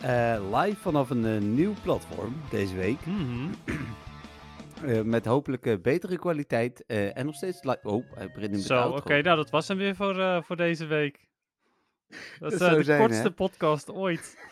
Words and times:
Eh, 0.00 0.60
live 0.60 0.80
vanaf 0.80 1.10
een 1.10 1.24
eh, 1.24 1.40
nieuw 1.40 1.74
platform 1.82 2.34
deze 2.50 2.76
week. 2.76 3.06
Mhm. 3.06 3.48
Eh, 4.86 5.00
met 5.00 5.24
hopelijk 5.24 5.82
betere 5.82 6.18
kwaliteit 6.18 6.86
en 6.86 7.26
nog 7.26 7.34
steeds 7.34 7.62
live. 7.62 7.78
Oh, 7.82 8.04
hij 8.14 8.30
begint 8.34 8.54
in 8.54 8.60
Zo, 8.60 8.88
oké, 8.88 9.22
nou 9.22 9.36
dat 9.36 9.50
was 9.50 9.68
hem 9.68 9.76
weer 9.76 9.96
voor, 9.96 10.44
voor 10.44 10.56
deze 10.56 10.86
week. 10.86 11.28
Dat 12.40 12.52
is 12.52 12.58
de 12.58 12.82
zijn, 12.82 13.00
kortste 13.00 13.22
hè? 13.22 13.30
podcast 13.30 13.90
ooit. 13.90 14.49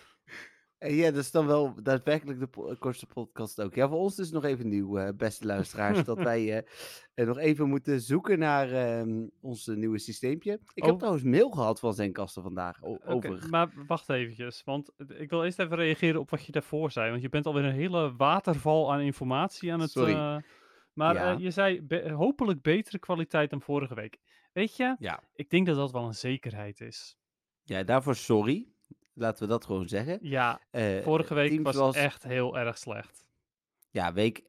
Eh, 0.78 0.98
ja, 0.98 1.10
dat 1.10 1.20
is 1.22 1.30
dan 1.30 1.46
wel 1.46 1.74
daadwerkelijk 1.82 2.38
de 2.38 2.46
po- 2.46 2.74
kortste 2.78 3.06
podcast 3.06 3.60
ook. 3.60 3.74
Ja, 3.74 3.88
voor 3.88 3.98
ons 3.98 4.18
is 4.18 4.24
het 4.24 4.34
nog 4.34 4.44
even 4.44 4.68
nieuw, 4.68 4.98
eh, 4.98 5.08
beste 5.16 5.46
luisteraars, 5.46 6.04
dat 6.04 6.18
wij 6.32 6.52
eh, 6.56 6.62
eh, 7.14 7.26
nog 7.26 7.38
even 7.38 7.68
moeten 7.68 8.00
zoeken 8.00 8.38
naar 8.38 8.70
ehm, 8.72 9.26
ons 9.40 9.68
eh, 9.68 9.76
nieuwe 9.76 9.98
systeempje. 9.98 10.52
Ik 10.74 10.82
heb 10.82 10.92
Oh. 10.92 10.96
trouwens 10.98 11.24
mail 11.24 11.50
gehad 11.50 11.80
van 11.80 11.94
Zenkasten 11.94 12.42
vandaag 12.42 12.82
over. 12.82 13.46
maar 13.50 13.72
wacht 13.86 14.08
eventjes, 14.10 14.62
want 14.64 14.90
ik 15.18 15.30
wil 15.30 15.44
eerst 15.44 15.58
even 15.58 15.76
reageren 15.76 16.20
op 16.20 16.30
wat 16.30 16.46
je 16.46 16.52
daarvoor 16.52 16.90
zei. 16.90 17.10
Want 17.10 17.22
je 17.22 17.28
bent 17.28 17.46
alweer 17.46 17.64
een 17.64 17.72
hele 17.72 18.14
waterval 18.16 18.92
aan 18.92 19.00
informatie 19.00 19.72
aan 19.72 19.80
het... 19.80 19.90
Sorry. 19.90 20.12
eh, 20.12 20.36
maar 20.92 21.14
Ja. 21.14 21.32
eh, 21.34 21.38
je 21.38 21.50
zei 21.50 21.82
be- 21.82 22.10
hopelijk 22.10 22.62
betere 22.62 22.98
kwaliteit 22.98 23.50
dan 23.50 23.60
vorige 23.62 23.94
week. 23.94 24.18
Weet 24.52 24.76
je, 24.76 24.96
Ja. 24.98 25.22
ik 25.34 25.50
denk 25.50 25.66
dat 25.66 25.76
dat 25.76 25.92
wel 25.92 26.04
een 26.06 26.14
zekerheid 26.14 26.80
is. 26.80 27.16
ja, 27.62 27.82
daarvoor 27.82 28.14
sorry. 28.14 28.68
Laten 29.18 29.42
we 29.42 29.48
dat 29.48 29.64
gewoon 29.64 29.88
zeggen. 29.88 30.18
Ja, 30.22 30.60
Eh, 30.70 31.02
vorige 31.02 31.34
week 31.34 31.62
was, 31.62 31.96
echt 31.96 32.22
heel 32.22 32.58
erg 32.58 32.78
slecht. 32.78 33.28
Ja, 33.90 34.12
week 34.12 34.42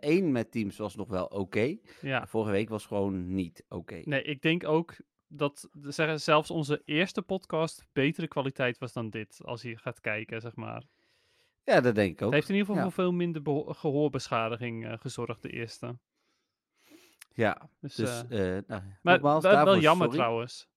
1 0.00 0.32
met 0.32 0.50
Teams 0.50 0.76
was 0.76 0.96
nog 0.96 1.08
wel 1.08 1.26
oké. 1.26 1.76
Ja. 2.00 2.26
Vorige 2.26 2.50
week 2.50 2.68
was 2.68 2.86
gewoon 2.86 3.34
niet 3.34 3.64
oké. 3.68 4.00
Nee, 4.04 4.22
ik 4.22 4.42
denk 4.42 4.64
ook 4.64 4.96
dat 5.28 5.68
zeggen, 5.80 6.20
zelfs 6.20 6.50
onze 6.50 6.82
eerste 6.84 7.22
podcast 7.22 7.86
betere 7.92 8.28
kwaliteit 8.28 8.78
was 8.78 8.92
dan 8.92 9.10
dit. 9.10 9.40
Als 9.44 9.62
je 9.62 9.78
gaat 9.78 10.00
kijken, 10.00 10.40
zeg 10.40 10.54
maar. 10.54 10.82
Ja, 11.64 11.80
dat 11.80 11.94
denk 11.94 12.12
ik 12.12 12.22
ook. 12.22 12.24
Het 12.24 12.34
heeft 12.34 12.48
in 12.48 12.54
ieder 12.54 12.68
geval 12.68 12.84
ja. 12.84 12.90
voor 12.90 13.04
veel 13.04 13.12
minder 13.12 13.42
gehoorbeschadiging 13.74 14.86
eh, 14.86 14.98
gezorgd, 14.98 15.42
de 15.42 15.50
eerste. 15.50 15.98
Ja, 17.32 17.68
Dus, 17.80 17.94
dus 17.94 18.24
eh, 18.28 18.56
eh 18.56 18.64
nou, 18.66 18.82
maar 19.02 19.14
nogmaals, 19.14 19.42
wel, 19.42 19.64
wel 19.64 19.78
jammer 19.78 20.06
sorry. 20.06 20.20
trouwens. 20.20 20.68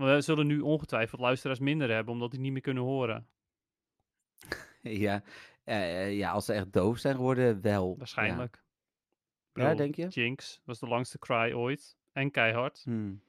We 0.00 0.20
zullen 0.20 0.46
nu 0.46 0.60
ongetwijfeld 0.60 1.20
luisteraars 1.20 1.58
minder 1.58 1.90
hebben, 1.90 2.12
omdat 2.14 2.30
die 2.30 2.40
niet 2.40 2.52
meer 2.52 2.60
kunnen 2.60 2.82
horen. 2.82 3.26
Ja, 4.82 5.22
eh, 5.64 6.02
eh, 6.02 6.16
ja, 6.16 6.30
als 6.30 6.44
ze 6.44 6.52
echt 6.52 6.72
doof 6.72 6.98
zijn 6.98 7.14
geworden, 7.14 7.60
wel. 7.60 7.94
Waarschijnlijk. 7.98 8.62
Ja, 9.52 9.74
denk 9.74 9.94
je? 9.94 10.06
Jinx 10.08 10.60
was 10.64 10.78
de 10.78 10.86
langste 10.86 11.18
cry 11.18 11.52
ooit. 11.52 11.96
En 12.12 12.30
keihard. 12.30 12.80
Hmm. 12.84 13.20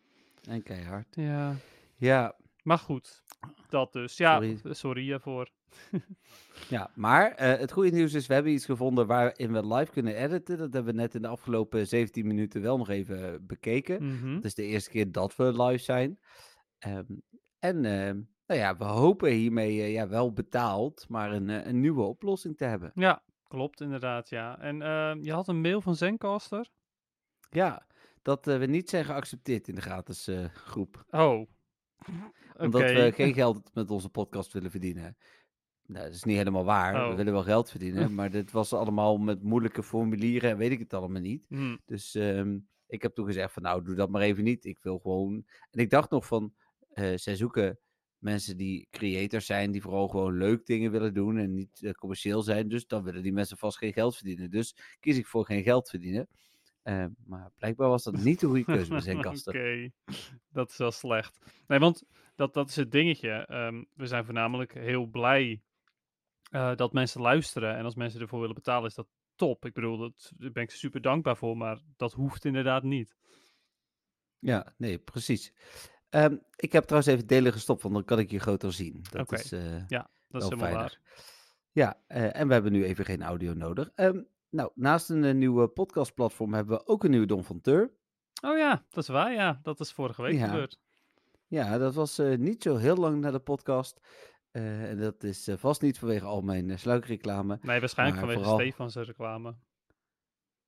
En 0.49 0.63
keihard. 0.63 1.15
Ja. 1.15 1.55
Ja, 1.95 2.35
Maar 2.63 2.77
goed, 2.77 3.23
dat 3.69 3.93
dus. 3.93 4.17
Ja, 4.17 4.33
Sorry. 4.33 4.55
sorry, 4.57 4.73
sorry 4.73 5.01
hiervoor. 5.01 5.49
ja, 6.69 6.91
maar 6.95 7.31
eh, 7.31 7.59
het 7.59 7.71
goede 7.71 7.89
nieuws 7.91 8.13
is, 8.13 8.27
we 8.27 8.33
hebben 8.33 8.51
iets 8.51 8.65
gevonden 8.65 9.07
waarin 9.07 9.51
we 9.51 9.75
live 9.75 9.91
kunnen 9.91 10.15
editen. 10.15 10.57
Dat 10.57 10.73
hebben 10.73 10.93
we 10.95 10.99
net 11.01 11.15
in 11.15 11.21
de 11.21 11.27
afgelopen 11.27 11.87
17 11.87 12.27
minuten 12.27 12.61
wel 12.61 12.77
nog 12.77 12.89
even 12.89 13.45
bekeken. 13.45 14.03
Mhm. 14.05 14.35
Het 14.35 14.45
is 14.45 14.55
de 14.55 14.63
eerste 14.65 14.89
keer 14.89 15.11
dat 15.11 15.35
we 15.35 15.63
live 15.63 15.83
zijn. 15.83 16.19
Ehm, 16.81 17.03
en 17.59 17.85
ehm, 17.85 18.21
nou 18.45 18.59
ja, 18.59 18.77
we 18.77 18.83
hopen 18.83 19.31
hiermee 19.31 19.81
eh, 19.81 19.91
ja, 19.93 20.07
wel 20.07 20.33
betaald, 20.33 21.05
maar 21.09 21.31
een, 21.31 21.49
eh, 21.49 21.65
een 21.65 21.79
nieuwe 21.79 22.01
oplossing 22.01 22.57
te 22.57 22.65
hebben. 22.65 22.91
Ja, 22.95 23.23
klopt 23.47 23.81
inderdaad, 23.81 24.29
ja. 24.29 24.59
En 24.59 24.81
ehm, 24.81 25.19
je 25.23 25.31
had 25.33 25.47
een 25.47 25.61
mail 25.61 25.81
van 25.81 25.95
Zencaster. 25.95 26.69
Ja, 27.49 27.87
dat 28.21 28.47
eh, 28.47 28.57
we 28.57 28.65
niet 28.65 28.89
zijn 28.89 29.05
geaccepteerd 29.05 29.67
in 29.67 29.75
de 29.75 29.81
gratis 29.81 30.29
groep. 30.53 31.05
Oh. 31.09 31.49
Omdat 32.57 32.81
we 32.81 33.11
geen 33.15 33.33
geld 33.33 33.73
met 33.73 33.91
onze 33.91 34.09
podcast 34.09 34.53
willen 34.53 34.71
verdienen. 34.71 35.17
Nou, 35.85 36.05
dat 36.05 36.13
is 36.13 36.23
niet 36.23 36.37
helemaal 36.37 36.65
waar. 36.65 36.93
We 36.93 37.09
Oh. 37.11 37.15
willen 37.15 37.33
wel 37.33 37.43
geld 37.43 37.69
verdienen, 37.69 38.13
maar 38.15 38.29
dit 38.31 38.51
was 38.51 38.73
allemaal 38.73 39.17
met 39.17 39.43
moeilijke 39.43 39.83
formulieren 39.83 40.49
en 40.49 40.57
weet 40.57 40.71
ik 40.71 40.79
het 40.79 40.93
allemaal 40.93 41.21
niet. 41.21 41.45
Hm, 41.47 41.77
Dus 41.85 42.15
ik 42.87 43.01
heb 43.01 43.13
toen 43.13 43.25
gezegd 43.25 43.53
van 43.53 43.63
nou, 43.63 43.83
doe 43.83 43.95
dat 43.95 44.09
maar 44.09 44.21
even 44.21 44.43
niet. 44.43 44.65
Ik 44.65 44.79
wil 44.81 44.99
gewoon... 44.99 45.45
En 45.71 45.79
ik 45.79 45.89
dacht 45.89 46.09
nog 46.09 46.25
van, 46.25 46.53
eh, 46.93 47.11
zij 47.15 47.35
zoeken 47.35 47.79
mensen 48.17 48.57
die 48.57 48.87
creators 48.91 49.45
zijn, 49.45 49.71
die 49.71 49.81
vooral 49.81 50.07
gewoon 50.07 50.37
leuk 50.37 50.65
dingen 50.65 50.91
willen 50.91 51.13
doen 51.13 51.37
en 51.37 51.53
niet 51.53 51.83
eh, 51.83 51.91
commercieel 51.91 52.41
zijn. 52.41 52.67
Dus 52.67 52.87
dan 52.87 53.03
willen 53.03 53.23
die 53.23 53.33
mensen 53.33 53.57
vast 53.57 53.77
geen 53.77 53.93
geld 53.93 54.15
verdienen. 54.15 54.49
Dus 54.49 54.75
kies 54.99 55.17
ik 55.17 55.27
voor 55.27 55.45
geen 55.45 55.63
geld 55.63 55.89
verdienen. 55.89 56.27
Eh, 56.81 57.05
maar 57.25 57.51
blijkbaar 57.57 57.89
was 57.89 58.03
dat 58.03 58.17
niet 58.17 58.39
de 58.39 58.47
goede 58.47 58.63
keuze 58.73 58.89
bij 58.89 58.99
zijn 58.99 59.21
kasten. 59.21 59.53
Oké, 59.53 59.91
dat 60.49 60.69
is 60.69 60.77
wel 60.77 60.91
slecht. 60.91 61.39
Nee, 61.67 61.79
want 61.79 62.03
dat, 62.35 62.53
dat 62.53 62.69
is 62.69 62.75
het 62.75 62.91
dingetje. 62.91 63.29
Ehm, 63.29 63.83
we 63.93 64.07
zijn 64.07 64.25
voornamelijk 64.25 64.73
heel 64.73 65.05
blij 65.05 65.61
dat 66.75 66.93
mensen 66.93 67.21
luisteren. 67.21 67.77
En 67.77 67.83
als 67.85 67.95
mensen 67.95 68.21
ervoor 68.21 68.39
willen 68.39 68.55
betalen, 68.55 68.89
is 68.89 68.95
dat 68.95 69.07
top. 69.35 69.65
Ik 69.65 69.73
bedoel, 69.73 69.97
dat, 69.97 70.31
daar 70.37 70.51
ben 70.51 70.63
ik 70.63 70.71
super 70.71 71.01
dankbaar 71.01 71.37
voor, 71.37 71.57
maar 71.57 71.79
dat 71.95 72.13
hoeft 72.13 72.45
inderdaad 72.45 72.83
niet. 72.83 73.15
Ja, 74.39 74.73
nee, 74.77 74.99
precies. 74.99 75.53
Ehm, 76.11 76.35
ik 76.55 76.71
heb 76.71 76.83
trouwens 76.83 77.13
even 77.13 77.27
delen 77.27 77.51
gestopt, 77.53 77.81
want 77.81 77.93
dan 77.93 78.05
kan 78.05 78.19
ik 78.19 78.31
je 78.31 78.39
groter 78.39 78.73
zien. 78.73 79.01
Dat 79.11 79.31
is 79.31 79.51
eh, 79.51 79.87
Ja, 79.87 80.09
dat 80.27 80.41
is 80.43 80.49
helemaal 80.49 80.71
waar. 80.73 80.99
Ja, 81.71 81.97
eh, 82.07 82.35
en 82.39 82.47
we 82.47 82.53
hebben 82.53 82.71
nu 82.71 82.85
even 82.85 83.05
geen 83.05 83.21
audio 83.23 83.53
nodig. 83.53 83.91
Ehm, 83.95 84.21
nou, 84.49 84.71
naast 84.75 85.09
een 85.09 85.23
eh, 85.23 85.33
nieuwe 85.33 85.67
podcastplatform 85.67 86.53
hebben 86.53 86.77
we 86.77 86.87
ook 86.87 87.03
een 87.03 87.09
nieuwe 87.09 87.25
Don 87.25 87.43
van 87.43 87.61
Teur. 87.61 87.91
Oh 88.43 88.57
ja, 88.57 88.85
dat 88.89 89.03
is 89.03 89.09
waar, 89.09 89.33
ja. 89.33 89.59
Dat 89.63 89.79
is 89.79 89.91
vorige 89.91 90.21
week 90.21 90.33
Ja. 90.33 90.47
gebeurd. 90.47 90.79
Ja, 91.47 91.77
dat 91.77 91.93
was 91.93 92.17
niet 92.37 92.63
zo 92.63 92.75
heel 92.75 92.95
lang 92.95 93.19
na 93.21 93.31
de 93.31 93.39
podcast. 93.39 93.99
En 94.51 94.99
dat 94.99 95.23
is 95.23 95.49
vast 95.55 95.81
niet 95.81 95.99
vanwege 95.99 96.25
al 96.25 96.41
mijn 96.41 96.69
uh, 96.69 96.77
sluikreclame. 96.77 97.59
Nee, 97.61 97.79
waarschijnlijk 97.79 98.19
vanwege 98.19 98.39
vooral- 98.41 98.59
Stefan 98.59 98.91
zijn 98.91 99.05
reclame. 99.05 99.55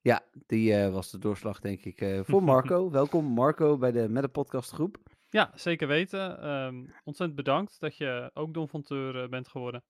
Ja, 0.01 0.21
die 0.45 0.87
was 0.89 1.11
de 1.11 1.17
doorslag, 1.17 1.59
denk 1.59 1.83
ik, 1.85 2.25
voor 2.25 2.43
Marco. 2.53 2.91
Welkom, 2.91 3.25
Marco, 3.25 3.77
bij 3.77 3.91
de 3.91 4.09
Meta 4.09 4.27
Podcast 4.27 4.71
groep. 4.71 4.97
Ja, 5.33 5.51
zeker 5.55 5.87
weten. 5.87 6.41
Ehm, 6.41 6.85
ontzettend 7.03 7.35
bedankt 7.35 7.79
dat 7.79 7.97
je 7.97 8.31
ook 8.33 8.53
Don 8.53 8.69
van 8.69 8.81
Teur 8.81 9.23
eh, 9.23 9.29
bent 9.29 9.47
geworden. 9.47 9.83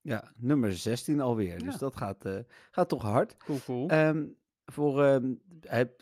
Ja, 0.00 0.32
nummer 0.36 0.72
16 0.72 1.20
alweer. 1.20 1.58
Dus 1.58 1.78
dat 1.78 1.96
gaat, 1.96 2.24
eh, 2.24 2.38
gaat 2.70 2.88
toch 2.88 3.02
hard. 3.02 3.36
Cool, 3.36 3.58
cool. 3.64 3.88
Ehm, 3.88 4.26
voor 4.64 5.04
ehm, 5.04 5.34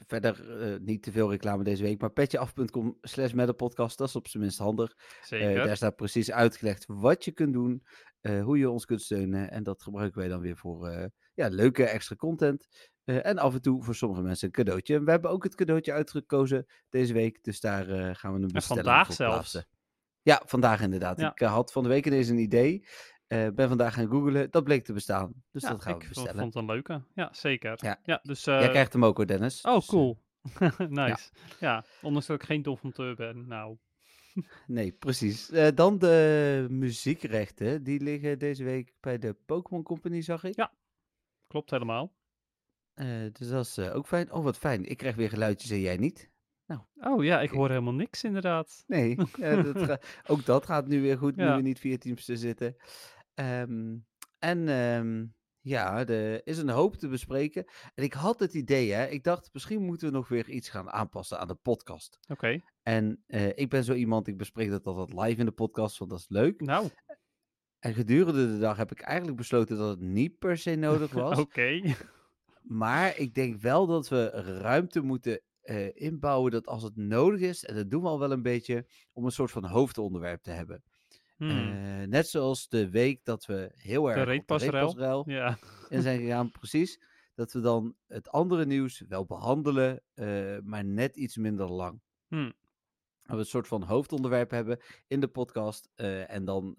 verder 0.06 0.60
eh, 0.60 0.80
niet 0.80 1.02
te 1.02 1.12
veel 1.12 1.30
reclame 1.30 1.64
deze 1.64 1.82
week, 1.82 2.00
maar 2.00 2.10
petjeaf.com 2.10 2.98
slash 3.00 3.32
dat 3.32 4.00
is 4.00 4.16
op 4.16 4.28
zijn 4.28 4.42
minst 4.42 4.58
handig. 4.58 4.94
Zeker. 5.22 5.64
daar 5.64 5.76
staat 5.76 5.96
precies 5.96 6.30
uitgelegd 6.30 6.84
wat 6.86 7.24
je 7.24 7.32
kunt 7.32 7.52
doen, 7.52 7.82
hoe 8.20 8.58
je 8.58 8.70
ons 8.70 8.84
kunt 8.84 9.02
steunen. 9.02 9.50
En 9.50 9.62
dat 9.62 9.82
gebruiken 9.82 10.18
wij 10.18 10.28
dan 10.28 10.40
weer 10.40 10.56
voor 10.56 11.10
ja, 11.34 11.48
leuke 11.48 11.84
extra 11.84 12.16
content. 12.16 12.68
Eh, 13.08 13.26
en 13.26 13.38
af 13.38 13.54
en 13.54 13.62
toe 13.62 13.82
voor 13.82 13.94
sommige 13.94 14.22
mensen 14.22 14.46
een 14.46 14.52
cadeautje. 14.52 14.94
En 14.94 15.04
we 15.04 15.10
hebben 15.10 15.30
ook 15.30 15.44
het 15.44 15.54
cadeautje 15.54 15.92
uitgekozen 15.92 16.66
deze 16.88 17.12
week, 17.12 17.44
dus 17.44 17.60
daar 17.60 17.88
eh, 17.88 18.14
gaan 18.14 18.34
we 18.34 18.40
een 18.40 18.52
bestelling 18.52 18.84
vandaag 18.84 19.06
voor 19.06 19.14
zelfs. 19.14 19.66
Ja, 20.22 20.42
vandaag 20.46 20.80
inderdaad. 20.80 21.20
Ja. 21.20 21.30
Ik 21.30 21.40
eh, 21.40 21.52
had 21.52 21.72
van 21.72 21.82
de 21.82 21.88
week 21.88 22.06
ineens 22.06 22.28
een 22.28 22.38
idee. 22.38 22.86
ben 23.28 23.68
vandaag 23.68 23.94
gaan 23.94 24.08
googlen, 24.08 24.50
dat 24.50 24.64
bleek 24.64 24.84
te 24.84 24.92
bestaan. 24.92 25.32
Dus 25.50 25.62
ja, 25.62 25.68
dat 25.70 25.82
gaan 25.82 25.94
ik 25.94 26.02
we 26.02 26.08
bestellen. 26.08 26.40
vond 26.40 26.54
het 26.54 26.62
een 26.62 26.70
leuke. 26.70 27.02
Ja, 27.14 27.28
zeker. 27.32 27.72
Ja. 27.76 28.00
Ja, 28.02 28.20
dus... 28.22 28.44
Jij 28.44 28.68
krijgt 28.68 28.92
hem 28.92 29.04
ook 29.04 29.16
hoor, 29.16 29.26
Dennis. 29.26 29.60
Oh, 29.60 29.74
Dus, 29.74 29.86
cool. 29.86 30.18
nice. 30.88 31.30
Ja. 31.60 31.84
ondanks 32.02 32.26
dat 32.26 32.40
ik 32.40 32.46
geen 32.46 32.62
Don 32.62 32.78
van 32.78 32.92
Teur 32.92 33.14
ben. 33.14 33.46
Nou, 33.46 33.76
Nee, 34.66 34.92
precies. 34.92 35.46
Dan 35.74 35.98
de 35.98 36.66
muziekrechten. 36.70 37.82
Die 37.82 38.00
liggen 38.00 38.38
deze 38.38 38.64
week 38.64 38.92
bij 39.00 39.18
de 39.18 39.34
Pokémon 39.46 39.82
Company, 39.82 40.20
zag 40.22 40.44
ik. 40.44 40.56
Ja. 40.56 40.72
klopt 41.46 41.70
helemaal. 41.70 42.16
Eh, 42.98 43.06
dus 43.32 43.48
dat 43.48 43.64
is 43.66 43.76
eh, 43.76 43.94
ook 43.96 44.06
fijn. 44.06 44.32
Oh, 44.32 44.44
wat 44.44 44.58
fijn. 44.58 44.84
Ik 44.84 44.96
krijg 44.96 45.14
weer 45.16 45.28
geluidjes 45.28 45.70
en 45.70 45.80
jij 45.80 45.96
niet. 45.96 46.30
Oh 47.00 47.24
ja, 47.24 47.40
ik 47.40 47.50
hoor 47.50 47.68
helemaal 47.68 47.92
niks 47.94 48.24
inderdaad. 48.24 48.84
Nee, 48.86 49.16
dat 49.62 49.82
ga- 49.82 50.00
ook 50.26 50.44
dat 50.44 50.64
gaat 50.66 50.86
nu 50.88 51.00
weer 51.00 51.18
goed, 51.18 51.36
nu 51.36 51.44
Ja. 51.44 51.56
we 51.56 51.62
niet 51.62 51.78
vier 51.78 51.98
teams 51.98 52.24
te 52.24 52.36
zitten. 52.36 52.76
Ehm, 53.34 53.96
en 54.38 54.68
ehm, 54.68 55.26
ja, 55.60 56.06
er 56.06 56.46
is 56.46 56.58
een 56.58 56.68
hoop 56.68 56.96
te 56.96 57.08
bespreken. 57.08 57.64
En 57.94 58.04
ik 58.04 58.12
had 58.12 58.38
het 58.40 58.54
idee, 58.54 58.92
hè. 58.92 59.06
Ik 59.06 59.24
dacht, 59.24 59.50
misschien 59.52 59.82
moeten 59.82 60.08
we 60.08 60.14
nog 60.14 60.28
weer 60.28 60.48
iets 60.48 60.68
gaan 60.68 60.90
aanpassen 60.90 61.38
aan 61.38 61.48
de 61.48 61.54
podcast. 61.54 62.18
Oké, 62.28 62.60
En 62.82 63.22
eh, 63.26 63.48
ik 63.58 63.68
ben 63.68 63.84
zo 63.84 63.92
iemand, 63.94 64.26
ik 64.26 64.36
bespreek 64.36 64.70
dat 64.70 64.86
altijd 64.86 65.12
live 65.20 65.40
in 65.40 65.46
de 65.46 65.52
podcast, 65.52 65.98
want 65.98 66.10
dat 66.10 66.20
is 66.20 66.28
leuk. 66.28 66.60
nou, 66.60 66.88
En 67.78 67.94
gedurende 67.94 68.46
de 68.52 68.58
dag 68.58 68.76
heb 68.76 68.90
ik 68.90 69.00
eigenlijk 69.00 69.36
besloten 69.38 69.76
dat 69.76 69.88
het 69.90 70.00
niet 70.00 70.38
per 70.38 70.56
se 70.58 70.74
nodig 70.74 71.12
was. 71.22 71.38
Oké. 71.38 71.94
Maar 72.68 73.18
ik 73.18 73.34
denk 73.34 73.60
wel 73.60 73.86
dat 73.86 74.08
we 74.08 74.28
ruimte 74.60 75.00
moeten 75.00 75.40
eh, 75.60 75.88
inbouwen 75.94 76.50
dat 76.50 76.66
als 76.66 76.82
het 76.82 76.96
nodig 76.96 77.40
is, 77.40 77.64
en 77.64 77.74
dat 77.74 77.90
doen 77.90 78.02
we 78.02 78.08
al 78.08 78.18
wel 78.18 78.32
een 78.32 78.42
beetje, 78.42 78.86
om 79.12 79.24
een 79.24 79.30
soort 79.30 79.50
van 79.50 79.64
hoofdonderwerp 79.64 80.42
te 80.42 80.50
hebben. 80.50 80.82
Hmm. 81.36 81.50
Eh, 81.50 82.08
net 82.08 82.28
zoals 82.28 82.68
de 82.68 82.90
week 82.90 83.24
dat 83.24 83.46
we 83.46 83.70
heel 83.74 84.08
erg 84.08 84.18
de 84.18 84.24
reetpasserel 84.24 85.30
Ja. 85.30 85.58
in 85.88 86.02
zijn 86.02 86.20
gegaan, 86.20 86.50
precies. 86.50 87.00
Dat 87.34 87.52
we 87.52 87.60
dan 87.60 87.94
het 88.06 88.28
andere 88.28 88.66
nieuws 88.66 89.04
wel 89.08 89.24
behandelen, 89.24 90.02
eh, 90.14 90.58
maar 90.62 90.84
net 90.84 91.16
iets 91.16 91.36
minder 91.36 91.68
lang. 91.70 92.00
Hmm. 92.26 92.52
Dat 93.22 93.36
we 93.36 93.42
een 93.42 93.46
soort 93.46 93.68
van 93.68 93.82
hoofdonderwerp 93.82 94.50
hebben 94.50 94.78
in 95.06 95.20
de 95.20 95.28
podcast. 95.28 95.90
en 96.26 96.44
dan 96.44 96.76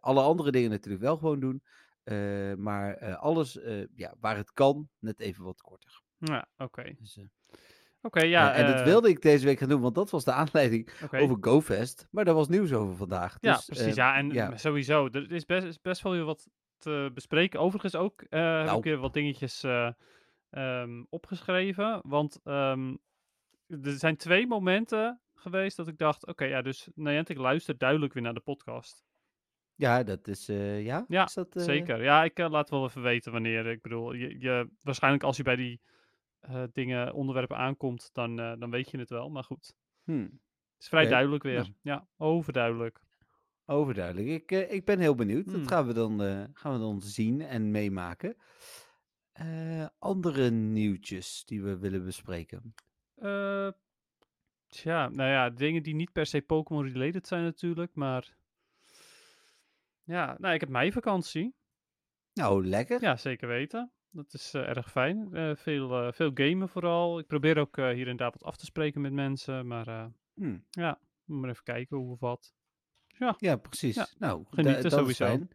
alle 0.00 0.20
andere 0.20 0.50
dingen 0.50 0.70
natuurlijk 0.70 1.02
wel 1.02 1.16
gewoon 1.16 1.40
doen. 1.40 1.62
Eh, 2.08 2.54
maar 2.54 2.94
eh, 2.94 3.16
alles 3.18 3.58
eh, 3.60 3.84
ja, 3.94 4.14
waar 4.20 4.36
het 4.36 4.52
kan, 4.52 4.88
net 4.98 5.20
even 5.20 5.44
wat 5.44 5.60
korter. 5.60 6.00
Ja, 6.18 6.48
oké. 6.56 6.94
Dus, 6.98 7.18
Oké, 8.02 8.20
ja. 8.22 8.54
en 8.54 8.66
dat 8.72 8.82
wilde 8.82 9.08
ik 9.08 9.22
deze 9.22 9.44
week 9.44 9.58
gaan 9.58 9.68
doen, 9.68 9.80
want 9.80 9.94
dat 9.94 10.10
was 10.10 10.24
de 10.24 10.32
aanleiding 10.32 10.90
over 11.10 11.36
GoFest. 11.40 12.08
Maar 12.10 12.24
daar 12.24 12.34
was 12.34 12.48
nieuws 12.48 12.72
over 12.72 12.96
vandaag. 12.96 13.36
Ja, 13.40 13.54
Dus, 13.54 13.64
precies. 13.64 13.86
eh, 13.86 13.94
ja, 13.94 14.16
en 14.16 14.30
ja. 14.30 14.56
sowieso. 14.56 15.08
Er 15.12 15.32
is 15.32 15.44
best, 15.44 15.66
is 15.66 15.80
best 15.80 16.02
wel 16.02 16.12
weer 16.12 16.24
wat 16.24 16.48
te 16.78 17.10
bespreken. 17.14 17.60
Overigens 17.60 17.94
ook 17.94 18.22
eh, 18.22 18.56
heb 18.56 18.64
Nou. 18.64 18.78
ik 18.78 18.84
weer 18.84 18.96
wat 18.98 19.12
dingetjes 19.12 19.62
eh, 19.62 19.90
ehm, 20.50 21.04
opgeschreven. 21.08 22.00
Want 22.02 22.40
ehm, 22.44 22.96
er 23.66 23.92
zijn 23.98 24.16
twee 24.16 24.46
momenten 24.46 25.20
geweest 25.34 25.76
dat 25.76 25.88
ik 25.88 25.98
dacht... 25.98 26.26
Oké, 26.26 26.44
ja, 26.44 26.62
dus 26.62 26.88
Niantic 26.94 27.36
luistert 27.38 27.80
duidelijk 27.80 28.12
weer 28.12 28.22
naar 28.22 28.34
de 28.34 28.40
podcast. 28.40 29.04
Ja, 29.78 30.02
dat 30.02 30.28
is. 30.28 30.48
eh, 30.48 30.84
ja, 30.84 31.04
Ja, 31.08 31.24
is 31.24 31.34
dat, 31.34 31.56
eh, 31.56 31.62
Zeker. 31.62 32.02
Ja, 32.02 32.24
ik 32.24 32.38
eh, 32.38 32.50
laat 32.50 32.70
wel 32.70 32.84
even 32.84 33.02
weten 33.02 33.32
wanneer. 33.32 33.66
Ik 33.66 33.82
bedoel, 33.82 34.12
je, 34.12 34.40
je, 34.40 34.68
waarschijnlijk 34.82 35.22
als 35.22 35.36
je 35.36 35.42
bij 35.42 35.56
die 35.56 35.80
dingen, 36.72 37.12
onderwerpen 37.12 37.56
aankomt, 37.56 38.10
dan, 38.12 38.36
dan 38.36 38.70
weet 38.70 38.90
je 38.90 38.98
het 38.98 39.10
wel. 39.10 39.30
Maar 39.30 39.44
goed, 39.44 39.74
hm, 40.04 40.20
het 40.22 40.30
is 40.78 40.88
vrij 40.88 41.06
duidelijk 41.06 41.42
weer. 41.42 41.60
nou. 41.60 41.72
Ja, 41.82 42.06
overduidelijk. 42.16 43.00
overduidelijk. 43.66 44.50
Ik, 44.50 44.70
ik 44.70 44.84
ben 44.84 44.98
heel 44.98 45.14
benieuwd. 45.14 45.44
Hmm. 45.44 45.52
Dat 45.54 45.68
gaan 45.68 45.86
we, 45.86 45.92
dan, 45.92 46.20
gaan 46.52 46.72
we 46.72 46.78
dan 46.78 47.00
zien 47.00 47.40
en 47.40 47.70
meemaken. 47.70 48.36
Andere 49.98 50.50
nieuwtjes 50.50 51.44
die 51.44 51.62
we 51.62 51.78
willen 51.78 52.04
bespreken. 52.04 52.74
Tja, 54.66 55.08
nou 55.08 55.30
ja, 55.30 55.50
dingen 55.50 55.82
die 55.82 55.94
niet 55.94 56.12
per 56.12 56.26
se 56.26 56.40
Pokémon-related 56.40 57.26
zijn 57.26 57.42
natuurlijk, 57.42 57.94
maar... 57.94 58.36
Ja, 60.08 60.36
nou, 60.38 60.54
ik 60.54 60.60
heb 60.60 60.68
meivakantie. 60.68 61.54
Nou, 62.32 62.66
lekker. 62.66 63.00
Ja, 63.02 63.16
zeker 63.16 63.48
weten. 63.48 63.92
Dat 64.10 64.32
is 64.34 64.54
eh, 64.54 64.68
erg 64.68 64.90
fijn. 64.90 65.28
Eh, 65.34 65.54
veel, 65.56 66.02
eh, 66.06 66.12
veel 66.12 66.30
gamen 66.34 66.68
vooral. 66.68 67.18
Ik 67.18 67.26
probeer 67.26 67.58
ook 67.58 67.76
hier 67.76 68.08
en 68.08 68.16
daar 68.16 68.30
wat 68.30 68.42
af 68.44 68.56
te 68.56 68.64
spreken 68.64 69.00
met 69.00 69.12
mensen, 69.12 69.66
maar 69.66 69.86
eh, 69.88 70.06
Hm, 70.34 70.58
ja, 70.70 71.00
moet 71.24 71.40
maar 71.40 71.50
even 71.50 71.62
kijken 71.64 71.96
hoe 71.96 72.10
of 72.12 72.20
wat. 72.20 72.54
Ja, 73.38 73.56
precies. 73.56 73.94
Ja, 73.94 74.06
nou, 74.18 74.42
da- 74.50 74.62
genieten 74.62 74.90
sowieso. 74.90 75.46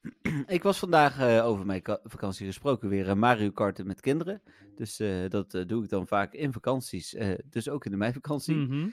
ik 0.56 0.62
was 0.62 0.78
vandaag 0.78 1.42
over 1.42 1.66
mijn 1.66 1.82
ka- 1.82 2.00
vakantie 2.04 2.46
gesproken 2.46 2.88
weer 2.88 3.18
Mario 3.18 3.50
Karten 3.50 3.86
met 3.86 4.00
kinderen. 4.00 4.42
Dus 4.74 4.96
dat 5.28 5.50
doe 5.66 5.82
ik 5.84 5.88
dan 5.88 6.06
vaak 6.06 6.32
in 6.32 6.52
vakanties. 6.52 7.16
dus 7.44 7.68
ook 7.68 7.84
in 7.84 7.90
de 7.90 7.96
meivakantie. 8.06 8.54
Mhm. 8.54 8.88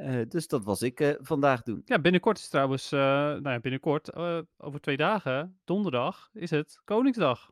Eh, 0.00 0.20
dus 0.28 0.48
dat 0.48 0.64
was 0.64 0.82
ik 0.82 1.00
eh, 1.00 1.14
vandaag 1.18 1.62
doen. 1.62 1.82
Ja, 1.84 1.98
binnenkort 1.98 2.38
is 2.38 2.48
trouwens, 2.48 2.92
eh, 2.92 3.00
nou 3.00 3.50
ja, 3.50 3.60
binnenkort, 3.60 4.14
over 4.56 4.80
twee 4.80 4.96
dagen, 4.96 5.60
donderdag, 5.64 6.30
is 6.32 6.50
het 6.50 6.80
Koningsdag. 6.84 7.50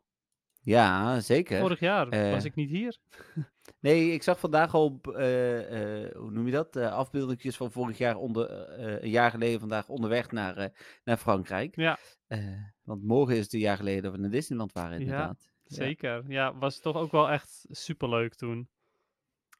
Ja, 0.60 1.20
zeker. 1.20 1.60
Vorig 1.60 1.80
jaar 1.80 2.30
was 2.30 2.44
ik 2.44 2.54
niet 2.54 2.70
hier. 2.70 2.98
Nee, 3.80 4.12
ik 4.12 4.22
zag 4.22 4.38
vandaag 4.38 4.74
al, 4.74 4.84
op, 4.84 5.04
hoe 5.04 6.30
noem 6.30 6.46
je 6.46 6.52
dat? 6.52 6.76
Afbeeldingjes 6.76 7.56
van 7.56 7.72
vorig 7.72 7.98
jaar, 7.98 8.16
onder, 8.16 8.50
een 9.02 9.10
jaar 9.10 9.30
geleden 9.30 9.60
vandaag 9.60 9.88
onderweg 9.88 10.30
naar, 10.30 10.72
naar 11.04 11.16
Frankrijk. 11.16 11.76
Ja. 11.76 11.98
Want 12.82 13.04
morgen 13.04 13.36
is 13.36 13.44
het 13.44 13.52
een 13.52 13.60
jaar 13.60 13.76
geleden 13.76 14.02
dat 14.02 14.12
we 14.12 14.18
naar 14.18 14.30
Disneyland 14.30 14.72
waren, 14.72 14.92
Ja, 14.92 14.98
inderdaad. 14.98 15.50
Ja. 15.64 15.74
Zeker. 15.76 16.24
Ja, 16.28 16.58
was 16.58 16.80
toch 16.80 16.96
ook 16.96 17.12
wel 17.12 17.30
echt 17.30 17.66
superleuk 17.70 18.34
toen. 18.34 18.68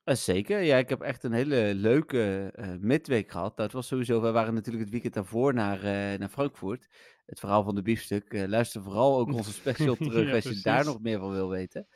Eh, 0.08 0.14
zeker, 0.14 0.60
ja, 0.60 0.76
ik 0.76 0.88
heb 0.88 1.00
echt 1.00 1.22
een 1.22 1.32
hele 1.32 1.74
leuke 1.74 2.50
eh, 2.54 2.68
midweek 2.80 3.30
gehad. 3.30 3.58
Het 3.58 3.72
was 3.72 3.86
sowieso, 3.86 4.20
we 4.20 4.30
waren 4.30 4.54
natuurlijk 4.54 4.84
het 4.84 4.92
weekend 4.92 5.14
daarvoor 5.14 5.54
naar, 5.54 5.76
eh, 5.76 6.18
naar 6.18 6.28
Frankfurt. 6.28 6.88
Het 7.26 7.38
verhaal 7.40 7.62
van 7.62 7.74
de 7.74 7.82
biefstuk. 7.82 8.46
Luister 8.46 8.82
vooral 8.82 9.18
ook 9.18 9.32
onze 9.32 9.52
special 9.52 9.96
terug 10.10 10.26
Ja, 10.26 10.34
als 10.34 10.44
je 10.44 10.62
daar 10.62 10.84
nog 10.84 11.00
meer 11.00 11.18
van 11.18 11.30
wil 11.30 11.48
weten. 11.48 11.86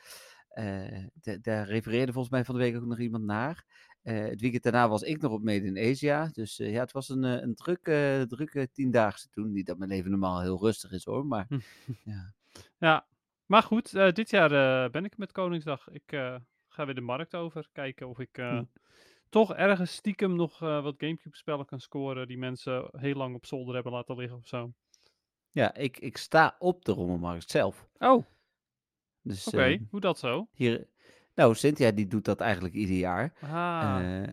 Da- 1.13 1.37
daar 1.41 1.67
refereerde 1.67 2.11
volgens 2.11 2.33
mij 2.33 2.45
van 2.45 2.55
de 2.55 2.61
week 2.61 2.75
ook 2.75 2.85
nog 2.85 2.99
iemand 2.99 3.23
naar. 3.23 3.65
Het 4.01 4.41
weekend 4.41 4.63
daarna 4.63 4.89
was 4.89 5.01
ik 5.01 5.21
nog 5.21 5.31
op 5.31 5.43
Made 5.43 5.65
in 5.65 5.91
Asia. 5.91 6.29
Dus 6.31 6.57
ja, 6.57 6.79
het 6.79 6.91
was 6.91 7.09
een, 7.09 7.23
een 7.23 7.55
drukke, 7.55 8.25
drukke 8.27 8.69
tiendaagse 8.71 9.29
toen. 9.29 9.51
Niet 9.51 9.65
dat 9.65 9.77
mijn 9.77 9.89
leven 9.89 10.11
normaal 10.11 10.41
heel 10.41 10.59
rustig 10.59 10.91
is 10.91 11.05
hoor, 11.05 11.25
maar 11.25 11.47
ja. 12.03 12.33
Ja, 12.77 13.05
maar 13.45 13.63
goed, 13.63 13.91
dit 13.91 14.29
jaar 14.29 14.89
ben 14.89 15.05
ik 15.05 15.17
met 15.17 15.31
Koningsdag. 15.31 15.89
Ik 15.89 16.11
ga 16.73 16.85
weer 16.85 16.95
de 16.95 17.01
markt 17.01 17.35
over. 17.35 17.69
Kijken 17.71 18.07
of 18.07 18.19
ik 18.19 18.37
eh, 18.37 18.57
Hm. 18.57 18.63
toch 19.29 19.53
ergens 19.53 19.93
stiekem 19.93 20.35
nog 20.35 20.61
eh, 20.61 20.83
wat 20.83 20.95
Gamecube-spellen 20.97 21.65
kan 21.65 21.79
scoren. 21.79 22.27
Die 22.27 22.37
mensen 22.37 22.89
heel 22.91 23.15
lang 23.15 23.35
op 23.35 23.45
zolder 23.45 23.73
hebben 23.73 23.91
laten 23.91 24.15
liggen 24.15 24.37
of 24.37 24.47
zo. 24.47 24.73
Ja, 25.51 25.73
ik, 25.75 25.99
ik 25.99 26.17
sta 26.17 26.55
op 26.59 26.85
de 26.85 26.91
rommelmarkt 26.91 27.51
zelf. 27.51 27.87
Oh, 27.97 28.25
Dus 29.21 29.47
oké. 29.47 29.63
eh, 29.63 29.79
Hoe 29.89 29.99
dat 29.99 30.19
zo? 30.19 30.47
hier... 30.51 30.87
Nou, 31.35 31.55
Cynthia 31.55 31.91
die 31.91 32.07
doet 32.07 32.25
dat 32.25 32.39
eigenlijk 32.39 32.73
ieder 32.73 32.95
jaar. 32.95 33.33
Ah, 33.41 33.49
Eh, 34.01 34.27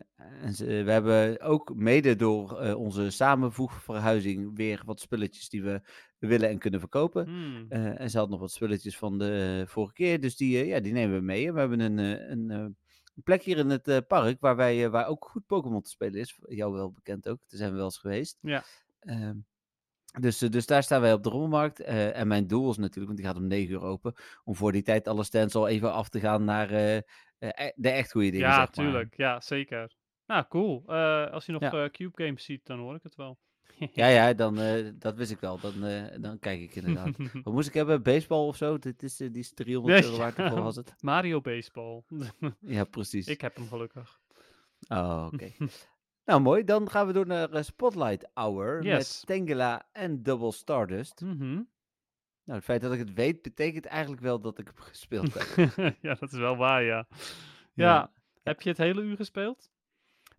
en 0.45 0.53
ze- 0.53 0.83
we 0.83 0.91
hebben 0.91 1.41
ook 1.41 1.75
mede 1.75 2.15
door 2.15 2.59
eh, 2.59 2.75
onze 2.79 3.09
samenvoegverhuizing 3.09 4.55
weer 4.55 4.81
wat 4.85 4.99
spulletjes 4.99 5.49
die 5.49 5.63
we 5.63 5.81
willen 6.17 6.49
en 6.49 6.57
kunnen 6.57 6.79
verkopen. 6.79 7.25
hmm. 7.25 7.65
Eh, 7.69 7.99
en 7.99 8.09
ze 8.09 8.17
had 8.17 8.29
nog 8.29 8.39
wat 8.39 8.51
spulletjes 8.51 8.97
van 8.97 9.17
de 9.17 9.63
vorige 9.67 9.93
keer, 9.93 10.19
dus 10.21 10.35
die, 10.37 10.59
eh, 10.61 10.67
ja, 10.67 10.79
die 10.79 10.93
nemen 10.93 11.15
we 11.17 11.21
mee. 11.25 11.47
En 11.47 11.53
we 11.53 11.59
hebben 11.59 11.79
een, 11.79 11.99
eh, 11.99 12.29
een, 12.29 12.49
eh, 12.51 12.57
een 13.15 13.23
plek 13.23 13.43
hier 13.43 13.57
in 13.57 13.69
het 13.69 13.87
eh, 13.87 13.97
park 14.07 14.39
waar, 14.39 14.55
wij, 14.55 14.83
eh, 14.85 14.91
waar 14.91 15.07
ook 15.07 15.25
goed 15.25 15.45
Pokémon 15.45 15.81
te 15.81 15.89
spelen 15.89 16.19
is. 16.19 16.39
Jou 16.47 16.73
wel 16.73 16.91
bekend 16.91 17.27
ook, 17.29 17.37
daar 17.47 17.59
zijn 17.59 17.69
we 17.71 17.75
wel 17.75 17.85
eens 17.85 17.97
geweest. 17.97 18.37
Ja. 18.41 18.63
Ehm, 18.99 19.35
dus, 20.19 20.41
eh, 20.41 20.49
dus 20.49 20.65
daar 20.65 20.83
staan 20.83 21.01
wij 21.01 21.13
op 21.13 21.23
de 21.23 21.29
rommelmarkt. 21.29 21.79
Eh, 21.79 22.17
en 22.17 22.27
mijn 22.27 22.47
doel 22.47 22.69
is 22.69 22.77
natuurlijk, 22.77 23.05
want 23.05 23.17
die 23.17 23.25
gaat 23.27 23.35
om 23.37 23.47
9 23.47 23.73
uur 23.73 23.81
open, 23.83 24.13
om 24.43 24.55
voor 24.55 24.71
die 24.71 24.81
tijd 24.83 25.07
alle 25.07 25.23
stands 25.23 25.55
al 25.55 25.67
even 25.67 25.91
af 25.93 26.09
te 26.09 26.19
gaan 26.19 26.43
naar 26.43 26.69
eh, 26.71 26.95
e- 27.37 27.71
de 27.75 27.89
echt 27.89 28.11
goede 28.11 28.31
dingen. 28.31 28.47
ja, 28.47 28.55
zeg 28.55 28.75
maar. 28.75 28.85
tuurlijk. 28.85 29.17
Ja, 29.17 29.41
zeker. 29.41 29.93
Nou, 30.25 30.45
cool. 30.49 30.87
Als 31.31 31.45
je 31.45 31.51
nog 31.51 31.61
Ja. 31.61 31.89
Cube 31.89 32.23
Games 32.23 32.43
ziet, 32.43 32.65
dan 32.65 32.79
hoor 32.79 32.95
ik 32.95 33.03
het 33.03 33.15
wel. 33.15 33.37
Ja, 33.93 34.07
ja, 34.07 34.33
dan, 34.43 34.59
dat 34.99 35.15
wist 35.15 35.31
ik 35.31 35.39
wel. 35.39 35.59
Dan, 35.59 35.73
dan 36.21 36.39
kijk 36.39 36.59
ik 36.61 36.75
inderdaad. 36.75 37.15
Wat 37.43 37.53
moest 37.53 37.67
ik 37.67 37.73
hebben? 37.73 38.03
Baseball 38.03 38.47
of 38.47 38.55
zo? 38.57 38.77
Dit 38.77 39.03
is, 39.03 39.17
die 39.17 39.31
is 39.31 39.53
300 39.53 39.95
Nee, 39.95 40.03
euro 40.09 40.17
waard. 40.17 40.37
Hoeveel 40.37 40.63
was 40.63 40.75
het? 40.75 40.93
Mario 40.99 41.41
Baseball. 41.41 42.03
Ja, 42.59 42.83
precies. 42.83 43.27
ik 43.27 43.41
heb 43.41 43.55
hem 43.55 43.67
gelukkig. 43.67 44.19
Oh, 44.87 45.29
oké. 45.33 45.51
Nou, 46.31 46.43
mooi. 46.43 46.63
Dan 46.63 46.89
gaan 46.89 47.07
we 47.07 47.13
door 47.13 47.27
naar 47.27 47.51
eh, 47.51 47.63
Spotlight 47.63 48.29
Hour 48.33 48.83
Yes. 48.83 49.23
met 49.25 49.37
Tangela 49.37 49.87
en 49.91 50.23
Double 50.23 50.51
Stardust. 50.51 51.21
Mhm. 51.21 51.53
Nou, 52.43 52.57
het 52.59 52.63
feit 52.63 52.81
dat 52.81 52.93
ik 52.93 52.99
het 52.99 53.13
weet, 53.13 53.41
betekent 53.41 53.85
eigenlijk 53.85 54.21
wel 54.21 54.39
dat 54.39 54.59
ik 54.59 54.65
hem 54.67 54.83
gespeeld 54.83 55.33
heb. 55.55 55.95
ja, 56.01 56.13
dat 56.19 56.31
is 56.31 56.37
wel 56.39 56.57
waar, 56.57 56.83
ja. 56.83 57.07
Ja. 57.73 57.85
Ja. 57.93 58.11
Heb 58.43 58.61
je 58.61 58.69
het 58.69 58.77
hele 58.77 59.01
uur 59.01 59.15
gespeeld? 59.15 59.69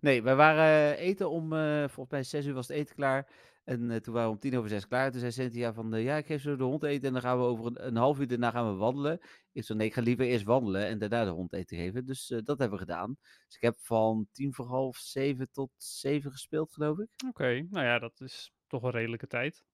Nee, 0.00 0.22
wij 0.22 0.34
waren 0.37 0.64
eh, 0.96 1.04
eten 1.06 1.30
om, 1.30 1.52
eh, 1.52 1.78
volgens 1.78 2.11
mij 2.11 2.22
zes 2.22 2.46
uur 2.46 2.54
was 2.54 2.68
het 2.68 2.76
eten 2.76 2.94
klaar. 2.94 3.28
En 3.64 3.90
eh, 3.90 3.97
toen 3.97 4.14
waren 4.14 4.28
we 4.28 4.35
om 4.35 4.40
tien 4.40 4.57
over 4.57 4.69
zes 4.71 4.87
klaar. 4.87 5.11
Toen 5.11 5.21
zei 5.21 5.33
Cynthia 5.33 5.73
van, 5.73 5.95
eh, 5.95 6.04
ja, 6.04 6.16
ik 6.16 6.26
geef 6.26 6.42
zo 6.42 6.57
de 6.57 6.64
hond 6.64 6.83
eten 6.83 7.07
en 7.07 7.12
dan 7.12 7.23
gaan 7.23 7.38
we 7.38 7.45
over 7.45 7.66
een, 7.66 7.87
een 7.87 7.97
half 7.97 8.19
uur 8.19 8.26
daarna 8.26 8.50
gaan 8.50 8.73
we 8.73 8.76
wandelen. 8.76 9.21
Ik 9.52 9.64
zei, 9.64 9.78
nee, 9.78 9.87
ik 9.87 9.95
ga 9.95 10.00
liever 10.00 10.25
eerst 10.25 10.45
wandelen 10.45 10.87
en 10.87 10.99
daarna 10.99 11.25
de 11.25 11.31
hond 11.31 11.52
eten 11.52 11.76
geven. 11.76 12.07
Dus 12.07 12.31
eh, 12.31 12.38
dat 12.45 12.59
hebben 12.59 12.78
we 12.78 12.85
gedaan. 12.85 13.16
Dus 13.47 13.57
ik 13.57 13.62
heb 13.62 13.75
van 13.78 14.26
tien 14.33 14.54
voor 14.54 14.66
half 14.66 14.97
zeven 14.97 15.50
tot 15.50 15.71
zeven 15.76 16.31
gespeeld, 16.31 16.73
geloof 16.73 16.99
ik. 16.99 17.09
Oké, 17.28 17.66
nou 17.71 17.85
ja, 17.87 17.99
dat 17.99 18.21
is 18.21 18.52
toch 18.66 18.83
een 18.83 18.90
redelijke 18.90 19.26
tijd. 19.26 19.64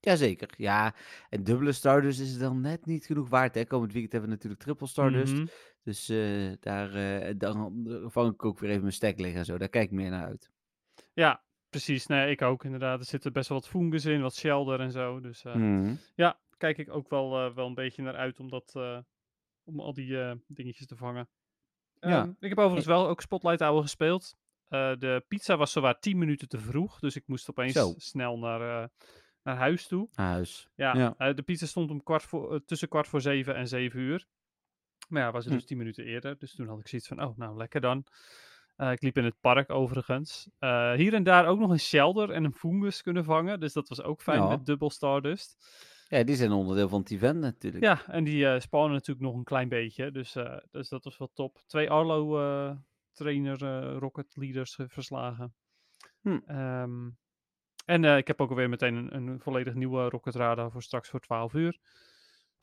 Jazeker, 0.00 0.54
ja. 0.56 0.94
En 1.28 1.44
dubbele 1.44 1.72
Stardust 1.72 2.20
is 2.20 2.38
dan 2.38 2.60
net 2.60 2.86
niet 2.86 3.06
genoeg 3.06 3.28
waard, 3.28 3.54
hè. 3.54 3.64
Komend 3.64 3.92
weekend 3.92 4.12
hebben 4.12 4.30
we 4.30 4.36
natuurlijk 4.36 4.62
triple 4.62 4.86
Stardust. 4.86 5.32
Mhm. 5.32 5.46
Dus 5.82 6.06
daar 6.60 6.92
dan 7.36 7.84
vang 8.06 8.32
ik 8.32 8.44
ook 8.44 8.58
weer 8.58 8.70
even 8.70 8.82
mijn 8.82 8.92
stek 8.92 9.20
liggen 9.20 9.38
en 9.38 9.44
zo. 9.44 9.58
Daar 9.58 9.68
kijk 9.68 9.84
ik 9.84 9.90
meer 9.90 10.10
naar 10.10 10.26
uit. 10.26 10.50
Ja, 11.12 11.42
precies. 11.70 12.06
Nee, 12.06 12.30
ik 12.30 12.42
ook 12.42 12.64
inderdaad. 12.64 12.98
Er 13.00 13.06
zitten 13.06 13.32
best 13.32 13.48
wel 13.48 13.58
wat 13.58 13.68
fungus 13.68 14.04
in, 14.04 14.20
wat 14.22 14.34
shelder 14.34 14.80
en 14.80 14.90
zo. 14.90 15.20
Dus 15.20 15.44
eh, 15.44 15.54
Mhm. 15.54 15.94
ja, 16.14 16.40
kijk 16.56 16.78
ik 16.78 16.90
ook 16.90 17.10
wel, 17.10 17.46
eh, 17.46 17.54
wel 17.54 17.66
een 17.66 17.74
beetje 17.74 18.02
naar 18.02 18.16
uit 18.16 18.40
om, 18.40 18.48
dat, 18.50 18.72
eh, 18.76 18.98
om 19.64 19.80
al 19.80 19.92
die 19.94 20.40
dingetjes 20.46 20.86
te 20.86 20.96
vangen. 20.96 21.28
Ja. 22.00 22.20
Ehm, 22.22 22.30
ik 22.40 22.48
heb 22.48 22.58
overigens 22.58 22.86
wel 22.86 23.08
ook 23.08 23.20
Spotlight 23.20 23.60
Hour 23.60 23.82
gespeeld. 23.82 24.36
De 24.68 25.24
pizza 25.28 25.56
was 25.56 25.72
zowaar 25.72 25.98
10 26.00 26.18
minuten 26.18 26.48
te 26.48 26.58
vroeg, 26.58 26.98
dus 26.98 27.16
ik 27.16 27.26
moest 27.26 27.50
opeens 27.50 27.72
Zo. 27.72 27.94
snel 27.96 28.38
naar, 28.38 28.90
naar 29.42 29.56
huis 29.56 29.86
toe. 29.86 30.08
Huis. 30.14 30.68
Ja, 30.74 31.14
Ja. 31.18 31.32
de 31.32 31.42
pizza 31.42 31.66
stond 31.66 31.90
om 31.90 32.02
kwart 32.02 32.22
voor, 32.22 32.64
tussen 32.64 32.88
kwart 32.88 33.08
voor 33.08 33.20
zeven 33.20 33.54
en 33.54 33.68
zeven 33.68 34.00
uur. 34.00 34.26
Maar 35.08 35.22
ja, 35.22 35.30
was 35.32 35.44
het 35.44 35.52
Hm. 35.52 35.58
dus 35.58 35.68
tien 35.68 35.78
minuten 35.78 36.04
eerder. 36.04 36.38
Dus 36.38 36.54
toen 36.54 36.68
had 36.68 36.78
ik 36.80 36.88
zoiets 36.88 37.08
van, 37.08 37.22
oh, 37.22 37.36
nou, 37.36 37.56
lekker 37.56 37.80
dan. 37.80 38.04
Eh, 38.80 38.92
ik 38.92 39.02
liep 39.02 39.16
in 39.16 39.24
het 39.24 39.40
park 39.40 39.70
overigens. 39.70 40.48
Eh, 40.58 40.92
hier 40.92 41.14
en 41.14 41.22
daar 41.22 41.46
ook 41.46 41.58
nog 41.58 41.70
een 41.70 41.80
shelder 41.80 42.30
en 42.30 42.44
een 42.44 42.54
fungus 42.54 43.02
kunnen 43.02 43.24
vangen. 43.24 43.60
Dus 43.60 43.72
dat 43.72 43.88
was 43.88 44.02
ook 44.02 44.22
fijn 44.22 44.40
Ja. 44.42 44.48
met 44.48 44.66
dubbel 44.66 44.90
Stardust. 44.90 45.56
Ja, 46.08 46.22
die 46.24 46.36
zijn 46.36 46.52
onderdeel 46.52 46.88
van 46.88 47.00
het 47.00 47.10
event 47.10 47.40
natuurlijk. 47.40 47.84
Ja, 47.84 48.06
en 48.06 48.24
die 48.24 48.46
eh 48.46 48.60
spawnen 48.60 48.92
natuurlijk 48.92 49.26
nog 49.26 49.34
een 49.36 49.44
klein 49.44 49.68
beetje. 49.68 50.10
Dus, 50.10 50.36
dus 50.70 50.88
dat 50.88 51.04
was 51.04 51.18
wel 51.18 51.30
top. 51.34 51.58
Twee 51.66 51.90
Arlo 51.90 52.36
trainer 53.12 53.64
eh, 53.64 53.96
rocket 53.98 54.36
leaders 54.36 54.78
verslagen. 54.86 55.54
Hm. 56.20 56.38
Ehm, 56.46 57.08
en 57.84 58.04
ik 58.04 58.26
heb 58.26 58.40
ook 58.40 58.50
alweer 58.50 58.68
meteen 58.68 58.94
een, 58.96 59.28
een 59.28 59.40
volledig 59.40 59.74
nieuwe 59.74 60.08
rocket 60.08 60.34
radar 60.34 60.70
voor 60.70 60.82
straks 60.82 61.08
voor 61.08 61.20
12 61.20 61.54
uur. 61.54 61.78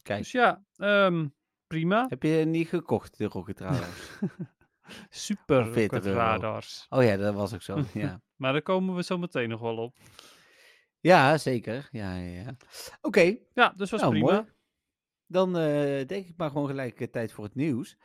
Kijk, 0.02 0.20
Dus 0.20 0.32
ja, 0.32 0.64
ehm, 0.76 1.28
prima. 1.68 2.06
heb 2.10 2.24
je 2.24 2.46
niet 2.46 2.68
gekocht, 2.68 3.18
de 3.18 3.26
Rocket 3.26 3.60
Radars? 3.60 4.10
Super 5.10 5.64
Voor 5.64 5.74
40 5.74 5.92
rocket 5.92 6.06
euro. 6.08 6.20
radars. 6.20 6.86
oh 6.90 7.04
ja, 7.04 7.18
dat 7.18 7.34
was 7.34 7.54
ook 7.54 7.62
zo. 7.62 7.84
Ja, 7.94 8.22
Maar 8.36 8.52
daar 8.52 8.62
komen 8.62 8.96
we 8.96 9.04
zo 9.04 9.18
meteen 9.18 9.50
nog 9.50 9.60
wel 9.60 9.78
op. 9.78 9.96
ja 11.00 11.38
zeker. 11.38 11.88
Ja, 11.92 12.16
ja, 12.16 12.42
ja. 12.42 12.56
Oké, 13.02 13.38
Ja, 13.54 13.74
dus 13.76 13.90
was 13.90 14.02
nou, 14.02 14.12
prima. 14.14 14.32
mooi. 14.32 14.46
Dan 15.30 15.58
eh, 15.58 16.06
denk 16.06 16.28
ik 16.28 16.34
maar 16.38 16.50
gewoon 16.50 16.68
gelijk 16.68 17.02
eh, 17.02 17.08
tijd 17.08 17.32
voor 17.32 17.44
het 17.44 17.56
nieuws. 17.56 17.98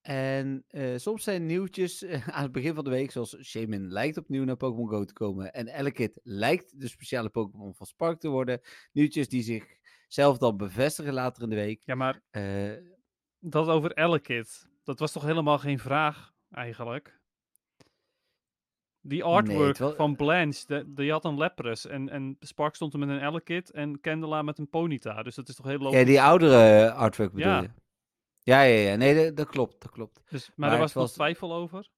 En 0.00 0.64
eh, 0.68 0.96
soms 0.96 1.24
zijn 1.24 1.46
nieuwtjes 1.46 2.04
aan 2.36 2.42
het 2.42 2.52
begin 2.52 2.74
van 2.74 2.84
de 2.84 2.90
week, 2.90 3.10
zoals 3.10 3.36
Shaman 3.42 3.88
lijkt 3.92 4.16
opnieuw 4.16 4.44
naar 4.44 4.56
Pokémon 4.56 4.88
Go 4.88 5.04
te 5.04 5.12
komen. 5.12 5.52
En 5.52 5.68
Elekid 5.68 6.20
lijkt 6.22 6.80
de 6.80 6.88
speciale 6.88 7.28
Pokémon 7.28 7.74
van 7.74 7.86
Spark 7.86 8.20
te 8.20 8.28
worden. 8.28 8.60
Nieuwtjes 8.92 9.28
die 9.28 9.42
zichzelf 9.42 10.38
dan 10.38 10.56
bevestigen 10.56 11.12
later 11.12 11.42
in 11.42 11.48
de 11.48 11.56
week. 11.56 11.82
Ja, 11.84 11.94
maar 11.94 12.20
dat 13.38 13.68
over 13.68 13.92
Elekid, 13.92 14.68
dat 14.82 14.98
was 14.98 15.12
toch 15.12 15.22
helemaal 15.22 15.58
geen 15.58 15.78
vraag 15.78 16.32
eigenlijk? 16.50 17.20
Die 19.04 19.24
artwork 19.24 19.76
van 19.76 20.16
Blanche, 20.16 20.66
de- 20.66 20.92
die 20.92 21.10
had 21.10 21.24
een 21.24 21.36
Lapras. 21.36 21.86
En, 21.86 22.08
en 22.08 22.36
Spark 22.40 22.74
stond 22.74 22.92
er 22.92 22.98
met 22.98 23.08
een 23.08 23.26
Elekid 23.26 23.70
en 23.70 24.00
Candela 24.00 24.42
met 24.42 24.58
een 24.58 24.68
Ponyta. 24.68 25.22
Dus 25.22 25.34
dat 25.34 25.48
is 25.48 25.54
toch 25.56 25.66
heel 25.66 25.78
logisch? 25.78 25.98
ja, 25.98 26.04
die 26.04 26.22
oudere 26.22 26.86
eh, 26.86 26.96
artwork 26.96 27.32
bedoel 27.32 27.50
Ja. 27.50 27.60
je? 27.60 27.70
Ja, 28.44 28.62
ja, 28.62 28.90
ja. 28.90 28.96
Nee, 28.96 29.24
dat, 29.24 29.36
dat 29.36 29.48
klopt, 29.48 29.80
dat 29.82 29.90
klopt. 29.90 30.22
Dus, 30.28 30.46
maar, 30.48 30.54
maar 30.56 30.72
er 30.72 30.78
was 30.78 30.92
was- 30.92 31.12
twijfel 31.12 31.52
over? 31.54 31.88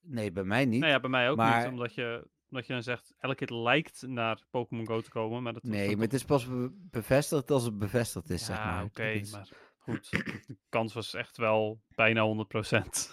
Nee, 0.00 0.32
bij 0.32 0.44
mij 0.44 0.64
niet. 0.64 0.80
Nou 0.80 0.92
ja, 0.92 1.00
bij 1.00 1.10
mij 1.10 1.30
ook 1.30 1.36
maar- 1.36 1.62
niet. 1.62 1.72
Omdat 1.72 1.94
je, 1.94 2.28
omdat 2.50 2.66
je 2.66 2.72
dan 2.72 2.82
zegt, 2.82 3.14
Elekid 3.18 3.50
lijkt 3.50 4.02
naar 4.06 4.42
Pokémon 4.50 4.86
Go 4.86 5.00
te 5.00 5.10
komen. 5.10 5.42
Maar 5.42 5.52
dat 5.52 5.62
nee, 5.62 5.92
maar 5.96 6.04
het 6.04 6.12
is 6.14 6.24
pas 6.24 6.46
be- 6.46 6.70
bevestigd 6.72 7.50
als 7.50 7.64
het 7.64 7.78
bevestigd 7.78 8.30
is, 8.30 8.40
Ja, 8.40 8.46
zeg 8.46 8.64
maar. 8.64 8.84
oké, 8.84 9.04
is- 9.08 9.32
maar 9.32 9.48
goed. 9.80 10.10
De 10.10 10.56
kans 10.68 10.92
was 10.92 11.14
echt 11.14 11.36
wel 11.36 11.82
bijna 11.94 12.22
100%. 12.24 13.10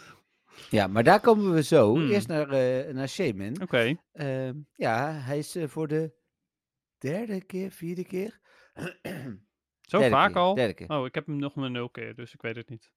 Ja, 0.70 0.88
maar 0.88 1.04
daar 1.04 1.20
komen 1.20 1.54
we 1.54 1.64
zo. 1.64 1.94
Hmm. 1.96 2.10
Eerst 2.10 2.28
naar, 2.28 2.50
eh 2.50 2.94
naar 2.94 3.08
Shaman. 3.10 3.62
Oké. 3.62 3.96
Ehm, 4.12 4.56
ja, 4.76 5.12
hij 5.12 5.38
is 5.38 5.56
eh, 5.56 5.68
voor 5.68 5.88
de 5.88 6.14
derde 6.98 7.46
keer, 7.46 7.72
vierde 7.72 8.06
keer. 8.06 8.40
Zo 9.82 10.00
Derde 10.00 10.16
vaak 10.16 10.32
keer, 10.32 10.42
al? 10.42 10.56
Derde 10.56 10.74
keer. 10.74 10.90
Oh, 10.90 11.06
ik 11.06 11.16
heb 11.16 11.26
hem 11.26 11.36
nog 11.38 11.56
maar 11.56 11.72
nul 11.72 11.90
keer, 11.90 12.16
dus 12.16 12.34
ik 12.34 12.42
weet 12.42 12.56
het 12.56 12.70
niet. 12.70 12.92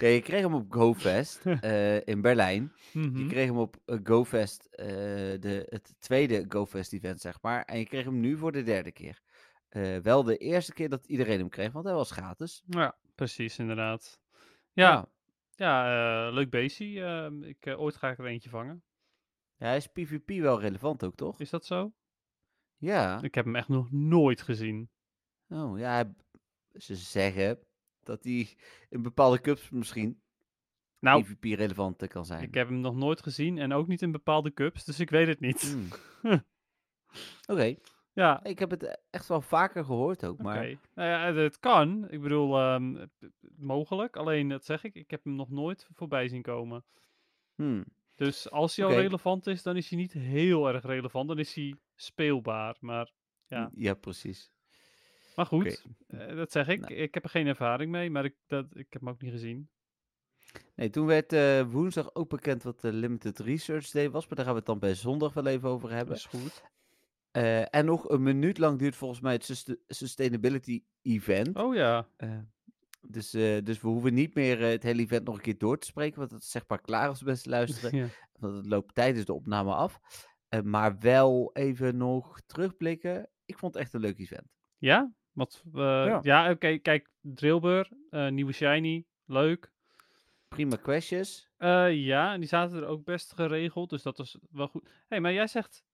Ja, 0.00 0.06
je 0.08 0.20
kreeg 0.20 0.40
hem 0.42 0.54
op 0.54 0.72
GoFest 0.72 1.40
eh, 1.60 2.06
in 2.06 2.20
Berlijn. 2.20 2.72
Je 2.92 2.98
Mhm. 2.98 3.28
kreeg 3.28 3.46
hem 3.46 3.58
op 3.58 3.76
GoFest, 4.04 4.68
de, 4.70 5.66
het 5.68 5.94
tweede 5.98 6.44
GoFest 6.48 6.92
event, 6.92 7.20
zeg 7.20 7.42
maar. 7.42 7.62
En 7.64 7.78
je 7.78 7.84
kreeg 7.86 8.04
hem 8.04 8.20
nu 8.20 8.36
voor 8.36 8.52
de 8.52 8.62
derde 8.62 8.92
keer. 8.92 9.20
Eh, 9.68 9.96
wel 9.96 10.22
de 10.22 10.36
eerste 10.36 10.72
keer 10.72 10.88
dat 10.88 11.06
iedereen 11.06 11.38
hem 11.38 11.48
kreeg, 11.48 11.72
want 11.72 11.84
hij 11.84 11.94
was 11.94 12.10
gratis. 12.10 12.62
Ja, 12.66 12.96
precies, 13.14 13.58
inderdaad. 13.58 14.20
Ja, 14.72 15.08
ja 15.50 15.84
eh, 16.28 16.34
leuk 16.34 16.50
beestje. 16.50 17.04
Ehm, 17.04 17.42
ik, 17.42 17.66
eh, 17.66 17.80
ooit 17.80 17.96
ga 17.96 18.10
ik 18.10 18.18
er 18.18 18.26
eentje 18.26 18.50
vangen. 18.50 18.82
Ja, 19.56 19.66
hij 19.66 19.76
is 19.76 19.86
PvP 19.86 20.28
wel 20.40 20.60
relevant 20.60 21.04
ook, 21.04 21.14
toch? 21.14 21.40
Is 21.40 21.50
dat 21.50 21.64
zo? 21.66 21.92
Ja. 22.76 23.22
Ik 23.22 23.34
heb 23.34 23.44
hem 23.44 23.56
echt 23.56 23.68
nog 23.68 23.90
nooit 23.90 24.42
gezien. 24.42 24.90
Oh, 25.48 25.78
ja, 25.78 25.90
hij- 25.92 26.14
ze 26.80 26.96
zeggen 26.96 27.58
dat 28.02 28.24
hij 28.24 28.56
in 28.88 29.02
bepaalde 29.02 29.40
cups 29.40 29.70
misschien 29.70 30.20
Nou, 30.98 31.22
PvP 31.22 31.44
relevant 31.58 32.06
kan 32.06 32.26
zijn. 32.26 32.42
ik 32.42 32.54
heb 32.54 32.68
hem 32.68 32.80
nog 32.80 32.94
nooit 32.96 33.22
gezien 33.22 33.58
en 33.58 33.72
ook 33.72 33.86
niet 33.86 34.02
in 34.02 34.12
bepaalde 34.12 34.52
cups, 34.54 34.84
dus 34.84 35.00
ik 35.00 35.10
weet 35.10 35.26
het 35.26 35.40
niet. 35.40 35.60
Hmm. 35.62 35.88
Oké, 37.52 37.76
Ja, 38.18 38.44
ik 38.44 38.58
heb 38.58 38.70
het 38.70 38.98
echt 39.10 39.28
wel 39.28 39.40
vaker 39.40 39.84
gehoord 39.84 40.24
ook, 40.24 40.38
maar. 40.38 40.76
Nou 40.94 41.08
ja, 41.08 41.34
het- 41.42 41.58
kan. 41.58 42.10
Ik 42.10 42.20
bedoel, 42.20 42.58
ehm, 42.58 43.06
mogelijk. 43.56 44.16
Alleen, 44.16 44.48
dat 44.48 44.64
zeg 44.64 44.84
ik, 44.84 44.94
ik 44.94 45.10
heb 45.10 45.24
hem 45.24 45.34
nog 45.34 45.50
nooit 45.50 45.86
voorbij 45.94 46.28
zien 46.28 46.42
komen. 46.42 46.84
hmm, 47.54 47.84
Dus 48.14 48.50
als 48.50 48.76
hij 48.76 48.84
al 48.86 48.92
relevant 48.92 49.46
is, 49.46 49.62
dan 49.62 49.76
is 49.76 49.88
hij 49.90 49.98
niet 49.98 50.12
heel 50.12 50.68
erg 50.68 50.84
relevant. 50.84 51.28
Dan 51.28 51.38
is 51.38 51.54
hij 51.54 51.74
speelbaar. 51.94 52.76
Maar, 52.80 53.10
Ja. 53.46 53.70
ja, 53.74 53.94
precies. 53.94 54.50
maar 55.36 55.46
goed, 55.46 55.84
eh, 56.06 56.36
dat 56.36 56.52
zeg 56.52 56.68
ik. 56.68 56.80
Nou. 56.80 56.94
Ik 56.94 57.14
heb 57.14 57.24
er 57.24 57.30
geen 57.30 57.46
ervaring 57.46 57.90
mee, 57.90 58.10
maar 58.10 58.24
ik, 58.24 58.34
dat, 58.46 58.64
ik 58.76 58.86
heb 58.92 59.00
hem 59.00 59.10
ook 59.10 59.20
niet 59.22 59.30
gezien. 59.32 59.68
Nee, 60.74 60.90
toen 60.90 61.06
werd 61.06 61.32
eh, 61.32 61.62
woensdag 61.70 62.14
ook 62.14 62.28
bekend 62.28 62.62
wat 62.62 62.80
de 62.80 62.92
Limited 62.92 63.38
Research 63.38 63.90
Day 63.90 64.10
was, 64.10 64.26
maar 64.26 64.34
daar 64.36 64.44
gaan 64.44 64.54
we 64.54 64.58
het 64.60 64.68
dan 64.68 64.78
bij 64.78 64.94
zondag 64.94 65.32
wel 65.32 65.46
even 65.46 65.68
over 65.68 65.88
Dat 65.88 65.96
hebben. 65.96 66.14
is 66.14 66.24
goed. 66.24 66.62
Eh, 67.42 67.74
en 67.74 67.84
nog 67.84 68.08
een 68.08 68.22
minuut 68.22 68.58
lang 68.58 68.78
duurt 68.78 68.96
volgens 68.96 69.20
mij 69.20 69.32
het 69.32 69.44
sus- 69.44 69.76
Sustainability 69.86 70.82
Event. 71.02 71.56
Oh 71.56 71.74
ja. 71.74 72.08
Eh, 72.16 72.38
dus, 73.00 73.34
eh, 73.34 73.58
dus 73.64 73.80
we 73.80 73.88
hoeven 73.88 74.14
niet 74.14 74.34
meer 74.34 74.60
het 74.60 74.82
hele 74.82 75.02
event 75.02 75.24
nog 75.24 75.34
een 75.36 75.40
keer 75.42 75.58
door 75.58 75.78
te 75.78 75.86
spreken, 75.86 76.18
want 76.18 76.30
dat 76.30 76.40
is 76.40 76.50
zeg 76.50 76.64
maar 76.68 76.80
klaar 76.80 77.08
als 77.08 77.22
mensen 77.22 77.50
luisteren. 77.58 77.98
ja. 77.98 78.06
Want 78.38 78.56
het 78.56 78.66
loopt 78.66 78.94
tijdens 78.94 79.24
de 79.24 79.32
opname 79.32 79.74
af. 79.74 80.00
Maar 80.64 80.98
wel 80.98 81.50
even 81.52 81.96
nog 81.96 82.40
terugblikken. 82.46 83.28
Ik 83.44 83.58
vond 83.58 83.74
het 83.74 83.82
echt 83.82 83.94
een 83.94 84.00
leuk 84.00 84.18
event. 84.18 84.46
Ja? 84.78 85.12
Wat, 85.32 85.62
Ja. 85.72 86.18
ja, 86.22 86.50
oké. 86.50 86.76
kijk, 86.78 87.10
Drillbur, 87.20 87.90
nieuwe 88.30 88.52
Shiny, 88.52 89.04
leuk. 89.24 89.72
Prima 90.48 90.76
questjes. 90.76 91.50
Ja, 91.90 92.32
en 92.32 92.40
die 92.40 92.48
zaten 92.48 92.76
er 92.76 92.86
ook 92.86 93.04
best 93.04 93.32
geregeld, 93.32 93.90
dus 93.90 94.02
dat 94.02 94.18
was 94.18 94.38
wel 94.50 94.68
goed. 94.68 94.84
Hé, 94.84 94.90
hey, 95.08 95.20
maar 95.20 95.32
jij 95.32 95.46
zegt, 95.46 95.84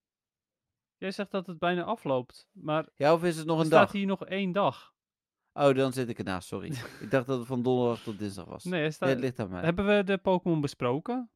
jij 1.05 1.13
zegt 1.13 1.31
dat 1.31 1.47
het 1.47 1.59
bijna 1.59 1.83
afloopt, 1.83 2.47
maar 2.51 2.87
Ja, 2.95 3.13
of 3.13 3.23
is 3.23 3.37
het 3.37 3.45
nog 3.45 3.55
er 3.55 3.61
een 3.61 3.67
staat 3.67 3.81
dag? 3.83 3.91
hier 3.91 4.05
nog 4.05 4.25
één 4.25 4.51
dag. 4.51 4.93
Oh, 5.53 5.75
dan 5.75 5.93
zit 5.93 6.09
ik 6.09 6.17
ernaast, 6.17 6.47
sorry. 6.47 6.67
ik 7.01 7.11
dacht 7.11 7.27
dat 7.27 7.37
het 7.37 7.47
van 7.47 7.63
donderdag 7.63 8.01
tot 8.03 8.19
dinsdag 8.19 8.45
was. 8.45 8.63
Nee, 8.63 8.91
staat, 8.91 9.09
het 9.09 9.19
ligt 9.19 9.39
aan 9.39 9.49
mij. 9.49 9.63
hebben 9.63 9.87
we 9.97 10.03
de 10.03 10.17
Pokémon 10.17 10.61
besproken? 10.61 11.29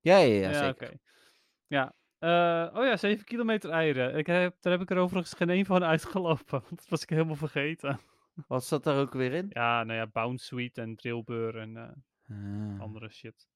Ja, 0.00 0.16
ja, 0.18 0.48
ja, 0.48 0.52
zeker. 0.52 0.88
oké. 0.88 0.98
Ja. 1.66 1.94
eh, 2.18 2.76
oh 2.78 2.84
ja, 2.84 2.96
7 2.96 3.24
kilometer 3.24 3.70
eieren. 3.70 4.16
Ik 4.16 4.26
heb, 4.26 4.56
daar 4.60 4.72
heb 4.72 4.82
ik 4.82 4.90
er 4.90 4.96
overigens 4.96 5.34
geen 5.34 5.50
één 5.50 5.64
van 5.66 5.84
uitgelopen. 5.94 6.62
Dat 6.70 6.88
was 6.88 7.02
ik 7.02 7.08
helemaal 7.10 7.36
vergeten. 7.36 8.00
Wat 8.46 8.64
zat 8.64 8.84
daar 8.84 8.98
ook 9.00 9.12
weer 9.12 9.32
in? 9.32 9.46
Ja, 9.48 9.84
nou 9.84 9.98
ja, 9.98 10.06
Bounce 10.06 10.70
en 10.72 10.96
Drillbur 10.96 11.58
en 11.58 11.76
eh, 11.76 11.88
Ah. 12.28 12.80
andere 12.80 13.08
shit. 13.10 13.48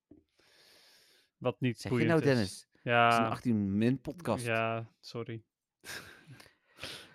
Wat 1.39 1.61
niet 1.61 1.75
Zeg 1.81 1.83
je 1.83 1.89
boeiend 1.99 2.09
nou, 2.11 2.21
is. 2.23 2.27
Dennis? 2.27 2.69
Het 2.95 3.13
is 3.13 3.19
een 3.19 3.25
Ja, 3.25 3.29
18 3.29 3.79
min 3.79 4.01
podcast. 4.01 4.47
ja, 4.47 4.91
sorry. 5.01 5.43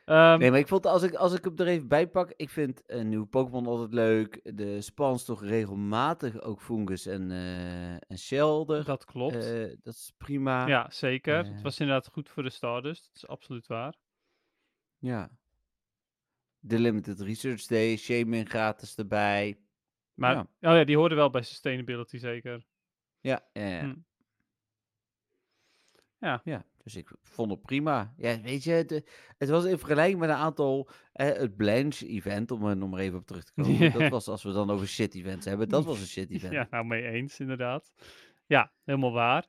Ehm, 0.06 0.40
Nee, 0.40 0.50
maar 0.50 0.60
ik 0.60 0.68
vond, 0.68 0.86
als 0.86 1.04
ik, 1.04 1.14
als 1.14 1.34
ik 1.34 1.44
hem 1.44 1.58
er 1.58 1.68
even 1.68 1.88
bij 1.88 2.08
pak, 2.08 2.34
ik 2.36 2.50
vind 2.50 2.84
een 2.86 3.10
nieuwe 3.10 3.26
Pokémon 3.26 3.66
altijd 3.68 3.94
leuk. 3.94 4.40
De 4.56 4.82
spans 4.82 5.26
toch 5.26 5.44
regelmatig, 5.44 6.42
ook 6.42 6.62
Fungus 6.62 7.06
en, 7.06 7.32
eh 7.32 7.94
en 7.94 8.18
Shelder. 8.18 8.84
dat 8.86 9.06
klopt. 9.06 9.36
Eh, 9.36 9.76
dat 9.82 9.94
is 9.94 10.14
prima. 10.18 10.68
ja, 10.68 10.90
zeker. 10.90 11.38
Het 11.38 11.48
eh, 11.48 11.62
was 11.62 11.80
inderdaad 11.80 12.08
goed 12.08 12.30
voor 12.30 12.44
de 12.44 12.50
Stardust. 12.50 13.06
Dat 13.06 13.16
is 13.16 13.28
absoluut 13.28 13.68
waar. 13.68 13.96
Ja. 14.98 15.30
De 16.60 16.80
Limited 16.80 17.20
Research 17.20 17.66
Day, 17.66 17.98
Shaman 17.98 18.46
gratis 18.50 18.96
erbij. 18.96 19.60
Maar, 20.14 20.34
Ja. 20.36 20.42
oh 20.42 20.48
ja, 20.78 20.84
die 20.84 20.98
hoorden 20.98 21.18
wel 21.18 21.30
bij 21.30 21.42
Sustainability 21.44 22.18
zeker. 22.18 22.66
Ja, 23.20 23.46
ja, 23.54 23.68
ja. 23.68 23.82
Hm. 23.82 23.96
Ja. 26.22 26.42
ja. 26.44 26.66
Dus 26.84 26.96
ik 26.96 27.12
vond 27.22 27.52
het 27.52 27.62
prima. 27.62 28.14
Ja, 28.18 28.42
weet 28.42 28.64
je, 28.64 28.72
het, 28.72 29.04
het 29.38 29.50
was 29.50 29.66
in 29.66 29.78
vergelijking 29.78 30.20
met 30.20 30.30
een 30.30 30.36
aantal, 30.36 30.90
eh, 31.14 31.28
het 31.28 31.56
Blanche-event, 31.56 32.52
om 32.52 32.66
er 32.66 32.78
nog 32.78 32.90
maar 32.90 33.00
even 33.00 33.20
op 33.20 33.26
terug 33.26 33.44
te 33.44 33.52
komen. 33.62 33.92
Dat 33.92 34.10
was, 34.10 34.28
als 34.28 34.44
we 34.44 34.52
dan 34.52 34.70
over 34.72 34.88
shit-events 34.88 35.46
hebben, 35.46 35.70
dat 35.70 35.86
was 35.86 36.00
een 36.00 36.06
shit-event. 36.08 36.54
Ja, 36.60 36.68
nou 36.70 36.86
mee 36.86 37.04
eens, 37.04 37.40
inderdaad. 37.40 37.94
Ja, 38.46 38.72
helemaal 38.84 39.12
waar. 39.12 39.46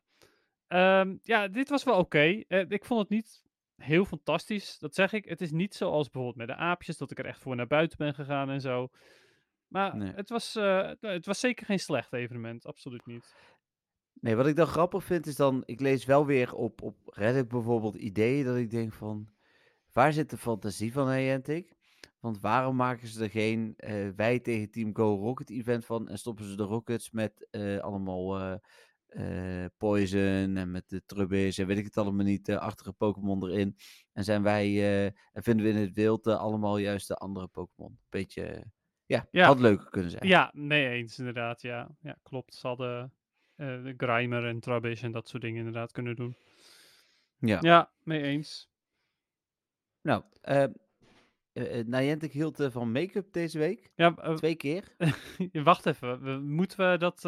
Ehm, 0.66 1.16
ja, 1.22 1.48
dit 1.48 1.68
was 1.68 1.84
wel 1.84 1.98
oké. 1.98 2.42
Eh, 2.48 2.64
ik 2.68 2.84
vond 2.84 3.00
het 3.00 3.08
niet 3.08 3.42
heel 3.76 4.04
fantastisch. 4.04 4.78
Dat 4.78 4.94
zeg 4.94 5.12
ik. 5.12 5.24
Het 5.24 5.40
is 5.40 5.50
niet 5.50 5.74
zoals 5.74 6.10
bijvoorbeeld 6.10 6.46
met 6.46 6.56
de 6.56 6.62
aapjes, 6.62 6.96
dat 6.96 7.10
ik 7.10 7.18
er 7.18 7.26
echt 7.26 7.40
voor 7.40 7.56
naar 7.56 7.66
buiten 7.66 7.98
ben 7.98 8.14
gegaan 8.14 8.50
en 8.50 8.60
zo. 8.60 8.88
Maar 9.68 9.96
Nee. 9.96 10.12
het, 10.14 10.28
was, 10.28 10.56
eh, 10.56 10.90
het 11.00 11.26
was 11.26 11.40
zeker 11.40 11.66
geen 11.66 11.78
slecht 11.80 12.12
evenement. 12.12 12.66
Absoluut 12.66 13.06
niet. 13.06 13.34
Nee, 14.22 14.36
wat 14.36 14.46
ik 14.46 14.56
dan 14.56 14.66
grappig 14.66 15.04
vind 15.04 15.26
is 15.26 15.36
dan, 15.36 15.62
ik 15.64 15.80
lees 15.80 16.04
wel 16.04 16.26
weer 16.26 16.54
op, 16.54 16.82
op 16.82 16.96
Reddit 17.04 17.48
bijvoorbeeld 17.48 17.94
ideeën 17.94 18.44
dat 18.44 18.56
ik 18.56 18.70
denk 18.70 18.92
van, 18.92 19.28
waar 19.92 20.12
zit 20.12 20.30
de 20.30 20.36
fantasie 20.36 20.92
van 20.92 21.06
Niantic? 21.06 21.74
Want 22.20 22.40
waarom 22.40 22.76
maken 22.76 23.08
ze 23.08 23.22
er 23.22 23.30
geen 23.30 23.74
eh, 23.76 24.08
wij 24.16 24.40
tegen 24.40 24.70
Team 24.70 24.96
Go 24.96 25.16
Rocket 25.16 25.50
event 25.50 25.84
van 25.84 26.08
en 26.08 26.18
stoppen 26.18 26.44
ze 26.44 26.56
de 26.56 26.62
Rockets 26.62 27.10
met 27.10 27.46
eh, 27.50 27.78
allemaal 27.78 28.40
eh, 29.06 29.64
Poison 29.76 30.56
en 30.56 30.70
met 30.70 30.88
de 30.88 31.02
Trubbish 31.06 31.58
en 31.58 31.66
weet 31.66 31.78
ik 31.78 31.84
het 31.84 31.96
allemaal 31.96 32.24
niet, 32.24 32.46
de 32.46 32.58
achtige 32.58 32.92
Pokémon 32.92 33.44
erin. 33.44 33.76
En 34.12 34.24
zijn 34.24 34.42
wij, 34.42 34.84
en 35.32 35.42
vinden 35.42 35.66
we 35.66 35.72
in 35.72 35.78
het 35.78 35.92
wild 35.92 36.26
allemaal 36.26 36.78
juist 36.78 37.08
de 37.08 37.16
andere 37.16 37.46
Pokémon. 37.46 37.98
Beetje, 38.08 38.64
ja, 39.06 39.28
Ja. 39.30 39.46
had 39.46 39.60
leuker 39.60 39.90
kunnen 39.90 40.10
zijn. 40.10 40.26
Ja, 40.26 40.50
nee 40.54 40.88
eens 40.88 41.18
inderdaad. 41.18 41.62
Ja, 41.62 41.96
ja 42.00 42.18
klopt. 42.22 42.54
Ze 42.54 42.66
hadden 42.66 43.12
de 43.83 43.95
Grimer 43.97 44.47
en 44.47 44.61
Trubbish 44.61 45.02
en 45.02 45.12
dat 45.12 45.28
soort 45.28 45.42
dingen 45.42 45.59
inderdaad 45.59 45.92
kunnen 45.92 46.16
doen. 46.16 46.37
Ja. 47.38 47.59
Ja, 47.61 47.90
mee 48.02 48.23
eens. 48.23 48.71
Nou, 50.02 50.23
eh, 50.40 50.64
Niantic 51.87 52.33
hield 52.33 52.69
van 52.71 52.92
make-up 52.92 53.33
deze 53.33 53.59
week. 53.59 53.90
Ja, 53.95 54.11
Twee 54.35 54.54
keer. 54.54 54.85
wacht 55.64 55.87
even. 55.87 56.23
We- 56.23 56.38
moeten 56.40 56.90
we 56.90 56.97
dat, 56.99 57.21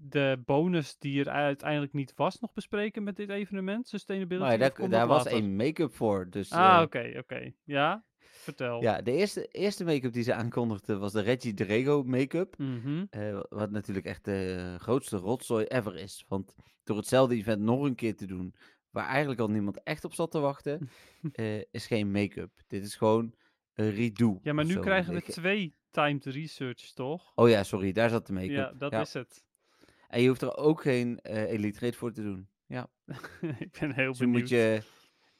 de 0.00 0.42
bonus 0.44 0.98
die 0.98 1.20
er 1.20 1.28
uiteindelijk 1.28 1.92
niet 1.92 2.12
was 2.16 2.40
nog 2.40 2.52
bespreken 2.52 3.02
met 3.02 3.16
dit 3.16 3.28
evenement? 3.30 3.88
Sustainability? 3.88 4.64
Of 4.80 4.88
daar, 4.88 5.06
was 5.06 5.24
later? 5.24 5.32
één 5.32 5.56
make-up 5.56 5.94
voor. 5.94 6.30
Dus, 6.30 6.50
Ah, 6.50 6.82
oké, 6.82 7.14
oké. 7.18 7.52
Ja, 7.64 8.04
vertel. 8.44 8.82
Ja, 8.82 9.02
de 9.02 9.12
eerste, 9.12 9.46
eerste 9.46 9.84
make-up 9.84 10.12
die 10.12 10.22
ze 10.22 10.34
aankondigden 10.34 11.00
was 11.00 11.12
de 11.12 11.20
Reggie 11.20 11.54
Drago 11.54 12.02
make-up. 12.02 12.58
Mhm. 12.58 13.04
Eh, 13.10 13.40
wat 13.48 13.70
natuurlijk 13.70 14.06
echt 14.06 14.24
de 14.24 14.76
grootste 14.78 15.16
rotzooi 15.16 15.64
ever 15.64 15.96
is. 15.96 16.24
Want 16.28 16.54
door 16.84 16.96
hetzelfde 16.96 17.34
event 17.34 17.62
nog 17.62 17.82
een 17.82 17.94
keer 17.94 18.16
te 18.16 18.26
doen, 18.26 18.54
waar 18.90 19.06
eigenlijk 19.08 19.40
al 19.40 19.50
niemand 19.50 19.82
echt 19.82 20.04
op 20.04 20.14
zat 20.14 20.30
te 20.30 20.38
wachten, 20.38 20.88
eh, 21.32 21.58
is 21.70 21.86
geen 21.86 22.10
make-up. 22.10 22.50
Dit 22.66 22.84
is 22.84 22.94
gewoon 22.96 23.34
een 23.74 23.90
redo. 23.90 24.38
Ja, 24.42 24.52
maar 24.52 24.64
nu 24.64 24.72
zo. 24.72 24.80
krijgen 24.80 25.12
we 25.12 25.18
Ik- 25.18 25.24
twee 25.30 25.74
timed 25.90 26.24
research, 26.24 26.92
toch? 26.92 27.32
Oh 27.34 27.48
ja, 27.48 27.62
sorry, 27.62 27.92
daar 27.92 28.08
zat 28.10 28.26
de 28.26 28.32
make-up. 28.32 28.50
Ja, 28.50 28.72
dat 28.72 28.92
is 28.92 29.12
het. 29.12 29.44
En 30.08 30.22
je 30.22 30.28
hoeft 30.28 30.42
er 30.42 30.56
ook 30.56 30.82
geen 30.82 31.18
eh 31.20 31.42
Elite 31.52 31.80
Raid 31.80 31.96
voor 31.96 32.12
te 32.12 32.22
doen. 32.22 32.48
Ja. 32.66 32.90
ik 33.58 33.76
ben 33.80 33.92
heel 33.94 34.08
Dus 34.10 34.18
benieuwd. 34.18 34.40
moet 34.40 34.48
je 34.48 34.82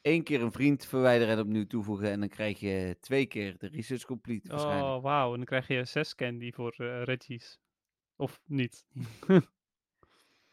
één 0.04 0.22
keer 0.22 0.42
een 0.42 0.52
vriend 0.52 0.84
verwijderen 0.86 1.34
en 1.34 1.40
opnieuw 1.42 1.66
toevoegen. 1.66 2.10
En 2.10 2.20
dan 2.20 2.28
krijg 2.28 2.60
je 2.60 2.96
twee 3.00 3.26
keer 3.26 3.58
de 3.58 3.66
research 3.66 4.04
complete 4.04 4.48
waarschijnlijk. 4.48 4.96
Oh, 4.96 5.02
wauw. 5.02 5.30
En 5.30 5.36
dan 5.36 5.44
krijg 5.46 5.66
je 5.68 5.84
zes 5.84 6.14
candy 6.14 6.52
voor 6.52 6.74
eh 6.78 7.02
Reggie's. 7.02 7.58
Of 8.16 8.40
niet. 8.46 8.84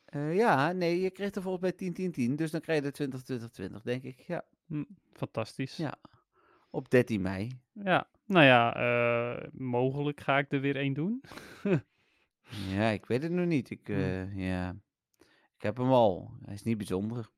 Eh, 0.06 0.36
ja, 0.36 0.72
nee, 0.72 1.02
je 1.02 1.12
kreeg 1.12 1.32
er 1.36 1.42
volgens 1.42 1.64
mij 1.64 1.72
10, 1.72 1.94
10, 1.94 2.12
10. 2.12 2.36
Dus 2.36 2.52
dan 2.52 2.62
krijg 2.62 2.80
je 2.80 2.86
de 2.86 2.92
20, 2.92 3.22
20, 3.22 3.50
20, 3.50 3.82
denk 3.82 4.04
ik. 4.04 4.20
Ja, 4.20 4.46
Hm, 4.66 4.84
fantastisch. 5.14 5.78
Ja. 5.78 5.96
op 6.70 6.90
13 6.90 7.22
mei. 7.22 7.52
Ja, 7.74 8.10
nou 8.26 8.46
ja, 8.46 8.76
eh, 8.76 9.48
mogelijk 9.52 10.22
ga 10.22 10.38
ik 10.38 10.52
er 10.52 10.62
weer 10.62 10.76
één 10.76 10.94
doen. 10.94 11.22
Ja, 12.70 12.90
ik 12.90 13.06
weet 13.06 13.24
het 13.24 13.32
nog 13.32 13.46
niet. 13.46 13.70
Ik, 13.70 13.88
Hm. 13.88 14.40
ja. 14.40 14.76
ik 15.56 15.62
heb 15.62 15.78
hem 15.78 15.92
al. 15.92 16.32
Hij 16.46 16.54
is 16.54 16.64
niet 16.64 16.78
bijzonder. 16.78 17.30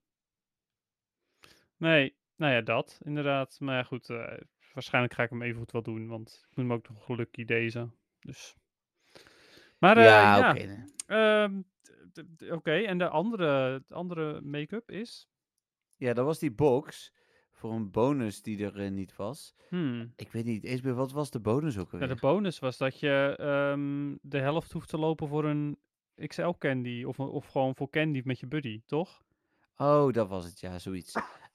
Nee, 1.84 2.16
nou 2.36 2.54
ja, 2.54 2.62
dat 2.62 3.00
inderdaad. 3.04 3.58
Maar 3.60 3.75
ja, 3.75 3.84
goed, 3.84 4.10
eh, 4.10 4.38
waarschijnlijk 4.74 5.13
ga 5.13 5.24
ik 5.24 5.30
hem 5.30 5.42
even 5.42 5.60
goed 5.60 5.72
wel 5.72 5.82
doen, 5.82 6.08
want 6.08 6.46
ik 6.50 6.56
moet 6.56 6.66
hem 6.66 6.74
ook 6.74 6.90
nog 6.90 7.06
gelukkig 7.06 7.46
deze. 7.46 7.90
Dus. 8.20 8.56
Maar 9.78 9.98
eh, 9.98 10.04
ja, 10.04 10.38
ja, 10.38 10.50
oké. 10.50 10.63
nee. 10.63 10.84
ehm, 11.06 11.62
oké, 12.54 12.72
en 12.72 12.98
de 12.98 13.10
andere, 13.10 13.84
de 13.88 13.94
andere 13.94 14.42
make-up 14.42 14.92
is? 14.92 15.30
Ja, 15.98 16.13
dat 16.13 16.25
was 16.25 16.40
die 16.40 16.52
box 16.52 17.13
voor 17.52 17.72
een 17.72 17.92
bonus 17.92 18.42
die 18.42 18.66
er 18.66 18.80
eh, 18.80 18.92
niet 18.92 19.16
was. 19.16 19.56
Hmm. 19.70 20.13
Ik 20.16 20.32
weet 20.32 20.46
niet 20.46 20.63
eens 20.63 20.82
meer, 20.82 20.96
wat 20.96 21.12
was 21.12 21.32
de 21.32 21.40
bonus 21.40 21.78
ook 21.78 21.91
Ja, 21.91 22.00
alweer? 22.00 22.15
de 22.15 22.22
bonus 22.22 22.60
was 22.60 22.78
dat 22.78 23.00
je 23.00 23.36
ehm, 23.39 24.15
de 24.22 24.39
helft 24.39 24.72
hoeft 24.72 24.89
te 24.89 24.98
lopen 24.98 25.28
voor 25.28 25.46
een 25.46 25.78
XL 26.28 26.50
candy 26.58 27.04
of, 27.04 27.19
of 27.19 27.46
gewoon 27.46 27.76
voor 27.76 27.89
candy 27.89 28.22
met 28.24 28.39
je 28.39 28.48
buddy, 28.48 28.82
toch? 28.86 29.24
Oh, 29.78 30.12
dat 30.12 30.28
was 30.28 30.46
het, 30.46 30.60
ja, 30.60 30.80
zoiets. 30.80 31.13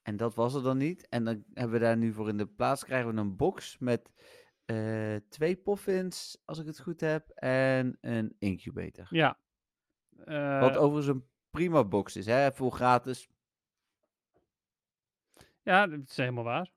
En 0.08 0.16
dat 0.16 0.34
was 0.34 0.54
er 0.54 0.62
dan 0.62 0.76
niet. 0.76 1.08
En 1.08 1.24
dan 1.24 1.44
hebben 1.54 1.78
we 1.78 1.84
daar 1.84 1.96
nu 1.96 2.12
voor 2.12 2.28
in 2.28 2.36
de 2.36 2.46
plaats 2.46 2.84
krijgen 2.84 3.14
we 3.14 3.20
een 3.20 3.36
box 3.36 3.78
met 3.78 4.12
eh, 4.64 5.16
twee 5.28 5.56
poffins, 5.56 6.42
als 6.44 6.58
ik 6.58 6.66
het 6.66 6.80
goed 6.80 7.00
heb, 7.00 7.28
en 7.34 7.98
een 8.00 8.36
incubator. 8.38 9.06
Ja. 9.10 9.38
Eh, 10.24 10.60
Wat 10.60 10.76
overigens 10.76 11.06
een 11.16 11.28
prima 11.50 11.84
box 11.84 12.16
is, 12.16 12.26
hè, 12.26 12.52
voor 12.52 12.72
gratis. 12.72 13.28
Ja, 15.62 15.86
dat 15.86 16.00
is 16.08 16.16
helemaal 16.16 16.44
waar. 16.44 16.70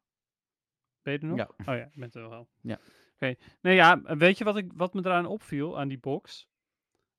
Ben 1.01 1.13
je 1.13 1.19
er 1.19 1.25
nog? 1.25 1.37
Ja. 1.37 1.49
Oh 1.57 1.77
ja, 1.79 1.89
bent 1.93 2.15
er 2.15 2.29
wel. 2.29 2.49
Ja. 2.61 2.79
Oké. 3.13 3.35
Nee, 3.61 3.75
ja, 3.75 4.01
weet 4.17 4.37
je 4.37 4.43
wat, 4.43 4.57
ik, 4.57 4.71
wat 4.75 4.93
me 4.93 4.99
eraan 5.05 5.25
opviel 5.25 5.79
aan 5.79 5.87
die 5.87 5.99
box? 5.99 6.49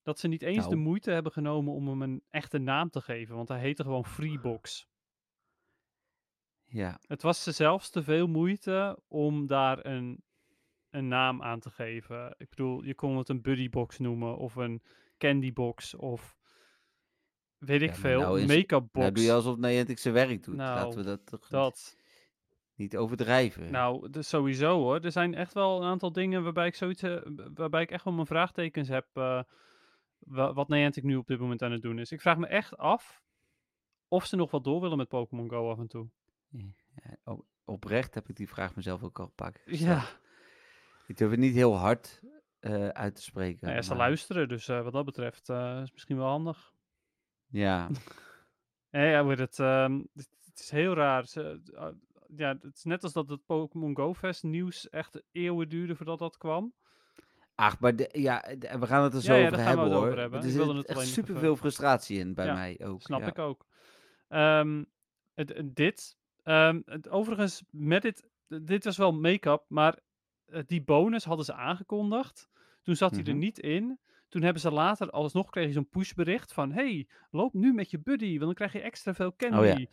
Dat 0.03 0.19
ze 0.19 0.29
niet 0.29 0.43
eens 0.43 0.65
de 0.65 0.71
Nou. 0.71 0.83
moeite 0.83 1.11
hebben 1.11 1.33
genomen 1.33 1.75
om 1.75 1.89
hem 1.89 2.03
een 2.03 2.23
echte 2.31 2.59
naam 2.59 2.91
te 2.91 3.01
geven, 3.01 3.37
want 3.37 3.49
hij 3.49 3.61
heette 3.61 3.83
gewoon 3.83 4.05
Freebox. 4.05 4.91
Ja, 6.73 6.99
Het 7.07 7.23
was 7.23 7.43
ze 7.43 7.53
zelfs 7.53 7.91
te 7.91 8.03
veel 8.03 8.27
moeite 8.27 8.99
om 9.09 9.47
daar 9.47 9.87
een, 9.87 10.23
een 10.91 11.09
naam 11.09 11.43
aan 11.43 11.61
te 11.61 11.71
geven. 11.71 12.35
Ik 12.39 12.49
bedoel, 12.49 12.83
je 12.85 12.95
kon 12.95 13.17
het 13.17 13.29
een 13.29 13.43
buddybox 13.43 13.99
noemen 13.99 14.37
of 14.37 14.55
een 14.57 14.83
candybox 15.19 15.95
of 15.95 16.37
weet 17.59 17.83
ik 17.83 17.95
veel, 17.95 18.21
nou 18.21 18.47
make-up 18.47 18.81
box. 18.93 18.99
nou 18.99 19.13
doe 19.13 19.25
je 19.25 19.33
alsof 19.33 19.57
Niantic 19.57 19.99
zijn 19.99 20.15
werk 20.15 20.45
doet. 20.45 20.55
Nou, 20.57 20.75
Laten 20.85 20.99
we 20.99 21.05
dat 21.05 21.27
toch 21.27 21.41
niet- 21.41 21.51
dat. 21.51 21.97
niet 22.75 22.97
overdrijven. 22.97 23.71
Nou, 23.71 24.11
dus 24.11 24.29
sowieso 24.29 24.79
hoor. 24.81 25.01
Er 25.01 25.13
zijn 25.13 25.35
echt 25.35 25.53
wel 25.55 25.77
een 25.83 25.89
aantal 25.89 26.13
dingen 26.13 26.43
waarbij 26.43 26.67
ik 26.67 26.75
zoiets, 26.75 27.03
eh, 27.03 27.17
waarbij 27.55 27.83
ik 27.83 27.91
echt 27.91 28.05
wel 28.05 28.15
mijn 28.15 28.27
vraagtekens 28.27 28.89
heb. 28.89 29.07
wa- 29.13 30.53
wat 30.53 30.69
Niantic 30.69 31.03
nu 31.03 31.17
op 31.17 31.27
dit 31.27 31.39
moment 31.41 31.63
aan 31.63 31.73
het 31.73 31.83
doen 31.83 31.99
is. 31.99 32.13
Ik 32.13 32.21
vraag 32.21 32.37
me 32.39 32.47
echt 32.47 32.77
af 32.77 33.23
of 34.09 34.25
ze 34.27 34.37
nog 34.37 34.51
wat 34.51 34.65
door 34.65 34.81
willen 34.81 34.97
met 34.97 35.09
Pokémon 35.09 35.49
Go 35.49 35.71
af 35.71 35.79
en 35.79 35.87
toe. 35.89 36.09
Ja, 36.53 37.37
oprecht 37.65 38.15
heb 38.15 38.29
ik 38.29 38.37
die 38.37 38.49
vraag 38.49 38.75
mezelf 38.77 39.03
ook 39.03 39.19
al 39.19 39.33
gesteld. 39.37 39.79
Ja, 39.79 40.05
Ik 41.07 41.17
durf 41.17 41.31
het 41.31 41.41
niet 41.41 41.55
heel 41.55 41.77
hard 41.77 42.21
eh, 42.61 42.89
uit 42.89 43.15
te 43.15 43.23
spreken. 43.23 43.59
nou 43.61 43.75
ja 43.75 43.83
ze 43.83 43.89
maar- 43.89 43.99
luisteren, 43.99 44.49
dus 44.49 44.69
eh, 44.69 44.83
wat 44.83 44.93
dat 44.93 45.05
betreft 45.05 45.49
eh, 45.49 45.73
is 45.75 45.81
het 45.83 45.93
misschien 45.93 46.17
wel 46.17 46.27
handig. 46.29 46.73
Ja, 47.47 47.89
Nee, 48.91 49.11
ja, 49.11 49.23
hoe 49.23 49.35
het, 49.35 49.59
ehm, 49.59 50.03
het, 50.15 50.29
het 50.45 50.59
is 50.61 50.71
heel 50.71 50.95
raar. 50.95 51.27
Ze, 51.27 51.61
ja, 52.37 52.49
het 52.61 52.77
is 52.77 52.85
net 52.85 53.03
als 53.03 53.13
dat 53.13 53.29
het 53.29 53.45
Pokémon 53.47 53.97
Go 53.97 54.15
Fest 54.15 54.43
nieuws 54.43 54.89
echt 54.91 55.23
eeuwen 55.33 55.69
duurde 55.69 55.97
voordat 55.97 56.19
dat 56.19 56.37
kwam. 56.37 56.75
ach, 57.55 57.81
maar 57.81 57.97
de- 57.97 58.09
ja, 58.13 58.41
de- 58.59 58.79
we 58.79 58.87
gaan 58.87 59.03
het 59.03 59.13
er 59.13 59.19
Ja, 59.19 59.25
zo 59.25 59.35
ja, 59.35 59.47
over 59.47 59.59
hebben 59.65 59.85
het 59.85 59.93
hoor. 59.95 60.07
over 60.07 60.19
hebben. 60.19 60.43
Er 60.43 60.51
zit 60.51 60.85
echt 60.87 61.07
superveel 61.09 61.57
frustratie 61.57 62.19
in 62.19 62.35
bij 62.35 62.47
Ja, 62.47 62.53
mij 62.55 62.81
ook. 62.85 63.03
Snap 63.03 63.21
ja. 63.21 63.27
ik 63.27 63.39
ook. 63.39 63.67
Ehm, 64.29 64.85
het- 65.35 65.63
dit, 65.65 66.17
ehm, 66.43 66.81
het, 66.85 67.09
overigens, 67.09 67.63
met 67.71 68.03
dit, 68.03 68.29
dit 68.47 68.85
was 68.85 68.97
wel 68.97 69.13
make-up, 69.13 69.65
maar 69.69 69.99
eh, 70.47 70.63
die 70.67 70.83
bonus 70.83 71.25
hadden 71.25 71.45
ze 71.45 71.55
aangekondigd. 71.55 72.49
Toen 72.83 72.97
zat 72.97 73.11
hij 73.11 73.23
er 73.25 73.29
Mhm. 73.31 73.39
niet 73.39 73.59
in. 73.59 73.99
Toen 74.29 74.43
hebben 74.43 74.63
ze 74.63 74.71
later 74.71 75.11
alsnog 75.11 75.51
kreeg 75.51 75.67
je 75.67 75.73
zo'n 75.73 75.89
pushbericht 75.89 76.53
van, 76.53 76.73
hey, 76.73 77.09
loop 77.31 77.53
nu 77.53 77.73
met 77.73 77.91
je 77.91 78.01
buddy, 78.01 78.31
want 78.31 78.41
dan 78.41 78.55
krijg 78.55 78.73
je 78.73 78.81
extra 78.81 79.15
veel 79.15 79.37
candy. 79.37 79.87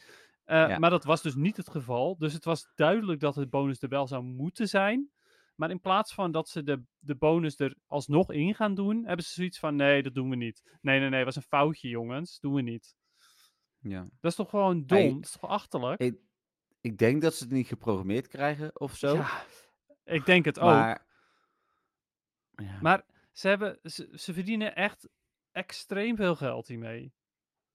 Eh, 0.43 0.67
Ja. 0.67 0.79
Maar 0.79 0.89
dat 0.89 1.03
was 1.03 1.21
dus 1.21 1.35
niet 1.35 1.57
het 1.57 1.69
geval. 1.69 2.17
Dus 2.17 2.33
het 2.33 2.45
was 2.45 2.71
duidelijk 2.75 3.19
dat 3.19 3.33
de 3.35 3.47
bonus 3.47 3.81
er 3.81 3.89
wel 3.89 4.07
zou 4.07 4.23
moeten 4.23 4.67
zijn. 4.67 5.09
Maar 5.55 5.69
in 5.69 5.79
plaats 5.79 6.13
van 6.13 6.31
dat 6.31 6.49
ze 6.49 6.63
de, 6.63 6.83
de 6.99 7.15
bonus 7.15 7.59
er 7.59 7.75
alsnog 7.88 8.31
in 8.31 8.55
gaan 8.55 8.75
doen, 8.75 9.05
hebben 9.05 9.25
ze 9.25 9.33
zoiets 9.33 9.59
van: 9.59 9.75
nee, 9.75 10.03
dat 10.03 10.13
doen 10.13 10.29
we 10.29 10.35
niet. 10.35 10.77
Nee, 10.81 10.99
nee, 10.99 11.09
nee, 11.09 11.25
was 11.25 11.35
een 11.35 11.41
foutje, 11.41 11.88
jongens. 11.89 12.39
Doen 12.39 12.53
we 12.53 12.62
niet. 12.62 12.95
Ja. 13.79 14.01
Dat 14.19 14.31
is 14.31 14.35
toch 14.35 14.49
gewoon 14.49 14.85
dom? 14.85 14.97
Hey, 14.97 15.13
dat 15.13 15.23
is 15.23 15.31
toch 15.31 15.49
achterlijk? 15.49 15.99
Ik, 15.99 16.15
ik 16.82 16.98
denk 16.98 17.22
dat 17.22 17.34
ze 17.34 17.44
het 17.44 17.54
niet 17.54 17.68
geprogrammeerd 17.68 18.28
krijgen 18.28 18.80
of 18.80 18.96
zo. 18.96 19.15
Ja, 19.15 19.44
ik 20.04 20.26
denk 20.26 20.46
het 20.46 20.60
ook. 20.60 20.70
maar, 20.70 21.06
ja. 22.56 22.78
Maar 22.82 23.06
ze, 23.32 23.48
hebben, 23.48 23.80
ze, 23.84 24.10
ze 24.13 24.34
verdienen 24.34 24.76
echt 24.76 25.10
extreem 25.52 26.15
veel 26.15 26.36
geld 26.36 26.68
hiermee. 26.68 27.13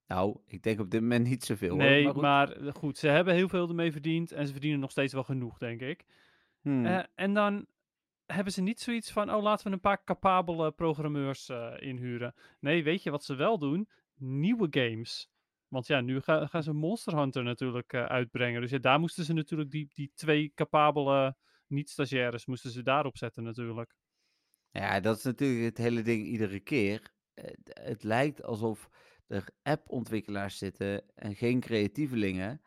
nou, 0.06 0.40
ik 0.46 0.62
denk 0.62 0.80
op 0.80 0.90
dit 0.90 1.00
moment 1.00 1.26
niet 1.28 1.44
zoveel. 1.44 1.68
hoor, 1.68 1.78
nee, 1.78 2.04
maar 2.04 2.12
goed. 2.12 2.22
maar 2.22 2.52
eh, 2.52 2.72
goed, 2.72 2.98
ze 2.98 3.08
hebben 3.08 3.34
heel 3.34 3.48
veel 3.48 3.68
ermee 3.68 3.92
verdiend 3.92 4.32
en 4.32 4.46
ze 4.46 4.52
verdienen 4.52 4.80
nog 4.80 4.90
steeds 4.90 5.12
wel 5.12 5.24
genoeg, 5.24 5.58
denk 5.58 5.80
ik. 5.80 6.04
Hmm. 6.60 6.86
Eh, 6.86 7.04
en 7.14 7.34
dan 7.34 7.66
hebben 8.26 8.52
ze 8.52 8.62
niet 8.62 8.80
zoiets 8.80 9.12
van, 9.12 9.34
oh, 9.34 9.42
laten 9.42 9.66
we 9.66 9.72
een 9.72 9.80
paar 9.80 10.04
capabele 10.04 10.72
programmeurs 10.72 11.48
eh, 11.48 11.74
inhuren. 11.78 12.34
Nee, 12.60 12.84
weet 12.84 13.02
je 13.02 13.10
wat 13.10 13.24
ze 13.24 13.34
wel 13.34 13.58
doen? 13.58 13.88
Nieuwe 14.14 14.66
games. 14.70 15.32
Want 15.74 15.86
ja, 15.86 16.00
nu 16.00 16.20
ga- 16.20 16.46
gaan 16.46 16.62
ze 16.62 16.72
Monster 16.72 17.16
Hunter 17.18 17.42
natuurlijk 17.42 17.92
eh, 17.92 18.04
uitbrengen. 18.04 18.60
Dus 18.60 18.70
ja, 18.70 18.78
daar 18.78 19.00
moesten 19.00 19.24
ze 19.24 19.32
natuurlijk 19.32 19.70
die, 19.70 19.90
die 19.94 20.10
twee 20.14 20.52
capabele 20.54 21.36
niet-stagiaires 21.66 22.46
moesten 22.46 22.70
ze 22.70 22.82
daarop 22.82 23.16
zetten 23.16 23.42
natuurlijk. 23.42 23.94
Ja, 24.70 25.00
dat 25.00 25.16
is 25.16 25.22
natuurlijk 25.22 25.64
het 25.64 25.78
hele 25.78 26.02
ding 26.02 26.26
iedere 26.26 26.60
keer. 26.60 27.12
Eh, 27.34 27.44
Het 27.64 28.02
lijkt 28.02 28.42
alsof 28.42 28.88
er 29.26 29.48
appontwikkelaars 29.62 30.58
zitten 30.58 31.04
en 31.14 31.34
geen 31.34 31.60
creatievelingen. 31.60 32.60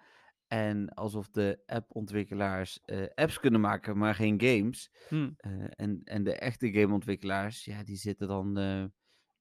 En 0.47 0.89
alsof 0.89 1.29
de 1.29 1.63
appontwikkelaars 1.65 2.79
eh, 2.81 3.05
apps 3.15 3.39
kunnen 3.39 3.61
maken, 3.61 3.97
maar 3.97 4.15
geen 4.15 4.41
games. 4.41 4.91
Hm. 5.07 5.29
Eh, 5.37 5.51
en, 5.69 6.01
en 6.03 6.23
de 6.23 6.33
echte 6.33 6.71
gameontwikkelaars, 6.71 7.65
ja, 7.65 7.83
die 7.83 7.97
zitten 7.97 8.27
dan. 8.27 8.57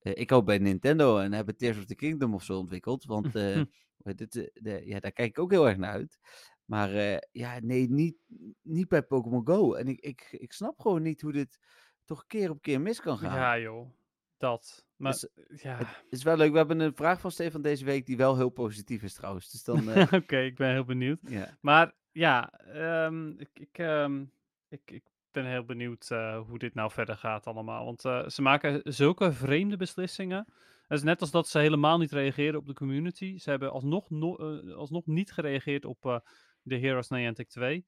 Eh, 0.06 0.20
ik 0.20 0.30
hoop 0.30 0.46
bij 0.46 0.58
Nintendo 0.58 1.18
en 1.18 1.32
hebben 1.32 1.56
Tears 1.56 1.78
of 1.78 1.84
the 1.84 1.94
Kingdom 1.94 2.34
of 2.34 2.42
zo 2.42 2.58
ontwikkeld. 2.58 3.04
Want 3.04 3.34
eh, 3.34 3.62
Hm. 4.02 4.14
dit, 4.14 4.36
eh, 4.36 4.46
de, 4.52 4.82
ja, 4.84 5.00
daar 5.00 5.12
kijk 5.12 5.28
ik 5.28 5.38
ook 5.38 5.50
heel 5.50 5.68
erg 5.68 5.76
naar 5.76 5.92
uit. 5.92 6.18
Maar 6.64 7.20
ja, 7.32 7.58
nee, 7.60 7.90
niet, 7.90 8.16
niet 8.62 8.88
bij 8.88 9.02
Pokémon 9.02 9.46
Go. 9.46 9.74
En 9.74 9.88
ik, 9.88 10.00
ik, 10.00 10.28
ik 10.30 10.52
snap 10.52 10.80
gewoon 10.80 11.02
niet 11.02 11.20
hoe 11.20 11.32
dit 11.32 11.58
toch 12.04 12.26
keer 12.26 12.50
op 12.50 12.62
keer 12.62 12.80
mis 12.80 13.00
kan 13.00 13.18
gaan. 13.18 13.34
Ja, 13.34 13.58
joh. 13.58 13.90
Dat. 14.36 14.86
Maar 14.96 15.12
Dus, 15.12 15.28
ja, 15.62 15.76
Het 15.78 16.04
is 16.08 16.22
wel 16.22 16.36
leuk. 16.36 16.50
We 16.50 16.56
hebben 16.56 16.80
een 16.80 16.94
vraag 16.94 17.20
van 17.20 17.30
Stefan 17.30 17.62
deze 17.62 17.84
week 17.84 18.06
die 18.06 18.16
wel 18.16 18.36
heel 18.36 18.48
positief 18.48 19.02
is 19.02 19.14
trouwens. 19.14 19.50
Dus 19.50 19.64
dan, 19.64 19.78
oké, 20.22 20.38
ik 20.38 20.56
ben 20.56 20.70
heel 20.72 20.84
benieuwd. 20.84 21.18
ja. 21.22 21.58
Maar 21.60 21.94
ja, 22.12 22.50
ehm, 22.52 23.28
ik, 23.28 23.50
ik, 23.52 23.78
ehm, 23.78 24.24
ik, 24.68 24.90
ik 24.90 25.04
ben 25.42 25.50
heel 25.50 25.64
benieuwd 25.64 26.10
eh, 26.10 26.40
hoe 26.46 26.58
dit 26.58 26.74
nou 26.74 26.90
verder 26.90 27.16
gaat 27.16 27.46
allemaal. 27.46 27.84
Want 27.84 28.04
eh, 28.04 28.28
ze 28.28 28.42
maken 28.42 28.80
zulke 28.84 29.32
vreemde 29.32 29.76
beslissingen. 29.76 30.46
Het 30.86 30.98
is 30.98 31.04
net 31.04 31.20
als 31.20 31.30
dat 31.30 31.48
ze 31.48 31.58
helemaal 31.58 31.98
niet 31.98 32.12
reageren 32.12 32.58
op 32.58 32.66
de 32.66 32.72
community. 32.72 33.38
Ze 33.38 33.50
hebben 33.50 33.72
alsnog, 33.72 34.10
no 34.10 34.36
eh, 34.36 34.74
alsnog 34.74 35.06
niet 35.06 35.32
gereageerd 35.32 35.84
op 35.84 36.06
eh, 36.06 36.18
de 36.62 36.78
Heroes 36.78 37.08
Niantic 37.08 37.48
2. 37.48 37.86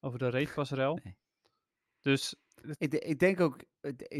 Over 0.00 0.18
de. 0.18 0.30
Nee. 1.04 1.16
Dus 2.00 2.34
Ik, 2.78 2.94
ik 2.94 3.18
denk 3.18 3.40
ook, 3.40 3.64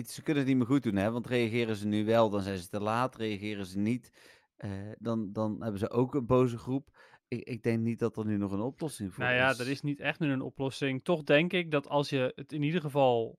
ze 0.06 0.22
kunnen 0.22 0.42
het 0.42 0.46
niet 0.46 0.56
meer 0.56 0.66
goed 0.66 0.82
doen, 0.82 0.96
hè? 0.96 1.10
Want 1.10 1.26
reageren 1.26 1.76
ze 1.76 1.86
nu 1.86 2.04
wel, 2.04 2.30
dan 2.30 2.42
zijn 2.42 2.58
ze 2.58 2.68
te 2.68 2.80
laat. 2.80 3.16
Reageren 3.16 3.66
ze 3.66 3.78
niet, 3.78 4.12
eh, 4.56 4.70
dan, 4.98 5.32
dan 5.32 5.62
hebben 5.62 5.78
ze 5.78 5.90
ook 5.90 6.14
een 6.14 6.26
boze 6.26 6.58
groep. 6.58 6.96
Ik, 7.28 7.44
ik 7.44 7.62
denk 7.62 7.80
niet 7.80 7.98
dat 7.98 8.16
er 8.16 8.24
nu 8.24 8.36
nog 8.36 8.52
een 8.52 8.60
oplossing 8.60 9.14
voor 9.14 9.24
Nou 9.24 9.36
ja, 9.36 9.50
is. 9.50 9.58
er 9.58 9.68
is 9.68 9.82
niet 9.82 10.00
echt 10.00 10.20
nu 10.20 10.32
een 10.32 10.42
oplossing. 10.42 11.04
Toch 11.04 11.22
denk 11.22 11.52
ik 11.52 11.70
dat 11.70 11.88
als 11.88 12.10
je 12.10 12.32
het 12.34 12.52
in 12.52 12.62
ieder 12.62 12.80
geval 12.80 13.38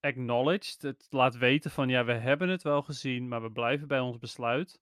acknowledged, 0.00 0.82
het 0.82 1.06
laat 1.10 1.36
weten 1.36 1.70
van 1.70 1.88
ja, 1.88 2.04
we 2.04 2.12
hebben 2.12 2.48
het 2.48 2.62
wel 2.62 2.82
gezien, 2.82 3.28
maar 3.28 3.42
we 3.42 3.50
blijven 3.50 3.88
bij 3.88 4.00
ons 4.00 4.18
besluit. 4.18 4.80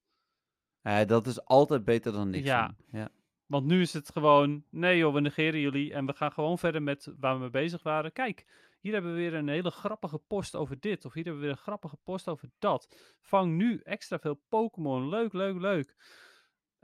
Ja, 0.80 1.04
dat 1.04 1.26
is 1.26 1.44
altijd 1.44 1.84
beter 1.84 2.12
dan 2.12 2.30
niks 2.30 2.46
Ja. 2.46 2.76
Ja. 2.90 3.10
Want 3.46 3.66
nu 3.66 3.80
is 3.80 3.92
het 3.92 4.10
gewoon, 4.12 4.64
nee 4.70 4.98
joh, 4.98 5.14
we 5.14 5.20
negeren 5.20 5.60
jullie 5.60 5.92
en 5.92 6.06
we 6.06 6.12
gaan 6.12 6.32
gewoon 6.32 6.58
verder 6.58 6.82
met 6.82 7.12
waar 7.18 7.34
we 7.34 7.40
mee 7.40 7.50
bezig 7.50 7.82
waren. 7.82 8.12
Kijk, 8.12 8.46
hier 8.80 8.92
hebben 8.92 9.10
we 9.10 9.16
weer 9.16 9.34
een 9.34 9.48
hele 9.48 9.70
grappige 9.70 10.18
post 10.18 10.56
over 10.56 10.80
dit, 10.80 11.04
of 11.04 11.12
hier 11.12 11.24
hebben 11.24 11.42
we 11.42 11.48
weer 11.48 11.56
een 11.56 11.62
grappige 11.62 11.96
post 12.02 12.28
over 12.28 12.48
dat. 12.58 13.14
Vang 13.20 13.56
nu 13.56 13.80
extra 13.84 14.18
veel 14.18 14.42
Pokémon, 14.48 15.08
leuk, 15.08 15.32
leuk, 15.32 15.60
leuk. 15.60 15.94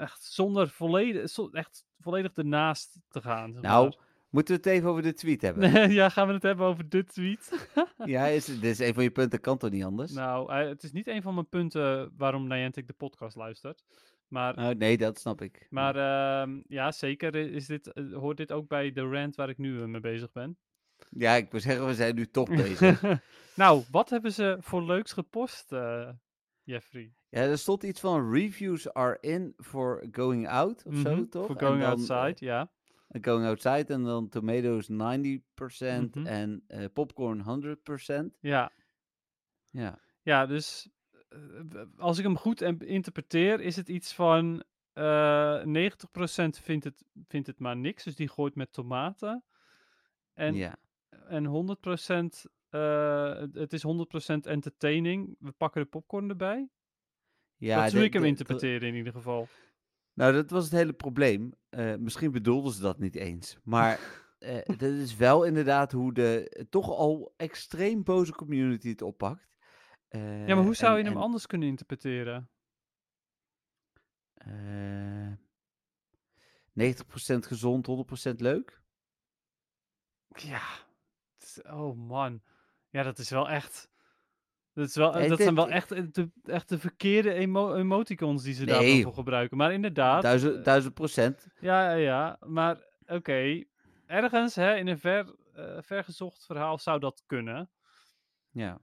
Echt 0.00 0.22
zonder 0.24 0.68
volledig, 0.68 1.38
echt 1.52 1.84
volledig 1.98 2.32
ernaast 2.34 3.00
te 3.08 3.20
gaan. 3.20 3.52
zeg 3.52 3.62
Nou, 3.62 3.94
moeten 4.30 4.54
we 4.54 4.60
het 4.60 4.70
even 4.70 4.88
over 4.88 5.02
de 5.02 5.12
tweet 5.12 5.42
hebben? 5.42 5.90
ja, 5.92 6.08
gaan 6.08 6.26
we 6.26 6.32
het 6.32 6.42
hebben 6.42 6.66
over 6.66 6.88
de 6.88 7.04
tweet? 7.04 7.68
ja, 8.04 8.26
is, 8.26 8.44
dit 8.44 8.64
is 8.64 8.78
een 8.78 8.94
van 8.94 9.02
je 9.02 9.10
punten, 9.10 9.40
kan 9.40 9.58
toch 9.58 9.70
niet 9.70 9.84
anders? 9.84 10.12
Nou, 10.12 10.52
eh, 10.52 10.68
het 10.68 10.82
is 10.82 10.92
niet 10.92 11.06
een 11.08 11.22
van 11.22 11.34
mijn 11.34 11.48
punten 11.48 12.12
waarom 12.16 12.46
Niantic 12.48 12.86
de 12.86 12.92
podcast 12.92 13.36
luistert. 13.36 13.84
Maar, 14.28 14.56
Oh, 14.58 14.68
nee, 14.68 14.98
dat 14.98 15.18
snap 15.18 15.42
ik. 15.42 15.66
maar 15.70 15.96
ehm, 15.96 16.60
ja, 16.68 16.92
zeker 16.92 17.34
is 17.34 17.66
dit, 17.66 17.92
eh, 17.92 18.12
hoort 18.12 18.36
dit 18.36 18.52
ook 18.52 18.68
bij 18.68 18.92
de 18.92 19.08
rant 19.08 19.36
waar 19.36 19.48
ik 19.48 19.58
nu 19.58 19.80
eh, 19.80 19.86
mee 19.86 20.00
bezig 20.00 20.32
ben. 20.32 20.56
Ja, 21.10 21.34
ik 21.34 21.50
wil 21.50 21.60
zeggen, 21.60 21.86
we 21.86 21.94
zijn 21.94 22.14
nu 22.14 22.30
toch 22.30 22.48
bezig. 22.64 23.02
nou, 23.54 23.82
wat 23.90 24.10
hebben 24.10 24.32
ze 24.32 24.56
voor 24.60 24.82
leuks 24.82 25.12
gepost, 25.12 25.70
Jeffrey? 26.70 27.14
Ja, 27.28 27.40
er 27.40 27.58
stond 27.58 27.82
iets 27.82 28.00
van 28.00 28.32
reviews 28.32 28.92
are 28.92 29.18
in 29.20 29.54
for 29.56 30.06
going 30.12 30.48
out 30.48 30.84
of 30.86 30.96
zo, 30.96 31.14
Mhm, 31.14 31.28
toch? 31.28 31.46
For 31.46 31.58
going 31.58 31.80
dan, 31.80 31.90
outside, 31.90 32.36
ja. 32.46 32.70
eh, 33.08 33.22
going 33.22 33.46
outside 33.46 33.92
en 33.94 34.02
dan 34.02 34.28
tomatoes 34.28 34.88
90% 34.88 36.14
Mhm. 36.14 36.26
en 36.26 36.64
eh, 36.66 36.84
popcorn 36.92 37.40
100%. 37.40 38.36
Ja, 38.40 38.72
Ja. 39.70 39.98
ja 40.22 40.46
dus 40.46 40.88
eh, 41.28 41.38
als 41.96 42.18
ik 42.18 42.24
hem 42.24 42.36
goed 42.36 42.60
interpreteer, 42.82 43.60
is 43.60 43.76
het 43.76 43.88
iets 43.88 44.14
van 44.14 44.62
eh 44.92 45.62
90% 45.64 46.58
vindt 46.58 46.84
het, 46.84 47.04
vindt 47.28 47.46
het 47.46 47.58
maar 47.58 47.76
niks, 47.76 48.04
dus 48.04 48.16
die 48.16 48.28
gooit 48.28 48.54
met 48.54 48.72
tomaten. 48.72 49.44
En 50.34 50.54
ja. 50.54 50.76
En 51.28 51.44
100%, 51.44 52.44
eh, 52.70 53.38
het- 53.52 53.72
is 53.72 53.82
100% 53.82 54.46
entertaining. 54.46 55.36
We 55.38 55.52
pakken 55.52 55.82
de 55.82 55.88
popcorn 55.88 56.28
erbij. 56.28 56.68
ja 57.56 57.76
dat 57.84 57.92
is 57.92 58.02
ik 58.02 58.12
hem 58.12 58.24
interpreteer 58.24 58.82
in 58.82 58.94
ieder 58.94 59.12
geval. 59.12 59.48
Nou, 60.12 60.32
dat 60.32 60.50
was 60.50 60.64
het 60.64 60.72
hele 60.72 60.92
probleem. 60.92 61.52
Eh, 61.68 61.94
misschien 61.96 62.32
bedoelden 62.32 62.72
ze 62.72 62.80
dat 62.82 62.98
niet 62.98 63.14
eens. 63.16 63.56
Maar 63.64 63.98
eh 64.38 64.62
dat 64.66 64.82
is 64.82 65.16
wel 65.16 65.44
inderdaad 65.44 65.92
hoe 65.92 66.12
de 66.14 66.66
toch 66.70 66.88
al 66.90 67.34
extreem 67.36 68.02
boze 68.02 68.32
community 68.32 68.88
het 68.88 69.02
oppakt. 69.02 69.48
Ja, 70.08 70.54
maar 70.54 70.64
hoe 70.64 70.74
zou 70.74 70.92
en- 70.92 70.98
je 70.98 71.04
hem 71.04 71.16
en, 71.16 71.22
anders 71.22 71.46
kunnen 71.46 71.68
interpreteren? 71.68 72.50
eh 74.34 75.32
90% 76.72 77.46
gezond, 77.46 77.86
100% 77.86 78.40
leuk? 78.40 78.82
Ja, 80.36 80.62
oh 81.62 81.96
man. 81.96 82.42
Ja, 82.90 83.02
dat 83.02 83.18
is 83.18 83.30
wel 83.30 83.48
echt... 83.48 83.88
Dat, 84.72 84.88
is 84.88 84.94
wel, 84.94 85.12
dat 85.28 85.40
zijn 85.40 85.54
wel 85.54 85.70
echt, 85.70 85.92
eh, 85.92 86.02
de, 86.10 86.30
echt 86.44 86.68
de 86.68 86.78
verkeerde 86.78 87.32
emo 87.32 87.74
emoticons 87.74 88.42
die 88.42 88.54
ze 88.54 88.64
Nee. 88.64 88.74
daarvoor 88.74 89.02
voor 89.02 89.14
gebruiken. 89.14 89.56
Maar 89.56 89.72
inderdaad, 89.72 90.22
Duizend, 90.22 90.56
eh, 90.56 90.64
duizend 90.64 90.94
procent. 90.94 91.46
ja, 91.60 91.90
ja, 91.90 91.94
ja. 91.96 92.36
Maar 92.46 92.84
oké, 93.06 93.64
ergens 94.06 94.54
hè, 94.54 94.74
in 94.76 94.86
een 94.86 94.98
ver, 94.98 95.34
eh, 95.54 95.76
vergezocht 95.80 96.46
verhaal 96.46 96.78
zou 96.78 96.98
dat 96.98 97.22
kunnen. 97.26 97.70
Ja. 98.50 98.80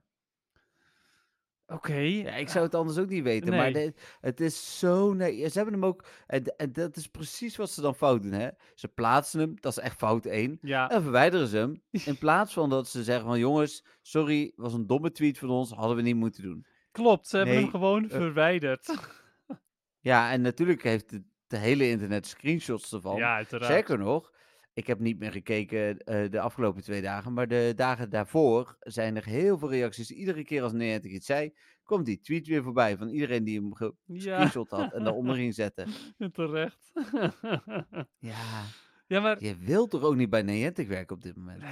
Oké. 1.70 1.94
ja, 1.98 2.34
ik 2.34 2.48
zou 2.48 2.64
het 2.64 2.74
anders 2.74 2.98
ook 2.98 3.08
niet 3.08 3.22
weten. 3.22 3.50
Maar 3.56 3.70
Nee. 3.70 3.86
de- 3.86 3.94
het 4.20 4.40
is 4.40 4.78
zo... 4.78 5.12
Nee, 5.12 5.48
ze 5.48 5.56
hebben 5.58 5.74
hem 5.74 5.84
ook... 5.84 6.04
En, 6.26 6.44
en 6.56 6.72
dat 6.72 6.96
is 6.96 7.06
precies 7.06 7.56
wat 7.56 7.70
ze 7.70 7.80
dan 7.80 7.94
fout 7.94 8.22
doen, 8.22 8.32
hè. 8.32 8.48
Ze 8.74 8.88
plaatsen 8.88 9.40
hem, 9.40 9.54
dat 9.60 9.72
is 9.72 9.78
echt 9.84 9.96
fout 9.96 10.24
één. 10.26 10.58
Ja, 10.62 10.90
En 10.90 11.02
verwijderen 11.02 11.46
ze 11.48 11.56
hem. 11.56 11.82
In 12.04 12.18
plaats 12.18 12.52
van 12.52 12.70
dat 12.70 12.88
ze 12.88 13.02
zeggen 13.04 13.26
van... 13.26 13.38
Jongens, 13.38 13.84
sorry, 14.02 14.52
was 14.56 14.72
een 14.74 14.86
domme 14.86 15.10
tweet 15.12 15.38
van 15.38 15.50
ons. 15.50 15.70
Hadden 15.70 15.96
we 15.96 16.02
niet 16.02 16.16
moeten 16.16 16.42
doen. 16.42 16.66
klopt. 16.92 17.28
Ze 17.28 17.36
hebben 17.36 17.54
hem 17.54 17.70
gewoon 17.70 18.04
eh, 18.10 18.16
verwijderd. 18.16 18.94
Ja, 20.00 20.30
en 20.32 20.40
natuurlijk 20.40 20.82
heeft 20.82 21.10
het 21.10 21.22
de 21.46 21.56
hele 21.56 21.88
internet 21.88 22.26
screenshots 22.26 22.92
ervan. 22.92 23.16
ja, 23.16 23.34
uiteraard. 23.34 23.72
Zeker 23.72 23.98
nog, 23.98 24.32
ik 24.78 24.86
heb 24.86 24.98
niet 24.98 25.18
meer 25.18 25.32
gekeken 25.32 25.98
eh, 25.98 26.30
de 26.30 26.40
afgelopen 26.40 26.82
twee 26.82 27.02
dagen, 27.02 27.32
maar 27.32 27.48
de 27.48 27.72
dagen 27.76 28.10
daarvoor 28.10 28.76
zijn 28.80 29.16
er 29.16 29.24
heel 29.24 29.58
veel 29.58 29.70
reacties. 29.70 30.10
Iedere 30.10 30.44
keer 30.44 30.62
als 30.62 30.72
Niantic 30.72 31.10
iets 31.10 31.26
zei, 31.26 31.54
komt 31.82 32.06
die 32.06 32.20
tweet 32.20 32.46
weer 32.46 32.62
voorbij 32.62 32.96
van 32.96 33.08
iedereen 33.08 33.44
die 33.44 33.60
hem 33.60 33.72
Ja, 33.78 33.92
gescreenshot 34.06 34.70
had 34.70 34.92
en 34.92 35.04
daaronder 35.04 35.34
ging 35.36 35.54
zetten. 35.54 35.88
terecht. 36.32 36.90
Ja, 38.18 38.64
ja, 39.06 39.20
maar 39.20 39.44
je 39.44 39.56
wilt 39.56 39.90
toch 39.90 40.02
ook 40.02 40.16
niet 40.16 40.30
bij 40.30 40.42
Niantic 40.42 40.88
werken 40.88 41.16
op 41.16 41.22
dit 41.22 41.36
moment? 41.36 41.62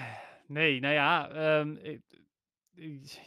nee, 0.47 0.81
nou 0.81 0.95
ja, 0.95 1.31
ehm, 1.31 1.99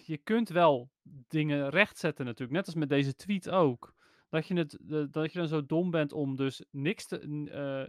je 0.04 0.18
kunt 0.18 0.50
wel 0.50 0.92
dingen 1.28 1.70
rechtzetten 1.70 2.26
natuurlijk. 2.26 2.58
Net 2.58 2.65
als 2.65 2.76
met 2.76 2.89
deze 2.89 3.15
tweet 3.15 3.50
ook. 3.50 3.96
Dat 4.30 4.48
je, 4.48 4.54
het, 4.54 4.78
dat 5.13 5.32
je 5.34 5.39
dan 5.39 5.48
zo 5.48 5.65
dom 5.65 5.92
bent 5.92 6.12
om 6.13 6.36
dus 6.36 6.65
niks 6.72 7.08
te, 7.08 7.20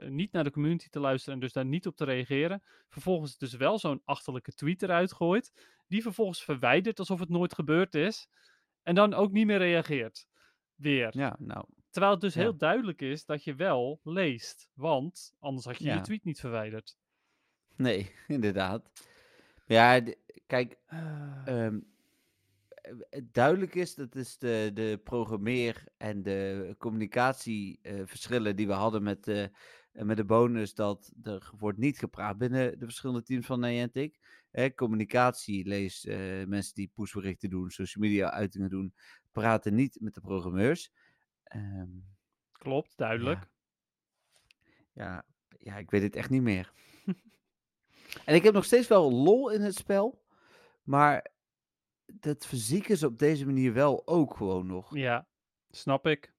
eh, 0.00 0.08
niet 0.08 0.32
naar 0.32 0.44
de 0.44 0.50
community 0.50 0.88
te 0.88 1.00
luisteren 1.00 1.34
en 1.34 1.40
dus 1.40 1.52
daar 1.52 1.64
niet 1.64 1.86
op 1.86 1.96
te 1.96 2.04
reageren. 2.04 2.62
Vervolgens 2.88 3.38
dus 3.38 3.54
wel 3.54 3.78
zo'n 3.78 4.02
achterlijke 4.04 4.52
tweet 4.52 4.82
eruit 4.82 5.12
gooit. 5.12 5.52
Die 5.88 6.02
vervolgens 6.02 6.44
verwijdert 6.44 6.98
alsof 6.98 7.20
het 7.20 7.28
nooit 7.28 7.54
gebeurd 7.54 7.94
is. 7.94 8.28
En 8.82 8.94
dan 8.94 9.14
ook 9.14 9.30
niet 9.32 9.46
meer 9.46 9.58
reageert. 9.58 10.26
Weer. 10.74 11.18
Ja, 11.18 11.36
nou, 11.38 11.64
Terwijl 11.90 12.12
het 12.12 12.20
dus 12.20 12.34
Ja. 12.34 12.40
heel 12.40 12.56
duidelijk 12.56 13.02
is 13.02 13.24
dat 13.24 13.44
je 13.44 13.54
wel 13.54 14.00
leest. 14.02 14.70
Want 14.74 15.34
anders 15.38 15.66
had 15.66 15.78
je 15.78 15.84
je 15.90 16.00
tweet 16.00 16.24
niet 16.24 16.40
verwijderd. 16.40 16.96
nee, 17.76 18.10
inderdaad. 18.26 18.90
Ja, 19.66 20.00
kijk, 20.46 20.78
Ah. 20.86 21.68
Eh, 23.10 23.20
duidelijk 23.32 23.74
is, 23.74 23.94
dat 23.94 24.14
is 24.14 24.38
de, 24.38 24.70
de 24.74 25.00
programmeer- 25.04 25.84
en 25.96 26.22
de 26.22 26.74
communicatieverschillen 26.78 28.56
die 28.56 28.66
we 28.66 28.72
hadden 28.72 29.02
met 29.02 29.24
de, 29.24 29.50
eh, 29.92 30.04
met 30.04 30.16
de 30.16 30.24
bonus, 30.24 30.74
dat 30.74 31.12
er 31.22 31.50
wordt 31.58 31.78
niet 31.78 31.98
gepraat 31.98 32.38
binnen 32.38 32.78
de 32.78 32.84
verschillende 32.84 33.22
teams 33.22 33.46
van 33.46 33.60
Niantic. 33.60 34.18
Hè, 34.50 34.74
communicatie, 34.74 35.66
lees 35.66 36.04
eh, 36.04 36.44
mensen 36.46 36.74
die 36.74 36.90
pushberichten 36.94 37.50
doen, 37.50 37.70
social 37.70 38.04
media 38.04 38.30
uitingen 38.30 38.70
doen, 38.70 38.94
praten 39.32 39.74
niet 39.74 40.00
met 40.00 40.14
de 40.14 40.20
programmeurs. 40.20 40.92
Ehm, 41.44 41.88
Klopt, 42.52 42.96
duidelijk. 42.96 43.48
ja, 44.92 45.24
ja, 45.58 45.76
ik 45.76 45.90
weet 45.90 46.02
het 46.02 46.16
echt 46.16 46.30
niet 46.30 46.42
meer. 46.42 46.72
en 48.24 48.34
ik 48.34 48.42
heb 48.42 48.54
nog 48.54 48.64
steeds 48.64 48.88
wel 48.88 49.12
lol 49.12 49.50
in 49.50 49.60
het 49.60 49.74
spel, 49.74 50.24
maar 50.82 51.30
dat 52.12 52.46
fysiek 52.46 52.88
is 52.88 53.02
op 53.02 53.18
deze 53.18 53.46
manier 53.46 53.72
wel 53.72 54.06
ook 54.06 54.36
gewoon 54.36 54.66
nog. 54.66 54.96
Ja, 54.96 55.26
snap 55.70 56.06
ik. 56.06 56.32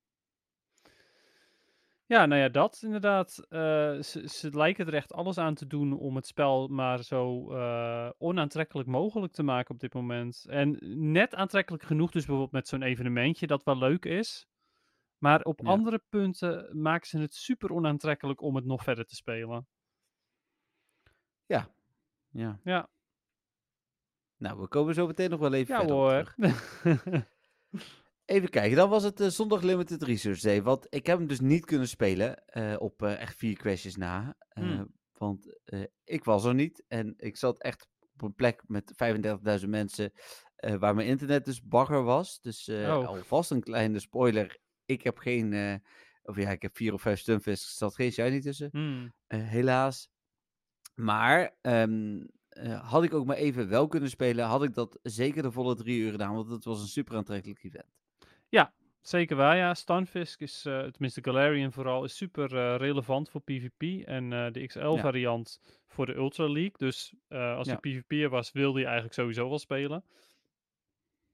Ja, 2.05 2.25
nou 2.25 2.41
ja, 2.41 2.49
dat 2.49 2.81
inderdaad. 2.83 3.45
Eh, 3.49 3.59
ze, 4.01 4.27
ze 4.29 4.49
lijken 4.57 4.87
er 4.87 4.93
echt 4.93 5.13
alles 5.13 5.37
aan 5.37 5.53
te 5.55 5.67
doen 5.67 5.93
om 5.99 6.15
het 6.15 6.27
spel 6.27 6.67
maar 6.67 7.03
zo 7.03 7.51
eh, 7.53 8.09
onaantrekkelijk 8.17 8.87
mogelijk 8.87 9.33
te 9.33 9.43
maken 9.43 9.73
op 9.73 9.79
dit 9.79 9.93
moment. 9.93 10.45
En 10.49 10.77
net 11.11 11.35
aantrekkelijk 11.35 11.83
genoeg, 11.83 12.11
dus 12.11 12.21
bijvoorbeeld 12.25 12.51
met 12.51 12.67
zo'n 12.67 12.81
evenementje 12.81 13.47
dat 13.47 13.63
wel 13.63 13.77
leuk 13.77 14.05
is. 14.05 14.47
Maar 15.17 15.41
op 15.41 15.59
Ja. 15.59 15.69
andere 15.69 16.01
punten 16.09 16.81
maken 16.81 17.07
ze 17.07 17.17
het 17.19 17.35
super 17.35 17.71
onaantrekkelijk 17.71 18.41
om 18.41 18.55
het 18.55 18.65
nog 18.65 18.83
verder 18.83 19.05
te 19.05 19.15
spelen. 19.15 19.67
Ja. 21.45 21.69
Ja, 22.63 22.89
Nou, 24.41 24.59
we 24.59 24.67
komen 24.67 24.93
zo 24.93 25.07
meteen 25.07 25.29
nog 25.29 25.39
wel 25.39 25.53
even 25.53 25.73
ja 25.73 25.79
verder 25.79 25.95
hoor. 25.95 26.35
Even 28.25 28.49
kijken, 28.49 28.77
dan 28.77 28.89
was 28.89 29.03
het 29.03 29.19
eh, 29.19 29.27
zondag 29.27 29.61
Limited 29.61 30.03
Research 30.03 30.39
Day. 30.39 30.61
Want 30.61 30.87
ik 30.89 31.05
heb 31.05 31.17
hem 31.17 31.27
dus 31.27 31.39
niet 31.39 31.65
kunnen 31.65 31.87
spelen 31.87 32.45
eh, 32.45 32.75
op 32.79 33.01
eh, 33.01 33.19
echt 33.19 33.37
vier 33.37 33.55
crashes 33.55 33.95
na. 33.95 34.35
Hmm. 34.53 34.93
Want 35.13 35.57
ik 36.03 36.23
was 36.23 36.45
er 36.45 36.53
niet 36.53 36.83
en 36.87 37.13
ik 37.17 37.37
zat 37.37 37.61
echt 37.61 37.87
op 38.13 38.21
een 38.21 38.33
plek 38.33 38.63
met 38.67 38.93
35.000 39.61 39.67
mensen 39.69 40.11
waar 40.55 40.95
mijn 40.95 41.07
internet 41.07 41.45
dus 41.45 41.63
bagger 41.63 42.03
was. 42.03 42.39
Dus 42.39 42.69
Oh. 42.69 43.07
alvast 43.07 43.51
een 43.51 43.63
kleine 43.63 43.99
spoiler. 43.99 44.57
Ik 44.85 45.01
heb 45.03 45.17
geen, 45.17 45.81
of 46.23 46.37
ja, 46.37 46.49
ik 46.49 46.61
heb 46.61 46.75
vier 46.75 46.93
of 46.93 47.01
vijf 47.01 47.19
stunfists, 47.19 47.69
er 47.69 47.75
zat 47.75 47.95
geen 47.95 48.11
shiny 48.11 48.41
tussen. 48.41 48.69
Hmm. 48.71 49.13
Helaas. 49.27 50.09
Maar 50.95 51.55
ehm, 51.61 52.19
eh, 52.51 52.89
had 52.91 53.03
ik 53.03 53.13
ook 53.13 53.25
maar 53.25 53.35
even 53.35 53.69
wel 53.69 53.87
kunnen 53.87 54.09
spelen, 54.09 54.45
had 54.45 54.63
ik 54.63 54.73
dat 54.73 54.99
zeker 55.03 55.41
de 55.43 55.51
volle 55.51 55.75
drie 55.75 55.99
uur 55.99 56.11
gedaan, 56.11 56.33
want 56.35 56.49
het 56.49 56.63
was 56.65 56.81
een 56.81 56.87
super 56.87 57.15
aantrekkelijk 57.15 57.63
event. 57.63 57.99
Zeker 59.01 59.35
waar, 59.35 59.57
ja. 59.57 59.73
Stunfisk 59.73 60.39
is, 60.41 60.65
eh 60.65 60.83
tenminste 60.83 61.23
Galarian 61.23 61.71
vooral, 61.71 62.03
is 62.03 62.15
super 62.17 62.57
eh, 62.57 62.75
relevant 62.77 63.29
voor 63.29 63.41
PvP. 63.41 64.07
En 64.07 64.29
de 64.29 64.65
XL-variant 64.67 65.59
voor 65.87 66.05
de 66.05 66.13
Ultra 66.15 66.43
League. 66.49 66.73
Dus 66.77 67.13
als 67.29 67.67
Ja. 67.67 67.79
je 67.81 68.01
PvP'er 68.01 68.29
was, 68.29 68.51
wilde 68.51 68.79
je 68.79 68.85
eigenlijk 68.85 69.13
sowieso 69.15 69.49
wel 69.49 69.59
spelen. 69.59 70.03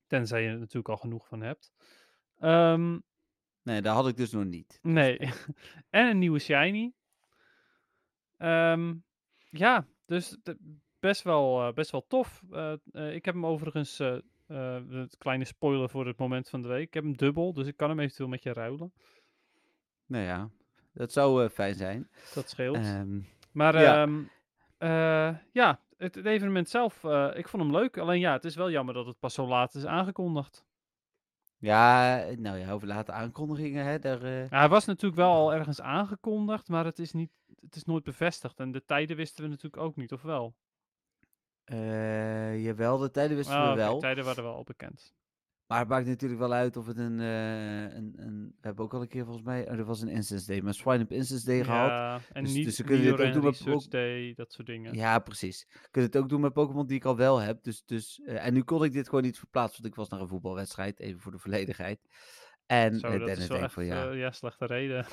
Tenzij 0.08 0.42
je 0.44 0.50
er 0.50 0.58
natuurlijk 0.60 0.90
al 0.90 0.98
genoeg 0.98 1.28
van 1.28 1.42
hebt. 1.42 1.72
Ehm, 2.40 3.00
Nee, 3.64 3.82
daar 3.82 3.96
had 3.96 4.08
ik 4.08 4.18
dus 4.18 4.32
nog 4.32 4.46
niet. 4.46 4.80
Nee. 5.00 5.18
en 5.90 6.08
een 6.08 6.20
nieuwe 6.20 6.40
Shiny. 6.40 6.94
Ehm, 8.38 8.94
ja, 9.50 9.86
dus 10.06 10.38
de- 10.44 10.78
best, 11.08 11.22
wel, 11.22 11.68
eh, 11.68 11.74
best 11.74 11.92
wel 11.92 12.06
tof. 12.08 12.44
Eh, 12.52 12.74
eh, 12.92 13.14
ik 13.14 13.26
heb 13.26 13.34
hem 13.34 13.46
overigens, 13.46 14.00
een 14.48 15.10
kleine 15.18 15.46
spoiler 15.46 15.90
voor 15.90 16.08
het 16.08 16.18
moment 16.18 16.50
van 16.50 16.62
de 16.62 16.68
week. 16.68 16.88
Ik 16.88 16.94
heb 16.94 17.04
hem 17.04 17.18
dubbel, 17.18 17.54
dus 17.54 17.68
ik 17.68 17.78
kan 17.78 17.90
hem 17.90 18.00
eventueel 18.00 18.30
met 18.30 18.44
je 18.44 18.54
ruilen. 18.54 18.94
nou 20.06 20.24
ja, 20.24 20.50
dat 20.94 21.12
zou 21.12 21.50
fijn 21.50 21.76
zijn. 21.76 22.10
Dat 22.34 22.50
scheelt. 22.50 22.76
Ehm, 22.76 23.20
Maar 23.52 23.82
Ja. 23.82 24.08
ja, 24.80 25.42
ja 25.52 25.80
het, 25.98 26.16
het 26.16 26.26
evenement 26.26 26.70
zelf, 26.70 27.04
ik 27.34 27.48
vond 27.48 27.64
hem 27.64 27.72
leuk. 27.72 27.98
Alleen 27.98 28.20
ja, 28.20 28.34
het 28.34 28.46
is 28.46 28.56
wel 28.56 28.72
jammer 28.72 28.94
dat 28.94 29.06
het 29.06 29.20
pas 29.20 29.34
zo 29.34 29.48
laat 29.48 29.76
is 29.76 29.86
aangekondigd. 29.86 30.66
ja, 31.58 32.18
nou 32.38 32.58
ja, 32.58 32.72
over 32.72 32.88
late 32.88 33.12
aankondigingen, 33.12 33.86
hè, 33.86 34.00
daar... 34.00 34.28
Ja, 34.28 34.48
hij 34.50 34.70
was 34.70 34.86
natuurlijk 34.86 35.22
wel 35.22 35.32
al 35.32 35.54
ergens 35.54 35.82
aangekondigd, 35.82 36.68
maar 36.68 36.86
het 36.86 37.00
is, 37.00 37.14
niet, 37.14 37.32
het 37.62 37.76
is 37.76 37.84
nooit 37.84 38.04
bevestigd. 38.04 38.60
En 38.60 38.72
de 38.72 38.86
tijden 38.86 39.16
wisten 39.16 39.44
we 39.44 39.50
natuurlijk 39.50 39.84
ook 39.84 39.96
niet, 39.96 40.12
of 40.12 40.22
wel? 40.22 40.56
Eh, 41.68 42.64
jawel, 42.64 42.98
de 42.98 43.12
tijden 43.12 43.38
wisten 43.38 43.56
Ah, 43.56 43.64
we 43.64 43.70
oké, 43.70 43.78
wel. 43.78 44.00
tijden 44.00 44.24
waren 44.26 44.44
wel 44.44 44.54
al 44.56 44.64
bekend. 44.64 45.16
Maar 45.68 45.80
het 45.80 45.88
maakt 45.88 46.06
natuurlijk 46.08 46.40
wel 46.40 46.54
uit 46.54 46.78
of 46.78 46.88
het 46.88 46.98
een, 46.98 47.20
eh, 47.20 47.82
een, 47.82 48.14
een... 48.16 48.56
We 48.62 48.68
hebben 48.68 48.86
ook 48.86 48.94
al 48.94 49.02
een 49.02 49.08
keer 49.08 49.24
volgens 49.24 49.46
mij... 49.46 49.66
Oh, 49.72 49.78
er 49.78 49.86
was 49.86 50.02
een 50.02 50.08
Instance 50.10 50.46
Day, 50.46 50.62
maar 50.62 50.74
Swine 50.74 51.00
Up 51.04 51.12
Instance 51.12 51.46
Day 51.46 51.64
gehad. 51.64 51.90
Ja, 51.90 52.20
en 52.34 52.44
Dus- 52.44 52.54
niet 52.54 52.66
dus 52.66 52.76
ze 52.76 52.84
kunnen 52.84 53.04
dit 53.04 53.14
ook 53.14 53.20
en 53.20 53.34
doen 53.34 53.44
met 53.44 53.60
Research 53.60 53.88
Day, 53.88 54.34
dat 54.36 54.52
soort 54.52 54.68
dingen. 54.68 54.94
Ja, 54.94 55.20
precies. 55.20 55.66
Je 55.70 55.88
kunt 55.92 56.06
het 56.06 56.18
ook 56.24 56.30
doen 56.30 56.42
met 56.42 56.54
Pokémon 56.54 56.88
die 56.88 56.98
ik 56.98 57.06
al 57.06 57.16
wel 57.18 57.38
heb. 57.40 57.64
Dus, 57.64 57.84
dus, 57.86 58.22
eh, 58.26 58.46
en 58.46 58.54
nu 58.54 58.62
kon 58.64 58.84
ik 58.84 58.94
dit 58.94 59.06
gewoon 59.10 59.24
niet 59.24 59.38
verplaatsen, 59.38 59.82
want 59.82 59.94
ik 59.94 60.00
was 60.00 60.10
naar 60.10 60.20
een 60.22 60.28
voetbalwedstrijd, 60.28 61.00
even 61.00 61.20
voor 61.20 61.32
de 61.32 61.40
volledigheid. 61.40 62.00
En 62.66 63.00
Zo, 63.00 63.18
dat 63.18 63.38
is 63.38 63.48
wel 63.48 63.58
echt 63.58 63.74
van 63.74 63.86
ja, 63.86 64.12
ja, 64.12 64.32
slechte 64.32 64.66
reden. 64.66 65.06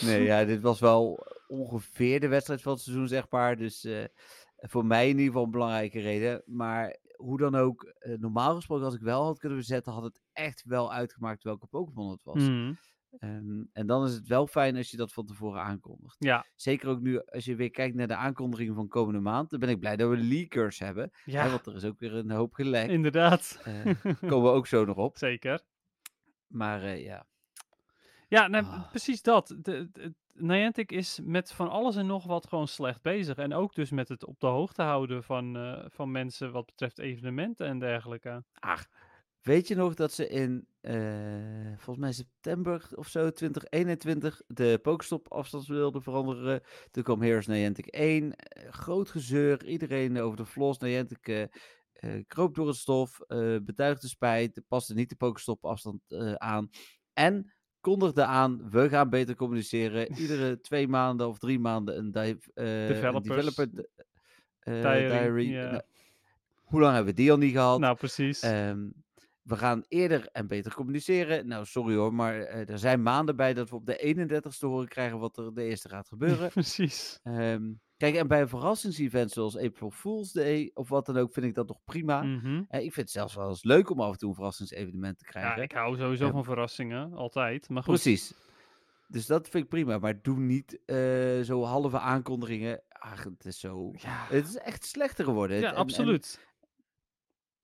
nee, 0.00 0.22
ja, 0.22 0.44
dit 0.44 0.60
was 0.60 0.80
wel 0.80 1.26
ongeveer 1.46 2.20
de 2.20 2.28
wedstrijd 2.28 2.62
van 2.62 2.72
het 2.72 2.80
seizoen, 2.82 3.08
zeg 3.08 3.26
maar. 3.30 3.56
Dus 3.56 3.88
voor 4.68 4.84
mij 4.86 5.04
in 5.04 5.10
ieder 5.10 5.26
geval 5.26 5.44
een 5.44 5.50
belangrijke 5.50 6.00
reden. 6.00 6.42
Maar 6.46 6.96
hoe 7.16 7.38
dan 7.38 7.54
ook, 7.54 7.82
eh, 7.84 8.18
normaal 8.18 8.54
gesproken 8.54 8.84
als 8.84 8.94
ik 8.94 9.00
wel 9.00 9.24
had 9.24 9.38
kunnen 9.38 9.58
bezetten, 9.58 9.92
had 9.92 10.02
het 10.02 10.20
echt 10.32 10.62
wel 10.64 10.92
uitgemaakt 10.92 11.42
welke 11.42 11.66
Pokémon 11.66 12.10
het 12.10 12.22
was. 12.24 12.36
Mhm. 12.48 12.72
Ehm, 13.18 13.62
en 13.72 13.86
dan 13.86 14.04
is 14.06 14.14
het 14.14 14.26
wel 14.26 14.46
fijn 14.46 14.76
als 14.76 14.90
je 14.90 14.96
dat 14.96 15.12
van 15.12 15.26
tevoren 15.26 15.62
aankondigt. 15.62 16.16
Ja, 16.18 16.46
Zeker 16.54 16.88
ook 16.88 17.00
nu, 17.00 17.24
als 17.24 17.44
je 17.44 17.54
weer 17.56 17.70
kijkt 17.70 17.94
naar 17.96 18.06
de 18.08 18.16
aankondigingen 18.16 18.74
van 18.74 18.88
komende 18.88 19.20
maand, 19.20 19.50
dan 19.50 19.58
ben 19.60 19.68
ik 19.68 19.78
blij 19.80 19.96
dat 19.96 20.10
we 20.10 20.16
leakers 20.16 20.78
hebben. 20.78 21.10
Hè, 21.12 21.32
ja 21.32 21.50
want 21.50 21.66
er 21.66 21.74
is 21.74 21.84
ook 21.84 21.98
weer 21.98 22.14
een 22.14 22.30
hoop 22.30 22.52
gelekt. 22.54 22.90
inderdaad. 22.90 23.60
Eh, 23.64 23.84
komen 24.30 24.42
we 24.50 24.56
ook 24.56 24.66
zo 24.66 24.84
nog 24.84 24.96
op. 24.96 25.18
Zeker. 25.18 25.60
Maar 26.46 26.82
eh, 26.82 27.04
ja. 27.04 27.26
Ja, 28.28 28.46
nee, 28.48 28.62
Ah. 28.62 28.88
precies 28.90 29.22
dat. 29.22 29.48
De, 29.58 29.88
de- 29.92 30.14
Niantic 30.34 30.92
is 30.92 31.20
met 31.22 31.52
van 31.52 31.68
alles 31.68 31.96
en 31.96 32.06
nog 32.06 32.24
wat 32.24 32.46
gewoon 32.46 32.68
slecht 32.68 33.02
bezig. 33.02 33.36
En 33.36 33.54
ook 33.54 33.74
dus 33.74 33.90
met 33.90 34.08
het 34.08 34.26
op 34.26 34.40
de 34.40 34.46
hoogte 34.46 34.82
houden 34.82 35.24
van, 35.24 35.56
eh, 35.56 35.84
van 35.88 36.10
mensen 36.10 36.52
wat 36.52 36.66
betreft 36.66 36.98
evenementen 36.98 37.66
en 37.66 37.78
dergelijke. 37.78 38.44
Ach, 38.52 38.86
weet 39.42 39.68
je 39.68 39.74
nog 39.74 39.94
dat 39.94 40.12
ze 40.12 40.28
in, 40.28 40.66
eh, 40.80 40.94
volgens 41.76 41.98
mij 41.98 42.12
september 42.12 42.88
of 42.94 43.08
zo, 43.08 43.30
2021, 43.30 44.42
de 44.46 44.78
Pokestop 44.82 45.32
afstand 45.32 45.66
wilden 45.66 46.02
veranderen. 46.02 46.60
Toen 46.90 47.02
kwam 47.02 47.22
Heroes 47.22 47.46
Niantic 47.46 47.86
1. 47.90 48.34
eh, 48.34 48.72
groot 48.72 49.10
gezeur. 49.10 49.64
Iedereen 49.64 50.20
over 50.20 50.36
de 50.36 50.46
flos. 50.46 50.78
Niantic 50.78 51.48
kroop 52.26 52.54
door 52.54 52.66
het 52.66 52.76
stof. 52.76 53.18
betuigde 53.62 54.08
spijt. 54.08 54.62
Paste 54.68 54.94
niet 54.94 55.08
de 55.08 55.16
Pokestop 55.16 55.64
afstand 55.64 56.00
aan. 56.38 56.70
En 57.12 57.52
kondigde 57.82 58.24
aan, 58.24 58.70
we 58.70 58.88
gaan 58.88 59.10
beter 59.10 59.36
communiceren. 59.36 60.12
Iedere 60.12 60.60
twee 60.60 60.88
maanden 60.88 61.28
of 61.28 61.38
drie 61.38 61.58
maanden 61.58 61.98
een, 61.98 62.12
eh, 62.14 62.28
een 62.84 63.22
developer 63.22 63.68
eh, 64.58 64.82
diary. 64.82 65.54
Nou, 65.54 65.80
hoe 66.62 66.80
lang 66.80 66.94
hebben 66.94 67.14
we 67.14 67.20
die 67.20 67.30
al 67.30 67.38
niet 67.38 67.52
gehad? 67.52 67.78
Nou, 67.80 67.96
precies. 67.96 68.40
Ehm, 68.40 68.88
we 69.42 69.56
gaan 69.56 69.84
eerder 69.88 70.28
en 70.32 70.46
beter 70.46 70.74
communiceren. 70.74 71.46
Nou, 71.46 71.64
sorry 71.64 71.94
hoor, 71.94 72.14
maar 72.14 72.40
eh, 72.40 72.68
er 72.68 72.78
zijn 72.78 73.02
maanden 73.02 73.36
bij 73.36 73.54
dat 73.54 73.70
we 73.70 73.76
op 73.76 73.86
de 73.86 73.96
31ste 73.96 74.66
horen 74.66 74.88
krijgen 74.88 75.18
wat 75.18 75.36
er 75.36 75.54
de 75.54 75.64
eerste 75.64 75.88
gaat 75.88 76.08
gebeuren. 76.08 76.50
precies. 76.60 77.20
Ehm, 77.22 77.72
kijk, 78.02 78.14
en 78.14 78.28
bij 78.28 78.40
een 78.40 78.48
verrassingsevent 78.48 79.30
zoals 79.30 79.56
April 79.56 79.90
Fool's 79.90 80.32
Day 80.32 80.70
of 80.74 80.88
wat 80.88 81.06
dan 81.06 81.16
ook, 81.16 81.32
vind 81.32 81.46
ik 81.46 81.54
dat 81.54 81.68
nog 81.68 81.84
prima. 81.84 82.22
Mhm. 82.22 82.62
Eh, 82.68 82.78
ik 82.84 82.92
vind 82.92 82.96
het 82.96 83.10
zelfs 83.10 83.34
wel 83.34 83.48
eens 83.48 83.64
leuk 83.64 83.90
om 83.90 84.00
af 84.00 84.12
en 84.12 84.18
toe 84.18 84.28
een 84.28 84.34
verrassingsevenement 84.34 85.18
te 85.18 85.24
Ja, 85.24 85.30
krijgen. 85.30 85.62
ik 85.62 85.72
hou 85.72 85.96
sowieso 85.96 86.24
Ja. 86.24 86.30
van 86.30 86.44
verrassingen, 86.44 87.12
altijd. 87.12 87.68
Maar 87.68 87.82
goed, 87.82 87.94
Precies. 87.94 88.34
Dus 89.08 89.26
dat 89.26 89.48
vind 89.48 89.64
ik 89.64 89.70
prima, 89.70 89.98
maar 89.98 90.22
doe 90.22 90.38
niet 90.38 90.78
eh, 90.86 91.40
zo 91.40 91.62
halve 91.62 91.98
aankondigingen. 91.98 92.82
Ach, 92.88 93.24
het 93.24 93.44
is 93.44 93.60
zo... 93.60 93.90
Ja, 93.96 94.26
Het 94.28 94.48
is 94.48 94.56
echt 94.56 94.84
slechter 94.84 95.24
geworden. 95.24 95.60
ja 95.60 95.70
en- 95.70 95.74
absoluut. 95.76 96.50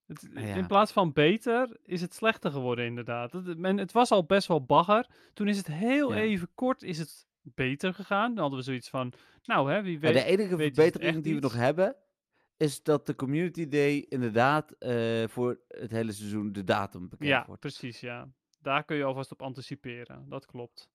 Het, 0.07 0.29
ja. 0.35 0.41
In 0.41 0.67
plaats 0.67 0.93
van 0.93 1.13
beter 1.13 1.77
is 1.85 2.01
het 2.01 2.15
slechter 2.15 2.51
geworden, 2.51 2.85
inderdaad. 2.85 3.33
Het, 3.33 3.57
en 3.63 3.79
het 3.79 3.93
was 3.93 4.11
al 4.11 4.25
best 4.25 4.49
wel 4.49 4.65
bagger. 4.65 5.07
Toen 5.35 5.49
is 5.49 5.57
het 5.57 5.67
heel 5.67 6.13
Ja. 6.15 6.21
even 6.21 6.49
kort 6.55 6.83
is 6.83 6.99
het 6.99 7.28
beter 7.55 7.95
gegaan. 7.95 8.31
Dan 8.31 8.39
hadden 8.41 8.59
we 8.59 8.65
zoiets 8.65 8.89
van, 8.89 9.13
nou 9.43 9.73
hè, 9.73 9.83
wie 9.83 9.93
Ja, 9.93 9.99
weet. 10.01 10.13
de 10.13 10.25
enige 10.25 10.57
verbetering 10.57 11.23
die 11.23 11.35
we 11.35 11.41
nog 11.41 11.55
hebben, 11.55 11.97
is 12.57 12.83
dat 12.83 13.07
de 13.07 13.15
Community 13.15 13.69
Day 13.69 14.07
inderdaad 14.09 14.71
eh, 14.71 15.29
voor 15.29 15.61
het 15.69 15.91
hele 15.91 16.13
seizoen 16.13 16.53
de 16.53 16.65
datum 16.65 17.09
bekend 17.09 17.29
Ja, 17.29 17.45
wordt. 17.47 17.61
precies, 17.61 18.01
ja. 18.01 18.29
Daar 18.63 18.85
kun 18.85 18.97
je 18.97 19.05
alvast 19.05 19.33
op 19.33 19.43
anticiperen. 19.43 20.29
Dat 20.29 20.47
klopt. 20.47 20.89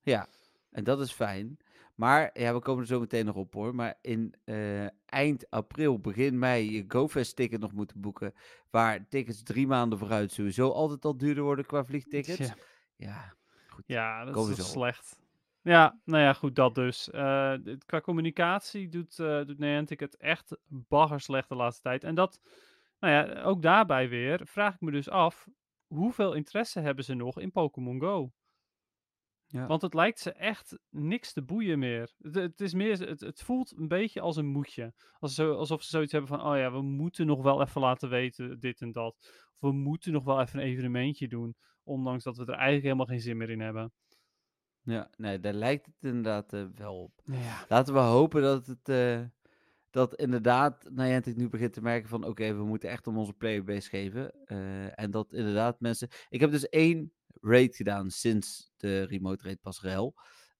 En 0.71 0.83
dat 0.83 0.99
is 0.99 1.11
fijn. 1.11 1.57
Maar, 1.95 2.29
ja, 2.33 2.53
we 2.53 2.59
komen 2.59 2.81
er 2.81 2.87
zo 2.87 2.99
meteen 2.99 3.25
nog 3.25 3.35
op 3.35 3.53
hoor. 3.53 3.75
Maar 3.75 3.97
in 4.01 4.33
eh, 4.43 4.85
eind 5.05 5.49
april, 5.49 5.99
begin 5.99 6.39
mei, 6.39 6.71
je 6.71 6.83
GoFest 6.87 7.35
ticket 7.35 7.59
nog 7.59 7.71
moeten 7.71 8.01
boeken. 8.01 8.33
Waar 8.69 9.07
tickets 9.09 9.43
drie 9.43 9.67
maanden 9.67 9.99
vooruit 9.99 10.31
sowieso 10.31 10.69
altijd 10.69 11.05
al 11.05 11.17
duurder 11.17 11.43
worden 11.43 11.65
qua 11.65 11.83
vliegtickets. 11.85 12.37
Ja. 12.47 12.55
Ja, 12.95 13.33
goed. 13.67 13.83
Ja, 13.87 14.25
dat 14.25 14.49
is 14.57 14.71
slecht. 14.71 15.21
Ja, 15.63 15.99
nou 16.05 16.23
ja, 16.23 16.33
goed, 16.33 16.55
dat 16.55 16.75
dus. 16.75 17.09
Eh, 17.09 17.53
qua 17.85 18.01
communicatie 18.01 18.89
doet, 18.89 19.19
eh 19.19 19.45
doet 19.45 19.59
Niantic 19.59 19.99
het 19.99 20.17
echt 20.17 20.57
bagger 20.67 21.19
slecht 21.19 21.49
de 21.49 21.55
laatste 21.55 21.81
tijd. 21.81 22.03
En 22.03 22.15
dat, 22.15 22.41
nou 22.99 23.13
ja, 23.13 23.41
ook 23.41 23.61
daarbij 23.61 24.09
weer 24.09 24.41
vraag 24.47 24.73
ik 24.73 24.81
me 24.81 24.91
dus 24.91 25.09
af, 25.09 25.47
hoeveel 25.87 26.33
interesse 26.33 26.79
hebben 26.79 27.03
ze 27.03 27.13
nog 27.13 27.39
in 27.39 27.51
Pokémon 27.51 27.99
Go? 27.99 28.31
Ja. 29.47 29.67
Want 29.67 29.81
het 29.81 29.93
lijkt 29.93 30.19
ze 30.19 30.31
echt 30.31 30.79
niks 30.89 31.33
te 31.33 31.41
boeien 31.41 31.79
meer. 31.79 32.11
Het, 32.21 32.35
het, 32.35 32.61
is 32.61 32.73
meer, 32.73 33.07
het, 33.07 33.19
het 33.19 33.41
voelt 33.41 33.77
een 33.77 33.87
beetje 33.87 34.21
als 34.21 34.37
een. 34.37 34.93
Als 35.19 35.35
zo, 35.35 35.53
alsof 35.53 35.83
ze 35.83 35.89
zoiets 35.89 36.11
hebben 36.11 36.29
van, 36.29 36.41
oh 36.41 36.57
ja, 36.57 36.71
we 36.71 36.81
moeten 36.81 37.25
nog 37.25 37.41
wel 37.41 37.61
even 37.61 37.81
laten 37.81 38.09
weten 38.09 38.59
dit 38.59 38.81
en 38.81 38.91
dat. 38.91 39.15
Of 39.59 39.59
we 39.59 39.71
moeten 39.71 40.11
nog 40.11 40.23
wel 40.23 40.41
even 40.41 40.59
een 40.59 40.65
evenementje 40.65 41.27
doen. 41.27 41.55
Ondanks 41.83 42.23
dat 42.23 42.37
we 42.37 42.43
er 42.43 42.53
eigenlijk 42.53 42.83
helemaal 42.83 43.05
geen 43.05 43.19
zin 43.19 43.37
meer 43.37 43.49
in 43.49 43.59
hebben. 43.59 43.91
Ja, 44.83 45.09
nee, 45.17 45.39
daar 45.39 45.53
lijkt 45.53 45.85
het 45.85 45.95
inderdaad 46.01 46.53
eh, 46.53 46.63
wel 46.75 47.01
op. 47.03 47.21
Ja. 47.25 47.65
Laten 47.67 47.93
we 47.93 47.99
hopen 47.99 48.41
dat 48.41 48.65
het 48.65 48.89
eh, 48.89 49.21
dat 49.89 50.15
inderdaad 50.15 50.89
Niantic 50.91 51.35
nu 51.35 51.49
begint 51.49 51.73
te 51.73 51.81
merken 51.81 52.09
van 52.09 52.25
oké, 52.25 52.55
we 52.55 52.63
moeten 52.63 52.89
echt 52.89 53.07
om 53.07 53.17
onze 53.17 53.33
playerbase 53.33 53.89
geven. 53.89 54.31
Eh, 54.45 54.99
en 54.99 55.11
dat 55.11 55.33
inderdaad 55.33 55.79
mensen. 55.79 56.07
Ik 56.29 56.39
heb 56.39 56.51
dus 56.51 56.69
één 56.69 57.11
raid 57.41 57.75
gedaan 57.75 58.09
sinds 58.09 58.71
de 58.77 59.03
remote 59.03 59.43
raid 59.43 59.61
pas 59.61 59.81
rel. 59.81 60.13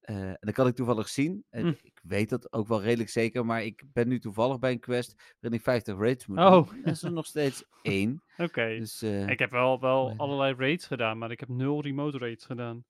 En 0.04 0.38
dat 0.40 0.54
kan 0.54 0.68
ik 0.68 0.76
toevallig 0.76 1.10
zien. 1.10 1.46
En 1.50 1.62
Hm. 1.66 1.74
Ik 1.82 2.00
weet 2.04 2.30
dat 2.30 2.54
ook 2.54 2.68
wel 2.68 2.82
redelijk 2.82 3.10
zeker, 3.10 3.46
maar 3.46 3.64
ik 3.64 3.84
ben 3.94 4.08
nu 4.08 4.20
toevallig 4.20 4.60
bij 4.60 4.72
een 4.72 4.80
quest 4.80 5.36
waarin 5.40 5.60
ik 5.60 5.66
50 5.66 5.98
raids 5.98 6.26
moet 6.28 6.38
Oh. 6.38 6.52
doen. 6.52 6.76
En 6.76 6.82
dat 6.84 6.94
is 6.94 7.04
er 7.04 7.12
nog 7.12 7.26
steeds 7.26 7.64
één. 7.82 8.24
Oké. 8.38 8.68
Dus, 8.80 9.04
Ik 9.04 9.40
heb 9.40 9.52
wel, 9.52 9.80
wel 9.80 10.14
allerlei 10.18 10.56
raids 10.58 10.88
gedaan, 10.88 11.18
maar 11.18 11.32
ik 11.32 11.40
heb 11.40 11.50
nul 11.50 11.82
remote 11.82 12.18
raids 12.18 12.46
gedaan. 12.46 12.86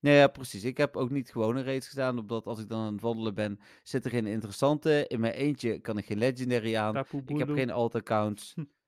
Nee, 0.00 0.16
ja, 0.16 0.26
precies. 0.28 0.64
Ik 0.64 0.76
heb 0.76 0.96
ook 0.96 1.10
niet 1.10 1.30
gewone 1.30 1.62
raids 1.62 1.88
gedaan, 1.88 2.18
omdat 2.18 2.46
als 2.46 2.60
ik 2.60 2.68
dan 2.68 2.80
aan 2.80 2.92
het 2.92 3.02
wandelen 3.02 3.34
ben, 3.34 3.60
zit 3.82 4.04
er 4.04 4.10
geen 4.10 4.26
interessante. 4.26 5.04
In 5.08 5.20
mijn 5.20 5.32
eentje 5.32 5.78
kan 5.80 5.98
ik 5.98 6.04
geen 6.06 6.18
legendary 6.18 6.76
aan. 6.76 6.94
Ik 7.32 7.38
heb 7.38 7.48
geen 7.56 7.70
alt-accounts. 7.70 8.54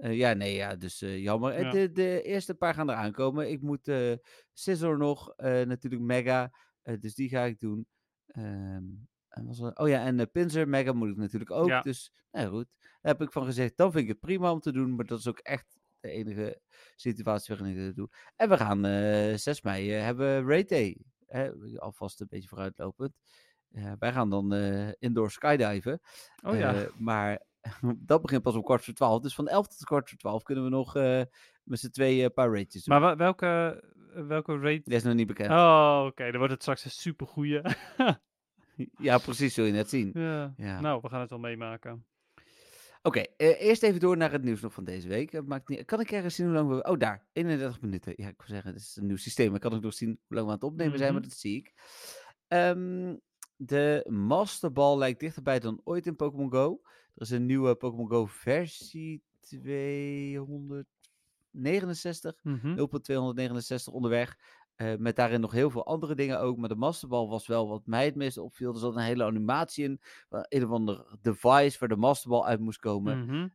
Eh, 0.00 0.16
ja, 0.16 0.32
nee, 0.32 0.54
ja, 0.54 0.74
dus 0.76 1.02
eh, 1.02 1.18
jammer. 1.22 1.52
Eh, 1.52 1.62
Ja. 1.62 1.70
De, 1.70 1.92
de 1.92 2.22
eerste 2.22 2.54
paar 2.54 2.74
gaan 2.74 2.90
eraan 2.90 3.12
komen. 3.12 3.50
Ik 3.50 3.62
moet 3.62 3.88
eh 3.88 4.12
Scissor 4.52 4.98
nog, 4.98 5.32
natuurlijk 5.36 6.02
Mega, 6.02 6.52
dus 7.00 7.14
die 7.14 7.28
ga 7.28 7.42
ik 7.44 7.58
doen. 7.58 7.86
Ehm, 8.26 8.82
en 9.28 9.46
was 9.46 9.60
er- 9.60 9.76
oh 9.76 9.88
ja, 9.88 10.04
en 10.04 10.18
uh, 10.18 10.24
Pinzer 10.32 10.68
Mega 10.68 10.92
moet 10.92 11.08
ik 11.08 11.16
natuurlijk 11.16 11.50
ook. 11.50 11.68
Ja. 11.68 11.80
Dus, 11.80 12.12
nou 12.30 12.48
goed, 12.48 12.66
daar 12.78 13.12
heb 13.12 13.20
ik 13.22 13.32
van 13.32 13.44
gezegd, 13.44 13.76
dan 13.76 13.90
vind 13.92 14.02
ik 14.04 14.10
het 14.10 14.20
prima 14.20 14.52
om 14.52 14.60
te 14.60 14.72
doen, 14.72 14.94
maar 14.94 15.04
dat 15.06 15.18
is 15.18 15.28
ook 15.28 15.38
echt 15.38 15.75
de 16.06 16.12
enige 16.12 16.60
situatie 16.96 17.54
waarin 17.56 17.76
ik 17.76 17.82
dit 17.84 17.96
doe. 17.96 18.08
En 18.36 18.48
we 18.48 18.56
gaan 18.56 18.84
eh 18.84 19.36
6 19.36 19.62
mei 19.62 19.94
eh, 19.94 20.02
hebben 20.02 20.46
Raid 20.48 20.68
Day. 20.68 20.96
Hè, 21.26 21.50
alvast 21.76 22.20
een 22.20 22.26
beetje 22.30 22.48
vooruitlopend. 22.48 23.12
Eh, 23.72 23.92
wij 23.98 24.12
gaan 24.12 24.30
dan 24.30 24.52
eh, 24.54 24.88
indoor 24.98 25.30
skydiven. 25.30 26.00
Oh 26.44 26.56
ja. 26.58 26.74
Eh, 26.74 26.88
maar 26.98 27.42
dat 28.10 28.22
begint 28.22 28.42
pas 28.42 28.54
om 28.54 28.62
kwart 28.62 28.84
voor 28.84 28.94
twaalf. 28.94 29.22
Dus 29.22 29.34
van 29.34 29.48
elf 29.48 29.66
tot 29.66 29.84
kwart 29.84 30.08
voor 30.08 30.18
twaalf 30.18 30.42
kunnen 30.42 30.64
we 30.64 30.70
nog 30.70 30.96
eh, 30.96 31.22
met 31.62 31.78
z'n 31.78 31.90
tweeën 31.90 32.24
een 32.24 32.32
paar 32.32 32.50
raidjes 32.52 32.84
doen. 32.84 33.00
maar 33.00 33.16
welke, 33.16 33.82
welke 34.28 34.58
raid? 34.58 34.84
Die 34.84 34.94
is 34.94 35.02
nog 35.02 35.14
niet 35.14 35.26
bekend. 35.26 35.50
Oh, 35.50 36.04
oké. 36.06 36.24
Dan 36.30 36.36
wordt 36.38 36.52
het 36.52 36.62
straks 36.62 36.84
een 36.84 36.90
supergoeie. 36.90 37.62
Ja, 38.98 39.18
precies, 39.18 39.54
zul 39.54 39.64
je 39.64 39.72
net 39.72 39.88
zien. 39.88 40.10
ja. 40.14 40.52
Ja. 40.56 40.80
Nou, 40.80 40.98
we 41.02 41.08
gaan 41.08 41.20
het 41.20 41.30
wel 41.30 41.38
meemaken. 41.38 42.06
Oké, 43.06 43.20
eh, 43.20 43.60
eerst 43.60 43.82
even 43.82 44.00
door 44.00 44.16
naar 44.16 44.32
het 44.32 44.42
nieuws 44.42 44.60
nog 44.60 44.72
van 44.72 44.84
deze 44.84 45.08
week. 45.08 45.32
Het 45.32 45.46
maakt 45.46 45.68
niet, 45.68 45.84
kan 45.84 46.00
ik 46.00 46.10
ergens 46.10 46.34
zien 46.34 46.46
hoe 46.46 46.54
lang 46.54 46.68
we... 46.68 46.84
Oh, 46.88 46.98
daar, 46.98 47.26
31 47.32 47.80
minuten. 47.80 48.12
Ja, 48.16 48.28
ik 48.28 48.34
wil 48.36 48.46
zeggen, 48.46 48.72
het 48.72 48.80
is 48.80 48.96
een 48.96 49.06
nieuw 49.06 49.16
systeem. 49.16 49.54
Ik 49.54 49.60
kan 49.60 49.72
ook 49.74 49.82
nog 49.82 49.94
zien 49.94 50.08
hoe 50.26 50.36
lang 50.36 50.46
we 50.46 50.52
aan 50.52 50.58
het 50.58 50.64
opnemen 50.64 50.98
zijn, 50.98 51.12
maar 51.12 51.20
Mhm. 51.20 51.28
dat 51.30 51.38
zie 51.38 51.56
ik. 51.56 51.72
Ehm, 52.48 53.16
de 53.56 54.06
Masterball 54.08 54.98
lijkt 54.98 55.20
dichterbij 55.20 55.58
dan 55.58 55.80
ooit 55.84 56.06
in 56.06 56.16
Pokémon 56.16 56.50
Go. 56.50 56.80
Er 57.14 57.22
is 57.22 57.30
een 57.30 57.46
nieuwe 57.46 57.74
Pokémon 57.74 58.08
Go 58.08 58.26
versie 58.26 59.22
269. 59.40 62.40
Mhm. 62.42 62.74
0.269 62.74 63.94
onderweg. 63.94 64.36
Eh, 64.76 64.94
met 64.98 65.16
daarin 65.16 65.40
nog 65.40 65.52
heel 65.52 65.70
veel 65.70 65.86
andere 65.86 66.14
dingen 66.14 66.40
ook. 66.40 66.56
Maar 66.56 66.68
de 66.68 66.74
masterbal 66.74 67.28
was 67.28 67.46
wel 67.46 67.68
wat 67.68 67.86
mij 67.86 68.04
het 68.04 68.14
meest 68.14 68.38
opviel. 68.38 68.72
Er 68.72 68.78
zat 68.78 68.96
een 68.96 69.02
hele 69.02 69.24
animatie 69.24 69.84
in. 69.84 70.00
Een 70.28 70.64
of 70.64 70.70
ander 70.70 71.18
device 71.20 71.78
waar 71.78 71.88
de 71.88 71.96
masterbal 71.96 72.46
uit 72.46 72.60
moest 72.60 72.78
komen. 72.78 73.52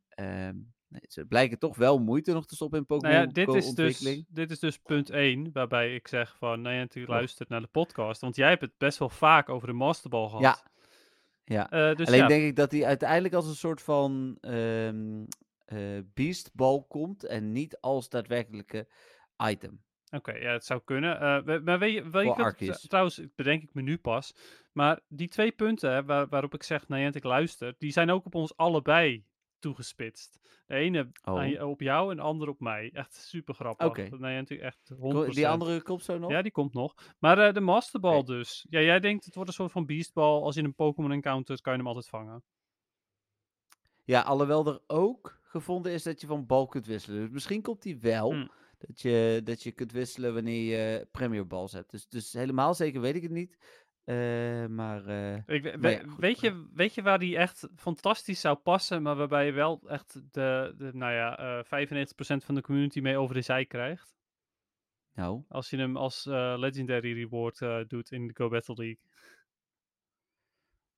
Nee, 0.91 1.01
ze 1.07 1.25
blijken 1.25 1.60
toch 1.60 1.77
wel 1.77 1.99
moeite 1.99 2.34
nog 2.34 2.45
te 2.45 2.55
stoppen 2.55 2.79
in 2.79 2.86
Pokémon 2.86 3.15
Nou 3.15 3.27
ja, 3.27 3.34
dit 3.34 3.53
is, 3.53 3.73
dus, 3.73 4.23
dit 4.27 4.51
is 4.51 4.60
dus 4.60 4.77
punt 4.77 5.10
1, 5.10 5.49
waarbij 5.53 5.95
ik 5.95 6.07
zeg 6.07 6.38
van, 6.38 6.62
nou 6.62 6.75
ja, 6.75 6.81
natuurlijk 6.81 7.13
luistert 7.13 7.49
naar 7.49 7.62
de 7.62 7.67
podcast. 7.67 8.21
Want 8.21 8.36
jij 8.36 8.49
hebt 8.49 8.62
het 8.62 8.77
best 8.77 8.97
wel 8.97 9.10
vaak 9.10 9.49
over 9.49 9.67
de 9.67 9.73
masterbal 9.73 10.29
gehad. 10.29 10.41
Ja. 10.41 10.69
Ja. 11.43 11.69
Eh, 11.69 11.95
dus 11.95 12.07
Alleen 12.07 12.19
ja, 12.19 12.27
denk 12.27 12.43
ik 12.43 12.55
dat 12.55 12.71
hij 12.71 12.86
uiteindelijk 12.86 13.34
als 13.34 13.47
een 13.47 13.55
soort 13.55 13.81
van 13.81 14.38
ehm 14.41 15.23
eh, 15.65 15.99
beastbal 16.13 16.84
komt. 16.84 17.25
En 17.25 17.51
niet 17.51 17.77
als 17.79 18.10
daadwerkelijke 18.10 18.88
item. 19.47 19.84
Oké, 20.12 20.32
ja, 20.34 20.52
het 20.52 20.65
zou 20.65 20.82
kunnen. 20.86 21.19
Eh, 21.19 21.60
maar 21.63 21.80
weet 21.80 21.93
je, 21.93 22.10
weet 22.10 22.36
je 22.36 22.54
tr- 22.71 22.88
trouwens, 22.88 23.21
bedenk 23.36 23.63
ik 23.63 23.74
me 23.74 23.82
nu 23.82 23.97
pas. 23.97 24.36
Maar 24.71 25.00
die 25.08 25.28
twee 25.28 25.52
punten 25.52 25.91
hè, 25.91 26.04
waar, 26.06 26.28
waarop 26.28 26.54
ik 26.54 26.63
zeg 26.63 26.88
Niantic 26.88 27.24
luistert, 27.24 27.80
die 27.80 27.91
zijn 27.91 28.10
ook 28.12 28.26
op 28.26 28.36
ons 28.36 28.58
allebei 28.58 29.26
toegespitst. 29.60 30.39
De 30.65 30.76
ene 30.76 31.12
Oh. 31.24 31.69
op 31.69 31.82
jou 31.82 32.12
en 32.12 32.15
de 32.17 32.21
andere 32.24 32.52
op 32.52 32.60
mij. 32.60 32.89
Echt 32.93 33.13
super 33.13 33.54
grappig. 33.54 33.88
Oké. 33.88 34.08
Niantic 34.17 34.60
echt 34.60 34.89
100%. 34.89 34.97
Ko- 35.00 35.26
Die 35.34 35.47
andere 35.47 35.82
komt 35.82 36.04
zo 36.04 36.17
nog? 36.17 36.32
Ja, 36.32 36.41
die 36.41 36.52
komt 36.52 36.74
nog. 36.74 36.93
Maar 37.19 37.38
eh, 37.47 37.54
de 37.54 37.60
Masterball 37.60 38.24
dus. 38.24 38.65
Ja, 38.69 38.80
jij 38.80 39.00
denkt 39.00 39.26
het 39.26 39.36
wordt 39.36 39.50
een 39.50 39.56
soort 39.56 39.71
van 39.71 39.86
beastball. 39.86 40.41
Als 40.41 40.56
je 40.56 40.63
een 40.63 40.76
Pokémon 40.76 41.12
encountert, 41.12 41.62
kan 41.62 41.71
je 41.74 41.78
hem 41.80 41.88
altijd 41.88 42.08
vangen. 42.08 42.43
Ja, 44.04 44.21
alhoewel 44.21 44.67
er 44.67 44.80
ook 44.88 45.39
gevonden 45.41 45.91
is 45.91 46.04
dat 46.04 46.21
je 46.21 46.28
van 46.28 46.45
bal 46.45 46.67
kunt 46.67 46.86
wisselen. 46.86 47.19
Dus 47.21 47.30
misschien 47.30 47.62
komt 47.62 47.82
die 47.82 47.97
wel. 48.00 48.32
Hm. 48.34 48.47
Dat, 48.88 49.02
je, 49.02 49.41
dat 49.44 49.63
je 49.63 49.72
kunt 49.72 49.91
wisselen 49.91 50.34
wanneer 50.34 50.78
je 50.80 51.08
Premier 51.12 51.48
Balls 51.48 51.72
hebt. 51.72 51.91
Dus, 51.91 52.08
dus 52.08 52.34
helemaal 52.34 52.74
zeker 52.74 53.02
weet 53.02 53.15
ik 53.15 53.22
het 53.22 53.32
niet. 53.32 53.58
Eh, 54.04 54.65
maar 54.65 55.06
eh, 55.06 55.36
Ik, 55.56 55.63
we- 55.63 55.78
Maar 55.80 55.91
ja, 55.91 56.02
we- 56.04 56.10
goed, 56.10 56.20
weet, 56.20 56.39
je, 56.39 56.67
weet 56.74 56.94
je 56.94 57.02
waar 57.02 57.20
die 57.20 57.38
echt 57.38 57.67
fantastisch 57.76 58.41
zou 58.41 58.58
passen, 58.58 59.02
maar 59.02 59.15
waarbij 59.15 59.46
je 59.46 59.52
wel 59.52 59.82
echt 59.88 60.13
de, 60.32 60.74
de 60.78 60.89
nou 60.94 61.13
ja, 61.13 61.38
eh 61.38 61.63
95% 61.63 62.46
van 62.46 62.56
de 62.56 62.62
community 62.62 63.00
mee 63.00 63.17
over 63.17 63.36
de 63.36 63.41
zij 63.41 63.65
krijgt? 63.65 64.15
nou, 65.13 65.44
Als 65.48 65.70
je 65.70 65.78
hem 65.78 65.98
als 65.98 66.26
eh, 66.26 66.54
Legendary 66.58 67.13
Reward 67.13 67.62
eh, 67.62 67.80
doet 67.88 68.12
in 68.12 68.28
de 68.28 68.36
Go 68.36 68.50
Battle 68.50 68.76
League. 68.76 69.00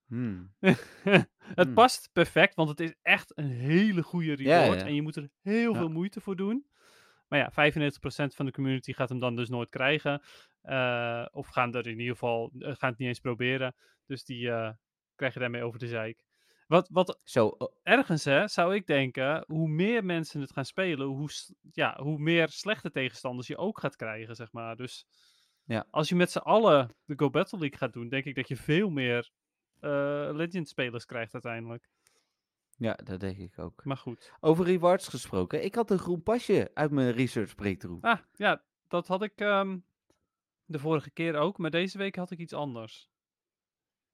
hmm, 0.07 0.53
het 0.59 1.65
Hmm. 1.65 1.73
past 1.73 2.09
perfect, 2.13 2.55
want 2.55 2.69
het 2.69 2.79
is 2.79 2.93
echt 3.01 3.37
een 3.37 3.49
hele 3.49 4.03
goede 4.03 4.33
reward. 4.33 4.79
ja. 4.79 4.85
En 4.85 4.95
je 4.95 5.01
moet 5.01 5.15
er 5.15 5.29
heel 5.41 5.75
veel 5.75 5.89
moeite 5.89 6.21
voor 6.21 6.35
doen. 6.35 6.65
Maar 7.27 7.39
ja, 7.39 7.51
95% 7.51 8.35
van 8.35 8.45
de 8.45 8.51
community 8.51 8.93
gaat 8.93 9.09
hem 9.09 9.19
dan 9.19 9.35
dus 9.35 9.49
nooit 9.49 9.69
krijgen. 9.69 10.21
eh, 10.61 11.25
of 11.31 11.47
gaan 11.47 11.73
er 11.73 11.87
in 11.87 11.99
ieder 11.99 12.13
geval 12.13 12.51
eh, 12.59 12.75
gaan 12.75 12.89
het 12.89 12.97
niet 12.97 13.07
eens 13.07 13.19
proberen. 13.19 13.75
Dus 14.05 14.23
die 14.23 14.51
eh, 14.51 14.69
krijg 15.15 15.33
je 15.33 15.39
daarmee 15.39 15.63
over 15.63 15.79
de 15.79 15.87
zeik. 15.87 16.23
Wat, 16.67 16.89
wat 16.91 17.19
zo. 17.23 17.47
oh, 17.47 17.75
ergens 17.83 18.23
hè, 18.23 18.47
zou 18.47 18.75
ik 18.75 18.85
denken, 18.87 19.43
hoe 19.47 19.67
meer 19.67 20.05
mensen 20.05 20.41
het 20.41 20.51
gaan 20.53 20.65
spelen, 20.65 21.07
hoe, 21.07 21.29
ja, 21.71 21.97
hoe 22.01 22.17
meer 22.19 22.49
slechte 22.49 22.91
tegenstanders 22.91 23.47
je 23.47 23.57
ook 23.57 23.79
gaat 23.79 23.95
krijgen, 23.95 24.35
zeg 24.35 24.51
maar. 24.51 24.75
Dus 24.75 25.05
Ja. 25.65 25.85
als 25.89 26.09
je 26.09 26.15
met 26.15 26.31
z'n 26.31 26.37
allen 26.37 26.95
de 27.05 27.13
Go 27.15 27.29
Battle 27.29 27.59
League 27.59 27.77
gaat 27.77 27.93
doen, 27.93 28.09
denk 28.09 28.25
ik 28.25 28.35
dat 28.35 28.47
je 28.47 28.55
veel 28.55 28.89
meer 28.89 29.29
eh 29.79 30.29
Legend-spelers 30.31 31.05
krijgt 31.05 31.33
uiteindelijk. 31.33 31.89
Ja, 32.77 32.93
dat 33.03 33.19
denk 33.19 33.37
ik 33.37 33.59
ook. 33.59 33.85
Maar 33.85 33.97
goed. 33.97 34.31
Over 34.39 34.65
rewards 34.65 35.07
gesproken. 35.07 35.63
Ik 35.63 35.75
had 35.75 35.91
een 35.91 35.99
groen 35.99 36.23
pasje 36.23 36.71
uit 36.73 36.91
mijn 36.91 37.11
research 37.11 37.55
breakthrough. 37.55 38.03
Ah, 38.05 38.19
ja, 38.35 38.61
dat 38.87 39.07
had 39.07 39.21
ik 39.23 39.33
ehm, 39.35 39.77
de 40.65 40.79
vorige 40.79 41.09
keer 41.11 41.35
ook, 41.35 41.57
maar 41.57 41.69
deze 41.71 41.97
week 41.97 42.15
had 42.15 42.31
ik 42.31 42.39
iets 42.39 42.53
anders. 42.53 43.09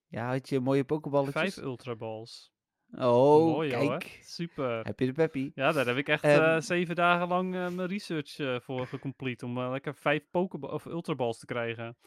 Ja, 0.08 0.28
had 0.30 0.50
je 0.50 0.60
mooie 0.60 0.84
pokeballetjes? 0.84 1.34
Vijf 1.54 1.58
Ultra 1.58 1.96
Balls. 1.96 2.54
Oh, 2.92 3.46
Mooi 3.46 3.76
hoor. 3.76 3.88
kijk. 3.98 4.20
Super. 4.24 4.86
Heb 4.86 5.00
je 5.00 5.06
de 5.06 5.12
peppy? 5.12 5.52
Ja, 5.56 5.72
daar 5.72 5.86
heb 5.86 5.98
ik 5.98 6.08
echt 6.10 6.24
Ehm, 6.24 6.42
eh, 6.44 6.62
zeven 6.62 6.96
dagen 6.96 7.28
lang 7.28 7.56
eh, 7.56 7.70
mijn 7.70 7.88
research 7.88 8.40
eh, 8.40 8.60
voor 8.60 8.88
gecomplete. 8.88 9.46
Om 9.46 9.60
lekker 9.60 9.96
vijf 9.96 10.24
Pokeball 10.32 10.70
of 10.72 10.86
Ultra 10.86 11.16
Balls 11.16 11.40
te 11.40 11.46
krijgen. 11.46 11.98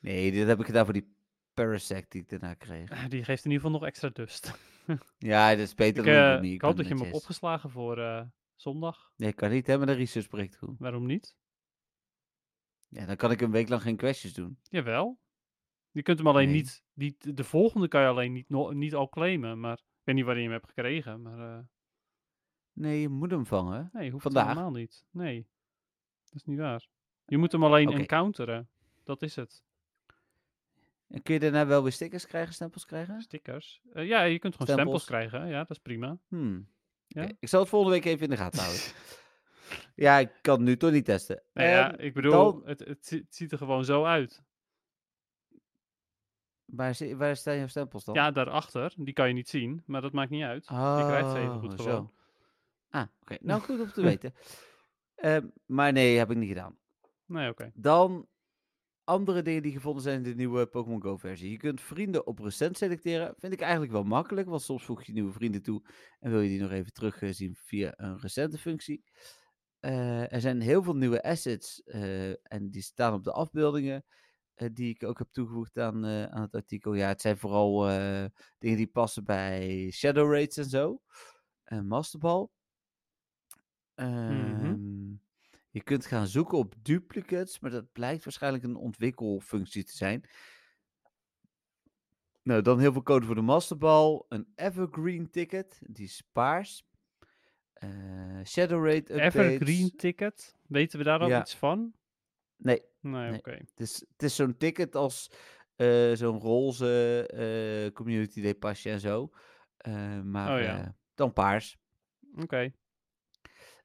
Nee, 0.00 0.30
dit 0.32 0.46
heb 0.46 0.60
ik 0.60 0.66
gedaan 0.66 0.84
voor 0.84 0.94
die 0.94 1.14
Parasect 1.54 2.12
die 2.12 2.22
ik 2.22 2.28
daarna 2.28 2.54
kreeg. 2.54 2.90
Eh, 2.90 3.04
Die 3.08 3.24
geeft 3.24 3.44
in 3.44 3.50
ieder 3.50 3.64
geval 3.66 3.78
nog 3.80 3.88
extra 3.88 4.08
dust. 4.08 4.52
Ja, 5.18 5.50
dat 5.50 5.58
is 5.58 5.74
beter 5.74 6.06
ik, 6.06 6.12
dan 6.12 6.22
eh, 6.24 6.34
Lumi, 6.34 6.52
ik 6.54 6.60
hoop 6.62 6.76
dat 6.76 6.86
je 6.88 6.94
hem 6.94 7.02
hebt 7.02 7.14
opgeslagen 7.16 7.70
voor 7.70 7.98
eh, 7.98 8.22
zondag. 8.54 9.12
Nee, 9.16 9.32
kan 9.32 9.50
niet, 9.50 9.66
hè, 9.66 9.78
met 9.78 9.88
een 9.88 9.94
research 9.94 10.28
breakthrough. 10.28 10.80
Waarom 10.80 11.06
niet? 11.06 11.36
Ja, 12.88 13.06
dan 13.06 13.16
kan 13.16 13.30
ik 13.30 13.40
een 13.40 13.50
week 13.50 13.68
lang 13.68 13.82
geen 13.82 13.96
questjes 13.96 14.34
doen. 14.34 14.58
Jawel. 14.62 15.18
Je 15.90 16.02
kunt 16.02 16.18
hem 16.18 16.26
alleen 16.26 16.46
Nee. 16.48 16.56
niet, 16.56 16.84
niet... 16.92 17.36
De 17.36 17.44
volgende 17.44 17.88
kan 17.88 18.00
je 18.00 18.06
alleen 18.08 18.32
niet, 18.32 18.48
no- 18.48 18.70
niet 18.70 18.94
al 18.94 19.08
claimen. 19.08 19.60
Maar 19.60 19.78
ik 19.78 20.04
weet 20.04 20.14
niet 20.14 20.24
wanneer 20.24 20.42
je 20.42 20.48
hem 20.50 20.58
hebt 20.58 20.72
gekregen. 20.72 21.22
Maar 21.22 21.58
eh, 21.58 21.64
Nee, 22.72 23.00
je 23.00 23.08
moet 23.08 23.30
hem 23.30 23.46
vangen. 23.46 23.90
nee, 23.92 24.10
hoeft 24.10 24.22
Vandaag? 24.22 24.46
helemaal 24.48 24.70
niet. 24.70 25.04
Nee, 25.10 25.48
dat 26.24 26.34
is 26.34 26.44
niet 26.44 26.58
waar. 26.58 26.88
Je 27.24 27.38
moet 27.38 27.52
hem 27.52 27.64
alleen 27.64 27.92
encounteren. 27.92 28.68
Dat 29.04 29.22
is 29.22 29.36
het. 29.36 29.64
En 31.08 31.22
kun 31.22 31.34
je 31.34 31.40
daarna 31.40 31.66
wel 31.66 31.82
weer 31.82 31.92
stickers 31.92 32.26
krijgen, 32.26 32.54
stempels 32.54 32.84
krijgen? 32.84 33.20
Stickers. 33.22 33.80
Eh, 33.92 34.06
ja, 34.06 34.22
je 34.22 34.38
kunt 34.38 34.52
gewoon 34.56 34.74
stempels, 34.74 35.02
Stempels. 35.02 35.28
krijgen. 35.30 35.48
Ja, 35.50 35.58
dat 35.58 35.70
is 35.70 35.78
prima. 35.78 36.18
Hmm. 36.28 36.68
Ja? 37.06 37.28
Ik 37.40 37.48
zal 37.48 37.60
het 37.60 37.68
volgende 37.68 37.94
week 37.94 38.04
even 38.04 38.24
in 38.24 38.30
de 38.30 38.36
gaten 38.36 38.60
houden. 38.60 38.80
ja, 40.06 40.18
ik 40.18 40.30
kan 40.40 40.54
het 40.54 40.64
nu 40.64 40.76
toch 40.76 40.90
niet 40.90 41.04
testen. 41.04 41.42
Nee, 41.54 41.68
ja, 41.68 41.92
Ehm, 41.92 42.00
ik 42.04 42.14
bedoel, 42.14 42.32
dan- 42.32 42.62
het, 42.64 42.78
het, 42.80 43.06
zi- 43.06 43.16
het 43.16 43.34
ziet 43.34 43.52
er 43.52 43.58
gewoon 43.58 43.84
zo 43.84 44.04
uit. 44.04 44.42
waar, 46.64 47.16
waar 47.16 47.36
staan 47.36 47.56
jouw 47.56 47.66
stempels 47.66 48.04
dan? 48.04 48.14
Ja, 48.14 48.30
daarachter. 48.30 48.92
Die 48.96 49.14
kan 49.14 49.28
je 49.28 49.34
niet 49.34 49.48
zien, 49.48 49.82
maar 49.86 50.00
dat 50.00 50.12
maakt 50.12 50.30
niet 50.30 50.42
uit. 50.44 50.64
je 50.66 51.04
krijgt 51.06 51.30
ze 51.30 51.38
even 51.38 51.50
Oh, 51.54 51.58
goed 51.60 51.70
zo. 51.72 51.82
gewoon. 51.84 52.12
Ah, 52.90 53.06
oké. 53.22 53.36
Nou, 53.40 53.60
goed 53.70 53.80
om 53.80 53.92
te 53.92 54.02
weten. 54.02 54.34
Ehm, 55.14 55.46
maar 55.66 55.92
nee, 55.92 56.18
heb 56.18 56.30
ik 56.30 56.36
niet 56.36 56.48
gedaan. 56.48 56.78
Nee, 57.26 57.48
oké. 57.50 57.70
Dan 57.74 58.26
andere 59.08 59.42
dingen 59.42 59.62
die 59.62 59.72
gevonden 59.72 60.02
zijn 60.02 60.16
in 60.16 60.22
de 60.22 60.34
nieuwe 60.34 60.66
Pokémon 60.66 61.02
Go 61.02 61.16
versie. 61.16 61.50
Je 61.50 61.56
kunt 61.56 61.80
vrienden 61.80 62.26
op 62.26 62.38
recent 62.38 62.76
selecteren. 62.76 63.34
Vind 63.38 63.52
ik 63.52 63.60
eigenlijk 63.60 63.92
wel 63.92 64.04
makkelijk, 64.04 64.48
want 64.48 64.62
soms 64.62 64.84
voeg 64.84 65.02
je 65.02 65.12
nieuwe 65.12 65.32
vrienden 65.32 65.62
toe 65.62 65.82
en 66.20 66.30
wil 66.30 66.40
je 66.40 66.48
die 66.48 66.60
nog 66.60 66.70
even 66.70 66.92
terugzien 66.92 67.56
via 67.56 67.92
een 67.96 68.18
recente 68.18 68.58
functie. 68.58 69.04
Eh, 69.80 70.32
er 70.32 70.40
zijn 70.40 70.60
heel 70.60 70.82
veel 70.82 70.96
nieuwe 70.96 71.22
assets 71.22 71.82
eh, 71.82 72.52
en 72.52 72.70
die 72.70 72.82
staan 72.82 73.14
op 73.14 73.24
de 73.24 73.32
afbeeldingen 73.32 74.04
eh, 74.58 74.68
die 74.72 74.94
ik 74.94 75.04
ook 75.04 75.18
heb 75.18 75.28
toegevoegd 75.30 75.78
aan, 75.78 76.04
eh, 76.04 76.24
aan 76.24 76.42
het 76.42 76.54
artikel. 76.54 76.94
Ja, 76.94 77.08
het 77.08 77.20
zijn 77.20 77.38
vooral 77.38 77.88
eh, 77.88 78.24
dingen 78.58 78.76
die 78.76 78.86
passen 78.86 79.24
bij 79.24 79.90
Shadow 79.90 80.32
Raids 80.32 80.56
en 80.56 80.64
zo. 80.64 81.02
En 81.64 81.86
Masterball. 81.86 82.48
Ehm, 83.94 85.14
Je 85.70 85.82
kunt 85.82 86.06
gaan 86.06 86.26
zoeken 86.26 86.58
op 86.58 86.74
duplicates, 86.82 87.60
maar 87.60 87.70
dat 87.70 87.92
blijkt 87.92 88.24
waarschijnlijk 88.24 88.64
een 88.64 88.76
ontwikkelfunctie 88.76 89.84
te 89.84 89.96
zijn. 89.96 90.22
Nou, 92.42 92.62
dan 92.62 92.78
heel 92.80 92.92
veel 92.92 93.02
code 93.02 93.26
voor 93.26 93.34
de 93.34 93.40
Masterball. 93.40 94.22
Een 94.28 94.52
Evergreen 94.54 95.30
ticket, 95.30 95.78
die 95.86 96.04
is 96.04 96.22
paars. 96.32 96.86
Eh, 97.72 98.44
Shadow 98.44 98.84
Raid 98.86 99.10
updates. 99.10 99.34
Evergreen 99.34 99.90
ticket. 99.96 100.56
Weten 100.66 100.98
we 100.98 101.04
daar 101.04 101.20
al 101.20 101.28
Ja. 101.28 101.40
iets 101.40 101.56
van? 101.56 101.92
Nee, 102.56 102.82
Nee, 103.00 103.30
Nee. 103.30 103.38
oké. 103.38 103.50
Het 103.50 103.80
is, 103.80 104.04
het 104.12 104.22
is 104.22 104.34
zo'n 104.36 104.56
ticket 104.56 104.94
als 104.94 105.30
eh, 105.76 106.12
zo'n 106.12 106.38
roze 106.38 107.26
eh, 107.26 107.92
community 107.92 108.42
day 108.42 108.54
pasje 108.54 108.90
en 108.90 109.00
zo. 109.00 109.30
Maar 110.24 110.54
Oh 110.56 110.62
ja. 110.62 110.96
dan 111.14 111.32
paars. 111.32 111.78
Oké. 112.36 112.72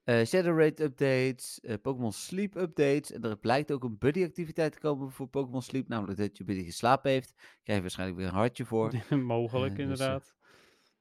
Eh 0.03 0.25
Shadow 0.25 0.57
Raid 0.59 0.79
updates, 0.79 1.59
eh, 1.59 1.75
Pokémon 1.81 2.11
Sleep 2.11 2.55
updates. 2.55 3.11
En 3.11 3.23
er 3.23 3.37
blijkt 3.37 3.71
ook 3.71 3.83
een 3.83 3.97
buddy 3.97 4.23
activiteit 4.23 4.71
te 4.71 4.79
komen 4.79 5.11
voor 5.11 5.27
Pokémon 5.27 5.61
Sleep. 5.61 5.87
Namelijk 5.87 6.19
dat 6.19 6.37
je 6.37 6.43
buddy 6.43 6.63
geslapen 6.63 7.11
heeft. 7.11 7.33
Krijg 7.35 7.77
je 7.77 7.81
waarschijnlijk 7.81 8.19
weer 8.19 8.27
een 8.27 8.33
hartje 8.33 8.65
voor. 8.65 8.91
Mogelijk, 9.17 9.71
Eh, 9.71 9.77
dus, 9.77 9.83
inderdaad. 9.89 10.35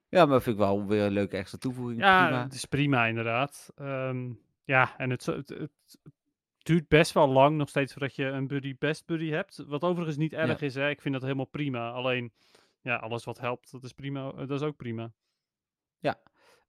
Ja, 0.08 0.26
maar 0.26 0.42
vind 0.42 0.56
ik 0.56 0.62
wel 0.62 0.86
weer 0.86 1.02
een 1.02 1.12
leuke 1.12 1.36
extra 1.36 1.58
toevoeging. 1.58 2.00
Ja, 2.00 2.26
Prima. 2.26 2.42
het 2.42 2.54
is 2.54 2.64
prima, 2.64 3.06
inderdaad. 3.06 3.72
Ehm, 3.74 4.32
ja, 4.64 4.98
en 4.98 5.10
het, 5.10 5.26
het, 5.26 5.48
het 5.48 5.98
duurt 6.58 6.88
best 6.88 7.12
wel 7.12 7.28
lang 7.28 7.56
nog 7.56 7.68
steeds 7.68 7.92
voordat 7.92 8.16
je 8.16 8.24
een 8.24 8.46
buddy 8.46 8.76
best 8.78 9.06
buddy 9.06 9.30
hebt. 9.30 9.56
Wat 9.66 9.82
overigens 9.82 10.16
niet 10.16 10.32
erg 10.32 10.60
is, 10.60 10.74
hè. 10.74 10.88
Ik 10.90 11.00
vind 11.00 11.14
dat 11.14 11.22
helemaal 11.22 11.44
prima. 11.44 11.90
Alleen, 11.90 12.32
ja, 12.80 12.96
alles 12.96 13.24
wat 13.24 13.38
helpt, 13.38 13.70
dat 13.70 13.84
is 13.84 13.92
prima. 13.92 14.32
Dat 14.32 14.50
is 14.50 14.62
ook 14.62 14.76
prima. 14.76 15.12
Eh 16.00 16.12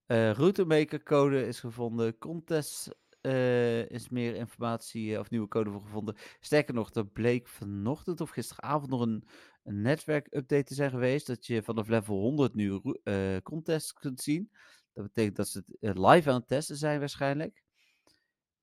Routemaker 0.07 1.03
code 1.03 1.47
is 1.47 1.59
gevonden. 1.59 2.17
Contest 2.17 2.89
eh, 3.23 3.89
is 3.89 4.09
meer 4.09 4.35
informatie 4.35 5.13
eh, 5.13 5.19
of 5.19 5.29
nieuwe 5.29 5.47
code 5.47 5.69
voor 5.69 5.81
gevonden. 5.81 6.15
Sterker 6.39 6.73
nog, 6.73 6.93
er 6.93 7.07
bleek 7.07 7.47
vanochtend 7.47 8.21
of 8.21 8.29
gisteravond 8.29 8.89
nog 8.89 9.01
een, 9.01 9.23
een 9.63 9.81
netwerk-update 9.81 10.63
te 10.63 10.73
zijn 10.73 10.89
geweest. 10.89 11.27
Dat 11.27 11.45
je 11.45 11.63
vanaf 11.63 11.87
level 11.87 12.15
100 12.15 12.53
nu 12.53 12.81
eh 13.03 13.37
contests 13.43 13.93
kunt 13.93 14.21
zien. 14.21 14.51
Dat 14.93 15.03
betekent 15.03 15.35
dat 15.35 15.47
ze 15.47 15.63
eh, 15.79 15.91
live 15.93 16.29
aan 16.29 16.35
het 16.35 16.47
testen 16.47 16.75
zijn 16.75 16.99
waarschijnlijk. 16.99 17.62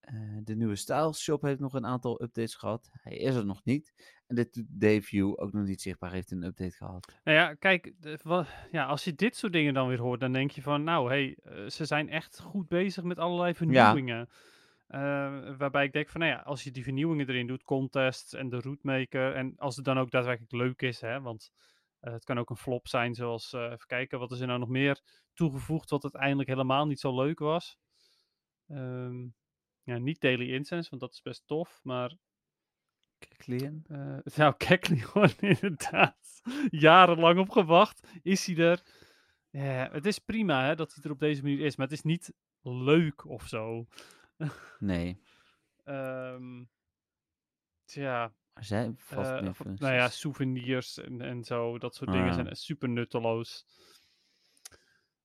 Eh, 0.00 0.14
de 0.44 0.56
nieuwe 0.56 0.76
Styles 0.76 1.22
Shop 1.22 1.42
heeft 1.42 1.60
nog 1.60 1.74
een 1.74 1.86
aantal 1.86 2.22
updates 2.22 2.54
gehad. 2.54 2.90
Hij 2.92 3.16
is 3.16 3.34
er 3.34 3.46
nog 3.46 3.64
niet. 3.64 3.92
En 4.26 4.34
de 4.34 4.66
Dayview, 4.68 5.32
ook 5.36 5.52
nog 5.52 5.66
niet 5.66 5.80
zichtbaar, 5.80 6.12
heeft 6.12 6.30
een 6.30 6.42
update 6.42 6.76
gehad. 6.76 7.20
Nou 7.24 7.36
ja, 7.36 7.54
kijk, 7.54 7.92
de- 8.00 8.44
ja, 8.70 8.84
als 8.84 9.04
je 9.04 9.14
dit 9.14 9.36
soort 9.36 9.52
dingen 9.52 9.74
dan 9.74 9.88
weer 9.88 10.00
hoort, 10.00 10.20
dan 10.20 10.32
denk 10.32 10.50
je 10.50 10.62
van, 10.62 10.84
nou, 10.84 11.12
hé, 11.14 11.34
hey, 11.42 11.70
ze 11.70 11.84
zijn 11.84 12.08
echt 12.08 12.40
goed 12.40 12.68
bezig 12.68 13.04
met 13.04 13.18
allerlei 13.18 13.54
vernieuwingen. 13.54 14.28
Eh, 14.86 15.56
waarbij 15.56 15.84
ik 15.84 15.92
denk 15.92 16.08
van, 16.08 16.20
nou 16.20 16.32
ja, 16.32 16.38
als 16.40 16.64
je 16.64 16.70
die 16.70 16.82
vernieuwingen 16.82 17.28
erin 17.28 17.46
doet, 17.46 17.62
contests 17.62 18.34
en 18.34 18.48
de 18.48 18.60
routemaker, 18.60 19.34
en 19.34 19.54
als 19.56 19.76
het 19.76 19.84
dan 19.84 19.98
ook 19.98 20.10
daadwerkelijk 20.10 20.52
leuk 20.52 20.82
is, 20.82 21.00
hè, 21.00 21.20
want 21.20 21.52
eh, 22.00 22.12
het 22.12 22.24
kan 22.24 22.38
ook 22.38 22.50
een 22.50 22.56
flop 22.56 22.88
zijn, 22.88 23.14
zoals, 23.14 23.52
eh, 23.52 23.62
even 23.62 23.86
kijken, 23.86 24.18
wat 24.18 24.32
is 24.32 24.40
er 24.40 24.46
nou 24.46 24.58
nog 24.58 24.68
meer 24.68 25.00
toegevoegd 25.34 25.90
wat 25.90 26.02
uiteindelijk 26.02 26.48
helemaal 26.48 26.86
niet 26.86 27.00
zo 27.00 27.14
leuk 27.22 27.38
was. 27.38 27.78
Ehm, 28.68 29.26
ja, 29.90 29.98
niet 29.98 30.20
Daily 30.20 30.52
Incense, 30.54 30.90
want 30.90 31.02
dat 31.02 31.12
is 31.12 31.22
best 31.22 31.42
tof, 31.46 31.80
maar 31.82 32.16
Klikleen. 33.18 33.84
eh 33.88 34.18
nou, 34.36 34.54
Kekleon 34.66 35.30
inderdaad. 35.40 36.40
Jarenlang 36.70 37.38
op 37.38 37.50
gewacht. 37.50 38.06
Is 38.22 38.46
hij 38.46 38.56
er? 38.56 38.82
Ja, 39.50 39.88
het 39.92 40.06
is 40.06 40.18
prima 40.18 40.64
hè, 40.66 40.74
dat 40.74 40.94
hij 40.94 41.04
er 41.04 41.10
op 41.10 41.18
deze 41.18 41.42
manier 41.42 41.60
is, 41.60 41.76
maar 41.76 41.86
het 41.86 41.96
is 41.96 42.02
niet 42.02 42.32
leuk 42.62 43.24
of 43.26 43.46
zo. 43.46 43.86
Nee, 44.78 45.20
Ehm 45.84 46.62
tja, 47.84 48.34
zijn 48.54 48.98
eh, 49.08 49.16
nou 49.64 49.94
ja, 49.94 50.08
souvenirs 50.08 50.98
en, 50.98 51.20
en 51.20 51.44
zo, 51.44 51.78
dat 51.78 51.94
soort 51.94 52.10
dingen 52.12 52.28
Ah. 52.28 52.34
zijn 52.34 52.48
echt 52.48 52.60
super 52.60 52.88
nutteloos. 52.88 53.66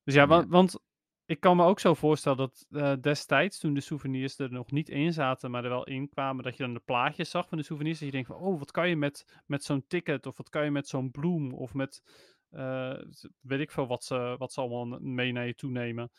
Dus 0.04 0.14
Ja. 0.14 0.46
want 0.46 0.80
ik 1.26 1.40
kan 1.40 1.56
me 1.56 1.64
ook 1.64 1.80
zo 1.80 1.94
voorstellen 1.94 2.38
dat 2.38 2.66
eh, 2.70 2.92
destijds, 3.00 3.58
toen 3.58 3.74
de 3.74 3.80
souvenirs 3.80 4.38
er 4.38 4.52
nog 4.52 4.70
niet 4.70 4.88
in 4.88 5.12
zaten, 5.12 5.50
maar 5.50 5.64
er 5.64 5.70
wel 5.70 5.86
in 5.86 6.08
kwamen, 6.08 6.44
dat 6.44 6.56
je 6.56 6.62
dan 6.62 6.74
de 6.74 6.80
plaatjes 6.84 7.30
zag 7.30 7.48
van 7.48 7.58
de 7.58 7.64
souvenirs. 7.64 7.98
Dat 7.98 8.06
je 8.08 8.14
denkt 8.14 8.28
van, 8.28 8.36
oh, 8.36 8.58
wat 8.58 8.70
kan 8.70 8.88
je 8.88 8.96
met, 8.96 9.42
met 9.46 9.64
zo'n 9.64 9.84
ticket? 9.86 10.26
Of 10.26 10.36
wat 10.36 10.48
kan 10.48 10.64
je 10.64 10.70
met 10.70 10.88
zo'n 10.88 11.10
bloem? 11.10 11.52
Of 11.54 11.74
met, 11.74 12.02
eh, 12.50 12.98
weet 13.40 13.60
ik 13.60 13.70
veel, 13.70 13.86
wat 13.86 14.04
ze, 14.04 14.34
wat 14.38 14.52
ze 14.52 14.60
allemaal 14.60 14.98
mee 15.00 15.32
naar 15.32 15.46
je 15.46 15.54
toe 15.54 15.70
nemen. 15.70 16.10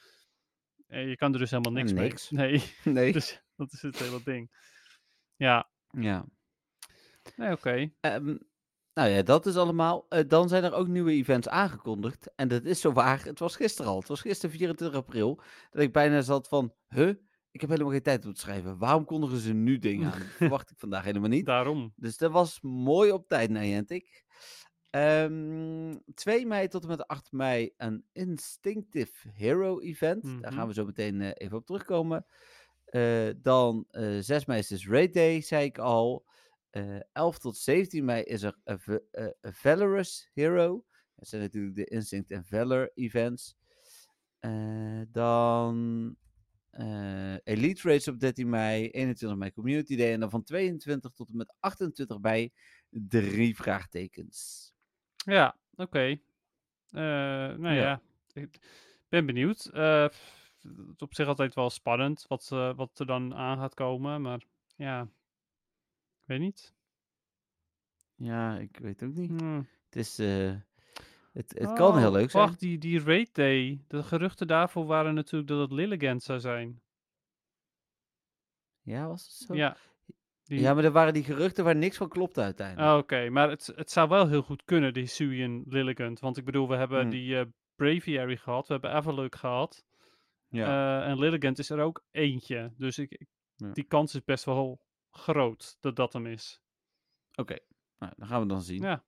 En 0.87 1.07
je 1.07 1.15
kan 1.15 1.33
er 1.33 1.39
dus 1.39 1.51
helemaal 1.51 1.71
niks, 1.73 1.91
niks. 1.91 2.29
mee. 2.29 2.49
Nee, 2.83 2.93
Nee. 2.93 3.11
dus 3.11 3.43
dat 3.55 3.73
is 3.73 3.81
het 3.81 3.99
hele 3.99 4.23
ding. 4.23 4.51
Ja, 5.35 5.69
Ja. 5.89 6.25
nee, 7.35 7.51
oké. 7.51 7.91
Ehm, 7.99 8.37
nou 8.97 9.09
ja, 9.09 9.21
dat 9.21 9.45
is 9.45 9.55
allemaal. 9.55 10.05
Eh, 10.09 10.23
dan 10.27 10.49
zijn 10.49 10.63
er 10.63 10.73
ook 10.73 10.87
nieuwe 10.87 11.11
events 11.11 11.47
aangekondigd. 11.49 12.31
En 12.35 12.47
dat 12.47 12.63
is 12.65 12.81
zo 12.81 12.91
waar. 12.91 13.23
Het 13.25 13.39
was 13.39 13.55
gisteren 13.55 13.91
al. 13.91 13.99
Het 13.99 14.07
was 14.07 14.21
gisteren 14.21 14.55
24 14.55 14.97
april. 14.97 15.39
Dat 15.71 15.81
ik 15.81 15.91
bijna 15.93 16.21
zat 16.21 16.47
van, 16.47 16.73
huh? 16.89 17.13
Ik 17.51 17.61
heb 17.61 17.69
helemaal 17.69 17.91
geen 17.91 18.01
tijd 18.01 18.25
om 18.25 18.33
te 18.33 18.39
schrijven. 18.39 18.77
Waarom 18.77 19.05
kondigen 19.05 19.37
ze 19.37 19.53
nu 19.53 19.77
dingen 19.77 20.11
aan? 20.11 20.19
Dat 20.19 20.27
verwacht 20.37 20.71
ik 20.71 20.77
vandaag 20.79 21.03
helemaal 21.03 21.29
niet. 21.29 21.45
Daarom. 21.45 21.93
Dus 21.95 22.17
dat 22.17 22.31
was 22.31 22.59
mooi 22.61 23.11
op 23.11 23.27
tijd, 23.27 23.49
Niantic. 23.49 24.23
Ehm 24.89 25.93
2 26.13 26.45
mei 26.45 26.67
tot 26.67 26.81
en 26.83 26.87
met 26.89 27.07
8 27.07 27.31
mei 27.31 27.73
een 27.77 28.05
Instinctive 28.11 29.29
Hero 29.33 29.79
event. 29.79 30.23
Daar 30.23 30.33
Mhm. 30.33 30.53
gaan 30.53 30.67
we 30.67 30.73
zo 30.73 30.85
meteen 30.85 31.21
eh, 31.21 31.31
even 31.33 31.57
op 31.57 31.65
terugkomen. 31.65 32.25
Eh, 32.85 33.27
dan 33.37 33.85
eh 33.91 34.17
6 34.19 34.45
mei 34.45 34.59
is 34.59 34.67
dus 34.67 34.87
Raid 34.87 35.13
Day, 35.13 35.41
zei 35.41 35.65
ik 35.65 35.77
al. 35.77 36.25
Eh 36.69 36.99
11 37.13 37.37
tot 37.39 37.57
17 37.57 38.05
mei 38.05 38.23
is 38.23 38.43
er 38.43 38.57
een 38.63 38.79
Va- 38.79 38.99
eh, 39.11 39.27
Valorous 39.41 40.29
Hero. 40.33 40.85
Dat 41.15 41.27
zijn 41.27 41.41
natuurlijk 41.41 41.75
de 41.75 41.85
Instinct 41.85 42.31
en 42.31 42.45
Valor 42.45 42.91
events. 42.93 43.55
Eh, 44.39 45.01
dan 45.11 46.15
eh, 46.69 47.33
Elite 47.43 47.87
Race 47.89 48.11
op 48.11 48.19
13 48.19 48.49
mei, 48.49 48.89
21 48.89 49.37
mei 49.39 49.51
Community 49.53 49.95
Day. 49.95 50.13
En 50.13 50.19
dan 50.19 50.29
van 50.29 50.43
22 50.43 51.11
tot 51.11 51.29
en 51.29 51.37
met 51.37 51.53
28 51.59 52.19
mei 52.19 52.51
drie 52.89 53.55
vraagtekens. 53.55 54.71
Ja, 55.15 55.57
oké. 55.75 55.99
Eh, 55.99 56.19
nou 57.57 57.69
ja. 57.73 57.73
Ja. 57.73 58.01
ik 58.33 58.59
ben 59.09 59.25
benieuwd. 59.25 59.65
Eh, 59.65 60.01
het 60.03 60.63
is 60.95 61.01
op 61.01 61.13
zich 61.15 61.27
altijd 61.27 61.55
wel 61.55 61.69
spannend 61.69 62.25
wat, 62.27 62.49
eh, 62.51 62.75
wat 62.75 62.99
er 62.99 63.05
dan 63.05 63.33
aan 63.35 63.57
gaat 63.57 63.73
komen, 63.73 64.21
maar 64.21 64.43
ja, 64.75 65.07
weet 66.27 66.39
niet. 66.39 66.75
Ja, 68.15 68.57
ik 68.57 68.77
weet 68.77 69.03
ook 69.03 69.13
niet. 69.13 69.29
Hmm. 69.41 69.67
Het 69.85 69.95
is... 69.95 70.19
eh, 70.19 70.55
het, 71.33 71.53
het 71.59 71.73
kan 71.73 71.97
heel 71.97 72.07
Oh, 72.07 72.13
leuk 72.13 72.31
zijn. 72.31 72.45
Wacht, 72.47 72.59
die, 72.59 72.77
die 72.77 72.99
Raid 73.03 73.35
Day, 73.35 73.83
de 73.87 74.03
geruchten 74.03 74.47
daarvoor 74.47 74.85
waren 74.85 75.13
natuurlijk 75.13 75.49
dat 75.49 75.59
het 75.59 75.71
Lilligant 75.71 76.23
zou 76.23 76.39
zijn. 76.39 76.81
Ja, 78.81 79.07
was 79.07 79.23
het 79.23 79.31
zo? 79.31 79.55
Ja. 79.55 79.77
Die, 80.43 80.59
Ja, 80.59 80.73
maar 80.73 80.83
er 80.83 80.91
waren 80.91 81.13
die 81.13 81.23
geruchten 81.23 81.63
waar 81.63 81.75
niks 81.75 81.97
van 81.97 82.09
klopte 82.09 82.41
uiteindelijk. 82.41 82.91
Oh, 82.91 82.97
Oké, 82.97 83.29
maar 83.29 83.49
het, 83.49 83.71
het 83.75 83.91
zou 83.91 84.09
wel 84.09 84.27
heel 84.27 84.41
goed 84.41 84.63
kunnen, 84.65 84.93
die 84.93 85.05
Suian 85.05 85.63
Lilligant. 85.67 86.19
Want 86.19 86.37
ik 86.37 86.45
bedoel, 86.45 86.67
we 86.67 86.75
hebben 86.75 87.01
Hmm. 87.01 87.09
die 87.09 87.39
eh, 87.39 87.45
Braviary 87.75 88.37
gehad, 88.37 88.67
we 88.67 88.73
hebben 88.73 88.95
Everlook 88.95 89.35
gehad. 89.35 89.85
ja. 90.47 91.01
Eh, 91.01 91.09
en 91.09 91.19
Lilligant 91.19 91.59
is 91.59 91.69
er 91.69 91.79
ook 91.79 92.03
eentje. 92.11 92.73
Dus 92.77 92.97
ik, 92.97 93.11
ik- 93.11 93.27
Ja. 93.55 93.71
die 93.71 93.83
kans 93.83 94.15
is 94.15 94.23
best 94.23 94.45
wel 94.45 94.79
groot 95.17 95.77
dat 95.79 95.95
dat 95.95 96.13
hem 96.13 96.25
is. 96.25 96.61
Oké, 97.35 97.57
nou, 97.97 98.13
dan 98.17 98.27
gaan 98.27 98.41
we 98.41 98.47
dan 98.47 98.61
zien. 98.61 98.81
Ja. 98.81 99.05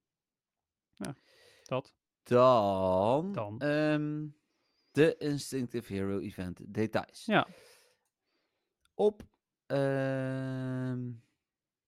Ja, 0.98 1.16
dat. 1.64 1.96
Dan, 2.24 3.32
Dan. 3.32 3.60
ehm, 3.60 4.28
de 4.92 5.16
Instinctive 5.18 5.94
Hero 5.94 6.20
Event 6.20 6.74
details. 6.74 7.26
Ja. 7.26 7.48
Op, 8.94 9.24
ehm, 9.66 11.12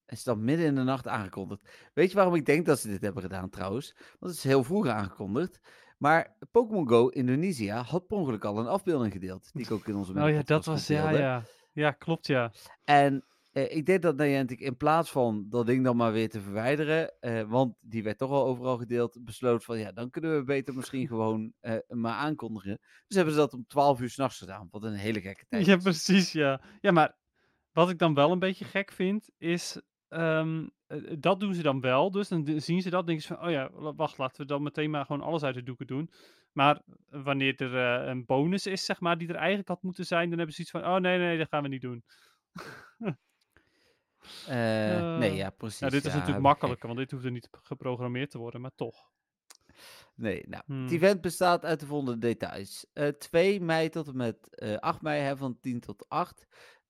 is 0.06 0.24
dan 0.24 0.44
midden 0.44 0.66
in 0.66 0.76
de 0.76 0.84
nacht 0.84 1.08
aangekondigd. 1.08 1.70
Weet 1.94 2.10
je 2.10 2.16
waarom 2.16 2.36
ik 2.36 2.46
denk 2.46 2.66
dat 2.66 2.80
ze 2.80 2.88
dit 2.88 3.02
hebben 3.02 3.22
gedaan 3.22 3.50
trouwens? 3.50 3.94
Want 3.96 4.20
het 4.20 4.34
is 4.36 4.44
heel 4.44 4.64
vroeg 4.64 4.88
aangekondigd. 4.88 5.60
Maar 5.98 6.38
Pokémon 6.52 6.88
Go 6.88 7.08
Indonesia 7.08 7.82
had 7.82 8.08
per 8.08 8.18
ongeluk 8.18 8.46
al 8.46 8.58
een 8.60 8.68
afbeelding 8.68 9.12
gedeeld. 9.12 9.50
Die 9.54 9.66
ik 9.66 9.72
ook 9.72 9.88
in 9.88 9.96
onze 9.96 10.12
Oh 10.22 10.30
ja, 10.30 10.42
dat 10.42 10.66
was, 10.66 10.88
ja, 10.88 11.10
ja. 11.10 11.44
Ja, 11.74 11.92
klopt, 11.92 12.28
ja. 12.28 12.52
En 12.84 13.26
Eh, 13.52 13.76
ik 13.76 13.86
denk 13.86 14.02
dat 14.02 14.18
Niantic 14.18 14.60
in 14.60 14.78
plaats 14.78 15.12
van 15.12 15.46
dat 15.50 15.66
ding 15.66 15.84
dan 15.84 15.96
maar 15.96 16.12
weer 16.12 16.30
te 16.30 16.42
verwijderen, 16.42 17.20
eh, 17.20 17.42
want 17.42 17.76
die 17.82 18.04
werd 18.04 18.18
toch 18.18 18.32
al 18.32 18.46
overal 18.46 18.78
gedeeld, 18.78 19.18
besloot 19.24 19.64
van 19.64 19.80
ja, 19.80 19.92
dan 19.92 20.10
kunnen 20.10 20.36
we 20.38 20.44
beter 20.44 20.76
misschien 20.76 21.08
gewoon 21.14 21.54
eh, 21.60 21.78
maar 21.88 22.14
aankondigen. 22.14 22.80
Dus 23.08 23.16
hebben 23.16 23.34
ze 23.34 23.40
dat 23.40 23.54
om 23.54 23.66
12 23.68 24.00
uur 24.02 24.10
s'nachts 24.10 24.38
gedaan, 24.38 24.68
wat 24.72 24.84
een 24.84 24.94
hele 24.94 25.22
gekke 25.22 25.46
tijd 25.50 25.66
Ja, 25.66 25.78
precies, 25.78 26.32
ja. 26.32 26.62
Ja, 26.82 26.92
maar 26.92 27.16
wat 27.72 27.90
ik 27.90 27.98
dan 27.98 28.14
wel 28.14 28.32
een 28.32 28.40
beetje 28.40 28.66
gek 28.66 28.92
vind, 28.92 29.30
is... 29.38 29.82
ehm, 30.08 30.68
eh, 30.88 30.98
dat 31.20 31.40
doen 31.40 31.54
ze 31.54 31.62
dan 31.62 31.82
wel, 31.82 32.12
dus 32.12 32.28
dan 32.28 32.62
zien 32.62 32.82
ze 32.82 32.90
dat, 32.90 33.06
denken 33.06 33.26
ze 33.26 33.34
van... 33.34 33.46
Oh 33.46 33.52
ja, 33.52 33.70
wacht, 33.96 34.18
laten 34.18 34.42
we 34.42 34.48
dan 34.48 34.64
meteen 34.64 34.90
maar 34.90 35.06
gewoon 35.06 35.22
alles 35.22 35.44
uit 35.44 35.56
de 35.56 35.64
doeken 35.64 35.88
doen. 35.88 36.10
Maar 36.52 36.82
wanneer 37.10 37.56
er 37.62 37.74
een 38.08 38.26
bonus 38.26 38.66
is, 38.66 38.86
zeg 38.86 39.00
maar, 39.00 39.18
die 39.18 39.28
er 39.28 39.36
eigenlijk 39.36 39.68
had 39.68 39.84
moeten 39.84 40.06
zijn, 40.06 40.30
dan 40.30 40.38
hebben 40.38 40.56
ze 40.56 40.62
iets 40.62 40.72
van... 40.72 40.86
Oh 40.86 40.96
nee, 40.96 41.18
nee, 41.18 41.38
dat 41.38 41.48
gaan 41.50 41.64
we 41.64 41.70
niet 41.70 41.82
doen. 41.82 42.04
Eh, 44.48 45.18
nee, 45.18 45.36
ja, 45.36 45.50
precies. 45.50 45.80
Ja, 45.80 45.90
dit 45.90 46.06
is 46.06 46.12
ja, 46.12 46.18
natuurlijk 46.18 46.44
makkelijker, 46.46 46.88
want 46.88 47.00
dit 47.00 47.12
hoeft 47.12 47.26
er 47.26 47.32
niet 47.32 47.48
geprogrammeerd 47.52 48.32
te 48.32 48.38
worden, 48.38 48.62
maar 48.62 48.76
toch. 48.76 49.10
Nee, 50.16 50.44
nou, 50.48 50.64
Hmm. 50.66 50.84
het 50.84 50.92
event 50.92 51.22
bestaat 51.22 51.66
uit 51.66 51.80
de 51.80 51.86
volgende 51.86 52.18
details. 52.18 52.86
Eh 52.94 53.08
2 53.08 53.62
mei 53.62 53.90
tot 53.90 54.08
en 54.08 54.18
met 54.18 54.56
eh 54.56 54.78
8 54.78 55.02
mei, 55.02 55.22
hè, 55.22 55.38
van 55.38 55.60
10 55.60 55.80
tot 55.80 56.10
8, 56.10 56.48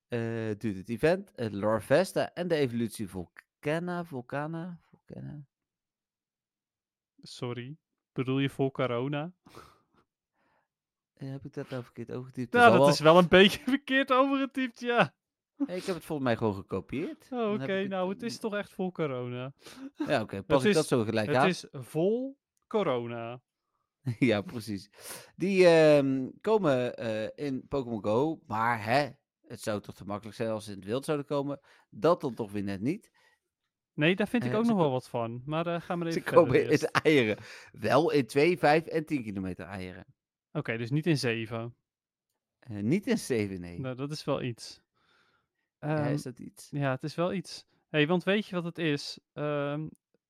eh, 0.08 0.20
duurt 0.58 0.78
het 0.78 0.90
event. 0.90 1.32
Het 1.36 1.54
Lorvesta 1.54 2.34
en 2.34 2.48
de 2.48 2.56
evolutie 2.56 3.08
Volcana, 3.10 4.04
Volcana, 4.04 4.80
Volcana. 4.90 5.46
Sorry. 7.22 7.78
Bedoel 8.14 8.40
je? 8.40 8.50
Eh, 11.14 11.30
heb 11.30 11.46
ik 11.46 11.54
dat 11.54 11.70
nou 11.70 11.84
verkeerd 11.84 12.12
overgetypt? 12.12 12.54
Nou, 12.54 12.70
dat 12.70 12.80
wel. 12.80 12.90
is 12.90 13.00
wel 13.00 13.18
een 13.18 13.28
beetje 13.28 13.62
verkeerd 13.76 14.12
overgetypt, 14.12 14.80
ja. 14.80 15.14
Ik 15.68 15.84
heb 15.84 15.96
het 15.96 16.06
volgens 16.06 16.28
mij 16.28 16.38
gewoon 16.38 16.54
gekopieerd. 16.56 17.28
Oh, 17.32 17.54
oké. 17.54 17.64
ik 17.64 17.70
het- 17.82 17.90
Nou, 17.90 18.10
het 18.10 18.22
is 18.24 18.40
toch 18.40 18.56
echt 18.56 18.74
vol 18.74 18.92
corona. 18.92 19.54
Ja, 20.08 20.22
oké. 20.22 20.44
Pas 20.48 20.64
ik 20.64 20.70
is- 20.70 20.76
dat 20.76 20.88
zo 20.88 21.04
gelijk 21.04 21.28
Het 21.28 21.36
aan? 21.36 21.48
is 21.48 21.66
vol 21.72 22.38
corona. 22.68 23.42
ja, 24.20 24.42
precies. 24.42 24.90
Die 25.36 25.68
ehm, 25.68 26.30
komen 26.42 26.96
eh, 26.98 27.46
in 27.48 27.66
Pokémon 27.68 28.04
Go, 28.04 28.42
maar 28.48 28.84
hè, 28.84 29.10
het 29.48 29.62
zou 29.62 29.82
toch 29.82 29.96
te 29.96 30.06
makkelijk 30.06 30.36
zijn 30.38 30.50
als 30.50 30.66
ze 30.66 30.72
in 30.72 30.78
het 30.78 30.86
wild 30.86 31.06
zouden 31.06 31.26
komen. 31.28 31.60
Dat 31.90 32.22
dan 32.22 32.34
toch 32.34 32.52
weer 32.52 32.64
net 32.64 32.82
niet. 32.82 33.12
Nee, 33.94 34.16
daar 34.16 34.28
vind 34.28 34.44
ik 34.44 34.52
Eh, 34.52 34.58
ook 34.58 34.66
nog 34.66 34.78
wel 34.78 34.92
wat 34.92 35.10
van. 35.10 35.42
Maar 35.46 35.68
eh 35.68 35.82
ga 35.82 35.96
maar 35.96 36.08
even 36.08 36.22
Ze 36.24 36.32
komen 36.34 36.70
in 36.70 36.80
eieren. 37.04 37.38
Wel 37.72 38.12
in 38.12 38.26
2, 38.26 38.58
5 38.58 38.86
en 38.86 39.06
10 39.06 39.24
kilometer 39.24 39.66
eieren. 39.66 40.06
Oké, 40.52 40.78
dus 40.78 40.90
niet 40.90 41.06
in 41.08 41.18
7. 41.18 41.76
Eh, 42.60 42.78
niet 42.78 43.08
in 43.08 43.18
7, 43.18 43.60
nee. 43.62 43.80
Nou, 43.80 43.96
dat 43.96 44.12
is 44.12 44.24
wel 44.24 44.42
iets. 44.42 44.82
Ja, 45.82 46.04
Ehm, 46.04 46.14
is 46.14 46.22
dat 46.22 46.40
iets? 46.40 46.70
ja, 46.70 46.92
het 46.92 47.04
is 47.04 47.16
wel 47.16 47.34
iets. 47.34 47.66
hey, 47.90 48.08
want 48.08 48.24
weet 48.24 48.46
je 48.46 48.56
wat 48.56 48.64
het 48.64 48.78
is? 48.78 49.20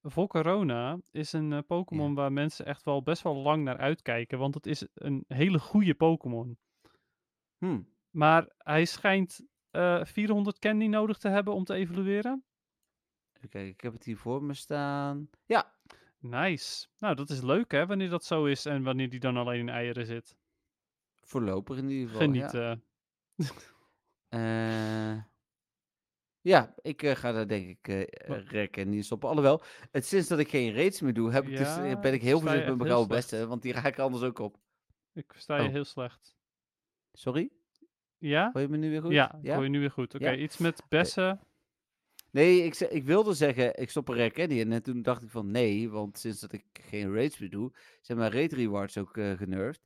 Voor 0.04 0.28
corona 0.28 1.00
is 1.12 1.34
een 1.34 1.54
eh, 1.54 1.60
Pokémon 1.68 2.14
waar 2.14 2.32
mensen 2.32 2.66
echt 2.66 2.84
wel 2.84 3.04
best 3.04 3.22
wel 3.22 3.36
lang 3.36 3.64
naar 3.64 3.78
uitkijken. 3.78 4.40
Want 4.40 4.54
het 4.56 4.66
is 4.66 4.88
een 4.94 5.26
hele 5.28 5.60
goede 5.60 5.94
Pokémon. 5.96 6.58
Hm. 7.58 7.82
Maar 8.10 8.50
hij 8.58 8.86
schijnt 8.86 9.42
eh 9.72 10.04
400 10.06 10.60
candy 10.60 10.86
nodig 10.88 11.18
te 11.18 11.28
hebben 11.30 11.54
om 11.54 11.64
te 11.64 11.74
evolueren. 11.74 12.44
Even 13.34 13.50
kijken, 13.50 13.70
ik 13.72 13.82
heb 13.82 13.94
het 13.94 14.04
hier 14.04 14.18
voor 14.18 14.44
me 14.44 14.54
staan. 14.54 15.30
Ja, 15.46 15.74
Nice. 16.20 16.88
Nou, 16.98 17.16
dat 17.16 17.30
is 17.30 17.42
leuk 17.42 17.72
hè, 17.72 17.86
wanneer 17.86 18.10
dat 18.10 18.24
zo 18.26 18.46
is 18.46 18.66
en 18.66 18.84
wanneer 18.84 19.10
die 19.10 19.20
dan 19.20 19.38
alleen 19.38 19.60
in 19.60 19.70
eieren 19.70 20.06
zit. 20.06 20.36
voorlopig 21.22 21.78
in 21.78 21.90
ieder 21.90 22.10
geval. 22.10 22.34
Ja. 22.34 22.48
Genieten. 22.50 22.84
Eh, 26.44 26.52
ja, 26.52 26.74
ik 26.82 27.04
eh, 27.04 27.16
ga 27.16 27.32
daar 27.32 27.48
denk 27.48 27.68
ik 27.68 27.88
eh 27.88 28.28
Wa- 28.30 28.44
rekken 28.48 28.82
en 28.82 28.90
niet 28.90 29.06
stoppen. 29.06 29.30
Alhoewel, 29.30 29.62
het, 29.92 30.06
sinds 30.06 30.28
dat 30.28 30.40
ik 30.40 30.50
geen 30.50 30.74
raids 30.74 31.02
meer 31.02 31.14
doe, 31.14 31.32
heb 31.32 31.44
ik 31.48 31.58
dus, 31.58 31.78
eh, 31.78 31.90
Ja, 31.90 32.00
ben 32.00 32.14
ik 32.14 32.22
heel 32.22 32.40
voorzichtig 32.40 32.70
met 32.70 32.78
mijn 32.78 32.90
gouden 32.90 33.16
besten, 33.16 33.48
want 33.48 33.62
die 33.62 33.74
raken 33.74 34.04
anders 34.04 34.24
ook 34.24 34.40
op. 34.40 34.58
Ik 35.14 35.26
versta 35.34 35.56
je 35.58 35.64
Oh. 35.68 35.72
heel 35.72 35.86
slecht. 35.86 36.36
Sorry? 37.14 37.50
Ja? 38.18 38.50
Hoor 38.54 38.62
je 38.62 38.68
me 38.68 38.78
nu 38.78 38.90
weer 38.90 39.02
goed? 39.02 39.12
Ja, 39.12 39.40
hoor 39.44 39.64
je 39.64 39.70
nu 39.70 39.80
weer 39.80 39.92
goed. 39.92 40.16
Oké, 40.16 40.30
Ja? 40.30 40.36
iets 40.36 40.58
met 40.58 40.84
bessen. 40.90 41.40
Nee, 42.32 42.64
ik, 42.64 42.76
ik 42.80 43.04
wilde 43.04 43.34
zeggen, 43.34 43.80
ik 43.80 43.90
stop 43.90 44.08
een 44.10 44.32
Candy 44.32 44.54
in. 44.56 44.72
En 44.72 44.84
toen 44.84 45.02
dacht 45.02 45.24
ik 45.24 45.30
van 45.30 45.52
nee, 45.52 45.90
want 45.90 46.18
sinds 46.20 46.40
dat 46.40 46.52
ik 46.54 46.66
geen 46.74 47.14
raids 47.14 47.40
meer 47.40 47.50
doe, 47.50 47.72
zijn 48.02 48.18
mijn 48.18 48.32
raid 48.32 48.54
rewards 48.54 48.98
ook 48.98 49.18
eh 49.18 49.38
genervd. 49.38 49.82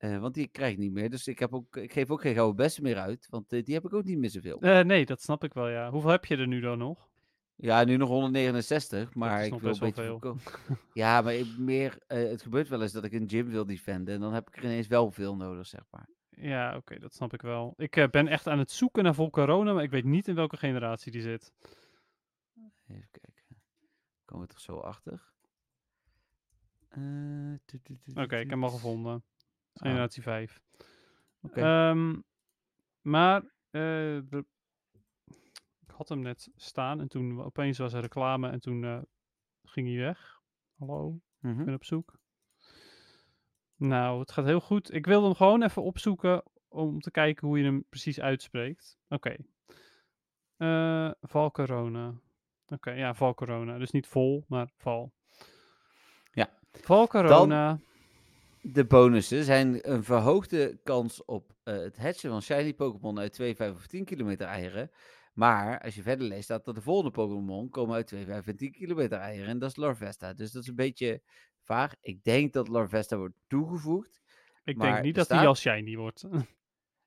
Eh, 0.00 0.18
want 0.18 0.34
die 0.34 0.48
krijg 0.48 0.72
ik 0.72 0.78
niet 0.78 0.92
meer. 0.92 1.10
Dus 1.10 1.26
ik, 1.28 1.38
heb 1.38 1.54
ook, 1.54 1.76
ik 1.76 1.92
geef 1.92 2.10
ook 2.10 2.20
geen 2.20 2.34
gouden 2.34 2.56
besten 2.56 2.82
meer 2.82 2.98
uit, 2.98 3.26
want 3.30 3.52
eh, 3.52 3.64
die 3.64 3.74
heb 3.74 3.84
ik 3.84 3.94
ook 3.94 4.04
niet 4.04 4.18
meer 4.18 4.30
zoveel. 4.30 4.60
Eh, 4.60 4.84
nee, 4.84 5.06
dat 5.06 5.22
snap 5.22 5.44
ik 5.44 5.54
wel, 5.54 5.68
ja. 5.68 5.90
Hoeveel 5.90 6.10
heb 6.10 6.24
je 6.24 6.36
er 6.36 6.46
nu 6.46 6.60
dan 6.60 6.78
nog? 6.78 7.08
Ja, 7.56 7.84
nu 7.84 7.96
nog 7.96 8.08
169, 8.08 9.14
maar 9.14 9.44
ik 9.44 9.50
wil 9.50 9.58
een 9.58 9.64
wel 9.64 9.78
beetje 9.78 10.02
veel. 10.02 10.10
voorkomen. 10.10 10.42
Ja, 10.92 11.20
maar 11.20 11.34
ik, 11.34 11.58
meer, 11.58 11.98
het 12.06 12.42
gebeurt 12.42 12.68
wel 12.68 12.82
eens 12.82 12.92
dat 12.92 13.04
ik 13.04 13.12
een 13.12 13.28
gym 13.28 13.48
wil 13.48 13.66
defenden 13.66 14.14
en 14.14 14.20
dan 14.20 14.32
heb 14.32 14.48
ik 14.48 14.56
er 14.56 14.64
ineens 14.64 14.86
wel 14.86 15.10
veel 15.10 15.36
nodig, 15.36 15.66
zeg 15.66 15.84
maar. 15.90 16.08
Ja, 16.30 16.76
oké, 16.76 16.98
dat 16.98 17.14
snap 17.14 17.32
ik 17.32 17.42
wel. 17.42 17.74
Ik 17.76 18.08
ben 18.10 18.28
echt 18.28 18.46
aan 18.46 18.58
het 18.58 18.70
zoeken 18.70 19.04
naar 19.04 19.14
vol 19.14 19.30
corona, 19.30 19.72
maar 19.72 19.82
ik 19.82 19.90
weet 19.90 20.04
niet 20.04 20.28
in 20.28 20.34
welke 20.34 20.56
generatie 20.56 21.12
die 21.12 21.22
zit. 21.22 21.52
Even 22.88 23.08
kijken. 23.10 23.62
Komen 24.24 24.46
we 24.46 24.52
toch 24.52 24.62
zo 24.62 24.76
achter? 24.78 25.22
Oké, 28.14 28.22
ik 28.22 28.30
heb 28.30 28.50
hem 28.50 28.64
al 28.64 28.70
gevonden. 28.70 29.24
Generatie 29.74 30.22
5. 30.22 30.60
Oké. 31.42 31.60
Ehm, 31.60 32.20
maar 33.00 33.42
eh, 33.70 33.80
de- 34.28 34.44
ik 35.80 35.90
had 35.96 36.08
hem 36.08 36.20
net 36.20 36.48
staan 36.56 37.00
en 37.00 37.08
toen 37.08 37.42
opeens 37.42 37.78
was 37.78 37.92
er 37.92 38.00
reclame 38.00 38.48
en 38.48 38.60
toen 38.60 38.84
eh, 38.84 39.02
ging 39.64 39.86
hij 39.88 39.96
weg. 39.96 40.40
Hallo, 40.78 41.20
Mhm. 41.38 41.58
ik 41.58 41.64
ben 41.64 41.74
op 41.74 41.84
zoek. 41.84 42.18
Nou, 43.76 44.20
het 44.20 44.32
gaat 44.32 44.44
heel 44.44 44.60
goed. 44.60 44.92
Ik 44.94 45.06
wilde 45.06 45.26
hem 45.26 45.34
gewoon 45.34 45.62
even 45.62 45.82
opzoeken 45.82 46.42
om 46.68 47.00
te 47.00 47.10
kijken 47.10 47.46
hoe 47.46 47.58
je 47.58 47.64
hem 47.64 47.84
precies 47.88 48.20
uitspreekt. 48.20 48.98
Oké. 49.08 49.36
Eh, 50.56 51.10
Val 51.20 51.50
Corona. 51.50 52.14
Oké, 52.66 52.90
ja, 52.90 53.14
Val 53.14 53.34
Corona. 53.34 53.78
Dus 53.78 53.90
niet 53.90 54.06
vol, 54.06 54.44
maar 54.48 54.70
Val. 54.76 55.12
Ja. 56.32 56.58
Val 56.72 57.06
Corona. 57.06 57.78
De 58.62 58.84
bonussen 58.84 59.44
zijn 59.44 59.90
een 59.92 60.04
verhoogde 60.04 60.80
kans 60.82 61.24
op 61.24 61.54
eh, 61.62 61.74
het 61.74 61.98
hatchen 61.98 62.30
van 62.30 62.42
shiny 62.42 62.74
Pokémon 62.74 63.18
uit 63.18 63.32
2, 63.32 63.54
5 63.56 63.74
of 63.74 63.86
10 63.86 64.04
kilometer 64.04 64.46
eieren. 64.46 64.90
Maar 65.32 65.80
als 65.80 65.94
je 65.94 66.02
verder 66.02 66.26
leest, 66.26 66.44
staat 66.44 66.64
dat 66.64 66.74
de 66.74 66.80
volgende 66.80 67.10
Pokémon 67.10 67.68
komen 67.68 67.94
uit 67.94 68.06
2, 68.06 68.24
5 68.24 68.46
en 68.46 68.56
10 68.56 68.72
kilometer 68.72 69.18
eieren. 69.18 69.48
En 69.48 69.58
dat 69.58 69.70
is 69.70 69.76
Larvesta. 69.76 70.32
Dus 70.34 70.52
dat 70.52 70.62
is 70.62 70.68
een 70.68 70.74
beetje 70.74 71.22
vaag. 71.60 71.94
Ik 72.00 72.24
denk 72.24 72.52
dat 72.52 72.68
Larvesta 72.68 73.16
wordt 73.16 73.36
toegevoegd. 73.46 74.20
ik 74.64 74.80
denk 74.80 75.02
niet 75.02 75.14
dat 75.14 75.28
hij 75.28 75.36
staat- 75.36 75.48
al 75.48 75.54
shiny 75.56 75.96
wordt. 75.96 76.24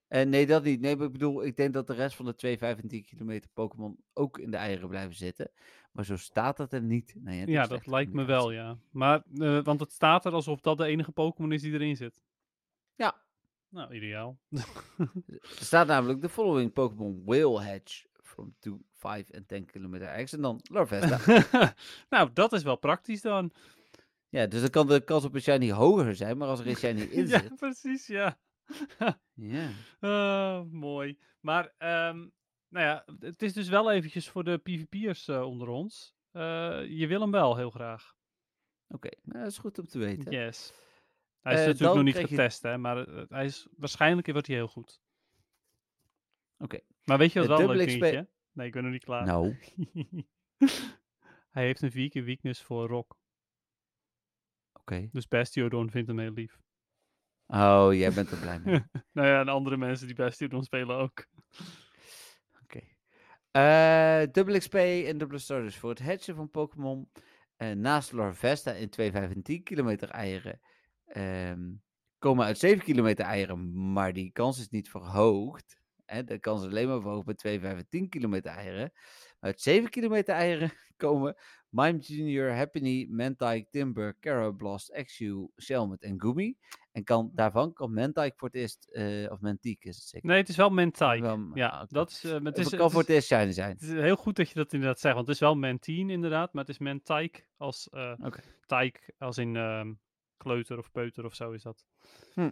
En 0.07 0.29
nee, 0.29 0.45
dat 0.45 0.63
niet. 0.63 0.81
Nee, 0.81 0.95
maar 0.95 1.05
ik 1.05 1.11
bedoel, 1.11 1.45
ik 1.45 1.55
denk 1.55 1.73
dat 1.73 1.87
de 1.87 1.93
rest 1.93 2.15
van 2.15 2.25
de 2.25 2.35
2, 2.35 2.57
5 2.57 2.81
en 2.81 2.87
10 2.87 3.03
kilometer 3.05 3.49
Pokémon 3.53 3.97
ook 4.13 4.37
in 4.39 4.51
de 4.51 4.57
eieren 4.57 4.89
blijven 4.89 5.15
zitten. 5.15 5.51
Maar 5.93 6.05
zo 6.05 6.17
staat 6.17 6.57
dat 6.57 6.73
er 6.73 6.81
niet. 6.81 7.15
Nee, 7.17 7.39
het 7.39 7.49
ja, 7.49 7.67
dat 7.67 7.87
lijkt 7.87 8.13
me 8.13 8.23
wel, 8.25 8.51
ja. 8.51 8.77
Maar, 8.91 9.23
eh, 9.37 9.63
want 9.63 9.79
het 9.79 9.91
staat 9.91 10.25
er 10.25 10.33
alsof 10.33 10.59
dat 10.59 10.77
de 10.77 10.85
enige 10.85 11.11
Pokémon 11.11 11.51
is 11.51 11.61
die 11.61 11.73
erin 11.73 11.95
zit. 11.95 12.21
Ja. 12.95 13.21
Nou, 13.69 13.93
ideaal. 13.93 14.37
Er 15.39 15.65
staat 15.65 15.87
namelijk 15.87 16.21
de 16.21 16.29
following 16.29 16.73
Pokémon 16.73 17.23
will 17.25 17.55
hatch 17.55 18.05
from 18.21 18.55
2, 18.59 18.85
5 18.91 19.29
en 19.29 19.45
10 19.45 19.65
kilometer 19.65 20.23
X. 20.23 20.33
En 20.33 20.41
dan 20.41 20.59
Larvesta. 20.63 21.19
nou, 22.09 22.29
dat 22.33 22.53
is 22.53 22.63
wel 22.63 22.75
praktisch 22.77 23.21
dan. 23.21 23.51
ja, 24.29 24.47
dus 24.47 24.61
dan 24.61 24.69
kan 24.69 24.87
de 24.87 25.03
kans 25.03 25.23
op 25.23 25.33
een 25.33 25.41
shiny 25.41 25.71
hoger 25.71 26.15
zijn. 26.15 26.37
Maar 26.37 26.47
als 26.47 26.59
er 26.59 26.67
een 26.67 26.75
shiny 26.75 27.01
in 27.19 27.27
ja, 27.27 27.39
zit. 27.39 27.55
precies, 27.55 28.07
ja. 28.07 28.37
Ja. 29.33 29.69
Ah, 29.99 30.63
mooi. 30.71 31.17
Maar, 31.39 31.73
ehm, 31.77 32.27
nou 32.73 32.85
ja, 32.85 33.05
het 33.19 33.41
is 33.41 33.53
dus 33.53 33.69
wel 33.69 33.91
eventjes 33.91 34.29
voor 34.29 34.43
de 34.43 34.57
PvP'ers 34.57 35.27
eh, 35.27 35.41
onder 35.41 35.67
ons. 35.67 36.15
Eh, 36.31 36.41
je 36.87 37.07
wil 37.07 37.21
hem 37.21 37.31
wel 37.31 37.55
heel 37.57 37.69
graag. 37.69 38.15
Oké, 38.87 39.09
nou, 39.23 39.39
dat 39.43 39.51
is 39.51 39.57
goed 39.57 39.79
om 39.79 39.85
te 39.87 39.97
weten. 39.99 40.31
Yes. 40.31 40.73
Hij 41.41 41.53
is 41.53 41.59
Eh, 41.59 41.65
natuurlijk 41.65 41.95
nog 41.95 42.03
niet 42.03 42.15
je- 42.17 42.27
getest, 42.27 42.61
hè, 42.63 42.77
maar 42.77 42.97
hij 43.29 43.45
is, 43.45 43.67
waarschijnlijk 43.77 44.31
wordt 44.31 44.47
hij 44.47 44.55
heel 44.55 44.67
goed. 44.67 45.01
Oké. 46.57 46.79
Maar 47.05 47.17
weet 47.17 47.31
je 47.31 47.39
wat 47.39 47.47
wel 47.47 47.69
een 47.69 47.75
leuk 47.75 47.87
dingetje? 47.87 48.27
Nee, 48.51 48.67
ik 48.67 48.73
ben 48.73 48.83
nog 48.83 48.91
niet 48.91 49.03
klaar. 49.03 49.25
Nou, 49.25 49.55
hij 51.51 51.63
heeft 51.63 51.81
een 51.81 51.91
vier 51.91 52.09
keer 52.09 52.23
weakness 52.23 52.61
voor 52.61 52.87
rock. 52.87 53.17
oké. 54.73 55.09
Dus 55.11 55.27
Bastiodon 55.27 55.89
vindt 55.91 56.07
hem 56.07 56.19
heel 56.19 56.31
lief. 56.33 56.59
Oh, 57.47 57.87
jij 57.91 58.13
bent 58.13 58.31
er 58.31 58.37
blij 58.39 58.59
mee. 58.59 58.73
nou 59.13 59.27
ja, 59.27 59.39
en 59.39 59.47
andere 59.47 59.77
mensen 59.77 60.07
die 60.07 60.15
Bastiodon 60.15 60.63
spelen 60.63 60.95
ook. 60.95 61.25
Eh, 63.53 64.23
dubbele 64.31 64.57
XP 64.57 64.73
en 64.75 65.17
dubbele 65.17 65.39
starters 65.39 65.77
voor 65.77 65.89
het 65.89 66.01
hatchen 66.01 66.35
van 66.35 66.49
Pokémon. 66.49 67.09
Eh, 67.55 67.71
naast 67.71 68.11
Larvesta 68.11 68.71
in 68.71 68.89
2, 68.89 69.11
5 69.11 69.31
en 69.31 69.41
10 69.41 69.63
kilometer 69.63 70.09
eieren. 70.09 70.59
ehm, 71.05 71.71
komen 72.17 72.45
uit 72.45 72.57
7 72.57 72.83
kilometer 72.83 73.25
eieren, 73.25 73.91
maar 73.93 74.13
die 74.13 74.31
kans 74.31 74.59
is 74.59 74.69
niet 74.69 74.89
verhoogd. 74.89 75.81
Hè, 76.05 76.23
dan 76.23 76.39
kan 76.39 76.59
ze 76.59 76.65
alleen 76.65 76.87
maar 76.87 77.01
verhogen 77.01 77.25
met 77.25 77.37
2, 77.37 77.59
5 77.59 77.77
en 77.77 77.89
10 77.89 78.09
kilometer 78.09 78.51
eieren. 78.51 78.91
Uit 79.39 79.61
7 79.61 79.89
kilometer 79.89 80.35
eieren 80.35 80.71
komen 80.97 81.35
Mime 81.69 81.97
Junior, 81.97 82.51
Happiny, 82.51 83.07
Mentike, 83.09 83.67
Timber, 83.69 84.17
Carablast, 84.19 85.01
XU, 85.05 85.47
Shelmet 85.61 86.01
en 86.01 86.21
Gumi. 86.21 86.57
En 86.93 87.03
kan, 87.03 87.31
daarvan 87.33 87.73
kan 87.73 87.93
Mentike 87.93 88.33
voor 88.37 88.47
het 88.47 88.57
eerst, 88.57 88.89
eh, 88.91 89.31
of 89.31 89.39
Mentique 89.39 89.89
is 89.89 89.95
het 89.95 90.05
zeker. 90.05 90.27
Nee, 90.27 90.37
het 90.37 90.49
is 90.49 90.55
wel. 90.55 90.75
Wel, 90.75 91.49
ja, 91.53 91.67
ah, 91.67 91.87
dat 91.87 92.09
is, 92.09 92.23
eh, 92.23 92.31
maar 92.31 92.41
het, 92.41 92.57
is, 92.57 92.65
Het 92.65 92.75
kan 92.75 92.91
voor 92.91 92.99
het 93.01 93.09
eerst 93.09 93.27
shiny 93.27 93.51
zijn. 93.51 93.69
het 93.71 93.81
is 93.81 93.89
heel 93.89 94.15
goed 94.15 94.35
dat 94.35 94.49
je 94.49 94.55
dat 94.55 94.73
inderdaad 94.73 94.99
zegt, 94.99 95.15
want 95.15 95.27
het 95.27 95.35
is 95.35 95.41
wel 95.41 95.55
Mentine 95.55 96.11
inderdaad, 96.11 96.53
maar 96.53 96.63
het 96.63 96.73
is 96.73 96.79
Mentike 96.79 97.43
als 97.57 97.89
eh 97.89 98.13
Oké. 98.17 98.41
Tike, 98.65 99.13
als 99.17 99.37
in 99.37 99.55
ehm, 99.55 99.93
kleuter 100.37 100.77
of 100.77 100.91
peuter 100.91 101.25
of 101.25 101.35
zo 101.35 101.51
is 101.51 101.63
dat. 101.63 101.85
Hm. 102.33 102.51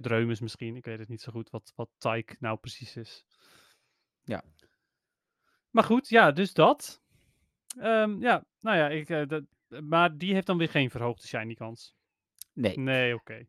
Dreumes 0.00 0.40
misschien, 0.40 0.76
ik 0.76 0.84
weet 0.84 0.98
het 0.98 1.08
niet 1.08 1.22
zo 1.22 1.32
goed 1.32 1.50
wat, 1.50 1.72
wat 1.76 1.90
Tike 1.98 2.36
nou 2.38 2.58
precies 2.58 2.96
is. 2.96 3.24
Ja. 4.22 4.42
Maar 5.70 5.84
goed, 5.84 6.08
ja, 6.08 6.32
dus 6.32 6.52
dat. 6.52 7.02
Ehm, 7.78 8.20
ja, 8.20 8.44
nou 8.60 8.76
ja, 8.76 8.88
ik, 8.88 9.08
eh, 9.08 9.26
dat, 9.26 9.44
maar 9.68 10.16
die 10.16 10.34
heeft 10.34 10.46
dan 10.46 10.58
weer 10.58 10.68
geen 10.68 10.90
verhoogde 10.90 11.26
shiny 11.26 11.54
kans. 11.54 11.96
Nee. 12.54 12.78
Nee, 12.78 13.14
oké. 13.14 13.46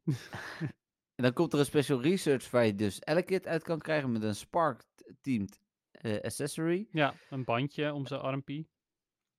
En 1.15 1.23
dan 1.23 1.33
komt 1.33 1.53
er 1.53 1.59
een 1.59 1.65
special 1.65 2.01
research 2.01 2.49
waar 2.49 2.65
je 2.65 2.75
dus 2.75 3.01
Elekid 3.03 3.47
uit 3.47 3.63
kan 3.63 3.79
krijgen 3.79 4.11
met 4.11 4.23
een 4.23 4.35
Spark-teamed 4.35 5.59
eh, 5.91 6.21
accessory. 6.21 6.87
Ja, 6.91 7.13
een 7.29 7.43
bandje 7.43 7.93
om 7.93 8.07
zijn 8.07 8.21
armpie. 8.21 8.69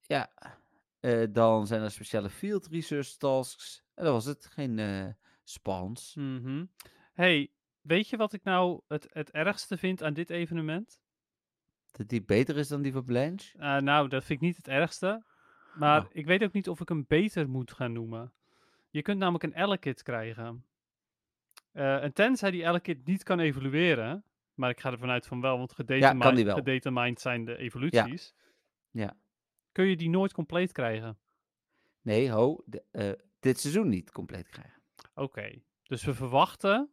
Ja, 0.01 0.33
eh, 1.01 1.23
dan 1.31 1.67
zijn 1.67 1.83
er 1.83 1.91
speciale 1.91 2.31
field 2.31 2.67
research 2.67 3.09
tasks. 3.17 3.85
En 3.95 4.05
dat 4.05 4.13
was 4.13 4.25
het, 4.25 4.47
geen 4.47 4.79
eh 4.79 5.07
spawns. 5.45 6.15
Mhm. 6.15 6.65
hey, 7.13 7.51
weet 7.81 8.09
je 8.09 8.17
wat 8.17 8.33
ik 8.33 8.45
nou 8.45 8.81
het, 8.89 9.07
het 9.11 9.31
ergste 9.31 9.77
vind 9.77 10.03
aan 10.03 10.15
dit 10.15 10.31
evenement? 10.31 11.01
Dat 11.91 12.09
die 12.09 12.25
beter 12.25 12.57
is 12.57 12.69
dan 12.69 12.83
die 12.83 12.93
van 12.93 13.05
Blanche. 13.05 13.59
Nou, 13.81 14.09
dat 14.09 14.25
vind 14.25 14.41
ik 14.41 14.47
niet 14.47 14.57
het 14.57 14.69
ergste. 14.69 15.25
Maar 15.75 16.03
Oh. 16.03 16.09
ik 16.13 16.27
weet 16.27 16.43
ook 16.43 16.53
niet 16.53 16.69
of 16.69 16.81
ik 16.81 16.89
hem 16.89 17.05
beter 17.09 17.49
moet 17.49 17.73
gaan 17.73 17.93
noemen. 17.93 18.33
Je 18.97 19.03
kunt 19.03 19.19
namelijk 19.19 19.45
een 19.45 19.63
Elekid 19.63 20.03
krijgen. 20.03 20.65
Eh, 21.73 22.03
en 22.03 22.13
tenzij 22.13 22.51
die 22.51 22.65
Elekid 22.65 23.07
niet 23.07 23.23
kan 23.23 23.41
evolueren, 23.41 24.25
maar 24.55 24.71
ik 24.71 24.81
ga 24.81 24.91
ervan 24.93 25.11
uit 25.11 25.27
van 25.27 25.41
wel, 25.41 25.59
want 25.59 25.73
gedetermined, 25.73 26.37
die 26.37 26.45
wel. 26.45 26.55
gedetermined 26.57 27.21
zijn 27.21 27.45
de 27.45 27.57
evoluties, 27.57 28.35
Ja. 28.91 29.17
kun 29.73 29.85
je 29.87 29.97
die 29.97 30.11
nooit 30.11 30.33
compleet 30.33 30.73
krijgen. 30.73 31.19
Nee, 32.03 32.31
ho, 32.31 32.63
de- 32.67 32.83
eh, 32.91 33.13
dit 33.41 33.61
seizoen 33.61 33.89
niet 33.89 34.11
compleet 34.13 34.49
krijgen. 34.49 34.81
Oké, 35.15 35.63
dus 35.83 36.05
we 36.05 36.15
verwachten 36.15 36.91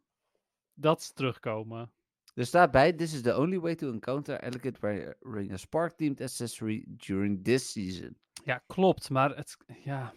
dat 0.74 1.02
ze 1.02 1.12
terugkomen. 1.12 1.92
Er 2.34 2.46
staat 2.46 2.70
bij, 2.70 2.92
this 2.92 3.14
is 3.14 3.20
the 3.22 3.36
only 3.36 3.58
way 3.60 3.74
to 3.74 3.92
encounter 3.92 4.42
Elekid 4.42 4.78
wearing 4.80 5.52
a 5.52 5.56
Spark-teamed 5.56 6.20
accessory 6.20 6.84
during 6.86 7.44
this 7.44 7.72
season. 7.72 8.16
Ja, 8.44 8.62
klopt, 8.66 9.10
maar 9.10 9.36
het, 9.36 9.56
ja. 9.84 10.14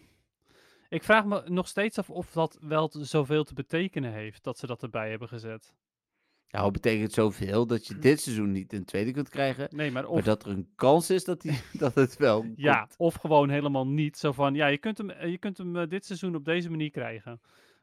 Ik 0.88 1.02
vraag 1.02 1.24
me 1.24 1.42
nog 1.46 1.68
steeds 1.68 1.98
af 1.98 2.10
of 2.10 2.30
dat 2.32 2.58
wel 2.60 2.90
zoveel 2.92 3.44
te 3.44 3.54
betekenen 3.54 4.12
heeft 4.12 4.42
dat 4.44 4.58
ze 4.58 4.66
dat 4.66 4.82
erbij 4.82 5.10
hebben 5.10 5.28
gezet. 5.28 5.74
Nou, 6.50 6.64
het 6.64 6.72
betekent 6.72 7.12
zoveel 7.12 7.66
dat 7.66 7.86
je 7.86 7.98
dit 7.98 8.20
seizoen 8.20 8.52
niet 8.52 8.72
een 8.72 8.84
tweede 8.84 9.10
kunt 9.10 9.28
krijgen. 9.28 9.68
Nee, 9.76 9.90
maar 9.90 10.02
Maar 10.02 10.12
of, 10.12 10.24
dat 10.24 10.44
er 10.44 10.50
een 10.50 10.68
kans 10.74 11.10
is 11.10 11.24
dat, 11.24 11.40
die, 11.40 11.60
dat 11.78 11.94
het 11.94 12.16
wel 12.16 12.46
ja, 12.56 12.88
of 12.96 13.14
gewoon 13.14 13.48
helemaal 13.50 13.86
niet. 13.86 14.18
Zo 14.18 14.32
van, 14.32 14.54
ja, 14.54 14.66
je 14.66 14.78
kunt 14.78 14.98
hem, 14.98 15.10
eh, 15.10 15.30
je 15.30 15.38
kunt 15.38 15.58
hem 15.58 15.76
eh, 15.76 15.88
dit 15.88 16.04
seizoen 16.04 16.34
op 16.34 16.44
deze 16.44 16.70
manier 16.70 16.90
krijgen. 16.90 17.40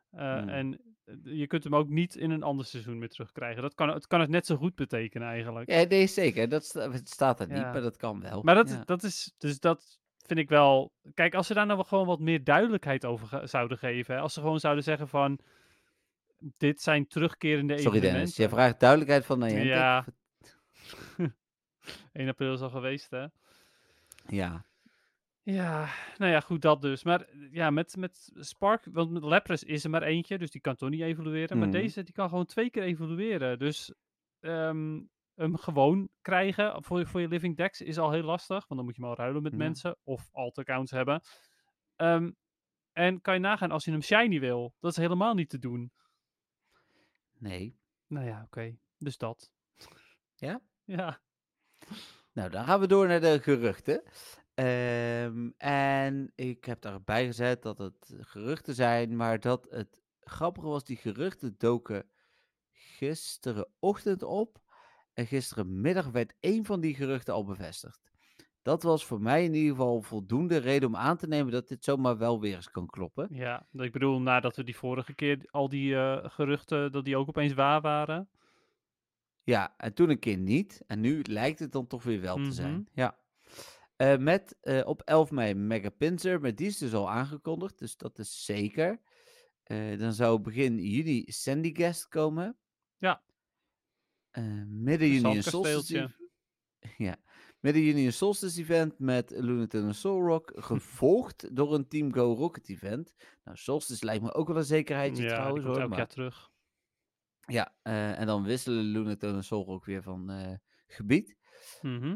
Eh, 0.09 0.37
Hmm. 0.37 0.49
En 0.49 0.81
je 1.23 1.47
kunt 1.47 1.63
hem 1.63 1.75
ook 1.75 1.89
niet 1.89 2.15
in 2.15 2.31
een 2.31 2.43
ander 2.43 2.65
seizoen 2.65 2.97
meer 2.97 3.09
terugkrijgen. 3.09 3.61
Dat 3.61 3.73
kan, 3.73 3.89
het 3.89 4.07
kan 4.07 4.19
het 4.19 4.29
net 4.29 4.45
zo 4.45 4.55
goed 4.55 4.75
betekenen 4.75 5.27
eigenlijk. 5.27 5.71
Ja, 5.71 5.83
nee, 5.83 6.07
zeker. 6.07 6.49
Dat 6.49 6.65
staat 7.03 7.39
er 7.39 7.47
niet, 7.47 7.57
Ja. 7.57 7.71
maar 7.71 7.81
dat 7.81 7.97
kan 7.97 8.21
wel. 8.21 8.41
Maar 8.43 8.55
dat, 8.55 8.69
Ja. 8.69 8.81
dat 8.85 9.03
is, 9.03 9.33
dus 9.37 9.59
dat 9.59 9.99
vind 10.27 10.39
ik 10.39 10.49
wel. 10.49 10.91
Kijk, 11.13 11.35
als 11.35 11.47
ze 11.47 11.53
daar 11.53 11.65
nou 11.65 11.85
gewoon 11.85 12.05
wat 12.07 12.19
meer 12.19 12.43
duidelijkheid 12.43 13.05
over 13.05 13.27
ge- 13.27 13.47
zouden 13.47 13.77
geven. 13.77 14.15
hè, 14.15 14.21
Als 14.21 14.33
ze 14.33 14.39
gewoon 14.41 14.59
zouden 14.59 14.83
zeggen 14.83 15.07
van. 15.07 15.39
Dit 16.57 16.81
zijn 16.81 17.07
terugkerende 17.07 17.73
Sorry 17.77 17.83
Dennis, 17.91 18.03
evenementen. 18.07 18.35
jij 18.43 18.49
vraagt 18.49 18.79
duidelijkheid 18.79 19.25
van 19.25 19.39
Niantic. 19.39 19.63
Ja. 19.63 20.05
1 22.13 22.27
april 22.29 22.53
is 22.53 22.61
al 22.61 22.69
geweest, 22.69 23.09
hè? 23.09 23.25
Ja, 24.27 24.65
Ja, 25.43 25.87
nou 26.17 26.31
ja, 26.31 26.39
goed, 26.39 26.61
dat 26.61 26.81
dus. 26.81 27.03
Maar 27.03 27.25
ja, 27.51 27.69
met, 27.69 27.95
met 27.97 28.31
Spark, 28.35 28.87
want 28.91 29.11
met 29.11 29.23
Lapras 29.23 29.63
is 29.63 29.83
er 29.83 29.89
maar 29.89 30.03
eentje, 30.03 30.37
dus 30.37 30.51
die 30.51 30.61
kan 30.61 30.75
toch 30.75 30.89
niet 30.89 31.01
evolueren. 31.01 31.57
Maar 31.57 31.67
Mhm. 31.67 31.77
deze, 31.77 32.03
die 32.03 32.13
kan 32.13 32.29
gewoon 32.29 32.45
twee 32.45 32.69
keer 32.69 32.83
evolueren. 32.83 33.59
Dus 33.59 33.93
ehm, 34.39 35.01
hem 35.35 35.57
gewoon 35.57 36.09
krijgen 36.21 36.83
voor, 36.83 36.99
je- 36.99 37.05
voor 37.05 37.21
je 37.21 37.27
Living 37.27 37.57
Dex 37.57 37.81
is 37.81 37.97
al 37.97 38.11
heel 38.11 38.23
lastig, 38.23 38.67
want 38.67 38.75
dan 38.79 38.83
moet 38.85 38.95
je 38.95 39.01
hem 39.01 39.09
al 39.09 39.17
ruilen 39.17 39.43
met 39.43 39.51
Ja. 39.51 39.57
mensen 39.57 39.97
of 40.03 40.29
alt 40.31 40.57
accounts 40.57 40.91
hebben. 40.91 41.21
Ehm, 41.95 42.31
en 42.91 43.21
kan 43.21 43.33
je 43.33 43.39
nagaan 43.39 43.71
als 43.71 43.85
je 43.85 43.91
hem 43.91 44.01
shiny 44.01 44.39
wil, 44.39 44.75
dat 44.79 44.91
is 44.91 44.97
helemaal 44.97 45.33
niet 45.33 45.49
te 45.49 45.59
doen. 45.59 45.91
nee. 47.37 47.77
Nou 48.07 48.25
ja, 48.25 48.41
oké, 48.43 48.77
dus 48.97 49.17
dat. 49.17 49.51
Ja? 50.35 50.61
Ja. 50.83 51.21
Nou, 52.31 52.49
dan 52.49 52.65
gaan 52.65 52.79
we 52.79 52.87
door 52.87 53.07
naar 53.07 53.19
de 53.21 53.39
geruchten. 53.41 54.03
Ehm, 54.53 55.49
en 55.57 56.31
ik 56.35 56.65
heb 56.65 56.81
daarbij 56.81 57.25
gezet 57.25 57.61
dat 57.61 57.77
het 57.77 58.13
geruchten 58.19 58.75
zijn, 58.75 59.15
maar 59.15 59.39
dat 59.39 59.67
het 59.69 60.01
grappige 60.19 60.67
was, 60.67 60.83
die 60.83 60.97
geruchten 60.97 61.55
doken 61.57 62.09
gisterenochtend 62.71 64.23
op. 64.23 64.63
En 65.15 65.27
gisterenmiddag 65.27 66.07
werd 66.11 66.33
één 66.39 66.65
van 66.65 66.79
die 66.81 66.95
geruchten 66.95 67.33
al 67.33 67.43
bevestigd. 67.45 67.99
Dat 68.61 68.83
was 68.83 69.05
voor 69.05 69.21
mij 69.21 69.43
in 69.43 69.53
ieder 69.53 69.69
geval 69.75 70.01
voldoende 70.01 70.57
reden 70.57 70.87
om 70.87 70.95
aan 70.95 71.17
te 71.17 71.27
nemen 71.27 71.51
dat 71.51 71.67
dit 71.67 71.83
zomaar 71.83 72.17
wel 72.17 72.39
weer 72.39 72.55
eens 72.55 72.71
kan 72.71 72.87
kloppen. 72.87 73.27
Ja, 73.31 73.67
ik 73.71 73.91
bedoel, 73.91 74.21
nadat 74.21 74.55
we 74.55 74.63
die 74.63 74.75
vorige 74.77 75.13
keer 75.15 75.47
al 75.51 75.69
die 75.69 75.95
eh, 75.95 76.29
geruchten, 76.29 76.91
dat 76.91 77.05
die 77.05 77.17
ook 77.17 77.27
opeens 77.27 77.53
waar 77.53 77.81
waren. 77.81 78.29
Ja, 79.43 79.73
en 79.77 79.93
toen 79.93 80.09
een 80.09 80.19
keer 80.19 80.37
niet. 80.37 80.83
En 80.87 80.99
nu 80.99 81.21
lijkt 81.21 81.59
het 81.59 81.71
dan 81.71 81.87
toch 81.87 82.03
weer 82.03 82.21
wel 82.21 82.37
Mhm. 82.37 82.45
te 82.45 82.51
zijn. 82.53 82.87
Ja. 82.93 83.17
Eh, 83.95 84.17
met 84.17 84.57
eh, 84.61 84.87
op 84.87 85.01
11 85.01 85.31
mei 85.31 85.53
Mega 85.53 85.89
Pincer, 85.89 86.41
maar 86.41 86.55
die 86.55 86.67
is 86.67 86.77
dus 86.77 86.93
al 86.93 87.09
aangekondigd, 87.11 87.79
dus 87.79 87.97
dat 87.97 88.19
is 88.19 88.45
zeker. 88.45 88.99
Dan 89.97 90.13
zou 90.13 90.39
begin 90.39 90.77
juni 90.79 91.23
Sandy 91.27 91.73
Guest 91.75 92.07
komen. 92.07 92.57
Ja. 92.97 93.21
Eh, 94.35 94.43
midden 94.67 95.07
juni 95.09 95.35
een 95.35 95.43
Solstice 95.43 96.13
Ja. 96.97 97.15
Midden 97.59 97.83
juni 97.83 98.05
een 98.05 98.13
Solstice 98.13 98.61
event 98.61 98.99
met 98.99 99.29
Lunatic 99.29 99.81
en 99.81 99.95
Soul 99.95 100.21
Rock, 100.21 100.51
gevolgd 100.69 101.55
door 101.55 101.73
een 101.73 101.87
Team 101.87 102.13
Go 102.13 102.33
Rocket 102.33 102.69
event. 102.69 103.13
Nou, 103.43 103.57
Solstice 103.57 104.05
lijkt 104.05 104.23
me 104.23 104.33
ook 104.33 104.47
wel 104.47 104.57
een 104.57 104.63
zekerheidje 104.63 105.23
Ja, 105.23 105.29
trouwens 105.29 105.65
hoor. 105.65 105.79
elk 105.79 105.89
maar- 105.89 105.97
jaar 105.97 106.07
terug. 106.07 106.49
Ja, 107.47 107.75
eh, 107.81 108.19
en 108.19 108.25
dan 108.25 108.43
wisselen 108.43 108.83
Lunatic 108.83 109.21
en 109.29 109.43
Soul 109.43 109.65
Rock 109.65 109.85
weer 109.85 110.01
van 110.03 110.29
eh, 110.29 110.53
gebied. 110.87 111.35
Mhm. 111.81 112.15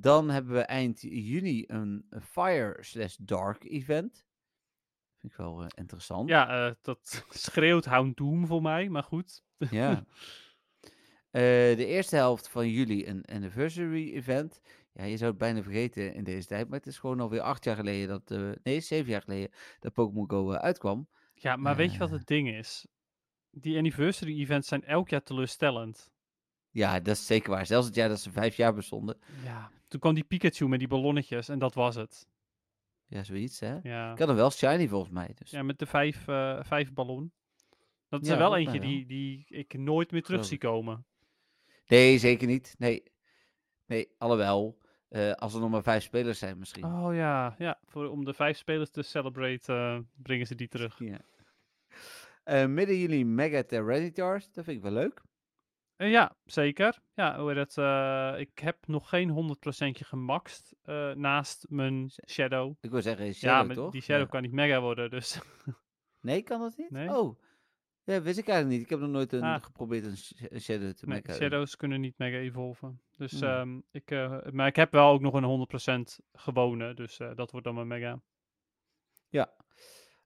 Dan 0.00 0.30
hebben 0.30 0.52
we 0.52 0.60
eind 0.60 1.00
juni 1.00 1.64
een 1.66 2.06
Fire 2.22 2.76
slash 2.80 3.16
Dark 3.16 3.64
event. 3.64 4.24
Vind 5.18 5.32
ik 5.32 5.38
wel 5.38 5.64
interessant. 5.74 6.28
Ja, 6.28 6.76
dat 6.82 7.24
schreeuwt 7.30 7.84
Hound 7.84 8.16
Doom 8.16 8.46
voor 8.46 8.62
mij, 8.62 8.88
maar 8.88 9.02
goed. 9.02 9.42
Ja. 9.70 10.04
Eh, 11.30 11.42
de 11.76 11.86
eerste 11.86 12.16
helft 12.16 12.48
van 12.48 12.68
juli 12.68 13.06
een 13.06 13.24
anniversary 13.24 14.12
event. 14.14 14.60
Ja, 14.92 15.04
je 15.04 15.16
zou 15.16 15.30
het 15.30 15.38
bijna 15.38 15.62
vergeten 15.62 16.14
in 16.14 16.24
deze 16.24 16.46
tijd, 16.46 16.68
maar 16.68 16.78
het 16.78 16.86
is 16.86 16.98
gewoon 16.98 17.20
alweer 17.20 17.40
acht 17.40 17.64
jaar 17.64 17.76
geleden 17.76 18.08
dat, 18.08 18.30
eh, 18.30 18.50
nee, 18.62 18.80
zeven 18.80 19.10
jaar 19.10 19.22
geleden 19.22 19.50
dat 19.78 19.92
Pokémon 19.92 20.30
Go 20.30 20.52
eh, 20.52 20.58
uitkwam. 20.58 21.08
Ja, 21.34 21.56
maar 21.56 21.76
weet 21.76 21.92
je 21.92 21.98
wat 21.98 22.10
het 22.10 22.26
ding 22.26 22.48
is? 22.48 22.86
Die 23.50 23.76
anniversary 23.76 24.40
events 24.40 24.68
zijn 24.68 24.84
elk 24.84 25.08
jaar 25.08 25.22
teleurstellend. 25.22 26.10
Ja, 26.70 27.00
dat 27.00 27.16
is 27.16 27.26
zeker 27.26 27.50
waar. 27.50 27.66
Zelfs 27.66 27.86
het 27.86 27.94
jaar 27.94 28.08
dat 28.08 28.20
ze 28.20 28.30
vijf 28.30 28.56
jaar 28.56 28.74
bestonden. 28.74 29.18
Ja. 29.44 29.70
Toen 29.88 30.00
kwam 30.00 30.14
die 30.14 30.24
Pikachu 30.24 30.68
met 30.68 30.78
die 30.78 30.88
ballonnetjes 30.88 31.48
en 31.48 31.58
dat 31.58 31.74
was 31.74 31.94
het. 31.94 32.28
Ja, 33.06 33.22
zoiets 33.22 33.60
hè. 33.60 33.78
Ja, 33.82 34.12
Ik 34.12 34.18
had 34.18 34.28
hem 34.28 34.36
wel 34.36 34.50
shiny 34.50 34.88
volgens 34.88 35.12
mij. 35.12 35.32
Dus. 35.34 35.50
ja 35.50 35.62
met 35.62 35.78
de 35.78 35.86
vijf, 35.86 36.24
vijf 36.66 36.92
ballon. 36.92 37.32
Dat 38.08 38.22
is 38.22 38.28
Ja, 38.28 38.32
er 38.32 38.38
wel 38.38 38.56
eentje 38.56 38.80
die, 38.80 39.06
die 39.06 39.44
ik 39.48 39.78
nooit 39.78 40.10
meer 40.10 40.22
terug 40.22 40.46
Geloof 40.46 40.46
zie 40.46 40.58
komen. 40.58 41.04
Nee, 41.90 42.18
zeker 42.18 42.46
niet. 42.46 42.74
Nee, 42.78 43.02
nee 43.86 44.08
alhoewel. 44.18 44.78
eh, 45.08 45.32
als 45.32 45.54
er 45.54 45.60
nog 45.60 45.70
maar 45.70 45.82
vijf 45.82 46.02
spelers 46.02 46.38
zijn 46.38 46.58
misschien. 46.58 46.84
Oh 46.84 47.14
ja, 47.14 47.54
ja. 47.58 47.78
Voor, 47.84 48.08
om 48.08 48.24
de 48.24 48.34
vijf 48.34 48.56
spelers 48.56 48.90
te 48.90 49.02
celebrate 49.02 49.72
eh, 49.72 49.98
brengen 50.22 50.46
ze 50.46 50.54
die 50.54 50.68
terug. 50.68 50.98
Ja. 50.98 51.20
Eh, 52.44 52.66
midden 52.66 52.96
juli 52.98 53.24
Mega 53.24 53.62
Tyrannitars. 53.62 54.52
Dat 54.52 54.64
vind 54.64 54.76
ik 54.76 54.82
wel 54.82 54.92
leuk. 54.92 55.22
Ja, 55.96 56.36
zeker. 56.44 56.98
Ja, 57.14 57.38
hoe 57.40 57.52
het? 57.54 57.76
ik 58.40 58.58
heb 58.58 58.86
nog 58.86 59.08
geen 59.08 59.30
100% 59.30 60.06
gemaxt 60.06 60.74
naast 61.14 61.66
mijn 61.68 62.10
Shadow. 62.28 62.74
Ik 62.80 62.90
wil 62.90 63.02
zeggen 63.02 63.26
ja, 63.26 63.32
Shadow, 63.32 63.66
maar 63.66 63.76
toch? 63.76 63.92
die 63.92 64.02
Shadow 64.02 64.22
Ja. 64.22 64.28
kan 64.28 64.42
niet 64.42 64.52
mega 64.52 64.80
worden, 64.80 65.10
dus... 65.10 65.40
Nee, 66.20 66.42
kan 66.42 66.60
dat 66.60 66.76
niet? 66.76 66.90
Nee. 66.90 67.08
Oh. 67.08 67.38
Ja, 68.04 68.22
wist 68.22 68.38
ik 68.38 68.48
eigenlijk 68.48 68.68
niet. 68.78 68.84
Ik 68.84 68.90
heb 68.90 69.00
nog 69.00 69.10
nooit 69.10 69.32
een, 69.32 69.42
Ah. 69.42 69.62
geprobeerd 69.62 70.04
een, 70.04 70.16
sh- 70.16 70.32
een 70.48 70.60
shadow 70.60 70.92
te 70.92 71.06
Nee, 71.06 71.14
maken. 71.16 71.34
shadows 71.34 71.76
kunnen 71.76 72.00
niet 72.00 72.18
mega 72.18 72.36
evolven. 72.36 73.00
Dus, 73.16 73.32
Hmm. 73.32 73.42
ehm, 73.48 73.80
ik, 73.90 74.10
eh, 74.10 74.38
maar 74.52 74.66
ik 74.66 74.76
heb 74.76 74.92
wel 74.92 75.10
ook 75.12 75.20
nog 75.20 75.34
een 75.34 75.44
100% 75.44 76.18
gewone, 76.32 76.94
dus 76.94 77.18
eh, 77.18 77.34
dat 77.34 77.50
wordt 77.50 77.66
dan 77.66 77.74
mijn 77.74 77.86
mega. 77.86 78.20
Ja. 79.28 79.52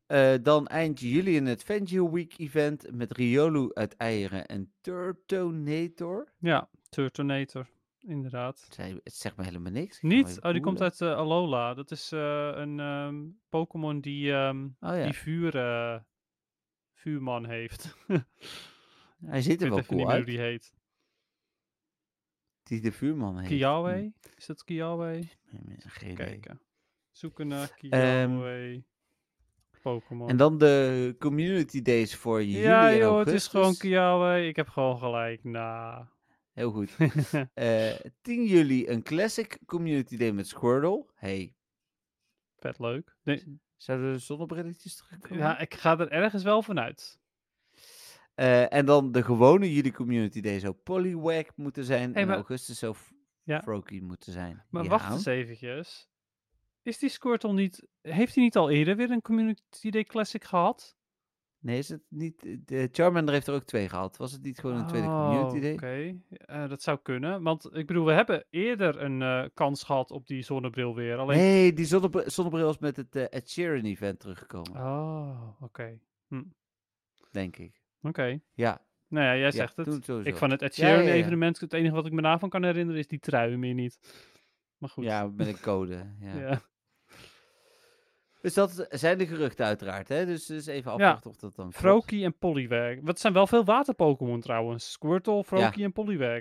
Eh, 0.07 0.35
dan 0.43 0.66
eind 0.66 1.01
juli 1.01 1.37
een 1.37 1.49
Adventure 1.49 2.11
Week 2.12 2.39
event 2.39 2.87
met 2.93 3.12
Riolu 3.12 3.70
uit 3.72 3.97
eieren 3.97 4.47
en 4.47 4.72
Turtonator. 4.81 6.33
Ja, 6.39 6.68
Turtonator, 6.89 7.66
inderdaad. 7.99 8.61
Het 8.64 8.75
zei- 8.75 9.01
Het 9.05 9.14
zegt 9.14 9.37
me 9.37 9.45
helemaal 9.45 9.72
niks. 9.72 9.97
Ik 9.97 10.03
Niet? 10.03 10.39
Oh, 10.43 10.53
die 10.53 10.61
komt 10.61 10.81
uit 10.81 11.03
Alola. 11.03 11.75
Dat 11.75 11.91
is 11.91 12.11
een 12.11 12.81
ehm, 12.81 13.22
Pokémon 13.49 14.01
die, 14.01 14.33
ehm, 14.33 14.64
Oh 14.64 14.97
ja, 14.97 15.05
die 15.05 15.12
vuur, 15.12 15.53
vuurman 17.05 17.46
heeft. 17.46 17.96
hij 19.26 19.42
ziet 19.42 19.52
ik 19.52 19.61
er 19.61 19.74
wel 19.74 19.84
cool 19.84 20.00
niet 20.00 20.09
uit. 20.09 20.16
hoe 20.16 20.30
die 20.30 20.38
heet. 20.40 20.74
Die 22.62 22.80
de 22.80 22.92
vuurman 22.92 23.36
heeft. 23.38 23.48
Kiawe? 23.50 24.12
Is 24.36 24.46
dat 24.46 24.64
Kiawe? 24.64 25.20
Geen 25.44 26.05
idee. 26.05 26.14
Kijken. 26.14 26.61
Zoeken 27.11 27.46
naar 27.48 27.70
Ehm, 27.90 28.28
Kiawe. 28.28 28.84
Pokémon. 29.82 30.28
En 30.28 30.36
dan 30.36 30.59
de 30.59 31.16
community 31.18 31.82
days 31.82 32.16
voor 32.16 32.44
juli 32.44 32.59
ja 32.62 32.94
joh, 32.94 33.02
augustus. 33.02 33.32
het 33.32 33.42
is 33.42 33.48
gewoon 33.48 33.76
Kiawe. 33.76 34.46
Ik 34.46 34.57
heb 34.57 34.68
gewoon 34.68 34.98
gelijk. 34.98 35.44
Nou. 35.44 36.05
Heel 36.52 36.70
goed. 36.70 36.96
Eh 37.55 37.94
10 38.22 38.44
juli 38.44 38.88
een 38.88 39.02
classic 39.02 39.59
community 39.66 40.16
day 40.16 40.32
met 40.32 40.46
Squirtle. 40.48 41.07
Hey, 41.14 41.55
Vet 42.57 42.78
leuk. 42.78 43.16
Nee, 43.22 43.61
zouden 43.77 44.12
de 44.12 44.18
zonnebrilletjes 44.18 44.97
terugkomen? 44.97 45.39
ja, 45.39 45.59
ik 45.59 45.75
ga 45.75 45.99
er 45.99 46.11
ergens 46.11 46.43
wel 46.43 46.62
vanuit. 46.62 47.18
Eh, 48.35 48.72
en 48.72 48.87
dan 48.87 49.12
de 49.12 49.22
gewone 49.22 49.72
juli 49.75 49.93
community 49.93 50.41
day 50.41 50.59
zou 50.59 50.72
Poliwag 50.72 51.45
moeten 51.57 51.85
zijn. 51.85 52.12
Hey, 52.12 52.20
en 52.22 52.27
maar- 52.29 52.37
augustus 52.37 52.79
zou 52.79 52.95
F- 52.95 53.12
Ja. 53.43 53.61
Froakie 53.62 54.03
moeten 54.03 54.33
zijn. 54.33 54.62
Maar 54.70 54.83
Ja. 54.83 54.89
wacht 54.89 55.12
eens 55.12 55.25
eventjes. 55.27 56.09
Is 56.83 56.99
die 56.99 57.09
Squirtle 57.09 57.53
niet... 57.53 57.87
Heeft 58.03 58.35
hij 58.35 58.45
niet 58.45 58.57
al 58.57 58.70
eerder 58.70 58.97
weer 58.97 59.11
een 59.11 59.22
Community 59.22 59.91
Day 59.91 60.05
Classic 60.05 60.45
gehad? 60.45 60.97
Nee, 61.64 61.78
is 61.78 61.88
het 61.88 62.02
niet... 62.08 62.58
De 62.68 62.88
Charmander 62.92 63.34
heeft 63.34 63.46
er 63.46 63.54
ook 63.54 63.64
twee 63.64 63.88
gehad. 63.88 64.16
Was 64.16 64.32
het 64.32 64.42
niet 64.42 64.58
gewoon 64.58 64.76
een 64.76 64.86
tweede 64.86 65.06
community 65.06 65.56
Oh, 65.56 65.62
day? 65.62 65.72
Oké, 65.72 66.18
Eh, 66.46 66.68
dat 66.68 66.82
zou 66.82 66.98
kunnen. 67.02 67.42
Want 67.42 67.76
ik 67.76 67.86
bedoel, 67.86 68.04
we 68.04 68.12
hebben 68.12 68.44
eerder 68.50 69.00
een 69.02 69.22
eh, 69.22 69.44
kans 69.54 69.82
gehad 69.82 70.10
op 70.10 70.26
die 70.26 70.42
zonnebril 70.42 70.94
weer. 70.94 71.16
Alleen... 71.16 71.38
Nee, 71.38 71.72
die 71.72 71.84
zonnebril, 71.84 72.30
zonnebril 72.30 72.70
is 72.70 72.78
met 72.78 72.96
het 72.96 73.16
eh, 73.16 73.24
Ed 73.30 73.50
Sheeran 73.50 73.84
event 73.84 74.20
teruggekomen. 74.20 74.76
Oh, 74.76 75.62
oké. 75.62 75.98
Denk 77.30 77.56
ik. 77.56 77.82
Oké. 78.02 78.40
Ja, 78.52 78.80
Nou 79.08 79.24
ja, 79.24 79.32
jij 79.32 79.40
ja 79.40 79.50
zegt 79.50 79.76
het. 79.76 80.08
Ik 80.26 80.36
van 80.36 80.50
het 80.50 80.62
Ed 80.62 80.76
ja, 80.76 80.86
Sheeran 80.86 81.04
ja. 81.04 81.12
evenement, 81.12 81.60
het 81.60 81.72
enige 81.72 81.94
wat 81.94 82.06
ik 82.06 82.12
me 82.12 82.22
daarvan 82.22 82.48
kan 82.48 82.64
herinneren 82.64 83.00
is 83.00 83.08
die 83.08 83.18
trui, 83.18 83.56
meer 83.56 83.74
niet. 83.74 83.98
Maar 84.78 84.90
goed. 84.90 85.04
Ja, 85.04 85.26
met 85.26 85.46
een 85.46 85.60
code. 85.60 86.14
Ja. 86.20 86.60
Dus 88.45 88.55
dat 88.55 88.86
zijn 88.90 89.18
de 89.18 89.26
geruchten 89.26 89.66
uiteraard. 89.66 90.09
Hè? 90.09 90.26
Dus, 90.26 90.47
dus 90.47 90.66
even 90.66 90.90
Ja. 90.90 90.97
afwachten 90.97 91.30
of 91.30 91.36
dat 91.36 91.55
dan. 91.55 91.72
Froakie 91.72 92.24
en 92.24 92.38
Poliwag. 92.38 92.97
Wat 93.03 93.20
zijn 93.20 93.32
wel 93.32 93.47
veel 93.47 93.64
water-Pokémon 93.64 94.40
trouwens. 94.40 94.92
Squirtle, 94.92 95.45
Froakie 95.45 95.84
en 95.84 95.92
Poliwag. 95.92 96.40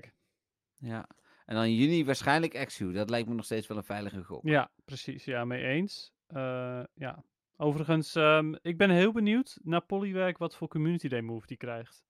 Ja. 0.77 1.07
En 1.45 1.55
dan 1.55 1.73
juni 1.73 2.05
waarschijnlijk 2.05 2.53
Exu. 2.53 2.91
Dat 2.91 3.09
lijkt 3.09 3.27
me 3.27 3.33
nog 3.33 3.45
steeds 3.45 3.67
wel 3.67 3.77
een 3.77 3.83
veilige 3.83 4.23
gok. 4.23 4.41
Ja, 4.43 4.71
precies. 4.85 5.25
Ja, 5.25 5.45
mee 5.45 5.63
eens. 5.63 6.13
Eh, 6.27 6.83
ja. 6.93 7.23
Overigens, 7.57 8.15
ehm, 8.15 8.53
ik 8.61 8.77
ben 8.77 8.89
heel 8.89 9.11
benieuwd 9.11 9.59
naar 9.61 9.81
Poliwag 9.81 10.37
wat 10.37 10.55
voor 10.55 10.67
Community 10.67 11.07
Day 11.07 11.21
move 11.21 11.47
die 11.47 11.57
krijgt. 11.57 12.05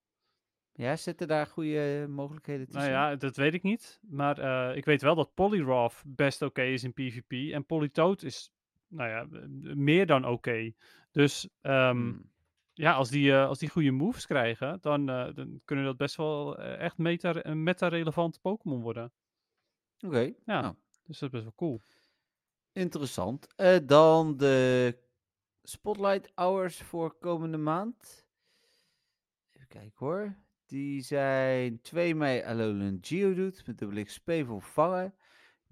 Ja, 0.72 0.96
zitten 0.96 1.28
daar 1.28 1.46
goede 1.46 2.00
eh, 2.02 2.08
mogelijkheden 2.08 2.66
tussen? 2.66 2.90
Nou 2.90 2.92
ja, 3.10 3.16
dat 3.16 3.36
weet 3.36 3.54
ik 3.54 3.62
niet. 3.62 4.00
Maar 4.02 4.38
eh, 4.38 4.76
ik 4.76 4.84
weet 4.84 5.02
wel 5.02 5.14
dat 5.14 5.34
Poliwrath 5.34 6.02
best 6.06 6.42
oké 6.42 6.62
is 6.62 6.84
in 6.84 6.92
PvP. 6.92 7.52
En 7.52 7.66
Politoad 7.66 8.22
is, 8.22 8.52
nou 8.94 9.10
ja, 9.10 9.26
meer 9.74 10.06
dan 10.06 10.26
oké. 10.26 10.72
Dus 11.10 11.48
ehm, 11.60 11.90
Hmm. 11.96 12.30
ja, 12.72 12.92
als 12.92 13.10
die, 13.10 13.32
eh, 13.32 13.46
als 13.46 13.58
die 13.58 13.68
goede 13.68 13.90
moves 13.90 14.26
krijgen, 14.26 14.78
dan, 14.80 15.08
eh, 15.08 15.34
dan 15.34 15.60
kunnen 15.64 15.84
dat 15.84 15.96
best 15.96 16.16
wel 16.16 16.58
eh, 16.58 16.78
echt 16.78 16.98
meta, 16.98 17.44
een 17.44 17.62
meta-relevant 17.62 18.40
Pokémon 18.40 18.80
worden. 18.82 19.12
Oké, 20.06 20.32
Ja. 20.44 20.60
nou, 20.60 20.74
Dus 21.06 21.18
dat 21.18 21.28
is 21.28 21.30
best 21.30 21.42
wel 21.42 21.54
cool. 21.56 21.80
interessant. 22.72 23.46
Dan 23.86 24.36
de 24.36 24.98
Spotlight 25.62 26.32
Hours 26.34 26.78
voor 26.82 27.18
komende 27.18 27.56
maand. 27.56 28.26
Even 29.52 29.68
kijken 29.68 29.92
hoor. 29.94 30.36
Die 30.66 31.00
zijn 31.02 31.80
2 31.80 32.14
mei 32.14 32.42
Alolan 32.42 32.98
Geodude 33.00 33.62
met 33.66 33.78
dubbele 33.78 34.04
XP 34.04 34.30
voor 34.46 34.62
vangen. 34.62 35.14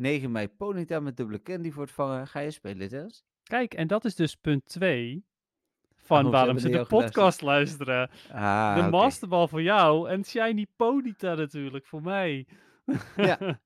9 0.03 0.33
mei 0.33 0.49
Ponyta 0.49 1.01
met 1.01 1.17
dubbele 1.17 1.43
Candy 1.43 1.71
voor 1.71 1.83
het 1.83 1.93
vangen. 1.93 2.27
Ga 2.27 2.41
je 2.41 2.51
spelen, 2.51 2.89
Dennis? 2.89 3.25
Kijk, 3.43 3.75
en 3.75 3.87
dat 3.87 4.05
is 4.05 4.15
dus 4.15 4.35
punt 4.35 4.65
2 4.67 5.25
van 5.97 6.27
Oh, 6.27 6.31
waarom 6.33 6.59
ze 6.59 6.69
de 6.69 6.85
podcast 6.87 7.41
luisteren. 7.41 8.11
Ah, 8.33 8.75
de 8.75 8.81
oké. 8.81 8.91
Masterball 8.91 9.47
voor 9.49 9.63
jou 9.63 10.09
en 10.11 10.25
Shiny 10.25 10.67
Ponyta 10.77 11.35
natuurlijk 11.35 11.87
voor 11.87 12.03
mij. 12.03 12.47
Ja. 13.17 13.39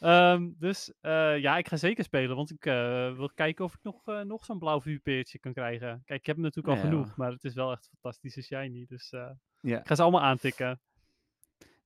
Ehm, 0.00 0.50
dus 0.58 0.92
eh, 1.00 1.38
ja, 1.38 1.56
ik 1.58 1.68
ga 1.68 1.76
zeker 1.76 2.04
spelen, 2.04 2.36
want 2.36 2.50
ik 2.50 2.66
eh, 2.66 3.16
wil 3.16 3.30
kijken 3.34 3.64
of 3.64 3.74
ik 3.74 3.82
nog, 3.82 4.06
eh, 4.08 4.20
nog 4.20 4.44
zo'n 4.44 4.58
blauw 4.58 4.80
vuurpeertje 4.80 5.38
kan 5.38 5.52
krijgen. 5.52 6.02
Kijk, 6.04 6.20
ik 6.20 6.26
heb 6.26 6.36
hem 6.36 6.44
natuurlijk 6.44 6.76
al 6.76 6.82
Ja, 6.82 6.88
genoeg, 6.88 7.16
maar 7.16 7.30
het 7.30 7.44
is 7.44 7.54
wel 7.54 7.72
echt 7.72 7.82
een 7.84 7.98
fantastische 8.00 8.42
Shiny. 8.42 8.86
Dus 8.88 9.10
Ja. 9.60 9.78
ik 9.78 9.86
ga 9.86 9.94
ze 9.94 10.02
allemaal 10.02 10.22
aantikken. 10.22 10.80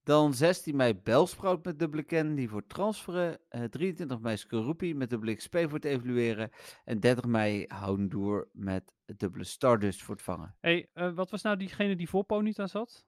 Dan 0.05 0.35
16 0.35 0.77
mei 0.77 0.95
Belsprout 0.95 1.65
met 1.65 1.79
dubbele 1.79 2.05
Candy 2.05 2.49
voor 2.49 2.59
het 2.61 2.69
transferen. 2.69 3.39
Eh 3.49 3.65
23 3.65 4.21
mei 4.21 4.37
Skorupi 4.37 4.95
met 4.95 5.11
dubbele 5.11 5.35
XP 5.35 5.57
voor 5.57 5.73
het 5.73 5.85
evalueren. 5.85 6.51
En 6.85 7.01
30 7.01 7.25
mei 7.25 7.65
Houndour 7.69 8.49
met 8.53 8.93
dubbele 9.17 9.45
Stardust 9.45 10.03
voor 10.03 10.15
het 10.15 10.25
vangen. 10.25 10.55
hey, 10.61 10.89
eh, 10.93 11.15
wat 11.15 11.31
was 11.31 11.43
nou 11.43 11.57
diegene 11.57 11.97
die 11.97 12.09
voor 12.09 12.25
Ponyta 12.25 12.67
zat? 12.67 13.05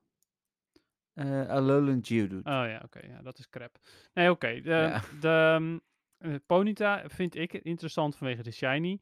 Eh 1.12 1.48
Alolan 1.48 2.04
Geodude. 2.04 2.36
Oh 2.50 2.66
ja, 2.68 2.80
oké, 2.84 3.06
ja, 3.06 3.22
dat 3.22 3.38
is 3.38 3.48
crap. 3.48 3.78
Nee, 4.14 4.30
oké. 4.30 4.60
de, 4.60 4.70
Ja. 4.70 5.02
de 5.20 5.28
ehm, 5.28 5.78
eh, 6.18 6.38
Ponyta 6.46 7.08
vind 7.08 7.34
ik 7.34 7.52
interessant 7.52 8.16
vanwege 8.16 8.42
de 8.42 8.50
shiny. 8.50 9.00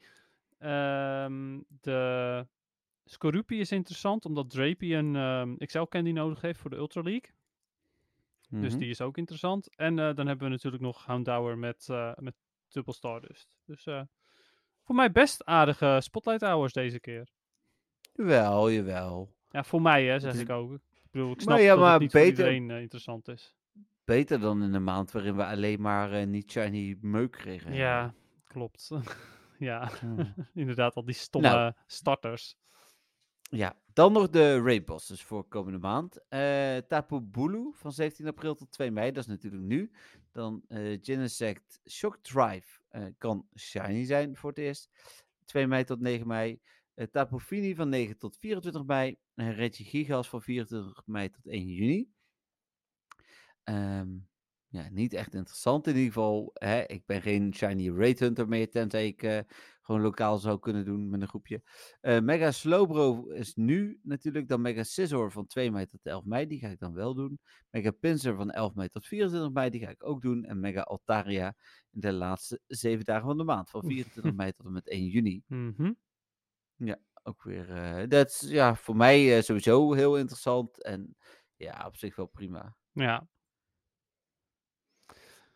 Ehm, 0.59 1.61
de 1.81 2.47
Skorupi 3.05 3.61
is 3.61 3.73
interessant 3.73 4.25
omdat 4.25 4.51
Drapey 4.51 4.99
een 4.99 5.17
ehm, 5.17 5.57
XL 5.57 5.83
candy 5.83 6.11
nodig 6.11 6.41
heeft 6.41 6.61
voor 6.61 6.71
de 6.71 6.77
Ultra 6.77 7.01
League. 7.03 7.31
Dus 8.61 8.71
Mhm. 8.71 8.79
die 8.79 8.89
is 8.91 9.01
ook 9.01 9.17
interessant. 9.19 9.77
En 9.77 9.99
eh, 9.99 10.15
dan 10.15 10.27
hebben 10.27 10.47
we 10.47 10.53
natuurlijk 10.53 10.83
nog 10.83 11.05
Houndour 11.07 11.59
met, 11.59 11.87
eh 11.91 12.13
met 12.17 12.35
Double 12.69 12.93
Stardust. 12.95 13.57
Dus 13.65 13.87
eh, 13.87 14.01
voor 14.83 14.95
mij 14.95 15.13
best 15.13 15.45
aardige 15.45 15.99
Spotlight 16.03 16.41
Hours 16.43 16.73
deze 16.73 17.01
keer. 17.01 17.29
Jawel, 18.15 18.71
jawel. 18.71 19.35
Ja, 19.51 19.65
voor 19.65 19.83
mij 19.83 20.05
hè, 20.05 20.19
zeg 20.21 20.35
is- 20.35 20.41
ik 20.41 20.51
ook. 20.51 20.73
Ik 20.75 21.11
bedoel, 21.11 21.31
ik 21.31 21.35
Maar 21.37 21.45
snap 21.45 21.59
ja, 21.59 21.69
dat 21.69 21.79
maar 21.79 21.93
het 21.93 22.01
niet 22.01 22.13
beter- 22.13 22.45
voor 22.45 22.53
iedereen 22.55 22.81
interessant 22.83 23.29
is. 23.29 23.55
Beter 24.05 24.41
dan 24.41 24.63
in 24.63 24.75
een 24.75 24.85
maand 24.85 25.11
waarin 25.13 25.37
we 25.37 25.45
alleen 25.45 25.81
maar 25.81 26.27
niet 26.27 26.51
shiny 26.51 26.97
meuk 27.01 27.31
kregen. 27.31 27.75
Ja, 27.75 28.15
klopt. 28.45 28.91
ja, 29.59 29.91
Hmm. 30.01 30.35
inderdaad, 30.55 30.95
al 30.95 31.05
die 31.05 31.15
stomme 31.15 31.49
Nou. 31.49 31.73
starters. 31.87 32.57
Ja, 33.55 33.79
dan 33.93 34.13
nog 34.13 34.31
de 34.31 34.63
raid 34.63 34.85
bosses 34.85 35.23
voor 35.23 35.45
komende 35.49 35.79
maand. 35.79 36.29
Eh 36.29 36.77
Tapu 36.77 37.21
Bulu 37.21 37.71
van 37.73 37.93
17 37.93 38.27
april 38.27 38.55
tot 38.55 38.71
2 38.71 38.91
mei, 38.91 39.13
dat 39.13 39.23
is 39.23 39.29
natuurlijk 39.29 39.63
nu. 39.63 39.91
Dan 40.33 40.63
eh 40.69 40.99
Genesect 41.01 41.81
Shock 41.91 42.19
Drive 42.23 42.81
eh, 42.89 43.05
kan 43.19 43.49
shiny 43.59 44.05
zijn 44.05 44.37
voor 44.37 44.51
het 44.51 44.59
eerst. 44.59 44.91
2 45.45 45.67
mei 45.67 45.85
tot 45.85 46.01
9 46.01 46.27
mei. 46.27 46.61
Eh 46.95 47.07
Tapu 47.07 47.39
Fini 47.41 47.75
van 47.75 47.89
9 47.89 48.19
tot 48.19 48.37
24 48.37 48.85
mei. 48.85 49.17
En 49.35 49.55
Reggie 49.55 49.87
Gigas 49.87 50.29
van 50.29 50.43
24 50.43 51.03
mei 51.07 51.31
tot 51.31 51.47
1 51.47 51.67
juni. 51.67 52.09
Ehm, 53.63 54.09
ja, 54.69 54.89
niet 54.91 55.13
echt 55.13 55.35
interessant 55.35 55.87
in 55.87 55.97
ieder 55.97 56.13
geval. 56.13 56.51
Hè? 56.55 56.87
Ik 56.87 57.07
ben 57.07 57.23
geen 57.23 57.55
shiny 57.55 57.91
raid 57.91 58.19
hunter 58.19 58.49
meer, 58.49 58.71
tenzij 58.71 59.07
ik 59.07 59.45
gewoon 59.85 60.01
lokaal 60.01 60.39
zou 60.39 60.59
kunnen 60.59 60.85
doen 60.85 61.09
met 61.09 61.21
een 61.21 61.29
groepje. 61.29 61.63
Eh, 62.01 62.21
Mega 62.21 62.51
Slowbro 62.51 63.27
is 63.29 63.55
nu 63.55 63.99
natuurlijk. 64.03 64.49
Dan 64.49 64.61
Mega 64.61 64.83
Scissor 64.83 65.33
van 65.33 65.47
2 65.47 65.71
mei 65.71 65.87
tot 65.87 66.07
11 66.07 66.25
mei. 66.25 66.47
Die 66.47 66.59
ga 66.59 66.69
ik 66.69 66.79
dan 66.79 66.95
wel 66.95 67.15
doen. 67.15 67.39
Mega 67.71 67.91
Pinsir 67.91 68.35
van 68.35 68.51
11 68.51 68.75
mei 68.75 68.89
tot 68.89 69.07
24 69.07 69.53
mei. 69.53 69.71
Die 69.71 69.81
ga 69.81 69.89
ik 69.91 70.05
ook 70.05 70.23
doen. 70.23 70.45
En 70.45 70.61
Mega 70.61 70.81
Altaria 70.81 71.55
in 71.91 72.01
de 72.01 72.13
laatste 72.13 72.61
7 72.67 73.05
dagen 73.05 73.27
van 73.27 73.37
de 73.39 73.45
maand. 73.45 73.71
Van 73.71 73.83
24 73.85 74.35
mei 74.41 74.53
tot 74.53 74.67
en 74.67 74.73
met 74.73 74.89
1 74.89 75.05
juni. 75.07 75.43
Mhm. 75.47 75.93
Ook 77.27 77.43
weer. 77.43 77.71
eh, 77.71 78.09
dat 78.09 78.29
is 78.29 78.41
ja, 78.51 78.75
voor 78.77 78.97
mij 78.97 79.37
eh, 79.37 79.43
sowieso 79.43 79.93
heel 79.93 80.19
interessant. 80.19 80.83
En 80.83 81.17
ja, 81.57 81.87
op 81.87 81.97
zich 81.97 82.17
wel 82.17 82.27
prima. 82.27 82.77
Ja, 82.93 83.29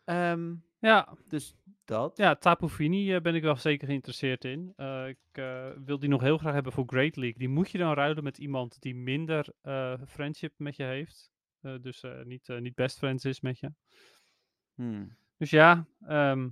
Ehm, 0.03 0.55
Ja, 0.79 1.17
Dus 1.27 1.55
dat. 1.85 2.17
ja 2.17 2.35
Tapu 2.35 2.67
Fini 2.67 3.15
eh, 3.15 3.21
ben 3.21 3.35
ik 3.35 3.41
wel 3.41 3.55
zeker 3.55 3.87
geïnteresseerd 3.87 4.45
in. 4.45 4.73
Eh, 4.75 5.07
ik 5.07 5.17
eh, 5.31 5.71
wil 5.85 5.99
die 5.99 6.09
nog 6.09 6.21
heel 6.21 6.37
graag 6.37 6.53
hebben 6.53 6.71
voor 6.71 6.83
Great 6.87 7.15
League. 7.15 7.39
Die 7.39 7.49
moet 7.49 7.71
je 7.71 7.77
dan 7.77 7.93
ruilen 7.93 8.23
met 8.23 8.37
iemand 8.37 8.81
die 8.81 8.95
minder 8.95 9.53
friendship 10.07 10.53
met 10.57 10.75
je 10.75 10.83
heeft. 10.83 11.31
Dus 11.81 12.03
niet, 12.23 12.47
niet 12.47 12.75
best 12.75 12.97
friends 12.97 13.25
is 13.25 13.41
met 13.41 13.59
je. 13.59 13.71
Hmm. 14.73 15.17
Dus 15.37 15.49
ja, 15.49 15.87
ehm, 16.01 16.45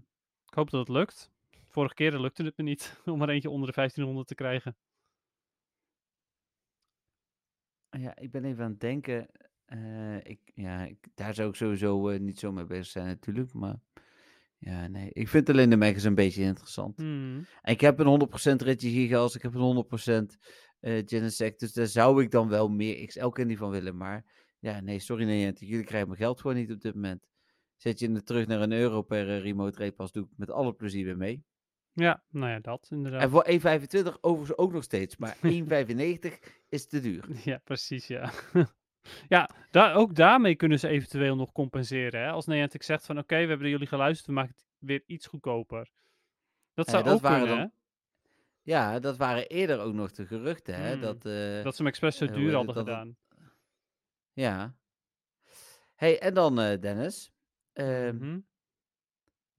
ik 0.46 0.54
hoop 0.54 0.70
dat 0.70 0.80
het 0.88 0.98
lukt. 0.98 1.32
Vorige 1.64 1.94
keer 1.94 2.20
lukte 2.20 2.44
het 2.44 2.58
me 2.58 2.64
niet 2.64 3.02
om 3.06 3.22
er 3.22 3.30
eentje 3.30 3.50
onder 3.50 3.68
de 3.68 3.74
1500 3.74 4.28
te 4.28 4.36
krijgen. 4.36 4.78
Ja, 7.90 8.18
ik 8.18 8.32
ben 8.32 8.46
even 8.46 8.64
aan 8.64 8.72
het 8.72 8.80
denken. 8.80 9.30
ik, 10.24 10.40
ja, 10.54 10.84
ik, 10.84 11.08
daar 11.14 11.34
zou 11.34 11.50
ik 11.50 11.56
sowieso 11.56 12.18
niet 12.18 12.40
zo 12.40 12.52
mee 12.52 12.66
bezig 12.66 12.86
zijn 12.86 13.08
natuurlijk. 13.08 13.54
Maar 13.54 13.80
ja, 14.60 14.88
nee. 14.88 15.10
Ik 15.14 15.28
vind 15.28 15.50
alleen 15.50 15.70
de 15.70 15.78
Megas 15.78 16.04
een 16.04 16.16
beetje 16.16 16.44
interessant. 16.44 17.00
En 17.62 17.74
ik 17.74 17.82
heb 17.82 18.00
een 18.00 18.30
100% 18.52 18.56
Reggie 18.56 18.92
Gigas. 18.92 19.36
Ik 19.36 19.42
heb 19.42 19.54
een 19.54 19.86
100% 20.32 20.38
eh 20.80 21.02
Genesect. 21.06 21.60
Dus 21.60 21.74
daar 21.74 21.88
zou 21.88 22.24
ik 22.24 22.32
dan 22.32 22.50
wel 22.50 22.70
meer 22.70 23.06
XL 23.06 23.28
candy 23.28 23.56
van 23.56 23.70
willen. 23.70 23.98
Maar 23.98 24.26
ja, 24.60 24.80
nee, 24.80 25.00
sorry 25.00 25.26
Niantic. 25.26 25.68
Jullie 25.68 25.86
krijgen 25.86 26.08
mijn 26.08 26.22
geld 26.22 26.42
gewoon 26.42 26.56
niet 26.56 26.72
op 26.72 26.82
dit 26.82 26.94
moment. 26.94 27.28
Zet 27.76 28.00
je 28.00 28.12
het 28.12 28.26
terug 28.26 28.48
naar 28.48 28.62
een 28.62 28.72
euro 28.72 29.02
per 29.02 29.30
eh, 29.30 29.42
remote 29.42 29.80
rate 29.80 29.92
pas, 29.92 30.12
doe 30.12 30.24
ik 30.24 30.30
met 30.36 30.52
alle 30.52 30.74
plezier 30.74 31.06
weer 31.06 31.18
mee. 31.18 31.44
Ja, 31.94 32.24
nou 32.30 32.52
ja, 32.52 32.60
dat 32.60 32.88
inderdaad. 32.92 33.22
En 33.22 33.30
voor 33.30 33.46
1,25 34.14 34.20
overigens 34.22 34.58
ook 34.58 34.74
nog 34.74 34.84
steeds. 34.84 35.18
Maar 35.18 35.38
1,95 35.44 35.50
is 36.70 36.88
te 36.88 37.00
duur. 37.00 37.26
Ja, 37.44 37.62
precies, 37.64 38.08
ja. 38.08 38.32
Ja, 39.28 39.50
daar, 39.72 39.96
ook 39.96 40.16
daarmee 40.16 40.56
kunnen 40.56 40.80
ze 40.80 40.88
eventueel 40.88 41.36
nog 41.36 41.52
compenseren. 41.52 42.22
Hè? 42.22 42.30
Als 42.30 42.46
Niantic 42.46 42.84
zegt 42.84 43.06
van, 43.06 43.18
oké, 43.18 43.34
we 43.36 43.40
hebben 43.40 43.60
naar 43.60 43.70
jullie 43.70 43.88
geluisterd, 43.88 44.28
we 44.28 44.34
maken 44.34 44.54
het 44.56 44.66
weer 44.80 45.04
iets 45.06 45.28
goedkoper. 45.28 45.90
Dat 46.74 46.86
Ja, 46.86 46.92
zou 46.92 47.04
dat 47.04 47.14
ook 47.14 47.22
waren 47.22 47.40
kunnen, 47.40 47.58
dan- 47.58 47.72
Ja, 48.62 49.00
dat 49.00 49.18
waren 49.18 49.48
eerder 49.48 49.80
ook 49.80 49.94
nog 49.94 50.12
de 50.12 50.26
geruchten. 50.26 50.76
Hè? 50.76 50.92
Hmm. 50.92 51.02
Dat, 51.02 51.26
eh? 51.26 51.64
Dat 51.64 51.72
ze 51.76 51.82
hem 51.82 51.88
expres 51.88 52.18
zo 52.18 52.26
eh, 52.26 52.34
duur 52.34 52.54
hadden 52.54 52.76
het- 52.76 52.86
gedaan. 52.88 53.18
Ja. 54.34 54.76
hey, 55.96 56.20
en 56.20 56.34
dan 56.34 56.60
eh, 56.60 56.80
Dennis. 56.82 57.32
Ehm, 57.74 58.16
Mhm. 58.16 58.40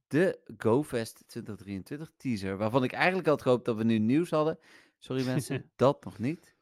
De 0.07 0.41
GoFest 0.59 1.25
2023 1.27 2.11
teaser. 2.17 2.57
Waarvan 2.57 2.85
ik 2.85 2.93
eigenlijk 2.93 3.29
had 3.29 3.43
gehoopt 3.43 3.65
dat 3.65 3.77
we 3.77 3.85
nu 3.85 3.99
nieuws 3.99 4.31
hadden. 4.31 4.59
Sorry 4.99 5.25
mensen, 5.25 5.71
dat 5.77 6.05
nog 6.05 6.19
niet. 6.19 6.57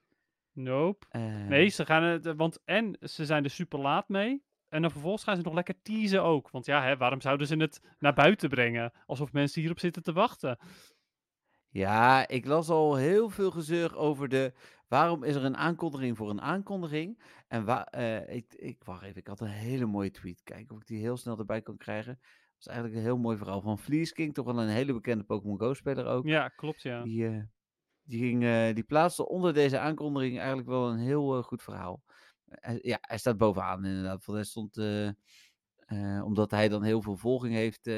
Nope. 0.56 1.06
Eh, 1.10 1.46
Nee, 1.46 1.68
ze 1.68 1.86
gaan 1.86 2.02
het, 2.02 2.34
want 2.36 2.58
en 2.64 2.96
ze 3.00 3.24
zijn 3.24 3.44
er 3.44 3.50
super 3.50 3.78
laat 3.78 4.08
mee. 4.08 4.44
En 4.68 4.82
dan 4.82 4.90
vervolgens 4.90 5.24
gaan 5.24 5.36
ze 5.36 5.42
nog 5.42 5.54
lekker 5.54 5.82
teasen 5.82 6.22
ook. 6.22 6.50
Want 6.50 6.66
ja, 6.66 6.82
hè, 6.82 6.96
waarom 6.96 7.20
zouden 7.20 7.46
ze 7.46 7.56
het 7.56 7.80
naar 7.98 8.14
buiten 8.14 8.48
brengen? 8.48 8.92
Alsof 9.06 9.32
mensen 9.32 9.60
hierop 9.60 9.78
zitten 9.78 10.02
te 10.02 10.12
wachten. 10.12 10.58
Ja, 11.68 12.28
ik 12.28 12.46
las 12.46 12.68
al 12.68 12.96
heel 12.96 13.30
veel 13.30 13.50
gezeur 13.50 13.96
over 13.96 14.28
de. 14.28 14.52
Waarom 14.88 15.24
is 15.24 15.34
er 15.34 15.44
een 15.44 15.56
aankondiging 15.56 16.16
voor 16.16 16.30
een 16.30 16.40
aankondiging? 16.40 17.22
En 17.48 17.64
waar, 17.64 17.84
eh, 17.84 18.34
ik, 18.36 18.54
ik, 18.54 18.84
wacht 18.84 19.02
even, 19.02 19.16
ik 19.16 19.26
had 19.26 19.40
een 19.40 19.46
hele 19.46 19.86
mooie 19.86 20.10
tweet. 20.10 20.42
Kijken 20.42 20.74
of 20.74 20.80
ik 20.80 20.86
die 20.86 21.00
heel 21.00 21.16
snel 21.16 21.38
erbij 21.38 21.62
kan 21.62 21.76
krijgen. 21.76 22.18
Dat 22.20 22.58
is 22.58 22.66
eigenlijk 22.66 22.96
een 22.98 23.04
heel 23.04 23.18
mooi 23.18 23.36
verhaal 23.36 23.60
van 23.60 23.78
Fleece 23.78 24.14
King, 24.14 24.34
toch 24.34 24.44
wel 24.44 24.60
een 24.60 24.68
hele 24.68 24.92
bekende 24.92 25.24
Pokémon 25.24 25.58
Go-speler 25.58 26.06
ook. 26.06 26.26
Ja, 26.26 26.48
klopt 26.48 26.82
ja. 26.82 27.02
Die, 27.02 27.26
eh, 27.26 27.42
die, 28.06 28.20
ging, 28.20 28.44
eh, 28.44 28.74
die 28.74 28.84
plaatste 28.84 29.28
onder 29.28 29.54
deze 29.54 29.78
aankondiging 29.78 30.38
eigenlijk 30.38 30.68
wel 30.68 30.88
een 30.88 30.98
heel 30.98 31.36
eh, 31.36 31.42
goed 31.42 31.62
verhaal. 31.62 32.02
Ja, 32.82 32.98
hij 33.00 33.18
staat 33.18 33.36
bovenaan 33.36 33.84
inderdaad. 33.84 34.24
Want 34.24 34.38
hij 34.38 34.46
stond, 34.46 34.76
eh, 34.76 36.24
omdat 36.24 36.50
hij 36.50 36.68
dan 36.68 36.82
heel 36.82 37.02
veel 37.02 37.16
volging 37.16 37.54
heeft, 37.54 37.90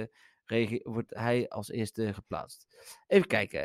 wordt 0.83 1.15
hij 1.15 1.49
als 1.49 1.71
eerste 1.71 2.15
geplaatst. 2.15 2.67
Even 3.07 3.27
kijken. 3.27 3.61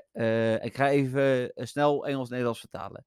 ik 0.63 0.75
ga 0.75 0.89
even 0.89 1.51
snel 1.55 2.07
Engels-Nederlands 2.07 2.59
vertalen. 2.59 3.05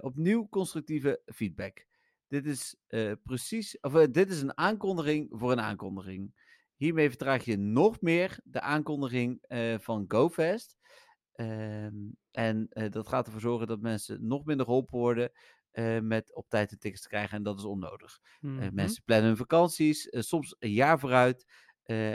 Opnieuw 0.00 0.48
constructieve 0.48 1.22
feedback. 1.24 1.86
Dit 2.28 2.46
is 2.46 2.76
precies, 3.22 3.80
of 3.80 3.92
dit 3.92 4.30
is 4.30 4.42
een 4.42 4.56
aankondiging 4.56 5.28
voor 5.30 5.52
een 5.52 5.60
aankondiging. 5.60 6.48
Hiermee 6.76 7.08
vertraag 7.08 7.44
je 7.44 7.56
nog 7.56 8.00
meer 8.00 8.40
de 8.44 8.60
aankondiging 8.60 9.44
van 9.78 10.04
GoFest. 10.08 10.76
Ehm, 11.40 11.94
en 12.30 12.66
eh, 12.68 12.90
dat 12.90 13.08
gaat 13.08 13.26
ervoor 13.26 13.40
zorgen 13.40 13.66
dat 13.66 13.80
mensen 13.80 14.26
nog 14.26 14.44
minder 14.44 14.66
geholpen 14.66 14.98
worden 14.98 15.30
eh, 15.70 16.00
met 16.00 16.34
op 16.34 16.48
tijd 16.48 16.70
de 16.70 16.76
tickets 16.78 17.02
te 17.02 17.08
krijgen. 17.08 17.36
En 17.36 17.42
dat 17.42 17.58
is 17.58 17.64
onnodig. 17.64 18.18
Eh, 18.22 18.50
Mhm. 18.50 18.74
mensen 18.74 19.02
plannen 19.04 19.26
hun 19.28 19.36
vakanties, 19.36 20.06
soms 20.10 20.56
een 20.58 20.72
jaar 20.72 20.98
vooruit. 20.98 21.68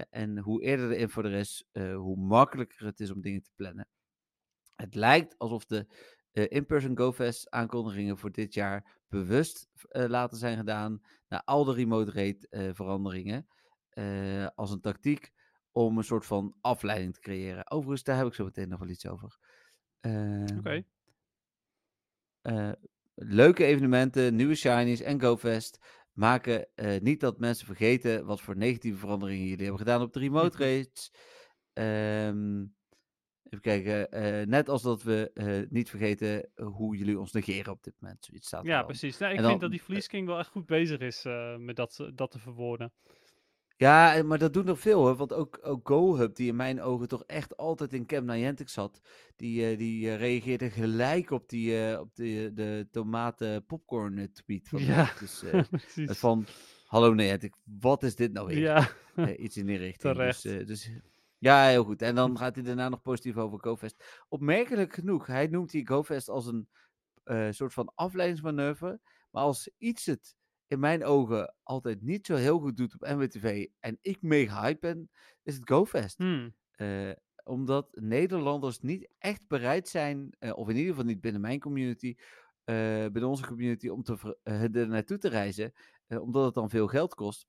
en 0.10 0.38
hoe 0.38 0.64
eerder 0.64 0.90
de 0.90 0.98
info 0.98 1.22
er 1.22 1.32
is, 1.34 1.66
hoe 1.74 2.18
makkelijker 2.18 2.86
het 2.86 3.00
is 3.00 3.12
om 3.12 3.22
dingen 3.22 3.42
te 3.42 3.52
plannen. 3.56 3.88
Het 4.76 4.96
lijkt 4.96 5.38
alsof 5.38 5.66
de 5.66 5.88
in-person 6.32 6.98
GoFest 6.98 7.50
aankondigingen 7.50 8.18
voor 8.18 8.32
dit 8.32 8.54
jaar 8.54 9.02
bewust 9.08 9.68
laten 9.90 10.38
zijn 10.38 10.58
gedaan 10.58 11.02
naar 11.28 11.42
al 11.46 11.64
de 11.64 11.74
remote 11.74 12.12
rate 12.12 12.72
veranderingen. 12.76 13.48
als 14.56 14.72
een 14.72 14.82
tactiek 14.82 15.32
om 15.76 15.98
een 15.98 16.04
soort 16.04 16.26
van 16.26 16.56
afleiding 16.62 17.14
te 17.14 17.20
creëren. 17.20 17.72
Overigens, 17.72 18.04
daar 18.04 18.18
heb 18.18 18.28
ik 18.28 18.34
zo 18.34 18.44
meteen 18.44 18.70
nog 18.70 18.80
wel 18.80 18.90
iets 18.90 19.08
over. 19.08 19.38
Ehm, 20.00 20.58
Oké. 20.58 20.84
eh, 22.42 22.72
leuke 23.16 23.66
evenementen, 23.66 24.36
nieuwe 24.36 24.56
shinies 24.56 25.02
en 25.02 25.22
GoFest 25.22 25.80
maken 26.12 26.68
eh, 26.76 27.02
niet 27.02 27.20
dat 27.20 27.40
mensen 27.40 27.66
vergeten 27.66 28.26
wat 28.26 28.42
voor 28.42 28.58
negatieve 28.58 28.98
veranderingen 28.98 29.46
jullie 29.48 29.62
hebben 29.62 29.80
gedaan 29.80 30.02
op 30.02 30.14
de 30.14 30.20
remote 30.30 30.58
rates. 30.58 31.12
Ehm, 31.74 32.66
even 33.44 33.62
kijken, 33.62 34.12
eh, 34.12 34.46
net 34.46 34.70
als 34.70 34.82
dat 34.82 35.04
we 35.04 35.68
niet 35.70 35.90
vergeten 35.90 36.52
hoe 36.56 36.98
jullie 36.98 37.20
ons 37.20 37.32
negeren 37.32 37.72
op 37.72 37.84
dit 37.84 37.94
moment. 38.00 38.26
Zoiets 38.26 38.48
staat 38.48 38.66
Ja, 38.66 38.84
precies. 38.84 39.18
Nou, 39.18 39.34
ik 39.34 39.40
vind 39.40 39.62
dat 39.62 39.72
die 39.72 39.82
Fleece 39.82 40.08
King 40.08 40.28
wel 40.28 40.40
echt 40.40 40.50
goed 40.50 40.66
bezig 40.66 41.00
is 41.00 41.24
met 41.58 41.76
dat, 41.76 42.10
dat 42.14 42.32
te 42.32 42.40
verwoorden. 42.40 42.94
Ja, 43.78 44.24
maar 44.24 44.38
dat 44.38 44.54
doen 44.54 44.68
er 44.68 44.78
veel 44.78 45.00
hoor. 45.00 45.16
Want 45.16 45.34
ook, 45.34 45.60
ook 45.62 45.88
GoHub, 45.88 46.36
die 46.36 46.48
in 46.48 46.56
mijn 46.56 46.82
ogen 46.82 47.08
toch 47.08 47.24
echt 47.24 47.58
altijd 47.58 47.94
in 47.94 48.06
Camp 48.06 48.28
Niantic 48.28 48.70
zat, 48.70 49.02
die, 49.36 49.70
eh, 49.70 49.78
die 49.78 50.10
eh, 50.10 50.18
reageerde 50.18 50.70
gelijk 50.70 51.32
op, 51.32 51.50
die, 51.50 51.88
eh, 51.88 52.00
op 52.00 52.16
de, 52.16 52.52
de 52.54 52.88
tomaten 52.92 53.66
popcorn 53.66 54.32
tweet. 54.34 54.68
Van 54.68 54.82
Ja. 54.82 55.14
Dus 55.20 55.44
van, 56.20 56.46
hallo 56.86 57.14
Niantic, 57.14 57.56
wat 57.64 58.04
is 58.04 58.16
dit 58.16 58.34
nou 58.34 58.48
weer? 58.48 58.60
Ja, 58.60 58.90
iets 59.38 59.58
in 59.58 59.66
die 59.66 59.78
richting. 59.78 60.14
Terecht. 60.14 60.44
Dus, 60.44 60.66
dus, 60.66 60.90
ja, 61.38 61.68
heel 61.68 61.84
goed. 61.84 62.02
En 62.02 62.16
dan 62.16 62.38
gaat 62.38 62.56
hij 62.56 62.64
daarna 62.64 62.90
nog 62.90 63.02
positief 63.02 63.38
over 63.38 63.60
GoFest. 63.60 64.24
Opmerkelijk 64.30 64.94
genoeg, 64.94 65.28
hij 65.28 65.48
noemt 65.48 65.72
hier 65.72 65.88
GoFest 65.88 66.30
als 66.30 66.46
een 66.46 66.68
soort 67.54 67.74
van 67.74 67.92
afleidingsmanoeuvre. 67.96 69.00
Maar 69.32 69.44
als 69.44 69.72
iets 69.78 70.06
het 70.06 70.36
in 70.68 70.80
mijn 70.80 71.04
ogen 71.04 71.56
altijd 71.64 72.02
niet 72.02 72.26
zo 72.26 72.36
heel 72.36 72.60
goed 72.60 72.78
doet 72.78 72.94
op 72.94 73.08
NWTV 73.08 73.68
en 73.80 73.98
ik 74.02 74.22
mega 74.22 74.62
hype 74.62 74.80
ben, 74.80 75.10
is 75.44 75.56
het 75.56 75.70
GoFest. 75.70 76.18
Hmm. 76.18 76.56
Eh, 76.72 77.12
omdat 77.44 77.88
Nederlanders 77.92 78.80
niet 78.80 79.10
echt 79.18 79.48
bereid 79.48 79.88
zijn, 79.88 80.36
eh, 80.40 80.58
of 80.58 80.70
in 80.70 80.76
ieder 80.76 80.90
geval 80.90 81.06
niet 81.06 81.22
binnen 81.22 81.42
mijn 81.42 81.60
community, 81.60 82.16
eh, 82.64 82.76
binnen 83.02 83.28
onze 83.28 83.48
community, 83.48 83.88
om 83.88 84.04
te 84.04 84.38
er 84.44 84.88
naartoe 84.88 85.18
te 85.18 85.30
reizen, 85.30 85.74
omdat 86.08 86.46
het 86.46 86.54
dan 86.54 86.70
veel 86.70 86.88
geld 86.88 87.16
kost. 87.16 87.48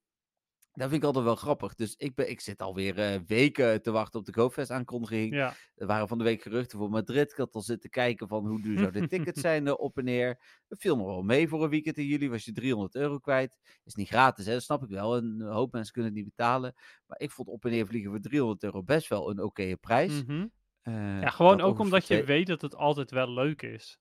Dat 0.77 0.89
vind 0.89 1.03
ik 1.03 1.07
altijd 1.07 1.25
wel 1.25 1.37
grappig. 1.37 1.75
Dus 1.75 1.95
ik, 1.97 2.15
ben, 2.15 2.31
ik 2.31 2.41
zit 2.41 2.63
alweer 2.63 2.99
eh 2.99 3.21
weken 3.27 3.83
te 3.83 3.91
wachten 3.91 4.21
op 4.21 4.27
de 4.27 4.33
GoFest 4.33 4.71
aankondiging. 4.71 5.35
ja. 5.35 5.55
Er 5.75 5.87
waren 5.87 6.09
van 6.09 6.19
de 6.19 6.25
week 6.25 6.43
geruchten 6.43 6.79
voor 6.79 6.91
Madrid. 6.91 7.31
Ik 7.31 7.37
had 7.37 7.55
al 7.55 7.61
zitten 7.61 7.91
kijken 7.91 8.29
van 8.29 8.47
hoe 8.47 8.63
duur 8.63 8.79
zouden 8.79 9.03
de 9.03 9.09
tickets 9.17 9.41
zijn 9.41 9.67
eh, 9.67 9.75
op 9.77 9.99
en 9.99 10.05
neer. 10.05 10.41
Het 10.69 10.81
viel 10.81 10.97
nog 10.97 11.07
wel 11.07 11.23
mee 11.23 11.49
voor 11.49 11.65
een 11.65 11.71
weekend 11.71 11.99
in 11.99 12.07
juli. 12.07 12.29
Was 12.29 12.45
je 12.45 12.53
300 12.53 12.95
euro 12.95 13.19
kwijt. 13.19 13.59
Is 13.85 13.95
niet 13.95 14.09
gratis, 14.09 14.47
hè? 14.47 14.53
dat 14.53 14.63
snap 14.63 14.83
ik 14.83 14.89
wel. 14.89 15.17
Een 15.17 15.41
hoop 15.41 15.73
mensen 15.73 15.93
kunnen 15.93 16.13
het 16.13 16.21
niet 16.21 16.37
betalen. 16.37 16.75
Maar 17.07 17.21
ik 17.21 17.31
vond 17.31 17.49
op 17.49 17.65
en 17.65 17.71
neer 17.71 17.87
vliegen 17.87 18.11
voor 18.11 18.21
300 18.21 18.63
euro 18.63 18.83
best 18.83 19.09
wel 19.09 19.31
een 19.31 19.43
oké 19.43 19.77
prijs. 19.77 20.25
Mhm. 20.25 20.47
Eh, 20.83 21.21
ja, 21.21 21.31
gewoon 21.31 21.61
ook 21.61 21.79
omdat 21.79 22.07
je 22.07 22.25
weet 22.25 22.47
dat 22.47 22.61
het 22.61 22.75
altijd 22.75 23.11
wel 23.11 23.31
leuk 23.33 23.63
is. 23.63 23.99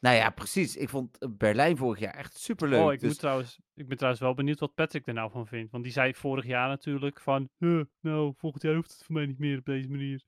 Nou 0.00 0.16
ja, 0.16 0.30
precies. 0.30 0.76
Ik 0.76 0.88
vond 0.88 1.18
eh, 1.18 1.28
Berlijn 1.30 1.76
vorig 1.76 1.98
jaar 1.98 2.14
echt 2.14 2.38
superleuk. 2.38 2.84
Oh, 2.84 2.92
ik, 2.92 3.00
dus... 3.00 3.08
moet 3.08 3.18
trouwens, 3.18 3.58
ik 3.74 3.88
ben 3.88 3.96
trouwens 3.96 4.22
wel 4.22 4.34
benieuwd 4.34 4.60
wat 4.60 4.74
Patrick 4.74 5.06
er 5.06 5.14
nou 5.14 5.30
van 5.30 5.46
vindt. 5.46 5.72
Want 5.72 5.84
die 5.84 5.92
zei 5.92 6.14
vorig 6.14 6.46
jaar 6.46 6.68
natuurlijk 6.68 7.20
van... 7.20 7.48
"Huh, 7.58 7.82
nou, 8.00 8.34
volgend 8.36 8.62
jaar 8.62 8.74
hoeft 8.74 8.92
het 8.92 9.04
voor 9.04 9.14
mij 9.14 9.26
niet 9.26 9.38
meer 9.38 9.58
op 9.58 9.64
deze 9.64 9.88
manier. 9.88 10.22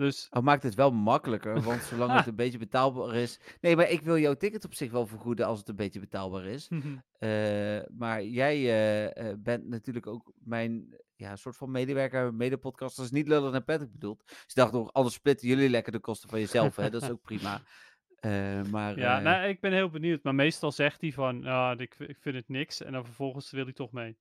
Dus 0.00 0.26
Oh, 0.30 0.42
maakt 0.42 0.62
het 0.62 0.74
wel 0.74 0.92
makkelijker, 0.92 1.60
want 1.60 1.82
zolang 1.82 2.12
het 2.12 2.26
een 2.26 2.36
beetje 2.36 2.58
betaalbaar 2.58 3.14
is. 3.14 3.40
Nee, 3.60 3.76
maar 3.76 3.90
ik 3.90 4.02
wil 4.02 4.18
jouw 4.18 4.34
ticket 4.34 4.64
op 4.64 4.74
zich 4.74 4.90
wel 4.90 5.06
vergoeden 5.06 5.46
als 5.46 5.58
het 5.58 5.68
een 5.68 5.76
beetje 5.76 6.00
betaalbaar 6.00 6.44
is. 6.44 6.68
Eh, 7.18 7.80
maar 7.98 8.24
jij 8.24 8.56
eh, 9.12 9.34
bent 9.38 9.68
natuurlijk 9.68 10.06
ook 10.06 10.32
mijn 10.44 10.96
ja, 11.16 11.36
soort 11.36 11.56
van 11.56 11.70
medewerker, 11.70 12.34
medepodcast. 12.34 12.96
Dat 12.96 13.04
is 13.04 13.10
niet 13.10 13.28
lullig 13.28 13.50
naar 13.50 13.62
Patrick 13.62 13.92
bedoeld. 13.92 14.22
Dus 14.26 14.38
ik 14.46 14.54
dacht 14.54 14.72
nog, 14.72 14.92
anders 14.92 15.14
splitten 15.14 15.48
jullie 15.48 15.68
lekker 15.68 15.92
de 15.92 15.98
kosten 16.00 16.28
van 16.28 16.40
jezelf. 16.40 16.76
Hè? 16.76 16.90
Dat 16.90 17.02
is 17.02 17.10
ook 17.10 17.22
prima. 17.22 17.60
Eh, 18.20 18.62
maar 18.62 18.98
ja, 18.98 19.18
eh, 19.18 19.24
nou, 19.24 19.48
ik 19.48 19.60
ben 19.60 19.72
heel 19.72 19.90
benieuwd. 19.90 20.22
Maar 20.22 20.34
meestal 20.34 20.72
zegt 20.72 21.00
hij 21.00 21.12
van, 21.12 21.46
ah, 21.46 21.80
ik, 21.80 21.94
ik 21.98 22.16
vind 22.20 22.34
het 22.36 22.48
niks. 22.48 22.82
En 22.82 22.92
dan 22.92 23.04
vervolgens 23.04 23.50
wil 23.50 23.64
hij 23.64 23.72
toch 23.72 23.92
mee. 23.92 24.16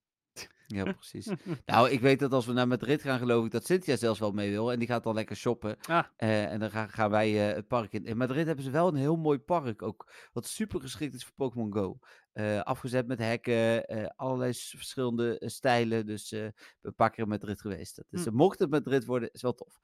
Ja, 0.67 0.83
precies. 0.83 1.25
nou, 1.65 1.89
ik 1.89 1.99
weet 1.99 2.19
dat 2.19 2.31
als 2.33 2.45
we 2.45 2.53
naar 2.53 2.67
Madrid 2.67 3.01
gaan, 3.01 3.19
geloof 3.19 3.45
ik 3.45 3.51
dat 3.51 3.65
Cynthia 3.65 3.95
zelfs 3.95 4.19
wel 4.19 4.31
mee 4.31 4.49
wil. 4.49 4.71
En 4.71 4.79
die 4.79 4.87
gaat 4.87 5.03
dan 5.03 5.13
lekker 5.13 5.35
shoppen. 5.35 5.77
Ah. 5.81 6.03
Eh, 6.15 6.51
en 6.51 6.59
dan 6.59 6.71
gaan, 6.71 6.89
gaan 6.89 7.09
wij 7.09 7.31
het 7.31 7.67
park 7.67 7.93
in. 7.93 8.05
In 8.05 8.17
Madrid 8.17 8.45
hebben 8.45 8.63
ze 8.65 8.71
wel 8.71 8.87
een 8.87 8.95
heel 8.95 9.15
mooi 9.15 9.37
park 9.39 9.81
ook. 9.81 10.11
Wat 10.33 10.45
super 10.47 10.81
geschikt 10.81 11.13
is 11.13 11.23
voor 11.23 11.33
Pokémon 11.35 11.73
Go. 11.73 11.99
Eh, 12.31 12.59
afgezet 12.61 13.07
met 13.07 13.19
hekken, 13.19 13.85
allerlei 14.15 14.53
verschillende 14.53 15.41
stijlen. 15.45 16.05
Dus 16.05 16.31
ik 16.31 16.39
ben 16.41 16.53
een 16.81 16.95
paar 16.95 17.09
keer 17.09 17.23
in 17.23 17.29
Madrid 17.29 17.61
geweest. 17.61 17.95
Dat 17.95 18.05
is, 18.09 18.25
Hm. 18.25 18.33
mocht 18.35 18.59
het 18.59 18.69
Madrid 18.69 19.05
worden, 19.05 19.29
is 19.31 19.41
wel 19.41 19.53
tof. 19.53 19.79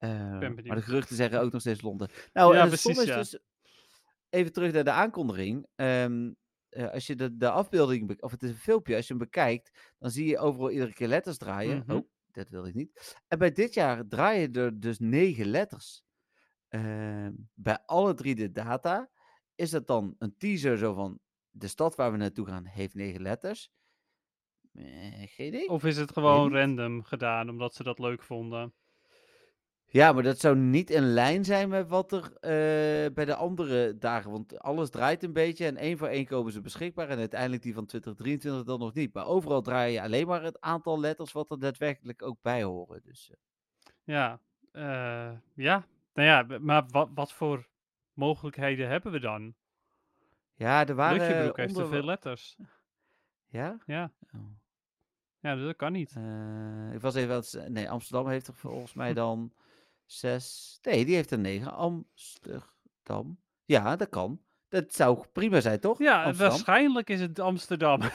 Maar 0.00 0.54
de 0.74 0.82
geruchten 0.82 1.16
zeggen 1.16 1.40
ook 1.40 1.52
nog 1.52 1.60
steeds 1.60 1.82
Londen. 1.82 2.08
Nou, 2.32 2.54
Ja, 2.56 2.66
precies, 2.66 3.04
ja. 3.04 3.16
dus 3.16 3.38
even 4.30 4.52
terug 4.52 4.72
naar 4.72 4.84
de 4.84 4.90
aankondiging. 4.90 5.66
Ehm, 5.74 6.32
eh, 6.68 6.90
als 6.90 7.06
je 7.06 7.14
de, 7.14 7.36
de 7.36 7.50
afbeelding, 7.50 8.06
be- 8.06 8.16
of 8.20 8.30
het 8.30 8.42
is 8.42 8.50
een 8.50 8.56
filmpje, 8.56 8.96
als 8.96 9.06
je 9.06 9.14
hem 9.14 9.22
bekijkt, 9.22 9.94
dan 9.98 10.10
zie 10.10 10.26
je 10.26 10.38
overal 10.38 10.70
iedere 10.70 10.92
keer 10.92 11.08
letters 11.08 11.36
draaien. 11.38 11.82
Mhm. 11.86 11.96
Oh, 11.96 12.08
dat 12.30 12.48
wilde 12.48 12.68
ik 12.68 12.74
niet. 12.74 13.16
En 13.28 13.38
bij 13.38 13.52
dit 13.52 13.74
jaar 13.74 14.08
draaien 14.08 14.52
er 14.52 14.80
dus 14.80 14.98
negen 14.98 15.46
letters. 15.46 16.02
Ehm, 16.68 17.32
bij 17.54 17.78
alle 17.86 18.14
drie 18.14 18.34
de 18.34 18.50
data 18.52 19.10
is 19.54 19.70
dat 19.70 19.86
dan 19.86 20.14
een 20.18 20.36
teaser 20.36 20.78
zo 20.78 20.94
van 20.94 21.18
de 21.50 21.68
stad 21.68 21.94
waar 21.94 22.10
we 22.12 22.16
naartoe 22.16 22.46
gaan 22.46 22.64
heeft 22.64 22.94
negen 22.94 23.22
letters. 23.22 23.70
Eh, 24.72 25.22
geen 25.26 25.46
idee. 25.46 25.68
Of 25.68 25.84
is 25.84 25.96
het 25.96 26.12
gewoon 26.12 26.52
random 26.52 27.02
gedaan, 27.02 27.48
omdat 27.48 27.74
ze 27.74 27.82
dat 27.82 27.98
leuk 27.98 28.22
vonden? 28.22 28.74
Ja, 29.90 30.12
maar 30.12 30.22
dat 30.22 30.38
zou 30.40 30.56
niet 30.56 30.90
in 30.90 31.02
lijn 31.02 31.44
zijn 31.44 31.68
met 31.68 31.88
wat 31.88 32.12
er 32.12 32.22
eh, 32.24 33.12
bij 33.14 33.24
de 33.24 33.34
andere 33.34 33.98
dagen. 33.98 34.30
Want 34.30 34.58
alles 34.58 34.90
draait 34.90 35.22
een 35.22 35.32
beetje 35.32 35.66
en 35.66 35.76
één 35.76 35.98
voor 35.98 36.08
één 36.08 36.26
komen 36.26 36.52
ze 36.52 36.60
beschikbaar. 36.60 37.08
En 37.08 37.18
uiteindelijk 37.18 37.62
die 37.62 37.74
van 37.74 37.86
2023 37.86 38.64
dan 38.64 38.78
nog 38.78 38.94
niet. 38.94 39.14
Maar 39.14 39.26
overal 39.26 39.62
draai 39.62 39.92
je 39.92 40.02
alleen 40.02 40.26
maar 40.26 40.42
het 40.42 40.60
aantal 40.60 41.00
letters 41.00 41.32
wat 41.32 41.50
er 41.50 41.58
daadwerkelijk 41.58 42.22
ook 42.22 42.38
bij 42.42 42.62
horen. 42.62 43.00
Dus 43.04 43.30
eh, 43.30 43.36
Ja, 44.04 44.40
eh, 44.72 45.30
ja. 45.54 45.86
Nou 46.14 46.28
ja, 46.28 46.58
maar 46.60 46.84
wat, 46.90 47.08
wat 47.14 47.32
voor 47.32 47.68
mogelijkheden 48.12 48.88
hebben 48.88 49.12
we 49.12 49.20
dan? 49.20 49.54
ja, 50.54 50.86
er 50.86 50.94
waren 50.94 51.18
Luchtjebroek 51.18 51.56
heeft 51.56 51.74
te 51.74 51.86
veel 51.86 52.04
letters. 52.04 52.56
Ja? 53.48 53.78
Ja, 53.86 54.10
Oh. 54.34 54.40
ja 55.40 55.54
dus 55.54 55.64
dat 55.64 55.76
kan 55.76 55.92
niet. 55.92 56.10
Ik 56.92 57.00
was 57.00 57.14
even 57.14 57.30
aan 57.30 57.36
het 57.36 57.46
z- 57.46 57.66
Nee, 57.68 57.90
Amsterdam 57.90 58.28
heeft 58.28 58.46
er 58.46 58.54
volgens 58.54 58.94
mij 58.94 59.14
dan 59.14 59.52
zes. 60.12 60.78
Nee, 60.82 61.04
die 61.04 61.14
heeft 61.14 61.30
er 61.30 61.38
negen. 61.38 61.72
Amsterdam. 61.72 63.40
Ja, 63.64 63.96
dat 63.96 64.08
kan. 64.08 64.40
Dat 64.68 64.94
zou 64.94 65.26
prima 65.32 65.60
zijn, 65.60 65.80
toch? 65.80 65.98
Ja, 65.98 66.22
Amsterdam. 66.24 66.48
waarschijnlijk 66.50 67.10
is 67.10 67.20
het 67.20 67.38
Amsterdam. 67.38 68.00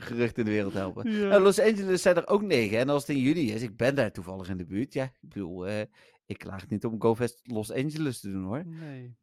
Gerucht 0.00 0.38
in 0.38 0.44
de 0.44 0.50
wereld 0.50 0.72
helpen. 0.72 1.10
Ja. 1.10 1.28
Nou, 1.28 1.42
Los 1.42 1.60
Angeles 1.60 2.02
zijn 2.02 2.16
er 2.16 2.28
ook 2.28 2.42
negen. 2.42 2.78
En 2.78 2.88
als 2.88 3.06
het 3.06 3.16
in 3.16 3.22
juni 3.22 3.52
is, 3.52 3.62
ik 3.62 3.76
ben 3.76 3.94
daar 3.94 4.12
toevallig 4.12 4.48
in 4.48 4.56
de 4.56 4.64
buurt. 4.66 4.92
Ja, 4.92 5.04
ik 5.04 5.16
bedoel, 5.20 5.66
eh, 5.66 5.80
ik 6.26 6.38
klaag 6.38 6.68
niet 6.68 6.84
om 6.84 7.00
GoFest 7.02 7.40
Los 7.42 7.72
Angeles 7.72 8.20
te 8.20 8.30
doen 8.30 8.44
hoor. 8.44 8.66
nee, 8.66 9.16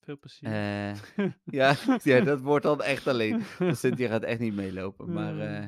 veel 0.00 0.18
plezier. 0.18 0.48
Eh, 0.48 0.94
ja, 1.60 1.76
ja, 2.02 2.20
dat 2.20 2.40
wordt 2.40 2.64
dan 2.64 2.82
echt 2.82 3.06
alleen. 3.06 3.42
Cynthia 3.72 4.08
gaat 4.08 4.22
echt 4.22 4.40
niet 4.40 4.54
meelopen. 4.54 5.12
Maar 5.12 5.32
Hmm. 5.32 5.40
eh, 5.40 5.66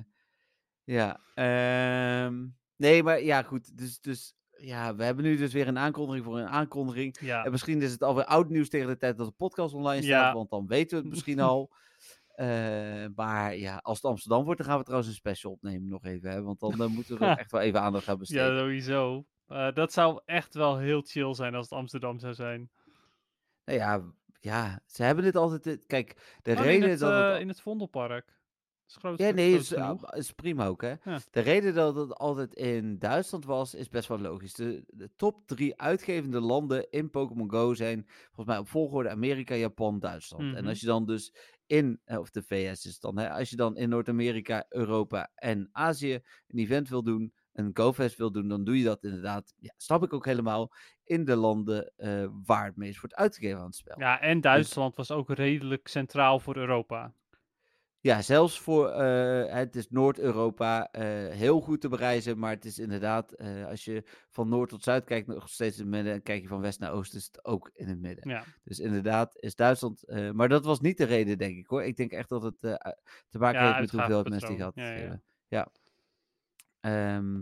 ja, 0.85 1.21
ehm, 1.35 2.47
nee, 2.77 3.03
maar 3.03 3.23
ja, 3.23 3.43
goed. 3.43 3.77
Dus, 3.79 4.01
dus 4.01 4.35
ja, 4.61 4.95
we 4.95 5.05
hebben 5.05 5.25
nu 5.25 5.37
dus 5.37 5.53
weer 5.53 5.69
een 5.69 5.79
aankondiging 5.79 6.25
voor 6.25 6.39
een 6.39 6.49
aankondiging. 6.49 7.17
ja, 7.21 7.45
En 7.45 7.51
misschien 7.51 7.83
is 7.83 7.93
het 7.93 8.03
alweer 8.03 8.25
oud 8.25 8.49
nieuws 8.49 8.69
tegen 8.69 8.89
de 8.89 8.97
tijd 8.97 9.17
dat 9.17 9.27
de 9.27 9.33
podcast 9.33 9.75
online 9.75 10.03
staat, 10.03 10.11
Ja. 10.27 10.35
want 10.35 10.51
dan 10.51 10.67
weten 10.67 10.97
we 10.97 11.03
het 11.03 11.13
misschien 11.13 11.41
al. 11.51 11.71
Eh, 12.35 13.05
maar 13.15 13.57
ja, 13.57 13.77
als 13.77 13.97
het 13.97 14.07
Amsterdam 14.11 14.45
wordt, 14.45 14.59
dan 14.61 14.69
gaan 14.69 14.79
we 14.79 14.85
trouwens 14.85 15.11
een 15.11 15.17
special 15.17 15.53
opnemen 15.53 15.89
nog 15.89 16.05
even. 16.05 16.31
Hè? 16.31 16.43
Want 16.43 16.61
dan 16.61 16.73
eh, 16.83 16.87
moeten 16.87 17.19
we 17.19 17.25
er 17.27 17.39
echt 17.39 17.51
wel 17.51 17.61
even 17.61 17.81
aandacht 17.81 18.09
aan 18.09 18.15
ja, 18.15 18.21
besteden. 18.21 18.59
sowieso. 18.59 19.25
Eh, 19.47 19.73
dat 19.73 19.93
zou 19.93 20.21
echt 20.25 20.55
wel 20.55 20.79
heel 20.79 21.03
chill 21.07 21.35
zijn 21.35 21.55
als 21.55 21.69
het 21.71 21.79
Amsterdam 21.79 22.19
zou 22.19 22.35
zijn. 22.35 22.71
Nou 23.65 23.79
ja, 23.79 24.03
ja, 24.41 24.81
ze 24.87 25.03
hebben 25.03 25.25
dit 25.25 25.37
altijd... 25.37 25.87
Kijk, 25.87 26.39
de 26.43 26.51
Oh, 26.51 26.57
in, 26.57 26.63
reden 26.63 26.91
het, 26.91 26.99
dat 26.99 27.33
het... 27.33 27.41
in 27.41 27.49
het 27.49 27.61
Vondelpark. 27.61 28.39
Is 28.91 28.97
groot, 28.97 29.19
Ja, 29.19 29.31
nee, 29.31 29.55
is, 29.55 29.75
ah, 29.75 30.17
is 30.17 30.33
prima 30.33 30.67
ook, 30.67 30.83
hè. 30.83 30.95
Ja. 31.05 31.19
De 31.31 31.41
reden 31.41 31.75
dat 31.75 31.95
het 31.97 32.15
altijd 32.15 32.55
in 32.55 32.99
Duitsland 32.99 33.45
was, 33.45 33.75
is 33.75 33.89
best 33.89 34.09
wel 34.09 34.19
logisch. 34.19 34.55
De, 34.55 34.85
de 34.87 35.11
top 35.17 35.47
drie 35.47 35.81
uitgevende 35.81 36.41
landen 36.41 36.91
in 36.91 37.11
Pokémon 37.11 37.51
Go 37.51 37.75
zijn 37.75 38.05
volgens 38.07 38.47
mij 38.47 38.59
op 38.59 38.69
volgorde 38.69 39.09
Amerika, 39.11 39.55
Japan, 39.55 39.99
Duitsland. 39.99 40.43
En 40.43 40.51
Mhm. 40.61 40.69
als 40.69 40.81
je 40.81 40.87
dan 40.87 41.07
dus 41.07 41.35
in, 41.67 42.01
eh, 42.05 42.19
of 42.19 42.31
de 42.31 42.43
VS 42.43 42.85
is 42.87 42.93
het 42.93 43.01
dan, 43.01 43.19
hè, 43.19 43.31
als 43.31 43.51
je 43.51 43.57
dan 43.57 43.77
in 43.77 43.89
Noord-Amerika, 43.89 44.65
Europa 44.69 45.31
en 45.35 45.69
Azië 45.73 46.15
een 46.47 46.59
event 46.59 46.89
wil 46.89 47.03
doen, 47.03 47.33
een 47.53 47.71
GoFest 47.75 48.17
wil 48.17 48.33
doen, 48.33 48.49
dan 48.49 48.65
doe 48.65 48.79
je 48.79 48.85
dat 48.85 49.05
inderdaad, 49.05 49.55
ja, 49.59 49.75
snap 49.77 50.03
ik 50.03 50.13
ook 50.13 50.25
helemaal, 50.25 50.73
in 51.05 51.25
de 51.25 51.37
landen 51.37 51.93
eh, 51.97 52.27
waar 52.47 52.65
het 52.65 52.77
meest 52.77 53.01
wordt 53.01 53.15
uitgegeven 53.17 53.59
aan 53.59 53.67
het 53.67 53.75
spel. 53.75 54.01
Ja, 54.01 54.21
en 54.21 54.41
Duitsland 54.41 54.97
was 54.97 55.11
ook 55.11 55.31
redelijk 55.31 55.89
centraal 55.89 56.39
voor 56.41 56.57
Europa. 56.57 57.15
Ja, 58.03 58.23
zelfs 58.23 58.61
voor, 58.61 58.89
eh, 58.89 59.55
het 59.55 59.77
is 59.77 59.91
Noord-Europa 59.91 60.91
eh, 60.91 61.03
heel 61.37 61.61
goed 61.61 61.81
te 61.81 61.89
bereizen, 61.89 62.39
maar 62.39 62.51
het 62.51 62.65
is 62.65 62.79
inderdaad, 62.79 63.33
eh, 63.33 63.67
als 63.67 63.85
je 63.85 64.05
van 64.31 64.49
Noord 64.49 64.69
tot 64.69 64.83
Zuid 64.83 65.05
kijkt, 65.05 65.27
nog 65.27 65.49
steeds 65.49 65.77
in 65.77 65.83
het 65.83 65.93
midden, 65.93 66.13
en 66.13 66.23
kijk 66.23 66.43
je 66.43 66.49
van 66.49 66.61
West 66.61 66.81
naar 66.81 66.93
Oost, 66.93 67.15
is 67.15 67.25
het 67.25 67.45
ook 67.45 67.71
in 67.73 67.89
het 67.89 68.01
midden. 68.01 68.29
Ja, 68.29 68.45
Dus 68.65 68.79
inderdaad 68.79 69.37
is 69.37 69.55
Duitsland, 69.55 70.05
maar 70.33 70.49
dat 70.49 70.65
was 70.65 70.81
niet 70.81 70.99
de 70.99 71.05
reden, 71.05 71.39
denk 71.39 71.57
ik 71.57 71.67
hoor. 71.67 71.83
Ik 71.83 71.97
denk 71.97 72.13
echt 72.13 72.29
dat 72.29 72.43
het 72.43 72.59
te 72.59 73.39
maken 73.39 73.61
Ja, 73.61 73.67
heeft 73.67 73.93
met 73.93 74.01
hoeveel 74.01 74.23
mensen 74.23 74.49
die 74.49 74.57
gehad 74.59 74.75
Ja, 74.75 75.21
ja. 75.49 75.71
Ehm, 76.81 77.41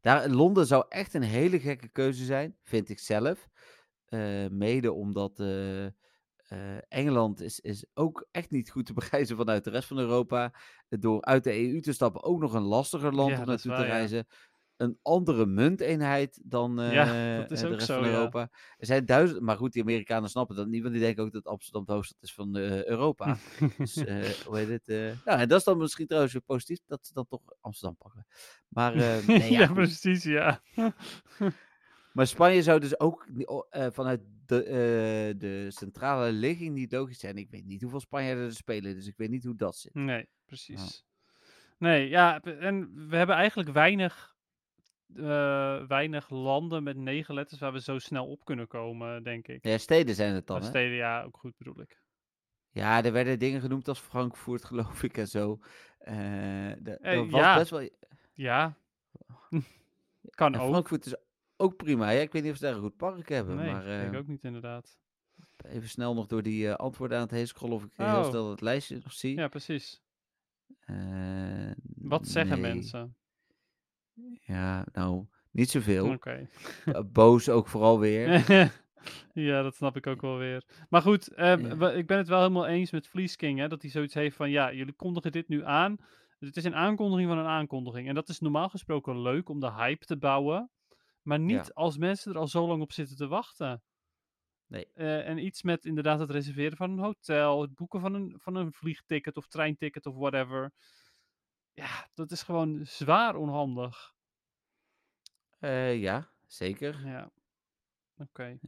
daar, 0.00 0.28
Londen 0.28 0.66
zou 0.66 0.84
echt 0.88 1.14
een 1.14 1.22
hele 1.22 1.60
gekke 1.60 1.88
keuze 1.88 2.24
zijn, 2.24 2.56
vind 2.62 2.88
ik 2.88 2.98
zelf. 2.98 3.48
Mede 4.50 4.92
omdat 4.92 5.38
eh, 6.50 6.76
eh, 6.76 6.82
Engeland 6.88 7.40
is, 7.40 7.60
is 7.60 7.86
ook 7.94 8.28
echt 8.30 8.50
niet 8.50 8.70
goed 8.70 8.86
te 8.86 8.92
bereizen 9.00 9.36
vanuit 9.36 9.64
de 9.64 9.70
rest 9.70 9.88
van 9.88 9.98
Europa. 9.98 10.52
Door 10.88 11.22
uit 11.22 11.44
de 11.44 11.58
EU 11.72 11.80
te 11.80 11.92
stappen 11.92 12.22
ook 12.22 12.40
nog 12.40 12.52
een 12.54 12.62
lastiger 12.62 13.14
land 13.14 13.30
Ja, 13.30 13.40
om 13.40 13.46
naartoe 13.46 13.72
te 13.74 13.80
ja. 13.80 13.84
reizen. 13.86 14.26
Een 14.76 14.98
andere 15.02 15.46
munteenheid 15.46 16.40
dan 16.44 16.80
eh, 16.80 16.92
Ja, 16.92 17.04
dat 17.40 17.50
is 17.50 17.60
eh, 17.62 17.66
de 17.66 17.72
ook 17.72 17.78
rest 17.78 17.86
zo, 17.86 17.98
van. 18.00 18.04
Europa. 18.08 18.40
Er 18.76 18.86
zijn 18.86 19.04
duizend, 19.06 19.40
maar 19.40 19.56
goed, 19.56 19.72
die 19.72 19.82
Amerikanen 19.82 20.28
snappen 20.30 20.56
dat 20.56 20.66
niet, 20.66 20.80
want 20.82 20.94
die 20.94 21.02
denken 21.02 21.24
ook 21.24 21.32
dat 21.32 21.46
Amsterdam 21.46 21.84
de 21.84 21.92
hoofdstad 21.92 22.22
is 22.22 22.34
van 22.34 22.56
eh, 22.56 22.84
Europa. 22.84 23.36
Dus, 23.78 23.96
eh, 23.96 24.24
hoe 24.46 24.56
heet 24.58 24.68
het? 24.68 24.88
eh, 24.88 25.24
nou, 25.24 25.40
en 25.40 25.48
dat 25.48 25.58
is 25.58 25.64
dan 25.64 25.78
misschien 25.78 26.06
trouwens 26.06 26.32
weer 26.32 26.42
positief, 26.42 26.78
dat 26.86 27.06
ze 27.06 27.12
dan 27.12 27.26
toch 27.26 27.40
Amsterdam 27.60 27.96
pakken. 27.96 28.26
Maar, 28.68 28.94
eh, 28.94 29.26
nee, 29.26 29.52
ja, 29.52 29.72
precies, 29.72 30.22
ja. 30.22 30.62
Maar 32.18 32.26
Spanje 32.26 32.62
zou 32.62 32.80
dus 32.80 33.00
ook 33.00 33.26
eh, 33.70 33.86
vanuit 33.90 34.20
de, 34.46 34.62
eh, 34.64 35.38
de 35.40 35.66
centrale 35.70 36.32
ligging 36.32 36.74
niet 36.74 36.92
logisch 36.92 37.18
zijn. 37.18 37.36
Ik 37.36 37.50
weet 37.50 37.64
niet 37.64 37.80
hoeveel 37.82 38.00
Spanjaarden 38.00 38.44
er 38.44 38.52
spelen, 38.54 38.94
dus 38.94 39.06
ik 39.06 39.16
weet 39.16 39.30
niet 39.30 39.44
hoe 39.44 39.56
dat 39.56 39.76
zit. 39.76 39.94
Nee, 39.94 40.28
precies. 40.44 41.06
Nee, 41.78 42.08
ja, 42.08 42.40
en 42.40 43.08
we 43.08 43.16
hebben 43.16 43.36
eigenlijk 43.36 43.70
weinig, 43.70 44.36
eh, 45.14 45.86
weinig 45.86 46.30
landen 46.30 46.82
met 46.82 46.96
negen 46.96 47.34
letters 47.34 47.60
waar 47.60 47.72
we 47.72 47.80
zo 47.80 47.98
snel 47.98 48.26
op 48.26 48.44
kunnen 48.44 48.66
komen, 48.66 49.22
denk 49.22 49.48
ik. 49.48 49.64
Ja, 49.64 49.78
steden 49.78 50.14
zijn 50.14 50.34
het 50.34 50.46
dan, 50.46 50.60
hè? 50.60 50.66
steden, 50.66 50.96
ja, 50.96 51.22
ook 51.22 51.36
goed 51.36 51.56
bedoel 51.56 51.80
ik. 51.80 52.00
Ja, 52.70 53.04
er 53.04 53.12
werden 53.12 53.38
dingen 53.38 53.60
genoemd 53.60 53.88
als 53.88 54.00
Frankfurt, 54.00 54.64
geloof 54.64 55.02
ik, 55.02 55.16
en 55.16 55.28
zo. 55.28 55.58
Eh 55.98 56.14
de- 56.78 56.98
Eh, 57.00 57.16
dat 57.16 57.30
was 57.30 57.40
ja. 57.40 57.56
best 57.58 57.70
wel... 57.70 57.88
Ja, 58.32 58.76
kan 60.30 60.54
En 60.54 60.60
ook. 60.60 60.68
Frankfurt 60.70 61.06
is 61.06 61.14
ook 61.60 61.76
prima. 61.76 62.10
Ja, 62.10 62.20
ik 62.20 62.32
weet 62.32 62.42
niet 62.42 62.52
of 62.52 62.58
ze 62.58 62.64
daar 62.64 62.74
een 62.74 62.80
goed 62.80 62.96
park 62.96 63.28
hebben, 63.28 63.56
Nee, 63.56 63.72
maar 63.72 63.84
denk 63.84 64.06
ik 64.06 64.12
eh, 64.12 64.18
ook 64.18 64.26
niet 64.26 64.44
inderdaad. 64.44 64.98
even 65.68 65.88
snel 65.88 66.14
nog 66.14 66.26
door 66.26 66.42
die 66.42 66.68
eh, 66.68 66.74
antwoorden 66.74 67.16
aan 67.16 67.22
het 67.22 67.32
heen 67.32 67.46
scrollen 67.46 67.76
of 67.76 67.84
ik 67.84 67.90
heel 67.94 68.06
Oh. 68.06 68.28
snel 68.28 68.50
het 68.50 68.60
lijstje 68.60 68.98
nog 69.02 69.12
zie. 69.12 69.36
Ja, 69.36 69.48
precies. 69.48 70.02
Eh, 70.80 71.70
Wat 71.96 72.26
zeggen 72.28 72.60
nee. 72.60 72.72
mensen? 72.74 73.16
Ja, 74.40 74.86
nou, 74.92 75.26
niet 75.50 75.70
zoveel. 75.70 76.10
Oké. 76.12 76.48
Eh, 76.84 77.00
Boos 77.12 77.48
ook 77.48 77.68
vooral 77.68 77.98
weer. 77.98 78.28
ja, 79.32 79.62
dat 79.62 79.74
snap 79.74 79.96
ik 79.96 80.06
ook 80.06 80.20
wel 80.20 80.36
weer. 80.38 80.64
Maar 80.88 81.02
goed, 81.02 81.28
ehm, 81.34 81.80
Ja. 81.80 81.90
ik 81.90 82.06
ben 82.06 82.18
het 82.18 82.28
wel 82.28 82.38
helemaal 82.40 82.66
eens 82.66 82.90
met 82.90 83.06
Fleece 83.08 83.36
King, 83.36 83.58
hè, 83.58 83.68
dat 83.68 83.82
hij 83.82 83.90
zoiets 83.90 84.14
heeft 84.14 84.36
van, 84.36 84.50
ja, 84.50 84.72
jullie 84.72 84.92
kondigen 84.94 85.32
dit 85.32 85.48
nu 85.48 85.64
aan. 85.64 85.96
Het 86.38 86.56
is 86.56 86.64
een 86.64 86.74
aankondiging 86.74 87.28
van 87.28 87.38
een 87.38 87.46
aankondiging. 87.46 88.08
En 88.08 88.14
dat 88.14 88.28
is 88.28 88.40
normaal 88.40 88.68
gesproken 88.68 89.20
leuk 89.22 89.48
om 89.48 89.60
de 89.60 89.72
hype 89.72 90.04
te 90.04 90.16
bouwen. 90.16 90.70
Maar 91.28 91.38
niet 91.38 91.66
Ja. 91.66 91.70
als 91.74 91.98
mensen 91.98 92.32
er 92.32 92.38
al 92.38 92.48
zo 92.48 92.66
lang 92.66 92.82
op 92.82 92.92
zitten 92.92 93.16
te 93.16 93.26
wachten. 93.26 93.82
Nee. 94.66 94.86
Eh, 94.94 95.28
en 95.28 95.38
iets 95.38 95.62
met 95.62 95.84
inderdaad 95.84 96.18
het 96.18 96.30
reserveren 96.30 96.76
van 96.76 96.90
een 96.90 96.98
hotel, 96.98 97.62
het 97.62 97.74
boeken 97.74 98.00
van 98.00 98.14
een, 98.14 98.34
van 98.38 98.54
een 98.54 98.72
vliegticket 98.72 99.36
of 99.36 99.46
treinticket 99.46 100.06
of 100.06 100.14
whatever. 100.14 100.72
Ja, 101.72 102.08
dat 102.14 102.30
is 102.30 102.42
gewoon 102.42 102.80
zwaar 102.86 103.36
onhandig. 103.36 104.14
Eh, 105.58 106.00
ja, 106.00 106.30
zeker. 106.46 107.06
Ja. 107.06 107.30
Oké. 108.16 108.58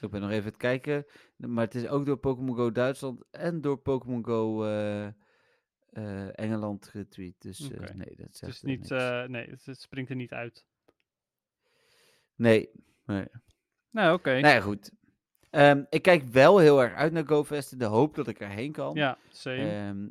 Ik 0.00 0.10
ben 0.10 0.20
nog 0.20 0.30
even 0.30 0.44
het 0.44 0.56
kijken. 0.56 1.06
Maar 1.36 1.64
het 1.64 1.74
is 1.74 1.86
ook 1.86 2.06
door 2.06 2.18
Pokémon 2.18 2.56
Go 2.56 2.72
Duitsland 2.72 3.24
en 3.30 3.60
door 3.60 3.78
Pokémon 3.78 4.24
Go 4.24 4.64
eh, 4.64 6.38
Engeland 6.38 6.88
getweet. 6.88 7.40
Dus 7.42 7.58
nee, 7.68 8.16
dat 8.16 8.26
Het 8.26 8.36
zegt 8.36 8.52
is 8.52 8.62
eh, 8.62 8.68
niet, 8.68 9.28
nee, 9.30 9.50
het, 9.50 9.64
het 9.64 9.80
springt 9.80 10.10
er 10.10 10.16
niet 10.16 10.32
uit. 10.32 10.66
Nee, 12.36 12.70
nee. 13.06 13.26
Nou, 13.90 14.14
oké. 14.14 14.30
Nou 14.40 14.54
ja, 14.54 14.60
goed. 14.60 14.90
Ehm, 15.50 15.84
ik 15.88 16.02
kijk 16.02 16.24
wel 16.24 16.58
heel 16.58 16.82
erg 16.82 16.94
uit 16.94 17.12
naar 17.12 17.26
GoFest 17.26 17.72
in 17.72 17.78
de 17.78 17.84
hoop 17.84 18.14
dat 18.14 18.28
ik 18.28 18.40
erheen 18.40 18.72
kan. 18.72 18.94
Ja, 18.94 19.18
same. 19.28 19.70
Ehm, 19.70 20.08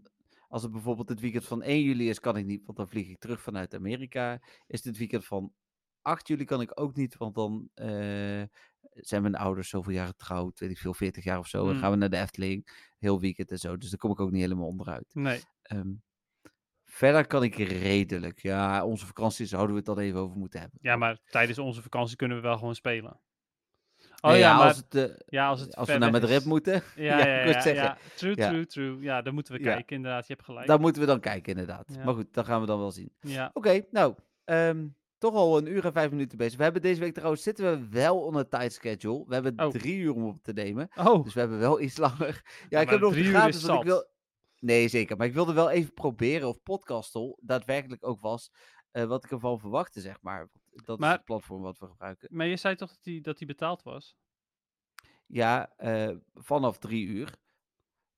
als 0.48 0.62
het 0.64 0.72
bijvoorbeeld 0.72 1.10
het 1.10 1.20
weekend 1.20 1.46
van 1.46 1.64
1 1.64 1.82
juli 1.84 2.10
is, 2.10 2.20
kan 2.20 2.38
ik 2.38 2.46
niet, 2.46 2.66
want 2.66 2.78
dan 2.78 2.90
vlieg 2.90 3.10
ik 3.10 3.20
terug 3.20 3.42
vanuit 3.42 3.74
Amerika. 3.76 4.34
Is 4.68 4.78
het 4.78 4.84
het 4.84 4.98
weekend 4.98 5.26
van 5.26 5.54
8 6.02 6.28
juli 6.28 6.46
kan 6.46 6.62
ik 6.62 6.80
ook 6.80 6.96
niet, 6.96 7.18
want 7.18 7.36
dan 7.36 7.70
eh, 7.74 8.44
zijn 8.92 9.22
mijn 9.22 9.36
ouders 9.36 9.70
zoveel 9.70 9.94
jaar 9.94 10.08
getrouwd, 10.08 10.60
weet 10.60 10.70
ik 10.70 10.78
veel, 10.78 10.94
40 10.94 11.24
jaar 11.24 11.40
of 11.40 11.48
zo. 11.48 11.68
En 11.68 11.74
Mm. 11.76 11.80
gaan 11.80 11.92
we 11.92 11.98
naar 11.98 12.10
de 12.10 12.18
Efteling, 12.18 12.88
heel 12.98 13.20
weekend 13.20 13.52
en 13.52 13.58
zo. 13.58 13.78
Dus 13.78 13.90
daar 13.90 14.00
kom 14.00 14.12
ik 14.12 14.20
ook 14.20 14.32
niet 14.32 14.42
helemaal 14.42 14.68
onderuit. 14.68 15.06
nee. 15.14 15.42
Ehm, 15.62 15.92
verder 16.94 17.28
kan 17.28 17.44
ik 17.44 17.56
redelijk. 17.56 18.40
Ja, 18.42 18.86
onze 18.86 19.06
vakanties 19.06 19.50
zouden 19.50 19.72
we 19.72 19.78
het 19.78 19.86
dan 19.86 20.00
even 20.00 20.20
over 20.20 20.38
moeten 20.38 20.60
hebben. 20.60 20.80
Ja, 20.82 20.96
maar 20.96 21.18
tijdens 21.26 21.60
onze 21.60 21.82
vakantie 21.82 22.16
kunnen 22.16 22.38
we 22.38 22.44
wel 22.44 22.58
gewoon 22.58 22.76
spelen. 22.76 23.20
Oh 24.22 24.32
Nee, 24.32 24.40
ja, 24.40 24.58
maar 24.58 24.68
als, 24.68 24.78
het, 24.78 24.96
eh, 24.96 25.16
ja, 25.26 25.48
als 25.48 25.60
het 25.60 25.76
als 25.76 25.88
we 25.88 25.98
naar 25.98 26.12
Madrid 26.12 26.46
moeten, 26.46 26.74
Ja, 26.96 27.18
Ja, 27.18 27.28
ja, 27.28 27.46
ja, 27.46 27.62
zeggen. 27.62 27.84
ja. 27.84 27.98
True, 28.16 28.36
Ja. 28.36 28.50
true, 28.50 28.66
true. 28.66 29.02
Ja, 29.02 29.22
dan 29.22 29.34
moeten 29.34 29.54
we 29.54 29.60
Ja. 29.64 29.74
kijken, 29.74 29.96
inderdaad. 29.96 30.28
Je 30.28 30.34
hebt 30.34 30.46
gelijk. 30.46 30.68
dan 30.68 30.82
moeten 30.82 31.02
we 31.02 31.08
dan 31.08 31.20
kijken 31.20 31.52
inderdaad. 31.52 31.86
Ja. 31.96 32.04
Maar 32.04 32.14
goed, 32.14 32.34
dat 32.34 32.46
gaan 32.46 32.62
we 32.62 32.68
dan 32.68 32.80
wel 32.80 32.92
zien. 32.92 33.12
Ja. 33.20 33.50
Oké, 33.54 33.82
nou, 33.92 34.16
ehm, 34.44 34.88
toch 35.18 35.34
al 35.36 35.58
een 35.58 35.68
uur 35.68 35.86
en 35.86 35.94
vijf 35.94 36.10
minuten 36.12 36.38
bezig. 36.38 36.58
We 36.58 36.64
hebben 36.64 36.82
deze 36.82 37.00
week 37.00 37.14
trouwens, 37.14 37.44
zitten 37.44 37.66
we 37.72 37.88
wel 37.90 38.20
on 38.22 38.36
een 38.36 38.50
tight 38.50 38.74
schedule. 38.74 39.24
We 39.28 39.34
hebben 39.34 39.60
Oh. 39.66 39.70
drie 39.72 39.98
uur 39.98 40.14
om 40.14 40.26
op 40.26 40.44
te 40.44 40.54
nemen. 40.54 40.90
Oh, 40.96 41.24
Dus 41.24 41.34
we 41.34 41.40
hebben 41.40 41.60
wel 41.60 41.82
iets 41.82 41.98
langer. 42.08 42.42
Ja, 42.70 42.80
ik 42.80 42.90
heb 42.90 43.00
nog 43.00 43.12
drie 43.12 43.24
uur 43.26 43.30
gratis, 43.30 43.56
is 43.56 43.64
want 43.64 43.80
ik 43.80 43.86
wil... 43.88 44.12
Nee, 44.64 44.88
zeker. 44.88 45.18
Maar 45.18 45.28
ik 45.28 45.34
wilde 45.34 45.54
wel 45.54 45.70
even 45.70 45.94
proberen 45.94 46.48
of 46.48 46.64
Podcastle 46.64 47.38
daadwerkelijk 47.42 48.08
ook 48.08 48.22
was 48.22 48.52
eh, 48.92 49.04
wat 49.06 49.24
ik 49.24 49.32
ervan 49.32 49.60
verwachtte, 49.60 50.02
zeg 50.02 50.22
maar. 50.22 50.50
Dat 50.72 51.00
is 51.00 51.08
het 51.08 51.24
platform 51.24 51.62
wat 51.62 51.80
we 51.80 51.88
gebruiken. 51.88 52.28
maar 52.32 52.46
je 52.46 52.56
zei 52.56 52.76
toch 52.76 52.90
dat 52.90 53.04
die, 53.04 53.22
dat 53.22 53.38
die 53.38 53.48
betaald 53.48 53.84
was? 53.84 54.18
Ja, 55.26 55.74
eh, 55.78 56.16
vanaf 56.34 56.78
drie 56.78 57.06
uur. 57.06 57.36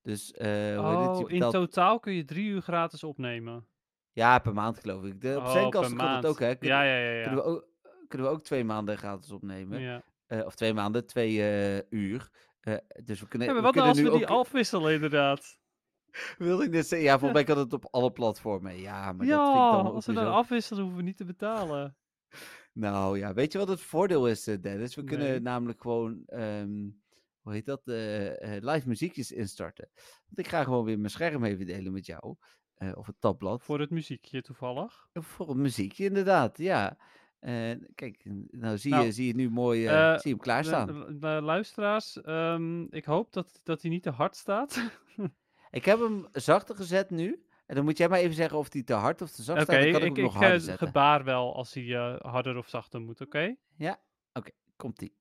Dus, 0.01 0.31
eh 0.31 0.77
hoe? 0.77 1.23
Oh, 1.23 1.31
in 1.31 1.39
totaal 1.39 1.99
kun 1.99 2.13
je 2.13 2.25
drie 2.25 2.47
uur 2.47 2.61
gratis 2.61 3.03
opnemen. 3.03 3.67
Ja, 4.11 4.39
per 4.39 4.53
maand 4.53 4.79
geloof 4.79 5.03
ik. 5.03 5.21
De, 5.21 5.35
op 5.37 5.43
Oh, 5.43 5.51
zijn 5.51 5.69
kast 5.69 5.95
kan 5.95 6.15
het 6.15 6.25
ook, 6.25 6.39
hè? 6.39 6.55
Kunnen, 6.55 6.77
Ja, 6.77 6.83
ja, 6.83 6.97
ja. 6.97 7.11
ja. 7.11 7.23
kunnen, 7.23 7.43
we 7.43 7.49
ook, 7.49 7.67
kunnen 8.07 8.27
we 8.27 8.33
ook 8.33 8.43
twee 8.43 8.63
maanden 8.63 8.97
gratis 8.97 9.31
opnemen. 9.31 9.79
ja. 9.79 10.03
Of 10.27 10.55
twee 10.55 10.73
maanden, 10.73 11.05
twee 11.05 11.37
uur. 11.89 12.29
Dus 13.03 13.19
we 13.19 13.27
kunnen, 13.27 13.47
Ja, 13.47 13.53
maar 13.53 13.61
we 13.61 13.67
wat 13.67 13.75
nou 13.75 13.87
kunnen 13.87 13.87
als 13.87 13.99
we 14.01 14.25
die 14.25 14.27
ook... 14.27 14.45
afwisselen, 14.45 14.93
inderdaad? 14.93 15.59
Wilde 16.37 16.63
ik 16.63 16.71
net 16.71 16.87
zeggen, 16.87 17.07
ja, 17.07 17.19
volgens 17.19 17.33
mij 17.33 17.43
kan 17.43 17.57
het 17.57 17.73
op 17.73 17.87
alle 17.91 18.11
platformen. 18.11 18.79
Ja, 18.79 19.11
maar 19.11 19.27
dat 19.27 19.43
vind 19.43 19.55
ik 19.55 19.61
ja, 19.61 19.71
dan 19.71 19.93
als 19.93 20.05
we 20.05 20.13
dan 20.13 20.33
afwisselen, 20.33 20.81
hoeven 20.81 20.99
we 20.99 21.05
niet 21.05 21.17
te 21.17 21.25
betalen. 21.25 21.95
Nou 22.75 23.17
ja, 23.17 23.33
weet 23.33 23.51
je 23.51 23.57
wat 23.57 23.67
het 23.67 23.81
voordeel 23.81 24.27
is, 24.27 24.47
eh, 24.47 24.61
Dennis? 24.61 24.95
We 24.95 25.03
kunnen 25.03 25.43
namelijk 25.43 25.81
gewoon, 25.81 26.23
ehm, 26.25 26.89
hoe 27.41 27.53
heet 27.53 27.65
dat, 27.65 27.81
eh, 27.87 28.55
eh, 28.55 28.63
live 28.63 28.87
muziekjes 28.87 29.31
instarten. 29.31 29.89
Want 29.95 30.39
ik 30.39 30.47
ga 30.47 30.63
gewoon 30.63 30.85
weer 30.85 30.99
mijn 30.99 31.11
scherm 31.11 31.43
even 31.43 31.65
delen 31.65 31.91
met 31.91 32.05
jou. 32.05 32.35
of 32.95 33.07
het 33.07 33.15
tabblad. 33.19 33.63
Voor 33.63 33.79
het 33.79 33.89
muziekje 33.89 34.41
toevallig. 34.41 35.07
Voor 35.13 35.49
een 35.49 35.61
muziekje, 35.61 36.05
inderdaad, 36.05 36.57
ja. 36.57 36.97
En 37.39 37.87
kijk, 37.95 38.21
nou 38.49 38.77
zie, 38.77 38.91
Nou, 38.91 39.05
je, 39.05 39.11
zie 39.11 39.27
je 39.27 39.35
nu 39.35 39.49
mooi, 39.49 39.79
zie 39.79 39.89
je 39.89 40.19
hem 40.23 40.37
klaarstaan. 40.37 40.87
De, 40.87 41.17
de 41.19 41.41
luisteraars, 41.41 42.21
ehm, 42.21 42.83
ik 42.83 43.05
hoop 43.05 43.33
dat, 43.33 43.59
dat 43.63 43.81
hij 43.81 43.91
niet 43.91 44.03
te 44.03 44.09
hard 44.09 44.35
staat. 44.35 44.81
Ik 45.75 45.85
heb 45.85 45.99
hem 45.99 46.27
zachter 46.31 46.75
gezet 46.75 47.09
nu. 47.09 47.45
En 47.65 47.75
dan 47.75 47.83
moet 47.83 47.97
jij 47.97 48.09
maar 48.09 48.19
even 48.19 48.35
zeggen 48.35 48.57
of 48.57 48.73
hij 48.73 48.83
te 48.83 48.93
hard 48.93 49.21
of 49.21 49.31
te 49.31 49.43
zacht 49.43 49.61
Oké, 49.61 49.71
staat. 49.89 50.01
Ik, 50.01 50.17
ik 50.17 50.23
nog 50.23 50.33
harder 50.33 50.53
eh, 50.53 50.59
zetten. 50.59 50.87
gebaar 50.87 51.23
wel 51.23 51.55
als 51.55 51.73
hij 51.73 51.95
eh, 51.95 52.15
harder 52.31 52.57
of 52.57 52.67
zachter 52.69 53.01
moet, 53.01 53.21
oké? 53.21 53.55
Ja? 53.75 53.99
Oké, 54.33 54.51
komt-ie. 54.75 55.15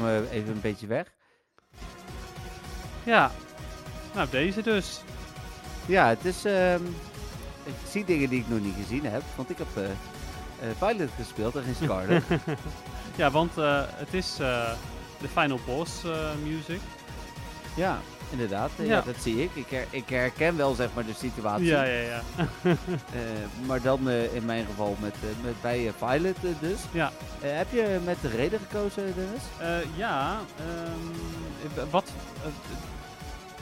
Me 0.00 0.28
even 0.30 0.52
een 0.52 0.60
beetje 0.60 0.86
weg. 0.86 1.06
Ja. 3.02 3.30
Nou, 4.14 4.28
deze 4.30 4.62
dus. 4.62 5.00
Ja, 5.86 6.08
het 6.08 6.24
is... 6.24 6.44
ehm, 6.44 6.84
ik 7.64 7.74
zie 7.88 8.04
dingen 8.04 8.28
die 8.28 8.40
ik 8.40 8.48
nog 8.48 8.60
niet 8.60 8.74
gezien 8.82 9.04
heb. 9.04 9.22
Want 9.36 9.50
ik 9.50 9.58
heb 9.58 9.66
eh 9.76 9.84
eh, 10.60 10.68
Violet 10.78 11.10
gespeeld 11.16 11.56
en 11.56 11.62
geen 11.62 11.74
Scarlet. 11.74 12.22
Ja, 13.16 13.30
want 13.30 13.58
eh, 13.58 13.82
het 13.86 14.14
is 14.14 14.38
eh, 14.40 14.70
de 15.20 15.28
Final 15.28 15.58
Boss 15.66 16.04
eh, 16.04 16.30
music. 16.44 16.80
ja, 17.74 17.98
inderdaad. 18.30 18.70
ja. 18.76 18.84
Ja. 18.84 19.00
dat 19.00 19.14
zie 19.22 19.42
ik. 19.42 19.50
Ik, 19.54 19.70
her- 19.70 19.86
ik 19.90 20.08
herken 20.08 20.56
wel 20.56 20.74
zeg 20.74 20.88
maar 20.94 21.06
de 21.06 21.14
situatie. 21.14 21.66
Ja, 21.66 21.82
ja, 21.84 22.00
ja. 22.00 22.22
Eh, 23.12 23.66
maar 23.66 23.82
dan 23.82 24.08
eh, 24.08 24.34
in 24.34 24.44
mijn 24.44 24.66
geval 24.66 24.96
met, 25.00 25.14
eh, 25.14 25.44
met 25.44 25.60
bij 25.60 25.86
eh, 26.00 26.50
dus. 26.60 26.78
Ja. 26.90 27.12
Heb 27.40 27.72
je 27.72 27.98
met 28.04 28.16
de 28.20 28.28
reden 28.28 28.58
gekozen, 28.58 29.14
Dennis? 29.14 29.42
Ja, 29.96 30.38
ehm, 30.58 31.78
eh, 31.78 31.82
wat, 31.90 32.10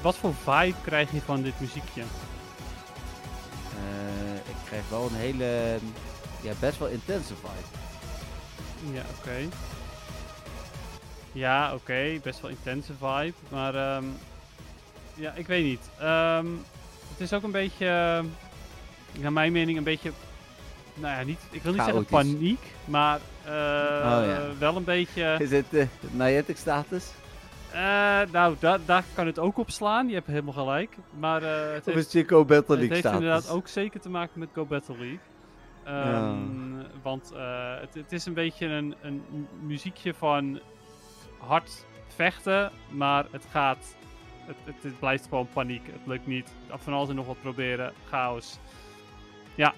wat 0.03 0.17
voor 0.17 0.35
vibe 0.35 0.77
krijg 0.85 1.13
je 1.13 1.21
van 1.21 1.43
dit 1.43 1.61
muziekje? 1.61 2.03
Ik 4.45 4.55
krijg 4.65 4.83
wel 4.91 5.07
een 5.07 5.15
hele, 5.19 5.79
ja, 6.41 6.53
best 6.61 6.79
wel 6.79 6.89
intense 6.89 7.35
vibe. 7.35 8.97
Ja, 8.97 9.03
oké. 9.19 9.49
Ja, 11.33 11.75
oké, 11.75 12.19
best 12.23 12.41
wel 12.41 12.51
intense 12.51 12.93
vibe, 13.01 13.35
maar 13.49 13.75
ehm, 13.75 14.05
ja, 15.19 15.33
ik 15.35 15.47
weet 15.47 15.65
niet. 15.65 15.91
Ehm, 15.99 16.47
het 17.11 17.21
is 17.21 17.33
ook 17.33 17.43
een 17.43 17.51
beetje, 17.51 17.87
eh, 17.87 19.21
naar 19.23 19.33
mijn 19.33 19.53
mening, 19.53 19.79
een 19.79 19.85
beetje, 19.85 20.13
nou 20.95 21.19
ja, 21.19 21.25
niet, 21.25 21.39
ik 21.51 21.63
wil 21.63 21.73
niet 21.73 21.83
zeggen 21.83 22.05
paniek, 22.05 22.61
maar 22.85 23.21
eh, 23.45 23.53
ja. 23.53 24.41
wel 24.59 24.77
een 24.77 24.85
beetje, 24.85 25.37
Is 25.39 25.51
het 25.51 25.71
de 25.71 25.87
Niantic 26.11 26.57
status? 26.57 27.11
eh, 27.73 28.21
nou, 28.33 28.57
da 28.59 28.79
daar 28.87 29.05
kan 29.15 29.27
het 29.27 29.39
ook 29.39 29.59
op 29.59 29.71
slaan, 29.71 30.09
je 30.09 30.15
hebt 30.15 30.27
helemaal 30.27 30.53
gelijk, 30.53 30.97
maar 31.19 31.43
eh, 31.43 31.49
het 31.73 31.79
Of 31.79 31.85
heeft, 31.85 31.97
is 31.97 32.03
het 32.03 32.13
Chico 32.13 32.45
Battle 32.45 32.57
het 32.59 32.69
League 32.69 32.89
heeft 32.89 33.01
status? 33.01 33.21
inderdaad 33.21 33.51
ook 33.51 33.69
zeker 33.69 34.01
te 34.01 34.09
maken 34.11 34.39
met 34.41 34.49
Go 34.55 34.65
Battle 34.65 34.97
League. 34.99 35.19
Ja. 35.85 36.13
Ehm, 36.13 36.83
Want 37.03 37.33
eh, 37.37 37.75
het, 37.81 37.95
het 37.95 38.13
is 38.13 38.27
een 38.27 38.35
beetje 38.35 38.67
een, 38.67 38.95
een 39.03 39.23
mu- 39.31 39.67
muziekje 39.67 40.15
van 40.15 40.61
hard 41.39 41.85
vechten, 42.15 42.71
maar 42.91 43.27
het 43.31 43.45
gaat. 43.51 43.97
Het, 44.49 44.57
het, 44.65 44.75
het 44.83 44.99
blijft 44.99 45.25
gewoon 45.29 45.49
paniek. 45.53 45.87
Het 45.87 46.07
lukt 46.07 46.27
niet. 46.27 46.49
Van 46.77 46.93
alles 46.93 47.09
en 47.09 47.15
nog 47.15 47.27
wat 47.27 47.41
proberen. 47.43 47.93
Chaos. 48.09 48.57
Ja. 49.55 49.75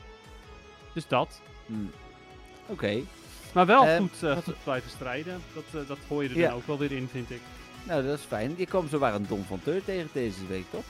Dus 0.94 1.06
dat. 1.06 1.40
Hmm. 1.66 1.90
Oké, 2.66 3.00
Maar 3.54 3.66
wel 3.66 3.84
Eh, 3.86 3.96
goed, 3.96 4.22
eh, 4.22 4.36
goed 4.36 4.54
blijven 4.64 4.90
strijden. 4.90 5.40
Dat, 5.54 5.82
eh, 5.82 5.88
dat 5.88 5.98
hoor 6.08 6.22
je 6.22 6.28
er 6.28 6.36
Ja. 6.36 6.48
dan 6.48 6.56
ook 6.56 6.66
wel 6.66 6.78
weer 6.78 6.92
in, 6.92 7.08
vind 7.12 7.30
ik. 7.30 7.40
nou 7.82 8.06
dat 8.06 8.18
is 8.18 8.24
fijn. 8.24 8.54
Je 8.56 8.66
kwam 8.66 8.88
zowaar 8.88 9.14
een 9.14 9.26
Dom 9.26 9.44
van 9.44 9.60
Teur 9.62 9.84
tegen 9.84 10.08
deze 10.12 10.46
week, 10.48 10.64
toch? 10.70 10.84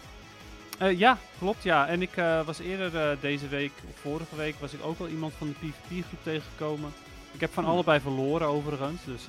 Eh, 0.79 0.99
ja, 0.99 1.19
klopt 1.39 1.63
ja. 1.63 1.87
En 1.89 2.03
ik 2.03 2.11
was 2.45 2.59
eerder 2.59 3.17
deze 3.21 3.49
week, 3.49 3.73
of 3.89 4.01
vorige 4.01 4.37
week, 4.37 4.55
was 4.61 4.73
ik 4.73 4.85
ook 4.85 4.99
wel 4.99 5.09
iemand 5.09 5.33
van 5.39 5.49
de 5.49 5.55
PvP-groep 5.55 6.23
tegengekomen. 6.23 6.93
Ik 7.33 7.41
heb 7.41 7.53
van 7.53 7.65
Hmm. 7.65 7.73
allebei 7.73 8.01
verloren 8.01 8.47
overigens. 8.47 9.05
Dus 9.05 9.25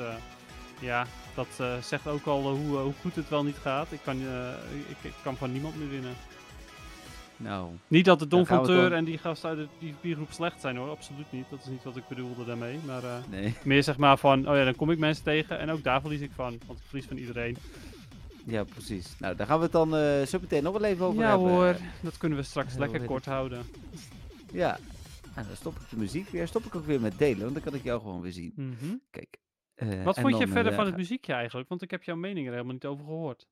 ja, 0.82 1.06
dat 1.36 1.48
eh, 1.58 1.78
zegt 1.82 2.08
ook 2.08 2.26
al 2.26 2.40
eh, 2.40 2.58
hoe, 2.58 2.78
eh, 2.78 2.84
hoe 2.84 2.94
goed 3.02 3.16
het 3.16 3.30
wel 3.30 3.44
niet 3.44 3.58
gaat. 3.58 3.92
Ik 3.92 4.00
kan, 4.04 4.18
ik, 4.90 4.98
ik 5.02 5.14
kan 5.24 5.38
van 5.38 5.52
niemand 5.52 5.78
meer 5.78 5.90
winnen. 5.90 6.14
Nou, 7.38 7.70
Niet 7.88 8.06
dat 8.06 8.20
de 8.20 8.28
Don 8.28 8.40
Dan 8.40 8.48
gaan 8.48 8.60
we 8.60 8.66
Fonteur 8.66 8.90
dan- 8.90 8.98
en 8.98 9.06
die 9.06 9.18
gasten 9.18 9.50
uit 9.50 9.58
de 9.58 9.68
PvP-groep 10.02 10.32
slecht 10.32 10.62
zijn 10.62 10.78
hoor, 10.78 10.90
absoluut 10.90 11.32
niet. 11.32 11.46
Dat 11.50 11.60
is 11.60 11.66
niet 11.66 11.84
wat 11.84 11.96
ik 11.96 12.08
bedoelde 12.08 12.46
daarmee. 12.46 12.80
Maar 12.86 13.04
nee. 13.30 13.54
meer 13.64 13.84
zeg 13.84 13.98
maar 13.98 14.18
van, 14.18 14.50
oh 14.50 14.56
ja, 14.56 14.64
dan 14.64 14.76
kom 14.76 14.92
ik 14.92 14.98
mensen 15.00 15.24
tegen 15.24 15.60
en 15.60 15.70
ook 15.70 15.84
daar 15.84 16.02
verlies 16.02 16.22
ik 16.22 16.32
van. 16.36 16.60
Want 16.68 16.80
ik 16.80 16.86
verlies 16.88 17.06
van 17.06 17.18
iedereen. 17.18 17.58
Ja, 18.46 18.64
precies. 18.64 19.16
Nou, 19.20 19.36
daar 19.36 19.48
gaan 19.48 19.58
we 19.58 19.64
het 19.64 19.72
dan 19.72 19.90
zo 20.28 20.40
meteen 20.42 20.64
nog 20.64 20.74
wel 20.74 20.84
even 20.90 21.06
over 21.06 21.22
ja 21.22 21.30
hebben. 21.30 21.48
hoor, 21.50 21.76
dat 22.02 22.18
kunnen 22.18 22.38
we 22.38 22.44
straks 22.44 22.76
lekker 22.78 23.02
kort 23.06 23.26
houden. 23.26 23.66
Ja. 24.52 24.80
En 25.36 25.46
dan 25.48 25.56
stop 25.56 25.76
ik 25.76 25.90
de 25.90 25.98
muziek 25.98 26.30
weer. 26.30 26.48
Stop 26.48 26.66
ik 26.66 26.76
ook 26.76 26.86
weer 26.86 27.02
met 27.02 27.18
delen, 27.18 27.42
want 27.42 27.54
dan 27.54 27.64
kan 27.64 27.74
ik 27.74 27.84
jou 27.84 28.02
gewoon 28.02 28.22
weer 28.22 28.32
zien. 28.32 28.54
Mhm. 28.56 28.96
Kijk. 29.10 29.38
Eh, 29.90 30.04
Wat 30.04 30.20
vond 30.20 30.34
je 30.38 30.46
dan, 30.46 30.54
verder 30.54 30.72
eh, 30.72 30.78
van 30.78 30.86
het 30.86 30.94
ga- 30.94 31.00
muziekje 31.00 31.34
eigenlijk? 31.34 31.70
Want 31.70 31.82
ik 31.82 31.92
heb 31.92 32.04
jouw 32.04 32.16
mening 32.16 32.46
er 32.46 32.52
helemaal 32.52 32.74
niet 32.74 32.86
over 32.86 33.06
gehoord. 33.06 33.48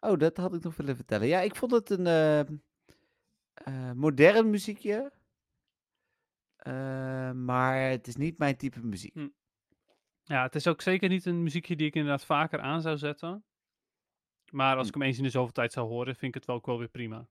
Oh, 0.00 0.18
dat 0.18 0.36
had 0.36 0.54
ik 0.54 0.62
nog 0.62 0.76
willen 0.76 0.96
vertellen. 0.96 1.26
Ja, 1.26 1.40
ik 1.40 1.56
vond 1.56 1.72
het 1.72 1.90
een 1.90 2.06
eh, 2.06 2.40
eh, 2.40 3.92
modern 3.94 4.50
muziekje. 4.50 5.12
Eh, 6.56 7.30
maar 7.32 7.80
het 7.90 8.06
is 8.06 8.16
niet 8.16 8.38
mijn 8.38 8.56
type 8.56 8.80
muziek. 8.86 9.14
Hm. 9.14 9.28
Ja, 10.24 10.42
het 10.42 10.54
is 10.54 10.66
ook 10.66 10.82
zeker 10.82 11.08
niet 11.08 11.26
een 11.26 11.42
muziekje 11.42 11.76
die 11.76 11.86
ik 11.86 11.94
inderdaad 11.94 12.24
vaker 12.24 12.60
aan 12.60 12.80
zou 12.80 12.96
zetten. 12.98 13.44
Maar 14.50 14.76
als 14.76 14.82
Hm. 14.82 14.88
ik 14.88 14.94
hem 14.94 15.02
eens 15.08 15.16
in 15.18 15.22
de 15.24 15.30
zoveel 15.30 15.52
tijd 15.52 15.72
zou 15.72 15.88
horen, 15.88 16.14
vind 16.16 16.28
ik 16.28 16.34
het 16.34 16.44
wel 16.44 16.56
ook 16.56 16.66
wel 16.66 16.78
weer 16.78 16.88
prima. 16.88 17.28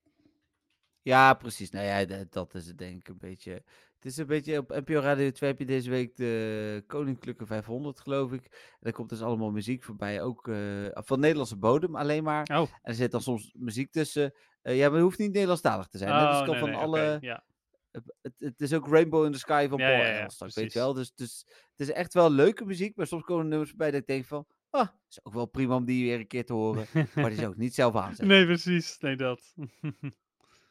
Ja, 1.01 1.33
precies. 1.33 1.69
Nou 1.69 1.85
ja, 1.85 2.25
dat 2.29 2.53
is 2.55 2.67
het 2.67 2.77
denk 2.77 2.99
ik 2.99 3.07
een 3.07 3.17
beetje. 3.17 3.63
Het 4.05 4.13
is 4.13 4.19
een 4.19 4.27
beetje 4.27 4.57
op 4.57 4.69
NPO 4.69 4.99
Radio 4.99 5.31
2 5.31 5.49
heb 5.49 5.59
je 5.59 5.65
deze 5.65 5.89
week 5.89 6.15
de 6.15 6.83
Koninklijke 6.87 7.45
500, 7.45 7.99
geloof 7.99 8.31
ik. 8.31 8.43
En 8.43 8.77
daar 8.79 8.93
komt 8.93 9.09
dus 9.09 9.21
allemaal 9.21 9.51
muziek 9.51 9.83
voorbij, 9.83 10.21
ook 10.21 10.47
eh, 10.47 10.57
van 10.91 11.19
Nederlandse 11.19 11.57
bodem 11.57 11.95
alleen 11.95 12.23
maar. 12.23 12.47
Oh, 12.51 12.59
En 12.59 12.67
er 12.81 12.93
zit 12.93 13.11
dan 13.11 13.21
soms 13.21 13.53
muziek 13.57 13.91
tussen. 13.91 14.33
Eh, 14.61 14.77
ja, 14.77 14.85
maar 14.85 14.93
het 14.93 15.03
hoeft 15.03 15.17
niet 15.17 15.31
Nederlandstalig 15.31 15.87
te 15.87 15.97
zijn. 15.97 16.11
hè. 16.13 16.19
Dus 16.19 16.29
oh 16.29 16.35
het 16.35 16.45
kan 16.45 16.53
nee, 16.53 16.63
van 16.63 16.69
nee, 16.69 16.79
alle... 16.79 17.17
ja. 17.21 17.43
Het, 17.91 18.33
het 18.37 18.61
is 18.61 18.73
ook 18.73 18.87
Rainbow 18.87 19.25
in 19.25 19.31
the 19.31 19.39
Sky 19.39 19.67
van 19.69 19.79
Ja, 19.79 19.87
Paul 19.87 20.01
ja, 20.01 20.53
weet 20.53 20.73
je 20.73 20.79
wel. 20.79 20.93
Dus, 20.93 21.13
dus 21.13 21.45
het 21.75 21.87
is 21.87 21.91
echt 21.91 22.13
wel 22.13 22.31
leuke 22.31 22.65
muziek, 22.65 22.95
maar 22.95 23.07
soms 23.07 23.23
komen 23.23 23.43
er 23.43 23.49
nummers 23.49 23.75
bij 23.75 23.91
dat 23.91 23.99
ik 23.99 24.07
denk 24.07 24.25
van... 24.25 24.45
Ah, 24.69 24.87
is 25.09 25.19
ook 25.23 25.33
wel 25.33 25.45
prima 25.45 25.75
om 25.75 25.85
die 25.85 26.05
weer 26.05 26.19
een 26.19 26.27
keer 26.27 26.45
te 26.45 26.53
horen. 26.53 26.85
maar 27.15 27.29
die 27.29 27.39
zou 27.39 27.51
ik 27.51 27.57
niet 27.57 27.73
zelf 27.75 27.95
aanzetten. 28.03 28.27
nee, 28.27 28.45
precies. 28.45 28.97
Nee, 28.99 29.15
dat. 29.15 29.53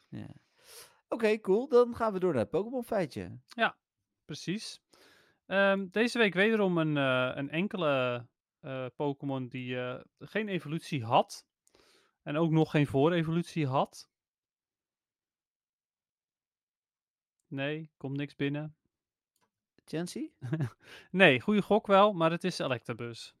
Ja. 0.09 0.27
Oké, 1.07 1.39
cool. 1.39 1.67
Dan 1.67 1.95
gaan 1.95 2.13
we 2.13 2.19
door 2.19 2.31
naar 2.31 2.41
het 2.41 2.49
Pokémon 2.49 2.83
feitje. 2.83 3.39
precies. 4.25 4.81
Ehm, 5.45 5.87
deze 5.91 6.17
week 6.17 6.33
wederom 6.33 6.77
een, 6.77 6.97
eh, 6.97 7.31
een 7.35 7.49
enkele 7.49 8.25
eh, 8.59 8.85
Pokémon 8.95 9.47
die 9.47 9.79
eh, 9.79 10.01
geen 10.19 10.47
evolutie 10.47 11.03
had. 11.03 11.45
En 12.23 12.37
ook 12.37 12.51
nog 12.51 12.71
geen 12.71 12.87
voorevolutie 12.87 13.67
had. 13.67 14.09
Nee, 17.47 17.91
komt 17.97 18.17
niks 18.17 18.35
binnen. 18.35 18.75
Chancy? 19.85 20.31
Nee, 21.11 21.41
goede 21.41 21.61
gok 21.61 21.87
wel, 21.87 22.13
maar 22.13 22.31
het 22.31 22.43
is 22.43 22.59
Electabuzz. 22.59 23.33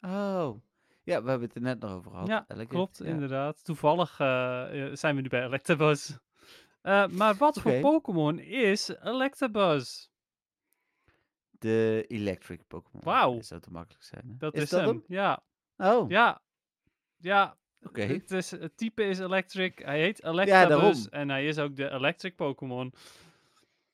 Oh. 0.00 0.62
Ja, 1.02 1.22
we 1.22 1.28
hebben 1.30 1.48
het 1.48 1.54
er 1.54 1.62
net 1.62 1.80
nog 1.80 1.90
over 1.90 2.10
gehad. 2.10 2.26
Ja, 2.26 2.64
klopt, 2.64 2.98
ja. 2.98 3.04
inderdaad. 3.04 3.64
Toevallig 3.64 4.16
zijn 4.96 5.16
we 5.16 5.20
nu 5.20 5.28
bij 5.28 5.44
Electabuzz. 5.44 6.16
Eh, 6.82 7.06
maar 7.06 7.34
wat 7.34 7.60
voor 7.60 7.70
Oké. 7.70 7.80
Pokémon 7.80 8.38
is 8.38 8.88
Electabuzz? 8.88 10.08
De 11.50 12.04
Electric 12.08 12.60
Pokémon. 12.66 13.04
Wauw. 13.04 13.34
Dat 13.34 13.46
zou 13.46 13.60
te 13.60 13.70
makkelijk 13.70 14.04
zijn. 14.04 14.22
Hè? 14.28 14.36
Dat 14.36 14.54
is, 14.54 14.62
is, 14.62 14.68
dat 14.68 14.84
hem. 14.84 15.04
Ja, 15.06 15.42
Oh, 15.76 16.10
ja, 16.10 16.42
ja. 17.16 17.56
oké. 17.82 18.02
Het, 18.02 18.30
is, 18.30 18.50
het 18.50 18.76
type 18.76 19.04
is 19.04 19.18
Electric. 19.18 19.78
Hij 19.78 20.00
heet 20.00 20.22
Electabuzz 20.24 21.06
en 21.06 21.28
hij 21.28 21.46
is 21.46 21.58
ook 21.58 21.76
de 21.76 21.90
Electric 21.90 22.36
Pokémon. 22.36 22.92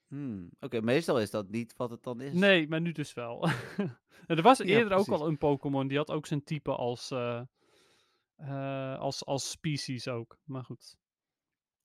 Hmm, 0.08 0.50
Oké, 0.60 0.80
meestal 0.80 1.20
is 1.20 1.30
dat 1.30 1.48
niet 1.48 1.76
wat 1.76 1.90
het 1.90 2.02
dan 2.02 2.20
is. 2.20 2.32
Nee, 2.32 2.68
maar 2.68 2.80
nu 2.80 2.92
dus 2.92 3.14
wel. 3.14 3.48
er 4.26 4.42
was 4.42 4.58
Ja, 4.58 4.64
eerder 4.64 4.98
ook 4.98 5.08
al 5.08 5.26
een 5.26 5.38
Pokémon 5.38 5.88
die 5.88 5.96
had 5.96 6.10
ook 6.10 6.26
zijn 6.26 6.44
type 6.44 6.74
als, 6.74 7.10
eh, 7.10 7.42
eh, 8.36 8.98
als, 8.98 9.24
als 9.24 9.50
species 9.50 10.08
ook. 10.08 10.38
Maar 10.44 10.64
goed. 10.64 10.96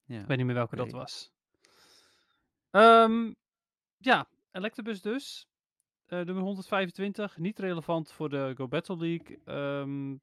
Ja. 0.04 0.20
Ik 0.20 0.26
weet 0.26 0.36
niet 0.36 0.46
meer 0.46 0.54
welke 0.54 0.76
dat 0.76 0.90
was. 0.90 1.32
Ehm, 2.70 3.32
ja, 3.96 4.28
Electabuzz 4.50 5.00
dus. 5.00 5.46
Eh, 6.06 6.20
nummer 6.20 6.42
125. 6.42 7.36
Niet 7.36 7.58
relevant 7.58 8.12
voor 8.12 8.28
de 8.28 8.52
Go 8.56 8.68
Battle 8.68 8.96
League. 8.96 9.40
Ehm, 9.44 10.16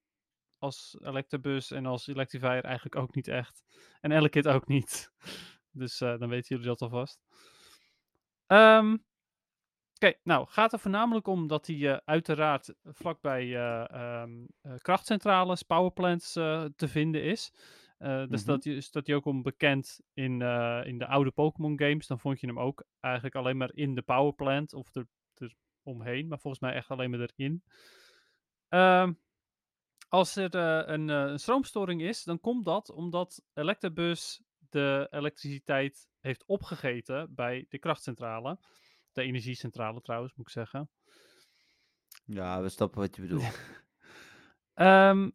als 0.58 0.98
Electabuzz 1.02 1.72
en 1.72 1.86
als 1.86 2.08
Electivire 2.08 2.62
eigenlijk 2.62 2.96
ook 2.96 3.16
niet 3.16 3.28
echt. 3.28 3.64
En 4.02 4.12
Elekid 4.12 4.48
ook 4.48 4.68
niet. 4.68 5.12
Dus 5.72 6.02
eh, 6.02 6.18
dan 6.18 6.30
weten 6.30 6.48
jullie 6.48 6.66
dat 6.66 6.82
alvast. 6.82 7.20
Ehm, 8.46 8.98
Oké, 9.94 10.14
nou 10.24 10.48
gaat 10.48 10.74
er 10.74 10.80
voornamelijk 10.80 11.28
om 11.28 11.48
dat 11.48 11.68
hij 11.68 11.92
eh, 11.92 11.98
uiteraard 12.06 12.74
vlakbij 12.84 13.52
krachtcentrales, 14.78 15.64
powerplants 15.64 16.34
te 16.34 16.88
vinden 16.88 17.24
is. 17.24 17.52
Eh, 18.00 18.28
dus 18.28 18.40
Mhm. 18.40 18.52
dat, 18.52 18.64
hij- 18.64 18.80
staat 18.80 19.08
hij 19.08 19.16
ook 19.16 19.26
om 19.26 19.42
bekend 19.42 20.00
in, 20.14 20.42
eh, 20.42 20.82
in 20.86 20.98
de 20.98 21.08
oude 21.08 21.32
Pokémon 21.32 21.80
games. 21.80 22.08
Dan 22.08 22.20
vond 22.20 22.40
je 22.40 22.48
hem 22.48 22.60
ook 22.60 22.84
eigenlijk 23.00 23.36
alleen 23.36 23.58
maar 23.58 23.74
in 23.74 23.96
de 23.96 24.02
powerplant 24.02 24.74
of 24.74 24.96
er, 24.96 25.08
er 25.34 25.56
omheen. 25.84 26.28
Maar 26.28 26.40
volgens 26.40 26.62
mij 26.62 26.74
echt 26.74 26.90
alleen 26.90 27.10
maar 27.10 27.20
erin. 27.36 27.64
Ehm, 28.68 29.14
als 30.10 30.36
er 30.36 30.56
eh, 30.56 30.94
een, 30.94 31.10
eh, 31.10 31.16
een 31.24 31.40
stroomstoring 31.40 32.02
is, 32.02 32.24
dan 32.24 32.40
komt 32.40 32.66
dat 32.66 32.92
omdat 32.92 33.44
Electabuzz 33.54 34.40
de 34.70 35.08
elektriciteit 35.12 36.08
heeft 36.20 36.44
opgegeten 36.46 37.36
bij 37.36 37.66
de 37.70 37.80
krachtcentrale. 37.80 38.60
De 39.12 39.22
energiecentrale 39.22 40.02
trouwens, 40.02 40.34
moet 40.36 40.46
ik 40.48 40.52
zeggen. 40.54 40.90
Ja, 42.26 42.62
we 42.62 42.70
snappen 42.70 43.00
wat 43.00 43.16
je 43.16 43.22
bedoelt. 43.22 43.44
Ehm, 44.74 45.30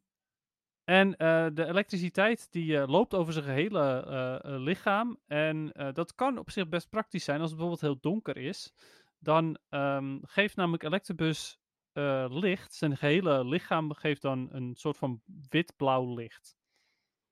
en 0.84 1.16
eh, 1.16 1.46
de 1.54 1.66
elektriciteit 1.66 2.52
die 2.52 2.78
eh, 2.78 2.88
loopt 2.88 3.14
over 3.14 3.32
zijn 3.32 3.44
gehele 3.44 4.00
eh, 4.00 4.54
lichaam. 4.58 5.18
En 5.26 5.72
dat 5.92 6.14
kan 6.14 6.38
op 6.38 6.50
zich 6.50 6.68
best 6.68 6.88
praktisch 6.88 7.24
zijn 7.24 7.40
als 7.40 7.50
het 7.50 7.58
bijvoorbeeld 7.58 7.92
heel 7.92 8.10
donker 8.12 8.36
is. 8.36 8.72
Dan 9.18 9.58
ehm, 9.68 10.18
geeft 10.22 10.56
namelijk 10.56 10.82
Electabuzz 10.82 11.56
eh, 11.92 12.26
licht. 12.28 12.74
Zijn 12.74 12.96
gehele 12.96 13.44
lichaam 13.44 13.94
geeft 13.94 14.22
dan 14.22 14.48
een 14.52 14.74
soort 14.74 14.96
van 14.96 15.20
wit-blauw 15.48 16.14
licht. 16.14 16.56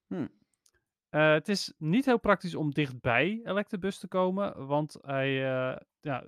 Hm. 0.07 0.27
Eh, 1.09 1.33
het 1.33 1.49
is 1.49 1.73
niet 1.79 2.05
heel 2.05 2.19
praktisch 2.19 2.55
om 2.55 2.70
dichtbij 2.70 3.41
Electabuzz 3.45 3.99
te 3.99 4.09
komen, 4.09 4.66
want 4.66 4.99
hij, 5.01 5.33
ja, 6.01 6.24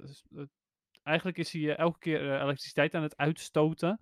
eigenlijk 1.03 1.39
is 1.39 1.53
hij 1.53 1.77
elke 1.77 1.99
keer 1.99 2.41
elektriciteit 2.41 2.95
aan 2.95 3.03
het 3.03 3.17
uitstoten. 3.17 4.01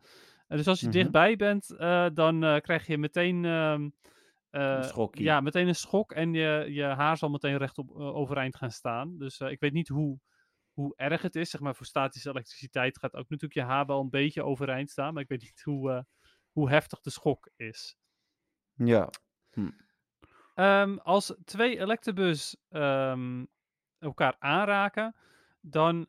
Dus 0.56 0.66
als 0.68 0.80
je 0.80 0.86
Mhm. 0.86 0.94
dichtbij 0.96 1.36
bent, 1.36 1.70
eh, 1.70 2.06
dan 2.14 2.44
eh, 2.44 2.60
krijg 2.60 2.86
je 2.86 2.98
meteen, 2.98 3.44
ehm, 3.44 3.90
eh, 4.50 4.88
Een 4.94 5.10
ja, 5.10 5.40
meteen 5.40 5.68
een 5.68 5.74
schok 5.74 6.12
en 6.12 6.34
je, 6.34 6.66
je 6.68 6.82
haar 6.84 7.16
zal 7.16 7.28
meteen 7.30 7.56
rechtop 7.56 7.90
eh, 7.90 8.14
overeind 8.16 8.56
gaan 8.56 8.70
staan. 8.70 9.18
Dus 9.18 9.40
ik 9.40 9.60
weet 9.60 9.72
niet 9.72 9.88
hoe, 9.88 10.18
hoe 10.72 10.92
erg 10.96 11.22
het 11.22 11.36
is. 11.36 11.50
Zeg 11.50 11.60
maar, 11.60 11.74
voor 11.74 11.86
statische 11.86 12.28
elektriciteit 12.28 12.98
gaat 12.98 13.14
ook 13.14 13.28
natuurlijk 13.28 13.54
je 13.60 13.72
haar 13.72 13.86
wel 13.86 14.00
een 14.00 14.10
beetje 14.10 14.42
overeind 14.44 14.90
staan, 14.90 15.14
maar 15.14 15.22
ik 15.22 15.28
weet 15.28 15.42
niet 15.42 15.62
hoe, 15.62 16.06
hoe 16.52 16.70
heftig 16.70 17.00
de 17.00 17.10
schok 17.10 17.50
is. 17.56 17.96
Ja. 18.76 19.10
Ehm, 20.54 20.96
als 20.96 21.34
twee 21.44 21.78
Electabuzz 21.78 22.54
ehm, 22.68 23.44
elkaar 23.98 24.36
aanraken, 24.38 25.14
dan 25.60 26.08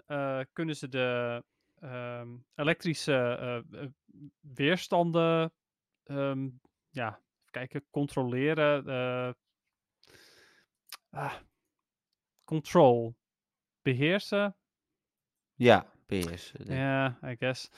kunnen 0.53 0.75
ze 0.75 0.89
de 0.89 1.43
ehm, 1.79 2.37
elektrische 2.55 3.63
weerstanden 4.39 5.53
ehm, 6.03 6.49
ja, 6.89 7.21
kijken, 7.49 7.85
controleren. 7.89 8.87
eh, 8.87 9.33
ah, 11.09 11.35
control. 12.43 13.15
Beheersen. 13.81 14.55
Ja, 15.53 15.91
beheersen. 16.05 16.75
Ja, 16.75 17.19
I 17.23 17.35
guess. 17.35 17.69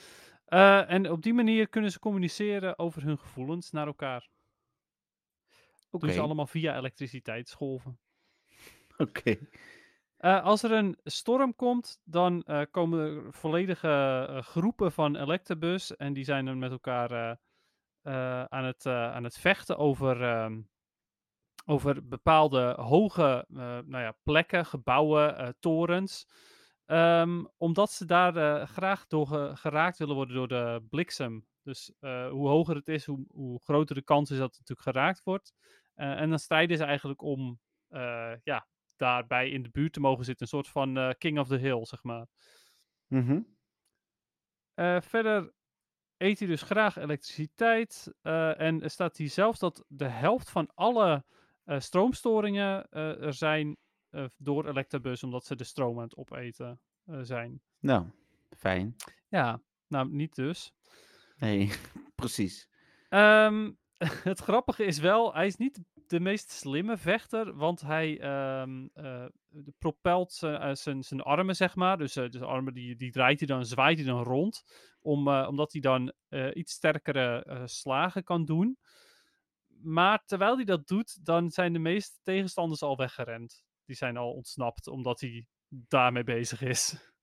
Eh, 0.44 0.90
en 0.90 1.10
op 1.10 1.22
die 1.22 1.34
manier 1.34 1.68
kunnen 1.68 1.90
ze 1.90 1.98
communiceren 1.98 2.78
over 2.78 3.02
hun 3.02 3.18
gevoelens 3.18 3.70
naar 3.70 3.86
elkaar. 3.86 4.28
Oké. 5.90 6.06
Doen 6.06 6.14
ze 6.14 6.20
allemaal 6.20 6.46
via 6.46 6.76
elektriciteitsgolven. 6.76 7.98
Oké. 8.96 9.38
Eh, 10.16 10.42
als 10.44 10.62
er 10.62 10.72
een 10.72 10.98
storm 11.04 11.54
komt, 11.54 12.00
dan 12.04 12.42
eh, 12.42 12.62
komen 12.70 12.98
er 13.00 13.32
volledige 13.32 14.26
eh, 14.28 14.42
groepen 14.42 14.92
van 14.92 15.16
Electabuzz. 15.16 15.90
En 15.90 16.12
die 16.12 16.24
zijn 16.24 16.44
dan 16.44 16.58
met 16.58 16.70
elkaar 16.70 17.38
aan, 18.48 18.64
het, 18.64 18.86
aan 18.86 19.24
het 19.24 19.38
vechten 19.38 19.76
over, 19.76 20.22
ehm, 20.22 20.60
over 21.64 22.08
bepaalde 22.08 22.74
hoge 22.78 23.44
nou 23.48 23.98
ja, 23.98 24.16
plekken, 24.22 24.66
gebouwen, 24.66 25.56
torens. 25.60 26.28
Ehm, 26.84 27.44
omdat 27.56 27.90
ze 27.90 28.04
daar 28.04 28.66
graag 28.66 29.06
door 29.06 29.26
ge- 29.26 29.50
geraakt 29.54 29.98
willen 29.98 30.14
worden 30.14 30.34
door 30.36 30.48
de 30.48 30.84
bliksem. 30.90 31.46
Dus 31.62 31.92
hoe 32.30 32.48
hoger 32.48 32.76
het 32.76 32.88
is, 32.88 33.04
hoe, 33.04 33.24
hoe 33.28 33.60
groter 33.62 33.94
de 33.94 34.02
kans 34.02 34.30
is 34.30 34.38
dat 34.38 34.56
het 34.56 34.58
natuurlijk 34.58 34.88
geraakt 34.96 35.22
wordt. 35.24 35.54
En 35.94 36.28
dan 36.28 36.38
strijden 36.38 36.76
ze 36.76 36.84
eigenlijk 36.84 37.22
om 37.22 37.60
ja, 38.42 38.66
daarbij 38.96 39.50
in 39.50 39.62
de 39.62 39.68
buurt 39.70 39.92
te 39.92 40.00
mogen 40.00 40.24
zitten. 40.24 40.42
Een 40.42 40.52
soort 40.52 40.68
van 40.68 40.96
eh, 40.96 41.10
King 41.18 41.38
of 41.38 41.48
the 41.48 41.56
Hill, 41.56 41.84
zeg 41.84 42.02
maar. 42.02 42.26
Mhm. 43.06 43.40
Eh, 44.74 45.00
verder 45.00 45.52
eet 46.16 46.38
hij 46.38 46.48
dus 46.48 46.62
graag 46.62 46.96
elektriciteit. 46.96 48.14
eh, 48.22 48.60
en 48.60 48.82
er 48.82 48.90
staat 48.90 49.16
hier 49.16 49.28
zelfs 49.28 49.58
dat 49.58 49.84
de 49.88 50.08
helft 50.08 50.50
van 50.50 50.70
alle 50.74 51.24
stroomstoringen 51.78 52.88
er 52.90 53.34
zijn 53.34 53.76
door 54.36 54.68
Electabuzz, 54.68 55.22
omdat 55.22 55.44
ze 55.44 55.56
de 55.56 55.64
stroom 55.64 55.96
aan 55.96 56.04
het 56.04 56.16
opeten 56.16 56.80
zijn. 57.20 57.62
Nou, 57.78 58.06
fijn. 58.56 58.96
Ja, 59.28 59.62
nou 59.88 60.08
niet 60.08 60.34
dus. 60.34 60.72
Nee, 61.36 61.70
precies. 62.14 62.68
Ehm, 63.08 63.72
het 64.30 64.40
grappige 64.40 64.84
is 64.84 64.98
wel, 64.98 65.34
hij 65.34 65.46
is 65.46 65.56
niet 65.56 65.80
de 66.06 66.20
meest 66.20 66.50
slimme 66.50 66.96
vechter, 66.96 67.56
want 67.56 67.80
hij 67.80 68.20
ehm, 68.20 68.86
eh, 68.92 69.26
propelt 69.78 70.32
zijn- 70.32 70.60
eh, 70.60 71.00
zijn 71.00 71.20
armen, 71.20 71.56
zeg 71.56 71.74
maar. 71.74 71.98
Dus 71.98 72.12
de 72.12 72.44
armen 72.44 72.74
die, 72.74 72.96
die 72.96 73.10
draait 73.10 73.38
hij 73.38 73.48
dan, 73.48 73.66
zwaait 73.66 73.98
hij 73.98 74.06
dan 74.06 74.22
rond, 74.22 74.62
om, 75.00 75.28
omdat 75.28 75.72
hij 75.72 75.80
dan 75.80 76.12
iets 76.52 76.72
sterkere 76.72 77.62
slagen 77.64 78.24
kan 78.24 78.44
doen. 78.44 78.78
Maar 79.82 80.24
terwijl 80.24 80.56
hij 80.56 80.64
dat 80.64 80.86
doet, 80.86 81.24
dan 81.24 81.50
zijn 81.50 81.72
de 81.72 81.78
meeste 81.78 82.18
tegenstanders 82.22 82.82
al 82.82 82.96
weggerend. 82.96 83.64
Die 83.84 83.96
zijn 83.96 84.16
al 84.16 84.32
ontsnapt, 84.32 84.86
omdat 84.86 85.20
hij 85.20 85.46
daarmee 85.68 86.24
bezig 86.24 86.62
is. 86.62 87.14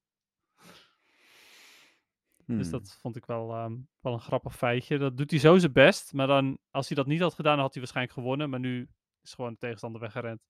Dus 2.58 2.70
Hmm. 2.70 2.80
dat 2.80 2.98
vond 3.02 3.16
ik 3.16 3.26
wel, 3.26 3.52
ehm, 3.54 3.76
wel 4.00 4.14
een 4.14 4.20
grappig 4.20 4.56
feitje. 4.56 4.98
Dat 4.98 5.18
doet 5.18 5.32
hij 5.32 5.40
zo 5.40 5.58
zijn 5.58 5.72
best. 5.74 6.14
Maar 6.14 6.28
dan, 6.28 6.58
als 6.72 6.88
hij 6.88 6.98
dat 6.98 7.06
niet 7.08 7.20
had 7.22 7.34
gedaan, 7.34 7.54
dan 7.54 7.62
had 7.64 7.72
hij 7.74 7.82
waarschijnlijk 7.82 8.18
gewonnen. 8.18 8.50
Maar 8.50 8.60
nu 8.60 8.90
is 9.22 9.34
gewoon 9.34 9.52
de 9.52 9.58
tegenstander 9.58 10.02
weggerend. 10.02 10.42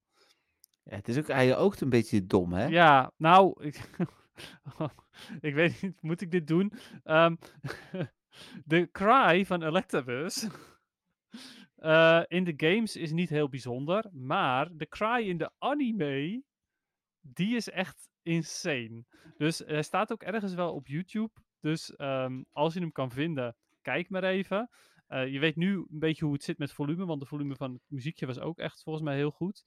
Ja, 0.83 0.95
het 0.95 1.07
is 1.07 1.17
ook, 1.17 1.27
hij 1.27 1.57
oogt 1.57 1.81
een 1.81 1.89
beetje 1.89 2.25
dom, 2.25 2.53
hè? 2.53 2.65
Ja, 2.65 3.11
nou, 3.17 3.63
ik, 3.63 3.89
ik 5.41 5.53
weet 5.53 5.81
niet, 5.81 6.01
moet 6.01 6.21
ik 6.21 6.31
dit 6.31 6.47
doen? 6.47 6.73
Ehm, 7.03 7.35
de 8.65 8.89
cry 8.91 9.45
van 9.45 9.63
Electabuzz 9.63 10.47
eh, 11.75 12.21
in 12.27 12.43
de 12.43 12.53
games 12.57 12.95
is 12.95 13.11
niet 13.11 13.29
heel 13.29 13.49
bijzonder. 13.49 14.09
Maar 14.11 14.69
de 14.71 14.87
cry 14.87 15.27
in 15.27 15.37
de 15.37 15.51
anime, 15.57 16.43
die 17.19 17.55
is 17.55 17.69
echt 17.69 18.09
insane. 18.21 19.03
Dus 19.37 19.59
hij 19.59 19.83
staat 19.83 20.11
ook 20.11 20.23
ergens 20.23 20.53
wel 20.53 20.73
op 20.73 20.87
YouTube. 20.87 21.31
Dus 21.63 21.95
ehm, 21.95 22.43
als 22.51 22.73
je 22.73 22.79
hem 22.79 22.91
kan 22.91 23.11
vinden, 23.11 23.55
kijk 23.81 24.09
maar 24.09 24.23
even. 24.23 24.69
Eh, 25.07 25.27
je 25.27 25.39
weet 25.39 25.55
nu 25.55 25.75
een 25.75 25.85
beetje 25.89 26.25
hoe 26.25 26.33
het 26.33 26.43
zit 26.43 26.57
met 26.57 26.71
volume, 26.71 27.05
want 27.05 27.21
de 27.21 27.27
volume 27.27 27.55
van 27.55 27.73
het 27.73 27.81
muziekje 27.87 28.25
was 28.25 28.39
ook 28.39 28.59
echt 28.59 28.83
volgens 28.83 29.05
mij 29.05 29.15
heel 29.15 29.31
goed. 29.31 29.63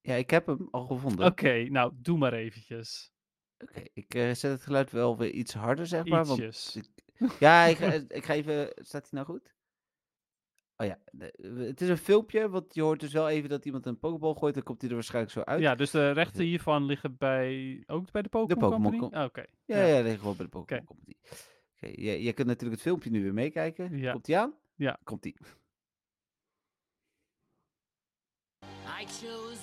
Ja, 0.00 0.14
ik 0.14 0.30
heb 0.30 0.46
hem 0.46 0.68
al 0.70 0.86
gevonden. 0.86 1.26
Oké, 1.26 1.62
nou, 1.68 1.92
doe 1.96 2.18
maar 2.18 2.32
eventjes. 2.32 3.12
Oké, 3.58 3.82
ik 3.92 4.14
eh, 4.14 4.22
zet 4.34 4.50
het 4.52 4.62
geluid 4.62 4.90
wel 4.90 5.16
weer 5.16 5.30
iets 5.30 5.54
harder, 5.54 5.86
zeg 5.86 6.04
maar. 6.06 6.24
Want 6.24 6.40
Ietsjes. 6.40 6.76
ik- 6.76 7.38
ja, 7.38 7.64
ik, 7.64 7.78
ik 8.18 8.24
ga 8.24 8.34
even... 8.34 8.72
Staat 8.74 9.02
hij 9.10 9.10
nou 9.10 9.26
goed? 9.26 9.54
Oh 10.80 10.86
ja, 10.86 10.98
het 11.64 11.80
is 11.80 11.88
een 11.88 11.98
filmpje, 11.98 12.48
want 12.48 12.74
je 12.74 12.82
hoort 12.82 13.00
dus 13.00 13.12
wel 13.12 13.28
even 13.28 13.48
dat 13.48 13.64
iemand 13.64 13.86
een 13.86 13.98
pokeball 13.98 14.34
gooit. 14.34 14.54
Dan 14.54 14.62
komt 14.62 14.80
hij 14.80 14.88
er 14.90 14.94
waarschijnlijk 14.96 15.32
zo 15.34 15.40
uit. 15.40 15.60
Ja, 15.60 15.74
dus 15.74 15.90
de 15.90 16.10
rechten 16.10 16.44
hiervan 16.44 16.84
liggen 16.84 17.16
bij, 17.16 17.82
ook 17.86 18.10
bij 18.10 18.22
de 18.22 18.28
Pokémon 18.28 18.58
Pokémon 18.70 18.82
Company? 18.90 19.10
Com- 19.10 19.18
Ah, 19.20 19.24
Oké. 19.24 19.44
Ja, 19.64 19.76
Ja. 19.78 19.86
ja, 19.86 19.96
ja 19.96 20.02
ligt 20.02 20.18
gewoon 20.18 20.36
bij 20.36 20.44
de 20.44 20.50
Pokémon 20.50 20.84
Company. 20.84 21.14
Oké, 21.76 21.86
jij, 22.02 22.20
jij 22.22 22.32
kunt 22.32 22.46
natuurlijk 22.46 22.74
het 22.74 22.88
filmpje 22.88 23.10
nu 23.10 23.22
weer 23.22 23.34
meekijken. 23.34 23.98
Ja. 23.98 24.12
Komt 24.12 24.26
hij 24.26 24.38
aan? 24.38 24.54
Ja. 24.74 24.98
Komt 25.04 25.24
hij. 25.24 25.34
I 29.00 29.06
choose 29.06 29.58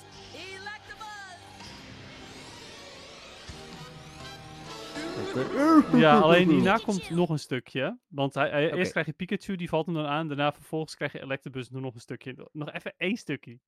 Ja, 5.92 6.18
alleen 6.18 6.48
hierna 6.48 6.76
komt 6.76 7.10
nog 7.10 7.30
een 7.30 7.38
stukje. 7.38 7.98
Want 8.08 8.34
hij, 8.34 8.72
eerst 8.72 8.90
krijg 8.90 9.06
je 9.06 9.12
Pikachu, 9.12 9.56
die 9.56 9.68
valt 9.68 9.86
hem 9.86 9.94
dan 9.94 10.06
aan. 10.06 10.28
Daarna 10.28 10.52
vervolgens 10.52 10.96
krijg 10.96 11.12
je 11.12 11.22
Electabuzz 11.22 11.68
nog 11.70 11.94
een 11.94 12.00
stukje. 12.00 12.48
Nog 12.52 12.72
even 12.72 12.94
één 12.96 13.16
stukje. 13.16 13.58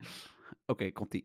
Oké, 0.66 0.90
komt 0.90 1.12
hij. 1.12 1.24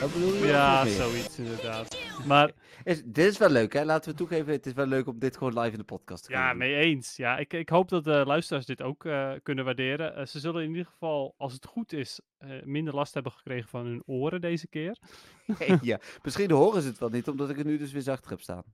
Wat 0.00 0.12
bedoel 0.12 0.34
je? 0.34 0.46
Ja, 0.46 0.86
zoiets 0.86 1.38
inderdaad. 1.38 1.98
Maar 2.26 2.52
Is, 2.84 3.02
dit 3.04 3.26
is 3.26 3.38
wel 3.38 3.50
leuk, 3.50 3.72
hè? 3.72 3.84
Laten 3.84 4.10
we 4.10 4.16
toegeven, 4.16 4.52
het 4.52 4.66
is 4.66 4.72
wel 4.72 4.86
leuk 4.86 5.06
om 5.06 5.18
dit 5.18 5.36
gewoon 5.36 5.58
live 5.58 5.72
in 5.72 5.78
de 5.78 5.84
podcast 5.84 6.24
te 6.24 6.32
ja, 6.32 6.48
doen. 6.48 6.58
mee 6.58 6.74
eens. 6.74 7.16
Ja, 7.16 7.38
ik, 7.38 7.52
ik 7.52 7.68
hoop 7.68 7.88
dat 7.88 8.04
de 8.04 8.22
luisteraars 8.26 8.66
dit 8.66 8.82
ook 8.82 9.04
eh, 9.04 9.32
kunnen 9.42 9.64
waarderen. 9.64 10.14
Eh, 10.16 10.26
ze 10.26 10.38
zullen 10.38 10.62
in 10.62 10.68
ieder 10.68 10.86
geval, 10.86 11.34
als 11.36 11.52
het 11.52 11.66
goed 11.66 11.92
is, 11.92 12.20
eh, 12.38 12.62
minder 12.64 12.94
last 12.94 13.14
hebben 13.14 13.32
gekregen 13.32 13.68
van 13.68 13.86
hun 13.86 14.02
oren 14.06 14.40
deze 14.40 14.68
keer. 14.68 14.98
ja, 15.82 15.98
misschien 16.22 16.50
horen 16.50 16.82
ze 16.82 16.88
het 16.88 16.98
wel 16.98 17.08
niet, 17.08 17.28
omdat 17.28 17.50
ik 17.50 17.56
het 17.56 17.66
nu 17.66 17.78
dus 17.78 17.92
weer 17.92 18.02
zachter 18.02 18.30
heb 18.30 18.40
staan. 18.40 18.64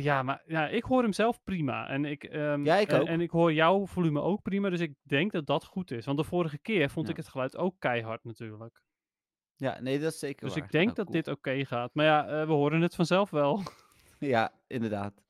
Ja, 0.00 0.22
maar 0.22 0.42
ja, 0.46 0.68
ik 0.68 0.84
hoor 0.84 1.02
hem 1.02 1.12
zelf 1.12 1.42
prima. 1.42 1.88
En 1.88 2.04
ik, 2.04 2.24
ehm, 2.24 2.64
Ja, 2.64 2.76
ik 2.76 2.88
en- 2.88 3.00
ook. 3.00 3.06
En 3.06 3.20
ik 3.20 3.30
hoor 3.30 3.52
jouw 3.52 3.86
volume 3.86 4.20
ook 4.20 4.42
prima. 4.42 4.68
Dus 4.70 4.80
ik 4.80 4.94
denk 5.02 5.32
dat 5.32 5.46
dat 5.46 5.64
goed 5.64 5.90
is. 5.90 6.04
Want 6.04 6.18
de 6.18 6.24
vorige 6.24 6.58
keer 6.58 6.90
vond 6.90 7.06
Ja. 7.06 7.12
ik 7.12 7.18
het 7.18 7.28
geluid 7.28 7.56
ook 7.56 7.74
keihard 7.78 8.24
natuurlijk. 8.24 8.80
Ja, 9.62 9.80
nee, 9.80 9.98
dat 9.98 10.12
is 10.12 10.18
zeker 10.18 10.44
Dus 10.46 10.54
waar. 10.54 10.64
ik 10.64 10.70
denk 10.70 10.84
Nou, 10.84 10.96
dat 10.96 11.06
cool. 11.06 11.16
dit 11.22 11.28
oké 11.28 11.64
gaat. 11.64 11.94
Maar 11.94 12.04
ja, 12.04 12.26
eh, 12.26 12.46
we 12.46 12.52
horen 12.52 12.80
het 12.80 12.94
vanzelf 12.94 13.30
wel. 13.30 13.62
Ja, 14.18 14.52
inderdaad. 14.66 15.22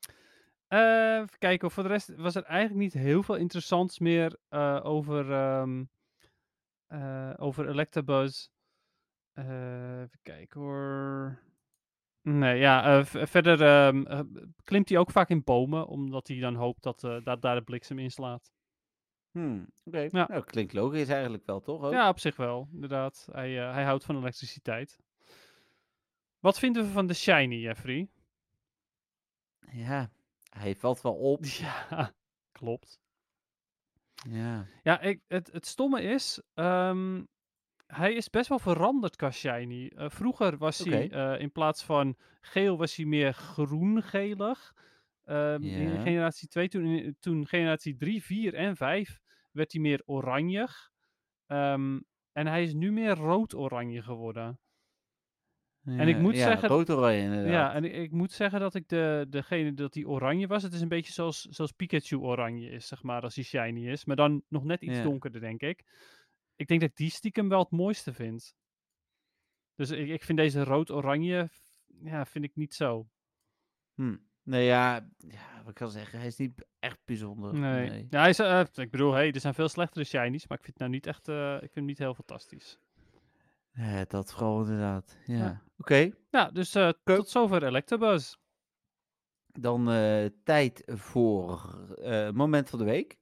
Eh, 0.66 1.16
even 1.16 1.38
kijken. 1.38 1.70
Voor 1.70 1.82
de 1.82 1.88
rest 1.88 2.14
was 2.16 2.34
er 2.34 2.42
eigenlijk 2.42 2.80
niet 2.80 2.92
heel 3.02 3.22
veel 3.22 3.34
interessants 3.34 3.98
meer 3.98 4.36
eh, 4.48 4.80
over, 4.82 5.32
eh 6.86 7.30
over 7.36 7.68
Electabuzz. 7.68 8.48
Even 9.34 10.10
kijken 10.22 10.60
hoor. 10.60 11.38
Nee, 12.22 12.58
ja, 12.58 13.04
verder 13.04 13.62
ehm, 13.62 14.02
eh, 14.06 14.20
klimt 14.64 14.88
hij 14.88 14.98
ook 14.98 15.10
vaak 15.10 15.28
in 15.28 15.44
bomen, 15.44 15.86
omdat 15.86 16.28
hij 16.28 16.38
dan 16.38 16.54
hoopt 16.54 16.82
dat, 16.82 17.00
dat 17.24 17.42
daar 17.42 17.54
de 17.54 17.62
bliksem 17.62 17.98
inslaat. 17.98 18.52
Hmm, 19.32 19.66
Oké, 19.84 19.98
Ja. 20.10 20.26
nou, 20.28 20.44
klinkt 20.44 20.72
logisch 20.72 21.08
eigenlijk 21.08 21.46
wel, 21.46 21.60
toch? 21.60 21.82
Ook? 21.82 21.92
Ja, 21.92 22.08
op 22.08 22.18
zich 22.18 22.36
wel, 22.36 22.68
inderdaad. 22.72 23.28
Hij, 23.32 23.60
eh, 23.62 23.72
hij 23.72 23.84
houdt 23.84 24.04
van 24.04 24.16
elektriciteit. 24.16 24.98
Wat 26.40 26.58
vinden 26.58 26.82
we 26.84 26.88
van 26.90 27.06
de 27.06 27.14
Shiny, 27.14 27.54
Jeffrey? 27.56 28.08
ja, 29.72 30.10
hij 30.48 30.74
valt 30.76 31.00
wel 31.00 31.14
op. 31.14 31.44
Ja, 31.60 32.12
klopt. 32.52 33.00
Ja, 34.28 34.66
Ja, 34.82 35.00
ik, 35.00 35.20
het, 35.28 35.52
het 35.52 35.66
stomme 35.66 36.02
is, 36.02 36.40
ehm, 36.54 37.24
hij 37.86 38.12
is 38.12 38.30
best 38.30 38.48
wel 38.48 38.58
veranderd 38.58 39.16
qua 39.16 39.30
shiny. 39.30 39.86
Eh, 39.86 40.10
vroeger 40.10 40.56
was 40.58 40.78
hij, 40.78 41.10
eh, 41.10 41.40
in 41.40 41.52
plaats 41.52 41.84
van 41.84 42.16
geel, 42.40 42.76
was 42.78 42.96
hij 42.96 43.04
meer 43.06 43.32
groen-gelig. 43.32 44.74
Ehm, 45.24 45.62
In 45.62 46.00
generatie 46.00 46.48
2, 46.48 46.68
toen, 46.68 47.16
toen 47.20 47.46
generatie 47.46 47.96
3, 47.96 48.22
4 48.22 48.54
en 48.54 48.76
5, 48.76 49.20
werd 49.52 49.72
hij 49.72 49.80
meer 49.80 50.02
oranjig. 50.04 50.90
Ehm, 51.46 52.00
en 52.32 52.46
hij 52.46 52.62
is 52.62 52.74
nu 52.74 52.92
meer 52.92 53.14
rood-oranje 53.14 54.02
geworden. 54.02 54.60
En 55.84 56.08
ik 56.08 56.16
Ja, 56.16 56.20
moet 56.22 56.34
ja, 56.36 56.46
zeggen- 56.46 56.68
rood-oranje 56.68 57.22
inderdaad. 57.22 57.50
Ja, 57.52 57.74
en 57.74 57.84
ik, 57.84 57.92
ik 57.94 58.10
moet 58.10 58.32
zeggen 58.32 58.60
dat 58.60 58.74
ik 58.74 58.88
de, 58.88 59.26
degene 59.28 59.74
dat 59.74 59.92
die 59.92 60.08
oranje 60.08 60.46
was, 60.46 60.62
het 60.62 60.72
is 60.72 60.80
een 60.80 60.88
beetje 60.88 61.12
zoals, 61.12 61.40
zoals 61.40 61.72
Pikachu 61.72 62.16
oranje 62.16 62.70
is, 62.70 62.86
zeg 62.86 63.02
maar, 63.02 63.22
als 63.22 63.34
hij 63.34 63.44
shiny 63.44 63.88
is. 63.90 64.04
Maar 64.04 64.16
dan 64.16 64.42
nog 64.48 64.64
net 64.64 64.82
iets 64.82 64.96
Ja. 64.96 65.02
donkerder, 65.02 65.40
denk 65.40 65.60
ik. 65.60 65.84
Ik 66.56 66.66
denk 66.66 66.80
dat 66.80 66.90
ik 66.90 66.96
die 66.96 67.10
stiekem 67.10 67.48
wel 67.48 67.58
het 67.58 67.70
mooiste 67.70 68.12
vind. 68.12 68.54
Dus 69.74 69.90
ik, 69.90 70.08
ik 70.08 70.22
vind 70.24 70.38
deze 70.38 70.64
rood-oranje, 70.64 71.50
ja, 72.02 72.26
vind 72.26 72.44
ik 72.44 72.54
niet 72.56 72.74
zo. 72.74 73.08
Hm. 73.94 74.16
Nee, 74.44 74.64
ja, 74.64 75.08
ja, 75.18 75.58
wat 75.58 75.68
ik 75.68 75.74
kan 75.74 75.90
zeggen, 75.90 76.18
hij 76.18 76.26
is 76.28 76.36
niet 76.36 76.64
echt 76.78 76.98
bijzonder. 77.04 77.54
Nee. 77.54 77.88
nee. 77.88 78.06
Ja, 78.10 78.20
hij 78.20 78.28
is, 78.30 78.38
eh, 78.38 78.62
ik 78.74 78.90
bedoel, 78.90 79.12
hey, 79.12 79.32
er 79.32 79.40
zijn 79.40 79.54
veel 79.54 79.68
slechtere 79.68 80.04
shinies, 80.04 80.46
maar 80.46 80.58
ik 80.58 80.64
vind 80.64 80.78
het 80.78 80.78
nou 80.78 80.90
niet 80.90 81.06
echt, 81.06 81.28
eh, 81.28 81.54
ik 81.54 81.60
vind 81.60 81.74
hem 81.74 81.84
niet 81.84 81.98
heel 81.98 82.14
fantastisch. 82.14 82.78
Ja, 83.72 84.04
dat 84.08 84.32
vooral 84.32 84.60
inderdaad. 84.60 85.16
Ja. 85.26 85.36
Ja. 85.36 85.62
Oké, 85.78 86.10
Ja, 86.30 86.50
dus 86.50 86.74
eh, 86.74 86.88
tot 87.04 87.28
zover 87.28 87.64
Electabuzz. 87.64 88.34
dan 89.46 89.84
tijd 90.44 90.82
voor 90.86 91.78
moment 92.34 92.68
van 92.70 92.78
de 92.78 92.84
week. 92.84 93.18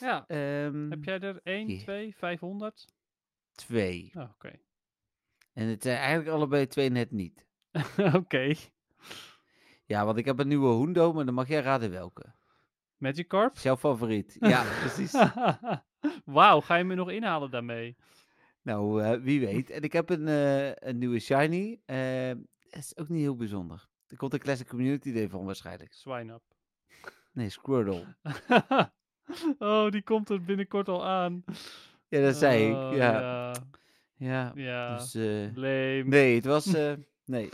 Ja, 0.00 0.24
Ehm, 0.26 0.90
heb 0.90 1.04
jij 1.04 1.20
er 1.20 1.40
1, 1.42 1.66
hier. 1.66 1.80
2, 1.82 2.16
500? 2.16 2.86
Twee. 3.52 4.10
Oh, 4.14 4.30
Oké. 4.34 4.52
En 5.52 5.66
het 5.66 5.82
zijn 5.82 5.96
eigenlijk 5.96 6.28
allebei 6.28 6.66
twee 6.66 6.88
net 6.90 7.10
niet. 7.10 7.46
Oké. 8.14 8.54
Ja, 9.86 10.04
want 10.04 10.18
ik 10.18 10.24
heb 10.24 10.38
een 10.38 10.48
nieuwe 10.48 10.74
Hundo, 10.78 11.12
maar 11.12 11.24
dan 11.24 11.34
mag 11.34 11.48
jij 11.48 11.60
raden 11.60 11.90
welke. 11.90 12.24
Magikarp? 12.96 13.56
Jouw 13.56 13.76
favoriet? 13.76 14.36
Ja, 14.54 14.64
precies. 14.80 15.12
Wauw, 16.24 16.60
ga 16.60 16.74
je 16.74 16.84
me 16.84 16.94
nog 16.94 17.10
inhalen 17.10 17.50
daarmee? 17.50 17.96
Nou, 18.62 19.02
eh, 19.02 19.20
wie 19.20 19.40
weet. 19.40 19.70
En 19.70 19.82
ik 19.82 19.92
heb 19.92 20.10
een, 20.10 20.28
eh, 20.28 20.70
een 20.74 20.98
nieuwe 20.98 21.18
Shiny. 21.18 21.80
eh 21.84 22.28
het 22.68 22.82
is 22.84 22.96
ook 22.96 23.08
niet 23.08 23.20
heel 23.20 23.36
bijzonder. 23.36 23.88
Er 24.08 24.16
komt 24.16 24.32
een 24.32 24.38
Classic 24.38 24.68
Community 24.68 25.12
Day 25.12 25.28
van 25.28 25.44
waarschijnlijk. 25.44 25.92
Swine 25.92 26.32
up. 26.32 26.42
Nee, 27.32 27.50
Squirtle. 27.50 28.04
oh, 29.58 29.90
die 29.90 30.02
komt 30.02 30.30
er 30.30 30.42
binnenkort 30.42 30.88
al 30.88 31.06
aan. 31.06 31.44
Ja, 32.08 32.20
dat 32.20 32.36
zei 32.36 32.68
ik. 32.68 32.74
Oh, 32.76 32.96
Ja. 32.96 33.12
ja. 33.12 33.52
Ja, 34.16 34.52
Ja, 34.54 34.96
dus... 34.96 35.12
nee, 36.04 36.34
het 36.34 36.44
was... 36.44 36.76
nee. 37.24 37.50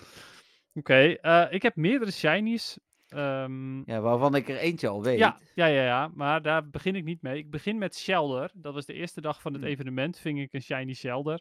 Oké, 0.81 0.95
eh, 1.15 1.47
ik 1.51 1.63
heb 1.63 1.77
meerdere 1.77 2.11
shinies. 2.11 2.79
Ehm, 3.09 3.91
Ja, 3.91 4.01
waarvan 4.01 4.35
ik 4.35 4.49
er 4.49 4.57
eentje 4.57 4.89
al 4.89 5.03
weet. 5.03 5.19
ja, 5.19 5.39
ja, 5.55 5.67
ja, 5.67 5.83
ja, 5.83 6.11
maar 6.15 6.43
daar 6.43 6.69
begin 6.71 6.95
ik 6.97 7.05
niet 7.05 7.23
mee. 7.23 7.39
Ik 7.39 7.51
begin 7.51 7.79
met 7.79 7.97
Shelder. 7.97 8.51
Dat 8.55 8.75
was 8.75 8.87
de 8.87 8.93
eerste 8.93 9.21
dag 9.21 9.41
van 9.41 9.53
het 9.53 9.63
Hmm. 9.63 9.71
evenement. 9.71 10.19
Ving 10.19 10.41
ik 10.41 10.53
een 10.53 10.63
shiny 10.63 10.95
Shelder. 10.95 11.41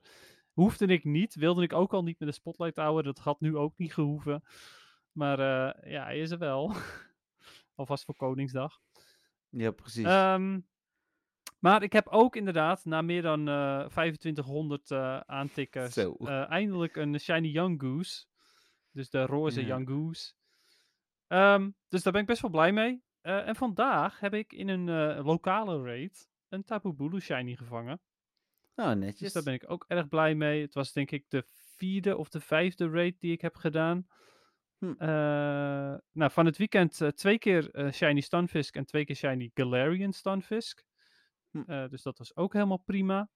Hoefde 0.52 0.86
ik 0.86 1.04
niet. 1.04 1.36
Wilde 1.36 1.64
ik 1.64 1.74
ook 1.74 1.94
al 1.94 2.04
niet 2.04 2.20
met 2.20 2.28
de 2.30 2.34
Spotlight 2.34 2.76
Tower. 2.76 3.04
Dat 3.04 3.20
had 3.20 3.40
nu 3.40 3.58
ook 3.58 3.74
niet 3.78 3.94
gehoeven. 3.94 4.44
Maar 5.12 5.40
eh, 5.40 5.92
ja, 5.92 6.04
hij 6.04 6.20
is 6.20 6.32
er 6.32 6.38
wel. 6.38 6.74
Alvast 7.76 8.06
voor 8.06 8.16
Koningsdag. 8.16 8.80
Ja, 9.50 9.72
precies. 9.72 10.06
Ehm, 10.06 10.60
maar 11.60 11.84
ik 11.84 11.94
heb 11.94 12.08
ook 12.08 12.36
inderdaad, 12.36 12.86
na 12.86 13.02
meer 13.02 13.22
dan 13.22 13.48
eh 13.48 13.86
2500 13.86 14.92
eh, 14.92 15.20
eh, 15.28 16.50
eindelijk 16.50 16.96
een 16.96 17.20
Shiny 17.20 17.48
Young 17.48 17.82
Goose. 17.82 18.26
Dus 19.00 19.10
de 19.10 19.26
roze. 19.26 19.66
Young 19.66 19.88
Goose. 19.88 20.34
Ehm, 21.28 21.70
dus 21.88 22.04
daar 22.04 22.14
ben 22.14 22.22
ik 22.22 22.28
best 22.28 22.42
wel 22.42 22.52
blij 22.52 22.72
mee. 22.72 23.04
Eh, 23.22 23.48
en 23.48 23.56
vandaag 23.56 24.20
heb 24.20 24.34
ik 24.34 24.54
in 24.54 24.68
een 24.68 24.90
eh, 24.90 25.26
lokale 25.26 25.84
raid 25.84 26.30
een 26.50 26.64
Tapu 26.64 26.94
Bulu 26.94 27.20
Shiny 27.20 27.56
gevangen. 27.56 28.02
nou, 28.76 28.96
netjes. 28.96 29.20
Dus 29.20 29.34
daar 29.34 29.44
ben 29.44 29.54
ik 29.54 29.70
ook 29.70 29.86
erg 29.88 30.08
blij 30.08 30.36
mee. 30.36 30.62
Het 30.62 30.74
was 30.74 30.94
denk 30.94 31.12
ik 31.12 31.26
de 31.28 31.44
vierde 31.78 32.18
of 32.18 32.30
de 32.30 32.40
vijfde 32.40 32.90
raid 32.90 33.20
die 33.20 33.32
ik 33.32 33.42
heb 33.42 33.56
gedaan. 33.56 34.08
Hm. 34.78 34.94
Eh, 34.98 35.98
nou, 36.12 36.32
van 36.32 36.46
het 36.46 36.58
weekend 36.58 37.02
twee 37.16 37.38
keer 37.38 37.92
Shiny 37.94 38.22
Stunfisk 38.22 38.76
en 38.76 38.86
twee 38.86 39.06
keer 39.06 39.16
Shiny 39.16 39.52
Galarian 39.54 40.14
Stunfisk. 40.14 40.84
Hm. 41.52 41.88
Dus 41.90 42.02
dat 42.02 42.18
was 42.18 42.36
ook 42.36 42.54
helemaal 42.54 42.84
prima. 42.86 43.30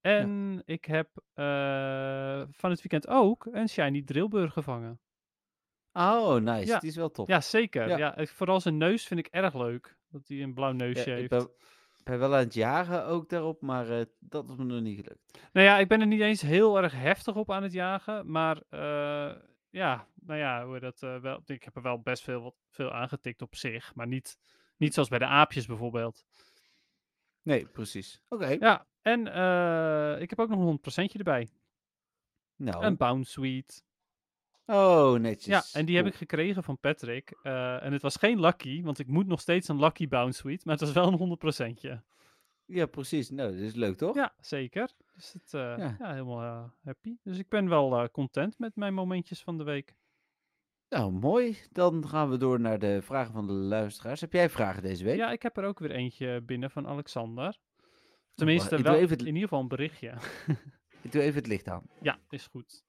En 0.00 0.62
ik 0.64 0.84
heb 0.84 1.08
eh, 1.34 2.42
van 2.50 2.70
het 2.70 2.82
weekend 2.82 3.08
ook 3.08 3.48
een 3.50 3.68
Shiny 3.68 4.02
Drillbur 4.02 4.50
gevangen. 4.50 5.00
Oh, 5.92 6.34
nice. 6.34 6.66
Ja. 6.66 6.78
Die 6.78 6.88
is 6.88 6.96
wel 6.96 7.10
tof. 7.10 7.28
Ja, 7.28 7.40
zeker. 7.40 7.88
Ja. 7.88 7.96
Ja. 7.96 8.26
vooral 8.26 8.60
zijn 8.60 8.76
neus 8.76 9.06
vind 9.06 9.20
ik 9.20 9.26
erg 9.26 9.54
leuk. 9.54 9.96
Dat 10.08 10.28
hij 10.28 10.42
een 10.42 10.54
blauw 10.54 10.72
neusje 10.72 11.10
ik 11.10 11.16
heeft. 11.16 11.28
ben, 11.28 11.48
ben 12.04 12.18
wel 12.18 12.34
aan 12.34 12.38
het 12.38 12.54
jagen 12.54 13.06
ook 13.06 13.28
daarop, 13.28 13.60
maar 13.60 13.90
eh, 13.90 14.04
dat 14.18 14.48
is 14.48 14.56
me 14.56 14.64
nog 14.64 14.80
niet 14.80 14.96
gelukt. 14.96 15.48
Nou 15.52 15.66
ja, 15.66 15.78
ik 15.78 15.88
ben 15.88 16.00
er 16.00 16.06
niet 16.06 16.20
eens 16.20 16.40
heel 16.40 16.82
erg 16.82 16.92
heftig 16.92 17.34
op 17.34 17.50
aan 17.50 17.62
het 17.62 17.72
jagen. 17.72 18.30
Maar 18.30 18.62
eh, 18.68 19.34
ja, 19.70 20.08
nou 20.14 20.38
ja, 20.38 20.66
hoe 20.66 20.80
dat, 20.80 21.00
wel, 21.00 21.42
ik 21.44 21.64
heb 21.64 21.76
er 21.76 21.82
wel 21.82 22.00
best 22.00 22.22
veel, 22.22 22.42
wat, 22.42 22.54
veel 22.70 22.92
aangetikt 22.92 23.42
op 23.42 23.54
zich. 23.54 23.94
Maar 23.94 24.06
niet, 24.06 24.38
niet 24.76 24.94
zoals 24.94 25.08
bij 25.08 25.18
de 25.18 25.26
aapjes 25.26 25.66
bijvoorbeeld. 25.66 26.24
Nee, 27.42 27.66
precies. 27.66 28.22
Oké. 28.28 28.56
Ja, 28.60 28.86
en 29.06 29.32
eh, 29.32 30.20
ik 30.20 30.30
heb 30.30 30.38
ook 30.38 30.48
nog 30.48 30.58
een 30.58 31.08
100% 31.10 31.12
erbij. 31.16 31.48
Nou. 32.56 32.84
Een 32.84 32.96
Bounce 32.96 33.30
Sweet. 33.30 33.84
Oh, 34.66 35.12
netjes. 35.12 35.72
Ja, 35.72 35.78
en 35.80 35.86
die 35.86 35.96
heb 35.96 36.06
ik 36.06 36.14
gekregen 36.14 36.62
van 36.62 36.78
Patrick. 36.78 37.30
Eh, 37.42 37.82
en 37.82 37.92
het 37.92 38.02
was 38.02 38.16
geen 38.16 38.40
Lucky, 38.40 38.82
want 38.82 38.98
ik 38.98 39.06
moet 39.06 39.26
nog 39.26 39.40
steeds 39.40 39.68
een 39.68 39.78
Lucky 39.78 40.08
Bounce 40.08 40.38
Sweet. 40.38 40.64
Maar 40.64 40.74
het 40.74 40.84
was 40.84 40.92
wel 40.92 41.12
een 41.12 41.18
100%. 41.18 42.02
Ja, 42.64 42.86
precies. 42.86 43.30
Nou, 43.30 43.52
dat 43.52 43.60
is 43.60 43.74
leuk, 43.74 43.96
toch? 43.96 44.14
Ja, 44.14 44.34
zeker. 44.40 44.90
Dus 45.14 45.32
het, 45.32 45.54
eh, 45.54 45.60
Ja. 45.60 45.96
ja. 45.98 46.12
helemaal 46.12 46.72
happy. 46.82 47.16
Dus 47.22 47.38
ik 47.38 47.48
ben 47.48 47.68
wel 47.68 48.10
content 48.10 48.58
met 48.58 48.76
mijn 48.76 48.94
momentjes 48.94 49.42
van 49.42 49.58
de 49.58 49.64
week. 49.64 49.94
Nou, 50.88 51.12
mooi. 51.12 51.58
Dan 51.72 52.08
gaan 52.08 52.30
we 52.30 52.36
door 52.36 52.60
naar 52.60 52.78
de 52.78 53.02
vragen 53.02 53.32
van 53.32 53.46
de 53.46 53.52
luisteraars. 53.52 54.20
Heb 54.20 54.32
jij 54.32 54.50
vragen 54.50 54.82
deze 54.82 55.04
week? 55.04 55.16
Ja, 55.16 55.30
ik 55.30 55.42
heb 55.42 55.56
er 55.56 55.64
ook 55.64 55.78
weer 55.78 55.90
eentje 55.90 56.40
binnen 56.40 56.70
van 56.70 56.86
Alexander. 56.86 57.58
Tenminste, 58.36 58.82
wel 58.82 58.94
even 58.94 59.08
het- 59.10 59.20
in 59.20 59.26
ieder 59.26 59.42
geval 59.42 59.60
een 59.60 59.68
berichtje. 59.68 60.14
Ik 61.02 61.12
doe 61.12 61.22
even 61.22 61.34
het 61.38 61.46
licht 61.46 61.68
aan. 61.68 61.82
ja, 62.00 62.18
is 62.30 62.46
goed. 62.46 62.84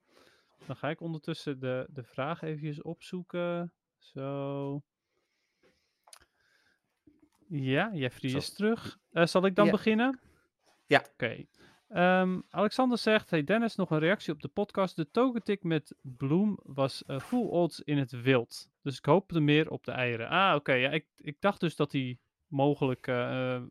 Dan 0.66 0.76
ga 0.76 0.90
ik 0.90 1.02
ondertussen 1.02 1.60
de, 1.60 1.88
de 1.90 2.04
vraag 2.04 2.42
eventjes 2.42 2.82
opzoeken. 2.82 3.74
Zo. 3.98 4.82
Ja, 7.48 7.92
Jeffrey 7.94 8.32
is 8.32 8.54
terug. 8.54 8.98
Eh, 9.12 9.26
zal 9.26 9.46
ik 9.46 9.56
dan 9.56 9.66
Ja. 9.66 9.72
beginnen? 9.72 10.20
Ja. 10.88 11.06
Oké. 11.14 11.46
Ehm, 11.88 12.40
Alexander 12.50 12.98
zegt, 12.98 13.30
hey 13.30 13.44
Dennis, 13.44 13.76
nog 13.76 13.92
een 13.92 14.00
reactie 14.00 14.34
op 14.34 14.42
de 14.42 14.48
podcast. 14.48 14.96
De 14.96 15.12
togetik 15.12 15.64
met 15.64 15.96
Bloem 16.02 16.60
was 16.64 17.06
eh, 17.06 17.20
full 17.20 17.46
odds 17.48 17.80
in 17.82 17.98
het 17.98 18.12
wild. 18.12 18.70
Dus 18.82 18.98
ik 18.98 19.06
hoopte 19.06 19.40
meer 19.40 19.70
op 19.70 19.84
de 19.84 19.92
eieren. 19.92 20.28
Ah, 20.30 20.56
oké. 20.56 20.74
Ja, 20.74 20.90
ik, 20.90 21.06
ik 21.18 21.42
dacht 21.42 21.60
dus 21.60 21.76
dat 21.76 21.92
hij 21.92 22.20
mogelijk 22.48 23.08
eh, 23.08 23.62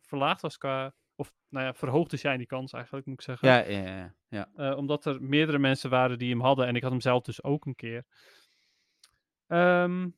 verlaagd 0.00 0.40
was 0.42 0.58
qua... 0.58 0.94
Of, 1.16 1.32
nou 1.48 1.64
ja, 1.64 1.74
verhoogde 1.74 2.16
zijn 2.16 2.38
die 2.38 2.46
kans 2.46 2.72
eigenlijk, 2.72 3.06
moet 3.06 3.14
ik 3.14 3.24
zeggen. 3.24 3.48
Ja, 3.48 3.58
ja, 3.58 3.96
ja. 3.96 4.14
ja. 4.28 4.48
Eh, 4.56 4.76
omdat 4.76 5.04
er 5.04 5.22
meerdere 5.22 5.58
mensen 5.58 5.90
waren 5.90 6.18
die 6.18 6.30
hem 6.30 6.40
hadden. 6.40 6.66
En 6.66 6.76
ik 6.76 6.82
had 6.82 6.90
hem 6.90 7.00
zelf 7.00 7.22
dus 7.22 7.42
ook 7.42 7.66
een 7.66 7.74
keer. 7.74 8.04
Ehm, 9.46 10.08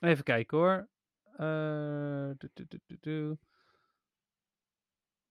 even 0.00 0.24
kijken 0.24 0.58
hoor. 0.58 0.88
Eh. 1.36 2.30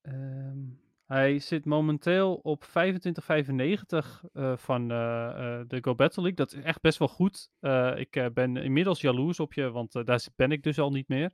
Ehm, 0.02 0.60
hij 1.06 1.40
zit 1.40 1.66
momenteel 1.66 2.36
op 2.36 2.64
25,95 2.64 4.24
eh 4.34 4.58
van 4.58 4.92
eh, 4.92 5.60
eh, 5.60 5.68
de 5.68 5.78
Go 5.82 5.96
Battle 5.96 6.22
League. 6.22 6.46
Dat 6.46 6.54
is 6.54 6.64
echt 6.64 6.82
best 6.82 6.98
wel 6.98 7.08
goed. 7.08 7.50
Ik 7.96 8.30
ben 8.34 8.58
inmiddels 8.58 9.02
jaloers 9.02 9.40
op 9.40 9.54
je, 9.54 9.72
want 9.72 10.06
daar 10.06 10.28
ben 10.36 10.52
ik 10.52 10.64
dus 10.64 10.80
al 10.80 10.92
niet 10.92 11.08
meer. 11.08 11.32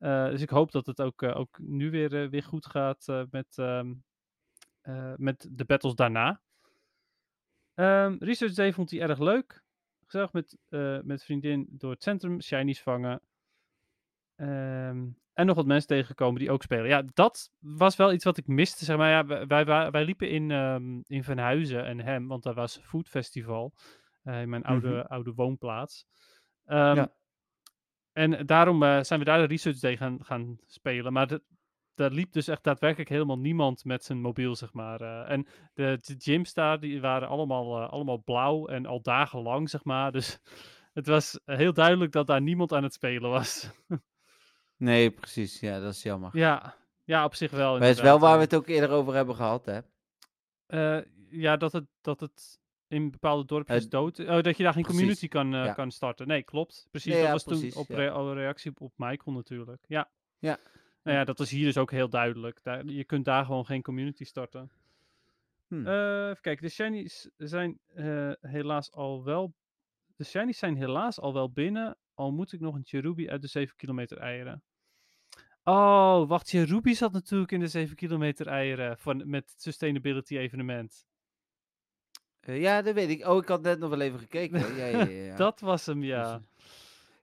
Eh, 0.00 0.28
dus 0.30 0.40
ik 0.42 0.50
hoop 0.50 0.70
dat 0.72 0.86
het 0.86 1.00
ook, 1.02 1.22
eh, 1.22 1.36
ook 1.36 1.58
nu 1.58 1.90
weer, 1.90 2.22
eh, 2.22 2.28
weer 2.30 2.42
goed 2.42 2.66
gaat 2.66 3.06
met, 3.30 3.58
ehm, 3.58 3.92
eh, 4.80 5.12
met 5.16 5.48
de 5.50 5.64
battles 5.64 5.94
daarna. 5.94 6.40
Ehm, 7.74 8.16
Research 8.18 8.54
Day 8.54 8.72
vond 8.72 8.90
hij 8.90 9.00
erg 9.00 9.18
leuk. 9.18 9.62
Gezellig 10.06 10.32
met, 10.32 10.56
met 11.04 11.24
vriendin 11.24 11.66
door 11.70 11.90
het 11.90 12.02
centrum 12.02 12.40
shinies 12.40 12.82
vangen. 12.82 13.20
Ehm, 14.36 15.08
en 15.32 15.46
nog 15.46 15.56
wat 15.56 15.66
mensen 15.66 15.88
tegengekomen 15.88 16.40
die 16.40 16.50
ook 16.50 16.62
spelen. 16.62 16.86
Ja, 16.88 17.02
dat 17.14 17.52
was 17.58 17.96
wel 17.96 18.12
iets 18.12 18.24
wat 18.24 18.36
ik 18.36 18.46
miste. 18.46 18.84
Zeg 18.84 18.96
maar, 18.96 19.10
ja, 19.10 19.46
wij, 19.46 19.64
wij, 19.64 19.90
wij- 19.90 20.04
liepen 20.04 20.30
in, 20.30 20.50
ehm 20.50 21.00
in 21.06 21.24
Venhuizen 21.24 21.84
en 21.84 22.00
Hem, 22.00 22.28
want 22.28 22.42
daar 22.42 22.54
was 22.54 22.78
Food 22.82 23.08
Festival. 23.08 23.74
in 24.22 24.48
mijn 24.48 24.64
oude, 24.64 24.88
Mhm. 24.88 25.06
oude 25.06 25.32
woonplaats. 25.34 26.06
Ja. 26.64 27.12
En 28.12 28.46
daarom 28.46 28.82
eh, 28.82 29.02
zijn 29.02 29.18
we 29.18 29.24
daar 29.24 29.38
de 29.38 29.46
Research 29.46 29.78
Day 29.78 29.96
gaan, 29.96 30.24
gaan 30.24 30.58
spelen. 30.66 31.12
Maar 31.12 31.26
de, 31.26 31.42
daar 31.94 32.10
liep 32.10 32.32
dus 32.32 32.48
echt 32.48 32.64
daadwerkelijk 32.64 33.08
helemaal 33.08 33.38
niemand 33.38 33.84
met 33.84 34.04
zijn 34.04 34.20
mobiel, 34.20 34.56
zeg 34.56 34.72
maar. 34.72 35.00
eh. 35.00 35.30
en 35.30 35.46
de, 35.74 35.98
de 36.00 36.14
gyms 36.18 36.54
daar, 36.54 36.80
die 36.80 37.00
waren 37.00 37.28
allemaal, 37.28 37.82
eh, 37.82 37.88
allemaal 37.90 38.22
blauw 38.22 38.66
en 38.66 38.86
al 38.86 39.02
dagenlang, 39.02 39.70
zeg 39.70 39.84
maar. 39.84 40.12
Dus 40.12 40.38
het 40.92 41.06
was 41.06 41.40
heel 41.44 41.72
duidelijk 41.72 42.12
dat 42.12 42.26
daar 42.26 42.42
niemand 42.42 42.72
aan 42.72 42.82
het 42.82 42.94
spelen 42.94 43.30
was. 43.30 43.68
Nee, 44.76 45.10
precies. 45.10 45.60
Ja, 45.60 45.80
dat 45.80 45.92
is 45.92 46.02
jammer. 46.02 46.30
ja, 46.32 46.74
ja, 47.04 47.24
op 47.24 47.34
zich 47.34 47.50
wel. 47.50 47.78
maar 47.78 47.88
het 47.88 47.96
is 47.96 48.02
wel 48.02 48.18
waar 48.18 48.36
we 48.36 48.42
het 48.42 48.54
ook 48.54 48.66
eerder 48.66 48.90
over 48.90 49.14
hebben 49.14 49.34
gehad, 49.34 49.66
hè? 49.66 49.80
ja, 51.30 51.56
dat 51.56 51.72
het, 51.72 51.84
dat 52.00 52.20
het 52.20 52.60
in 52.90 53.10
bepaalde 53.10 53.44
dorpjes 53.44 53.88
dood... 53.88 54.18
Oh, 54.18 54.42
dat 54.42 54.56
je 54.56 54.62
daar 54.62 54.72
geen 54.72 54.82
precies, 54.82 55.00
community 55.00 55.28
kan, 55.28 55.54
eh, 55.54 55.64
ja. 55.64 55.72
kan 55.72 55.90
starten. 55.90 56.26
Nee, 56.26 56.42
klopt. 56.42 56.86
Precies, 56.90 57.14
dat 57.14 57.30
was 57.30 57.44
precies, 57.44 57.72
toen 57.72 57.82
op 57.82 57.90
oh, 57.90 58.32
reactie 58.32 58.72
op, 58.78 58.92
Michael 58.96 59.36
natuurlijk. 59.36 59.84
Ja. 59.86 60.10
Ja. 60.38 60.58
Nou 61.02 61.16
ja, 61.16 61.24
dat 61.24 61.38
was 61.38 61.50
hier 61.50 61.64
dus 61.64 61.76
ook 61.76 61.90
heel 61.90 62.08
duidelijk. 62.08 62.62
Daar, 62.62 62.84
je 62.84 63.04
kunt 63.04 63.24
daar 63.24 63.44
gewoon 63.44 63.66
geen 63.66 63.82
community 63.82 64.24
starten. 64.24 64.70
Hm. 65.68 65.86
Eh, 65.86 66.28
even 66.28 66.40
kijken, 66.40 66.66
de 66.66 66.72
shinies 66.72 67.30
zijn 67.36 67.78
helaas 68.40 68.92
al 68.92 69.24
wel... 69.24 69.54
De 70.16 70.24
shinies 70.24 70.58
zijn 70.58 70.76
helaas 70.76 71.20
al 71.20 71.32
wel 71.32 71.50
binnen, 71.50 71.96
al 72.14 72.32
moet 72.32 72.52
ik 72.52 72.60
nog 72.60 72.74
een 72.74 72.84
Cherubi 72.84 73.28
uit 73.28 73.42
de 73.42 73.48
7 73.48 73.76
kilometer 73.76 74.18
eieren. 74.18 74.62
Oh, 75.64 76.28
wacht, 76.28 76.48
Cherubi 76.48 76.94
zat 76.94 77.12
natuurlijk 77.12 77.52
in 77.52 77.60
de 77.60 77.68
7 77.68 77.96
kilometer 77.96 78.46
eieren 78.46 78.98
van, 78.98 79.30
met 79.30 79.50
het 79.50 79.62
sustainability 79.62 80.36
evenement. 80.36 81.04
Eh, 82.40 82.60
ja, 82.60 82.82
dat 82.82 82.94
weet 82.94 83.08
ik. 83.08 83.26
Oh, 83.26 83.36
ik 83.42 83.48
had 83.48 83.62
net 83.62 83.78
nog 83.78 83.90
wel 83.90 84.00
even 84.00 84.18
gekeken. 84.18 84.76
Ja, 84.76 84.86
ja, 84.86 85.04
ja. 85.04 85.36
Dat 85.46 85.60
was 85.60 85.86
hem, 85.86 86.02
ja. 86.02 86.38
Dus, 86.38 86.46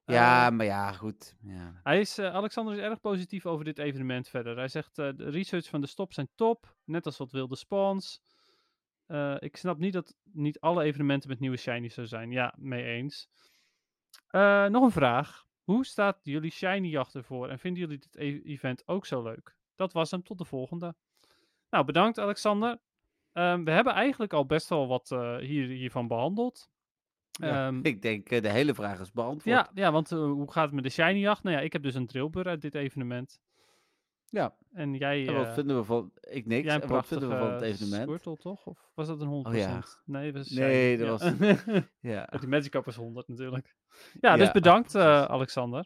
ja, 0.05 0.47
Eh, 0.47 0.51
maar 0.55 0.65
ja, 0.65 0.91
goed. 0.91 1.35
Ja. 1.41 1.79
Hij 1.83 1.99
is, 1.99 2.17
eh, 2.17 2.33
Alexander 2.33 2.73
is 2.73 2.79
erg 2.79 2.99
positief 2.99 3.45
over 3.45 3.65
dit 3.65 3.77
evenement 3.77 4.29
verder. 4.29 4.57
Hij 4.57 4.67
zegt, 4.67 4.97
eh, 4.99 5.09
de 5.15 5.29
research 5.29 5.69
van 5.69 5.81
de 5.81 5.87
stop 5.87 6.13
zijn 6.13 6.29
top, 6.35 6.75
net 6.83 7.05
als 7.05 7.17
wat 7.17 7.31
wilde 7.31 7.55
spawns. 7.55 8.21
Eh, 9.05 9.35
ik 9.39 9.57
snap 9.57 9.77
niet 9.77 9.93
dat 9.93 10.15
niet 10.23 10.59
alle 10.59 10.83
evenementen 10.83 11.29
met 11.29 11.39
nieuwe 11.39 11.57
shinies 11.57 11.93
zo 11.93 12.05
zijn. 12.05 12.31
Ja, 12.31 12.53
mee 12.57 12.83
eens. 12.83 13.29
Eh, 14.27 14.65
nog 14.65 14.83
een 14.83 14.91
vraag. 14.91 15.45
Hoe 15.63 15.85
staat 15.85 16.19
jullie 16.23 16.51
shiny 16.51 16.87
jacht 16.87 17.15
ervoor? 17.15 17.49
En 17.49 17.59
vinden 17.59 17.81
jullie 17.81 17.97
dit 17.97 18.15
e- 18.15 18.41
event 18.51 18.87
ook 18.87 19.05
zo 19.05 19.23
leuk? 19.23 19.55
Dat 19.75 19.93
was 19.93 20.11
hem. 20.11 20.23
Tot 20.23 20.37
de 20.37 20.45
volgende. 20.45 20.95
Nou, 21.69 21.85
bedankt 21.85 22.19
Alexander. 22.19 22.79
Ehm, 23.37 23.63
we 23.63 23.71
hebben 23.71 23.93
eigenlijk 23.93 24.33
al 24.33 24.45
best 24.45 24.69
wel 24.69 24.87
wat 24.87 25.11
eh, 25.11 25.35
hier, 25.37 25.67
hiervan 25.67 26.07
behandeld. 26.07 26.69
Ja, 27.31 27.67
Ehm, 27.67 27.79
ik 27.81 28.01
denk, 28.01 28.29
eh, 28.29 28.41
de 28.41 28.49
hele 28.49 28.73
vraag 28.73 28.99
is 28.99 29.11
beantwoord. 29.11 29.55
ja, 29.55 29.69
ja, 29.73 29.91
want 29.91 30.11
eh, 30.11 30.17
hoe 30.17 30.51
gaat 30.51 30.65
het 30.65 30.73
met 30.73 30.83
de 30.83 30.89
shiny 30.89 31.19
jacht? 31.19 31.43
Nou 31.43 31.55
ja, 31.55 31.61
ik 31.61 31.73
heb 31.73 31.83
dus 31.83 31.95
een 31.95 32.07
drillbur 32.07 32.47
uit 32.47 32.61
dit 32.61 32.75
evenement. 32.75 33.39
Ja, 34.29 34.55
En 34.73 34.93
jij, 34.93 35.27
en 35.27 35.33
wat 35.33 35.53
vinden 35.53 35.77
we 35.77 35.83
van... 35.83 36.11
Ik 36.21 36.45
niks. 36.45 36.67
En 36.67 36.87
wat 36.87 37.07
vinden 37.07 37.29
we 37.29 37.37
van 37.37 37.51
het 37.51 37.61
evenement? 37.61 38.03
Squirtle, 38.03 38.37
toch? 38.37 38.65
Of 38.65 38.91
was 38.93 39.07
dat 39.07 39.21
een 39.21 39.45
100%? 39.45 39.47
Oh 39.47 39.55
ja. 39.55 39.83
Nee, 40.05 40.31
dat 40.31 40.43
was 40.43 40.51
Nee, 40.57 40.97
dat 40.97 41.21
ja. 41.21 41.83
Ja. 42.13 42.25
Die 42.39 42.47
Magikarp 42.49 42.85
was 42.85 42.95
100 42.95 43.27
natuurlijk. 43.27 43.75
Ja, 44.21 44.35
dus 44.35 44.51
bedankt 44.51 44.95
Alexander. 44.95 45.85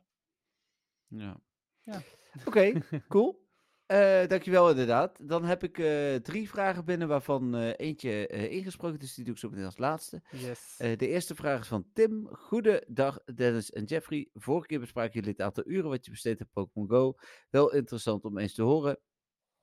ja. 1.07 1.40
Ja. 1.80 2.02
Oké, 2.45 2.73
cool. 3.07 3.49
Eh 3.91 4.27
dankjewel 4.27 4.69
inderdaad. 4.69 5.27
Dan 5.27 5.45
heb 5.45 5.63
ik 5.63 5.77
eh, 5.77 6.15
drie 6.15 6.49
vragen 6.49 6.85
binnen, 6.85 7.07
waarvan 7.07 7.55
eh, 7.55 7.73
eentje 7.76 8.27
ingesproken, 8.27 8.99
dus 8.99 9.13
die 9.13 9.23
doe 9.23 9.34
ik 9.34 9.39
zo 9.39 9.49
meteen 9.49 9.65
als 9.65 9.77
laatste. 9.77 10.22
Yes. 10.31 10.76
De 10.77 11.07
eerste 11.07 11.35
vraag 11.35 11.59
is 11.61 11.68
van 11.68 11.85
Tim. 11.93 12.27
Goedendag 12.31 13.23
Dennis 13.35 13.72
en 13.72 13.84
Jeffrey. 13.84 14.30
Vorige 14.34 14.68
keer 14.68 14.80
bespraken 14.80 15.13
jullie 15.13 15.30
het 15.30 15.41
aantal 15.41 15.63
uren 15.68 15.89
wat 15.89 16.05
je 16.05 16.11
besteedt 16.11 16.41
aan 16.41 16.49
Pokémon 16.53 16.89
Go. 16.89 17.13
Wel 17.49 17.73
interessant 17.73 18.26
om 18.26 18.38
eens 18.38 18.53
te 18.53 18.61
horen. 18.61 18.99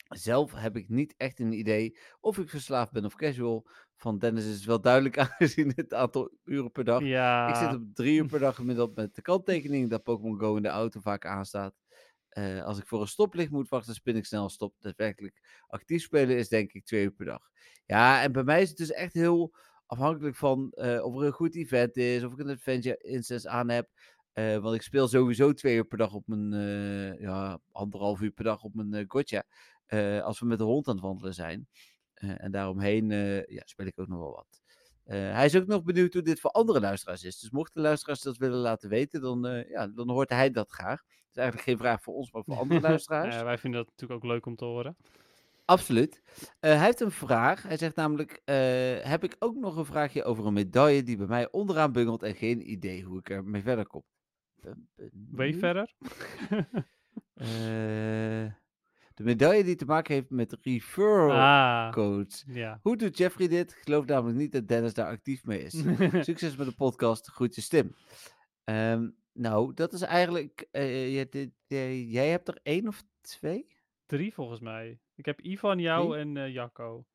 Zelf 0.09 0.53
heb 0.53 0.77
ik 0.77 0.89
niet 0.89 1.15
echt 1.17 1.41
een 1.41 1.53
idee 1.53 1.99
of 2.21 2.39
ik 2.39 2.49
verslaafd 2.49 2.93
ben 2.93 3.05
of 3.05 3.15
casual. 3.15 3.67
Van 3.97 4.19
Dennis 4.19 4.47
is 4.47 4.55
het 4.55 4.65
wel 4.65 4.81
duidelijk 4.81 5.19
aangezien 5.29 5.73
het 5.75 5.95
aantal 5.95 6.31
uren 6.45 6.71
per 6.71 6.85
dag. 6.85 7.03
ja, 7.03 7.49
Ik 7.49 7.55
zit 7.55 7.75
op 7.75 7.95
drie 7.95 8.19
uur 8.19 8.27
per 8.27 8.41
dag 8.41 8.55
gemiddeld 8.61 8.95
met 8.97 9.15
de 9.15 9.23
kanttekening 9.23 9.91
dat 9.91 10.03
Pokémon 10.03 10.39
Go 10.39 10.57
in 10.57 10.63
de 10.63 10.69
auto 10.69 11.01
vaak 11.01 11.27
aanstaat. 11.27 11.75
Eh, 12.29 12.65
als 12.65 12.79
ik 12.79 12.87
voor 12.87 13.01
een 13.01 13.07
stoplicht 13.09 13.51
moet 13.51 13.69
wachten, 13.69 13.95
spin 13.95 14.17
ik 14.17 14.25
snel 14.25 14.49
stop. 14.49 14.75
Daadwerkelijk 14.79 15.41
actief 15.67 16.03
spelen 16.03 16.37
is 16.37 16.49
denk 16.49 16.73
ik 16.73 16.85
twee 16.85 17.05
uur 17.05 17.11
per 17.11 17.27
dag. 17.27 17.51
Ja, 17.87 18.23
en 18.23 18.33
bij 18.33 18.43
mij 18.43 18.63
is 18.63 18.69
het 18.69 18.79
dus 18.79 18.93
echt 18.93 19.13
heel 19.13 19.55
afhankelijk 19.87 20.37
van 20.37 20.71
eh, 20.71 21.05
of 21.05 21.17
er 21.17 21.27
een 21.27 21.33
goed 21.33 21.55
event 21.55 21.97
is, 21.97 22.25
of 22.25 22.33
ik 22.33 22.39
een 22.39 22.51
adventure 22.51 22.97
instance 22.97 23.49
aan 23.49 23.69
heb. 23.69 23.89
Eh, 24.33 24.57
want 24.59 24.75
ik 24.75 24.83
speel 24.83 25.09
sowieso 25.09 25.53
twee 25.53 25.77
uur 25.77 25.85
per 25.85 25.99
dag 25.99 26.13
op 26.13 26.27
mijn, 26.27 26.53
ja, 27.21 27.61
anderhalf 27.73 28.21
uur 28.21 28.31
per 28.31 28.45
dag 28.45 28.63
op 28.63 28.75
mijn 28.75 29.05
gotcha. 29.09 29.45
als 30.23 30.41
we 30.41 30.47
met 30.47 30.59
de 30.59 30.65
hond 30.65 30.89
aan 30.89 30.95
het 30.95 31.05
wandelen 31.05 31.35
zijn. 31.35 31.69
En 32.15 32.51
daaromheen 32.51 33.09
ja, 33.49 33.63
speel 33.65 33.87
ik 33.87 33.99
ook 33.99 34.09
nog 34.09 34.19
wel 34.19 34.35
wat. 34.35 34.63
Eh, 35.09 35.33
hij 35.33 35.45
is 35.45 35.57
ook 35.57 35.67
nog 35.67 35.83
benieuwd 35.83 36.13
hoe 36.13 36.23
dit 36.23 36.41
voor 36.41 36.51
andere 36.51 36.81
luisteraars 36.81 37.25
is. 37.25 37.39
Dus 37.39 37.51
mochten 37.51 37.83
luisteraars 37.83 38.21
dat 38.21 38.37
willen 38.37 38.59
laten 38.59 38.89
weten, 38.89 39.21
dan, 39.21 39.47
eh, 39.47 39.71
ja, 39.71 39.87
dan 39.87 40.11
hoort 40.11 40.31
hij 40.31 40.51
dat 40.51 40.71
graag. 40.71 41.01
Het 41.01 41.31
is 41.31 41.37
eigenlijk 41.37 41.69
geen 41.69 41.79
vraag 41.79 42.03
voor 42.03 42.15
ons, 42.15 42.33
maar 42.33 42.45
voor 42.45 42.57
andere 42.57 42.81
luisteraars. 42.91 43.35
Ja, 43.35 43.45
wij 43.45 43.59
vinden 43.59 43.81
dat 43.81 43.91
natuurlijk 43.91 44.25
ook 44.25 44.31
leuk 44.31 44.47
om 44.47 44.57
te 44.57 44.65
horen. 44.65 44.97
Absoluut. 45.65 46.23
Eh, 46.61 46.71
hij 46.71 46.85
heeft 46.85 47.01
een 47.01 47.11
vraag. 47.11 47.63
Hij 47.63 47.77
zegt 47.77 47.97
namelijk: 47.97 48.41
Heb 49.05 49.25
ik 49.25 49.37
ook 49.39 49.57
nog 49.57 49.77
een 49.77 49.85
vraagje 49.85 50.25
over 50.25 50.47
een 50.47 50.53
medaille 50.53 51.03
die 51.03 51.17
bij 51.17 51.27
mij 51.27 51.51
onderaan 51.51 51.93
bungelt 51.93 52.23
en 52.23 52.35
geen 52.35 52.71
idee 52.71 53.03
hoe 53.03 53.19
ik 53.19 53.31
ermee 53.31 53.63
verder 53.63 53.87
kom? 53.87 54.03
Ben 54.61 54.89
Way 55.31 55.53
benieuwd. 55.53 55.59
verder. 55.59 55.95
Eh, 57.35 58.53
de 59.19 59.25
medaille 59.25 59.65
die 59.65 59.75
te 59.77 59.85
maken 59.85 60.15
heeft 60.15 60.31
met 60.31 60.57
referral 60.63 61.31
ah, 61.33 61.93
codes. 61.93 62.45
ja. 62.49 62.79
Hoe 62.83 62.97
doet 62.97 63.19
Jeffrey 63.19 63.49
dit? 63.49 63.71
Ik 63.71 63.79
geloof 63.83 64.05
namelijk 64.07 64.39
niet 64.39 64.53
dat 64.53 64.69
Dennis 64.69 64.95
daar 64.95 65.07
actief 65.07 65.45
mee 65.45 65.63
is. 65.63 65.73
Succes 66.29 66.57
met 66.57 66.67
de 66.67 66.75
podcast. 66.75 67.27
Groetjes 67.27 67.69
Tim. 67.69 67.95
Ehm, 68.65 69.09
nou, 69.33 69.75
dat 69.75 69.93
is 69.93 70.03
eigenlijk. 70.03 70.69
eh, 70.71 71.15
je- 71.15 71.53
eh, 71.69 72.13
jij 72.13 72.29
hebt 72.29 72.49
er 72.49 72.59
één 72.63 72.89
of 72.89 73.03
twee? 73.21 73.67
Drie 74.07 74.35
volgens 74.35 74.61
mij. 74.61 75.01
Ik 75.15 75.25
heb 75.25 75.41
Ivan, 75.41 75.79
jou 75.79 76.09
Drie? 76.09 76.21
en 76.21 76.37
eh, 76.37 76.53
Jacco. 76.53 77.07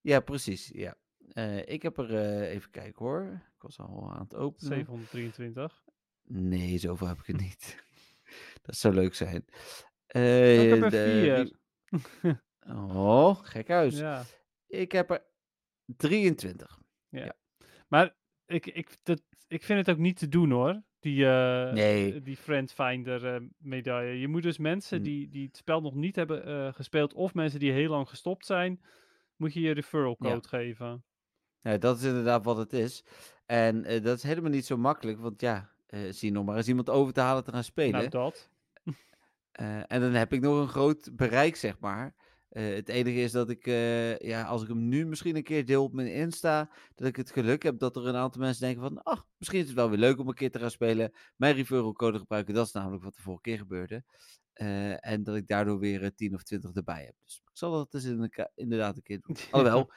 Ja, 0.00 0.20
precies. 0.20 0.68
Ja. 0.74 0.94
Ik 1.64 1.82
heb 1.82 1.98
er. 1.98 2.14
even 2.44 2.70
kijken 2.70 3.04
hoor. 3.04 3.22
Ik 3.56 3.62
was 3.62 3.78
al 3.78 4.12
aan 4.12 4.20
het 4.22 4.34
openen. 4.34 4.68
723. 4.74 5.84
Nee, 6.22 6.78
zoveel 6.78 7.06
heb 7.06 7.18
ik 7.18 7.28
er 7.28 7.34
niet. 7.34 7.84
dat 8.62 8.76
zou 8.76 8.94
leuk 8.94 9.14
zijn. 9.14 9.44
Eh, 10.16 10.62
ik 10.64 10.70
heb 10.70 10.82
er 10.82 10.90
de- 10.90 11.20
vier. 11.20 12.40
Oh, 12.68 13.38
gek 13.42 13.68
huis. 13.68 13.98
Ja. 13.98 14.22
Ik 14.66 14.92
heb 14.92 15.10
er 15.10 15.22
23. 15.96 16.78
Maar 17.88 18.14
ik, 18.46 18.66
ik, 18.66 18.96
dat, 19.02 19.22
ik 19.46 19.62
vind 19.62 19.78
het 19.86 19.90
ook 19.96 20.00
niet 20.02 20.18
te 20.18 20.28
doen 20.28 20.50
hoor. 20.50 20.82
Die, 21.00 21.26
eh, 21.26 21.72
Nee. 21.72 22.22
die 22.22 22.36
Friend 22.36 22.72
Finder 22.72 23.34
eh, 23.34 23.40
medaille. 23.58 24.18
Je 24.20 24.28
moet 24.28 24.42
dus 24.42 24.58
mensen 24.58 25.02
die, 25.02 25.28
die 25.28 25.46
het 25.46 25.56
spel 25.56 25.80
nog 25.80 25.94
niet 25.94 26.16
hebben 26.16 26.44
eh, 26.44 26.72
gespeeld. 26.72 27.12
of 27.14 27.34
mensen 27.34 27.60
die 27.60 27.72
heel 27.72 27.90
lang 27.90 28.08
gestopt 28.08 28.46
zijn. 28.46 28.80
moet 29.36 29.52
je 29.52 29.60
je 29.60 29.72
referral 29.72 30.16
Ja. 30.18 30.30
code 30.32 30.48
geven. 30.48 31.04
Ja, 31.60 31.76
dat 31.78 31.96
is 31.98 32.04
inderdaad 32.04 32.44
wat 32.44 32.56
het 32.56 32.72
is. 32.72 33.04
En 33.46 33.84
eh, 33.84 34.02
dat 34.02 34.16
is 34.16 34.22
helemaal 34.22 34.50
niet 34.50 34.66
zo 34.66 34.76
makkelijk, 34.76 35.18
want 35.18 35.40
ja, 35.40 35.70
eh, 35.86 36.00
zie 36.10 36.32
nog 36.32 36.44
maar 36.44 36.56
eens 36.56 36.68
iemand 36.68 36.90
over 36.90 37.12
te 37.12 37.20
halen 37.20 37.44
te 37.44 37.52
gaan 37.52 37.64
spelen. 37.64 37.90
Nou, 37.98 38.08
dat. 38.08 38.50
Eh, 39.56 39.92
en 39.92 40.00
dan 40.00 40.12
heb 40.12 40.32
ik 40.32 40.40
nog 40.40 40.60
een 40.60 40.68
groot 40.68 41.10
bereik, 41.16 41.56
zeg 41.56 41.78
maar. 41.78 42.14
Eh, 42.48 42.74
het 42.74 42.88
enige 42.88 43.20
is 43.20 43.32
dat 43.32 43.50
ik, 43.50 43.66
eh, 43.66 44.18
ja, 44.18 44.42
als 44.44 44.62
ik 44.62 44.68
hem 44.68 44.88
nu 44.88 45.06
misschien 45.06 45.36
een 45.36 45.42
keer 45.42 45.66
deel 45.66 45.84
op 45.84 45.92
mijn 45.92 46.12
Insta, 46.12 46.70
dat 46.94 47.08
ik 47.08 47.16
het 47.16 47.30
geluk 47.30 47.62
heb 47.62 47.78
dat 47.78 47.96
er 47.96 48.06
een 48.06 48.16
aantal 48.16 48.40
mensen 48.40 48.62
denken 48.62 48.82
van, 48.82 49.02
ach, 49.02 49.26
misschien 49.36 49.60
is 49.60 49.66
het 49.66 49.74
wel 49.74 49.88
weer 49.90 49.98
leuk 49.98 50.18
om 50.18 50.28
een 50.28 50.34
keer 50.34 50.50
te 50.50 50.58
gaan 50.58 50.70
spelen. 50.70 51.12
Mijn 51.36 51.54
referral 51.54 51.92
code 51.92 52.18
gebruiken, 52.18 52.54
dat 52.54 52.66
is 52.66 52.72
namelijk 52.72 53.04
wat 53.04 53.14
de 53.14 53.22
vorige 53.22 53.42
keer 53.42 53.58
gebeurde. 53.58 54.04
En 55.00 55.22
dat 55.22 55.36
ik 55.36 55.46
daardoor 55.46 55.78
weer 55.78 56.02
eh, 56.02 56.10
10 56.14 56.34
of 56.34 56.42
20 56.42 56.72
erbij 56.74 57.04
heb. 57.04 57.14
Dus 57.24 57.36
ik 57.44 57.50
zal 57.52 57.72
dat 57.72 57.90
dus 57.90 58.04
inderdaad 58.54 58.96
een 58.96 59.02
keer 59.02 59.20
doen. 59.20 59.36
Alhoewel, 59.50 59.92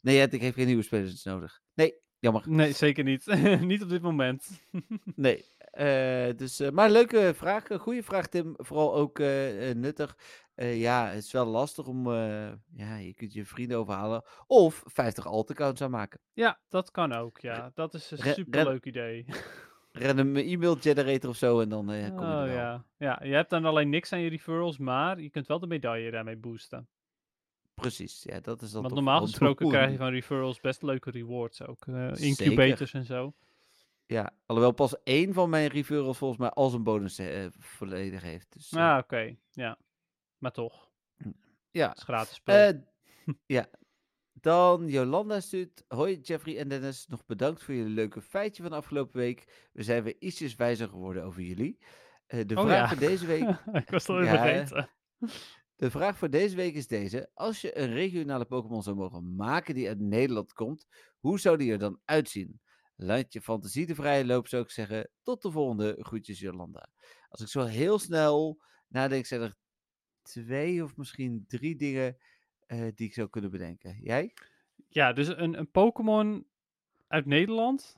nee, 0.00 0.22
ik 0.28 0.40
heb 0.40 0.54
geen 0.54 0.66
nieuwe 0.66 0.82
spelers 0.82 1.24
nodig. 1.24 1.60
Nee, 1.74 1.94
jammer. 2.24 2.42
Nee, 2.46 2.72
zeker 2.72 3.04
niet. 3.04 3.26
niet 3.60 3.82
op 3.82 3.88
dit 3.88 4.02
moment. 4.02 4.60
Nee. 5.16 5.44
eh, 5.58 6.36
dus, 6.36 6.60
eh, 6.60 6.70
maar 6.70 6.90
leuke 6.90 7.32
vraag. 7.34 7.70
Een 7.70 7.78
goede 7.78 8.02
vraag, 8.02 8.26
Tim. 8.26 8.54
Vooral 8.56 8.94
ook 8.94 9.18
eh, 9.18 9.74
nuttig. 9.74 10.16
Ja, 10.56 11.06
het 11.08 11.24
is 11.24 11.32
wel 11.32 11.46
lastig 11.46 11.86
om. 11.86 12.10
ja, 12.76 12.96
je 12.96 13.14
kunt 13.14 13.32
je 13.32 13.44
vrienden 13.44 13.78
overhalen. 13.78 14.22
Of 14.46 14.82
50 14.86 15.26
alt-accounts 15.26 15.82
aanmaken. 15.82 16.20
Ja, 16.32 16.60
dat 16.68 16.90
kan 16.90 17.12
ook. 17.12 17.38
Ja, 17.38 17.70
dat 17.74 17.94
is 17.94 18.10
een 18.10 18.34
superleuk 18.34 18.84
idee. 18.84 19.26
Een 19.92 20.36
e-mail 20.36 20.76
generator 20.76 21.30
of 21.30 21.36
zo 21.36 21.60
en 21.60 21.68
dan 21.68 21.90
eh, 21.90 22.08
kom 22.08 22.26
je 22.26 22.32
Oh 22.34 22.40
er 22.40 22.46
wel. 22.46 22.54
ja. 22.54 22.84
ja, 22.96 23.20
je 23.22 23.34
hebt 23.34 23.50
dan 23.50 23.64
alleen 23.64 23.88
niks 23.88 24.12
aan 24.12 24.20
je 24.20 24.28
referrals, 24.28 24.78
maar 24.78 25.20
je 25.20 25.30
kunt 25.30 25.46
wel 25.46 25.58
de 25.58 25.66
medaille 25.66 26.10
daarmee 26.10 26.36
boosten. 26.36 26.88
Precies, 27.74 28.22
ja, 28.22 28.40
dat 28.40 28.62
is 28.62 28.70
dan 28.70 28.82
Want 28.82 28.94
normaal 28.94 29.20
gesproken 29.20 29.68
krijg 29.68 29.90
je 29.90 29.96
van 29.96 30.10
referrals 30.10 30.60
best 30.60 30.82
leuke 30.82 31.10
rewards 31.10 31.62
ook. 31.66 31.86
eh, 31.86 32.08
Zeker. 32.12 32.44
incubators 32.46 32.92
en 32.94 33.04
zo. 33.04 33.34
Ja, 34.06 34.30
alhoewel 34.46 34.72
pas 34.74 35.02
één 35.02 35.32
van 35.32 35.50
mijn 35.50 35.68
referrals 35.68 36.18
volgens 36.18 36.40
mij 36.40 36.50
al 36.50 36.68
zijn 36.68 36.82
bonus 36.82 37.18
eh, 37.18 37.46
volledig 37.58 38.22
heeft. 38.22 38.52
Dus, 38.52 38.70
eh, 38.72 38.92
Ah, 38.92 38.98
oké. 38.98 39.36
Ja. 39.50 39.78
Maar 40.38 40.52
toch, 40.52 40.90
ja. 41.70 41.88
het 41.88 41.96
is 41.96 42.02
gratis 42.02 42.40
ja. 43.46 43.66
Dan 44.32 44.88
Jolanda 44.88 45.40
stuurt. 45.40 45.84
Hoi 45.88 46.20
Jeffrey 46.20 46.58
en 46.58 46.68
Dennis. 46.68 47.06
Nog 47.06 47.24
bedankt 47.26 47.62
voor 47.62 47.74
jullie 47.74 47.94
leuke 47.94 48.20
feitje 48.20 48.62
van 48.62 48.70
de 48.70 48.76
afgelopen 48.76 49.20
week. 49.20 49.68
We 49.72 49.82
zijn 49.82 50.02
weer 50.02 50.16
ietsjes 50.18 50.54
wijzer 50.54 50.88
geworden 50.88 51.24
over 51.24 51.42
jullie. 51.42 51.78
De 52.26 52.54
Oh 52.54 52.62
vraag 52.64 52.68
ja. 52.80 52.88
voor 52.88 52.98
deze 53.08 53.26
week. 53.26 53.48
ik 53.84 53.90
was 53.90 54.06
het 54.06 54.16
al 54.16 54.22
Ja, 54.22 54.28
vergeten. 54.30 54.88
De 55.76 55.90
vraag 55.90 56.18
voor 56.18 56.30
deze 56.30 56.56
week 56.56 56.74
is 56.74 56.86
deze. 56.86 57.30
Als 57.34 57.60
je 57.60 57.78
een 57.78 57.92
regionale 57.92 58.44
Pokémon 58.44 58.82
zou 58.82 58.96
mogen 58.96 59.34
maken 59.34 59.74
die 59.74 59.88
uit 59.88 60.00
Nederland 60.00 60.52
komt, 60.52 60.86
hoe 61.18 61.40
zou 61.40 61.56
die 61.56 61.72
er 61.72 61.78
dan 61.78 62.00
uitzien? 62.04 62.60
Laat 62.96 63.32
je 63.32 63.40
fantasie 63.40 63.86
de 63.86 63.94
vrije 63.94 64.24
loop, 64.24 64.48
zou 64.48 64.62
ik 64.62 64.70
zeggen. 64.70 65.10
Tot 65.22 65.42
de 65.42 65.50
volgende. 65.50 65.96
Groetjes, 65.98 66.38
Jolanda. 66.38 66.88
Als 67.28 67.40
ik 67.40 67.48
zo 67.48 67.64
heel 67.64 67.98
snel 67.98 68.62
nadenk, 68.88 69.26
zijn 69.26 69.40
er 69.40 69.56
twee 70.22 70.84
of 70.84 70.96
misschien 70.96 71.44
drie 71.48 71.76
dingen 71.76 72.16
eh, 72.66 72.86
die 72.94 73.06
ik 73.06 73.14
zou 73.14 73.28
kunnen 73.28 73.50
bedenken. 73.50 73.98
Jij? 74.02 74.34
Ja, 74.88 75.12
dus 75.12 75.28
een, 75.28 75.58
een 75.58 75.70
Pokémon 75.70 76.46
uit 77.06 77.26
Nederland? 77.26 77.96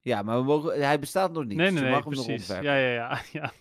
Ja, 0.00 0.22
maar 0.22 0.38
we 0.38 0.44
mogen, 0.44 0.80
hij 0.80 0.98
bestaat 0.98 1.32
nog 1.32 1.44
niet. 1.44 1.56
nee, 1.56 1.70
dus 1.70 1.80
nee, 1.80 1.84
je 1.84 1.90
nee, 1.90 2.04
nog 2.04 2.24
precies. 2.24 2.46
Ja, 2.46 2.60
ja, 2.60 2.92
ja. 2.92 3.22
ja. 3.32 3.52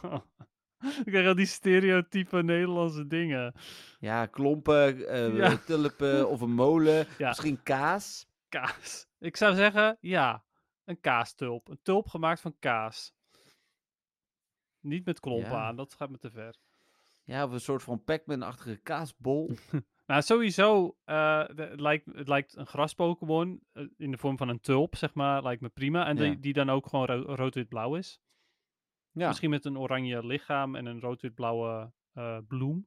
ik 1.04 1.04
krijg 1.04 1.26
al 1.26 1.34
die 1.34 1.46
stereotype 1.46 2.42
Nederlandse 2.42 3.06
dingen. 3.06 3.54
Ja, 3.98 4.26
klompen, 4.26 5.08
eh, 5.08 5.36
Ja. 5.36 5.56
tulpen 5.56 6.28
of 6.32 6.40
een 6.40 6.52
molen. 6.54 7.06
Ja. 7.18 7.28
Misschien 7.28 7.62
kaas. 7.62 8.26
Kaas. 8.48 9.06
Ik 9.18 9.36
zou 9.36 9.54
zeggen, 9.54 9.96
ja, 10.00 10.44
een 10.84 11.00
kaastulp. 11.00 11.68
Een 11.68 11.80
tulp 11.82 12.08
gemaakt 12.08 12.40
van 12.40 12.56
kaas. 12.58 13.12
Niet 14.80 15.04
met 15.04 15.20
klompen 15.20 15.50
Ja. 15.50 15.66
aan, 15.66 15.76
dat 15.76 15.94
gaat 15.94 16.10
me 16.10 16.18
te 16.18 16.30
ver. 16.30 16.54
Ja, 17.24 17.44
of 17.44 17.52
een 17.52 17.60
soort 17.60 17.82
van 17.82 18.04
Pac-Man-achtige 18.04 18.76
kaasbol. 18.76 19.50
Nou, 20.06 20.22
sowieso, 20.22 20.96
eh, 21.04 21.42
het, 21.54 21.80
lijkt, 21.80 22.06
het 22.14 22.28
lijkt 22.28 22.56
een 22.56 22.66
gras-Pokémon 22.66 23.62
eh, 23.72 23.84
in 23.96 24.10
de 24.10 24.18
vorm 24.18 24.36
van 24.36 24.48
een 24.48 24.60
tulp, 24.60 24.96
zeg 24.96 25.14
maar, 25.14 25.42
lijkt 25.42 25.60
me 25.62 25.68
prima. 25.68 26.06
En 26.06 26.16
die, 26.16 26.40
die 26.40 26.52
dan 26.52 26.70
ook 26.70 26.86
gewoon 26.86 27.06
ro- 27.06 27.34
rood-wit-blauw 27.34 27.94
is. 27.94 28.20
Ja. 29.12 29.26
Misschien 29.28 29.50
met 29.50 29.64
een 29.64 29.78
oranje 29.78 30.26
lichaam 30.26 30.74
en 30.76 30.86
een 30.86 31.00
rood-wit-blauwe 31.00 31.90
eh, 32.14 32.38
bloem. 32.48 32.86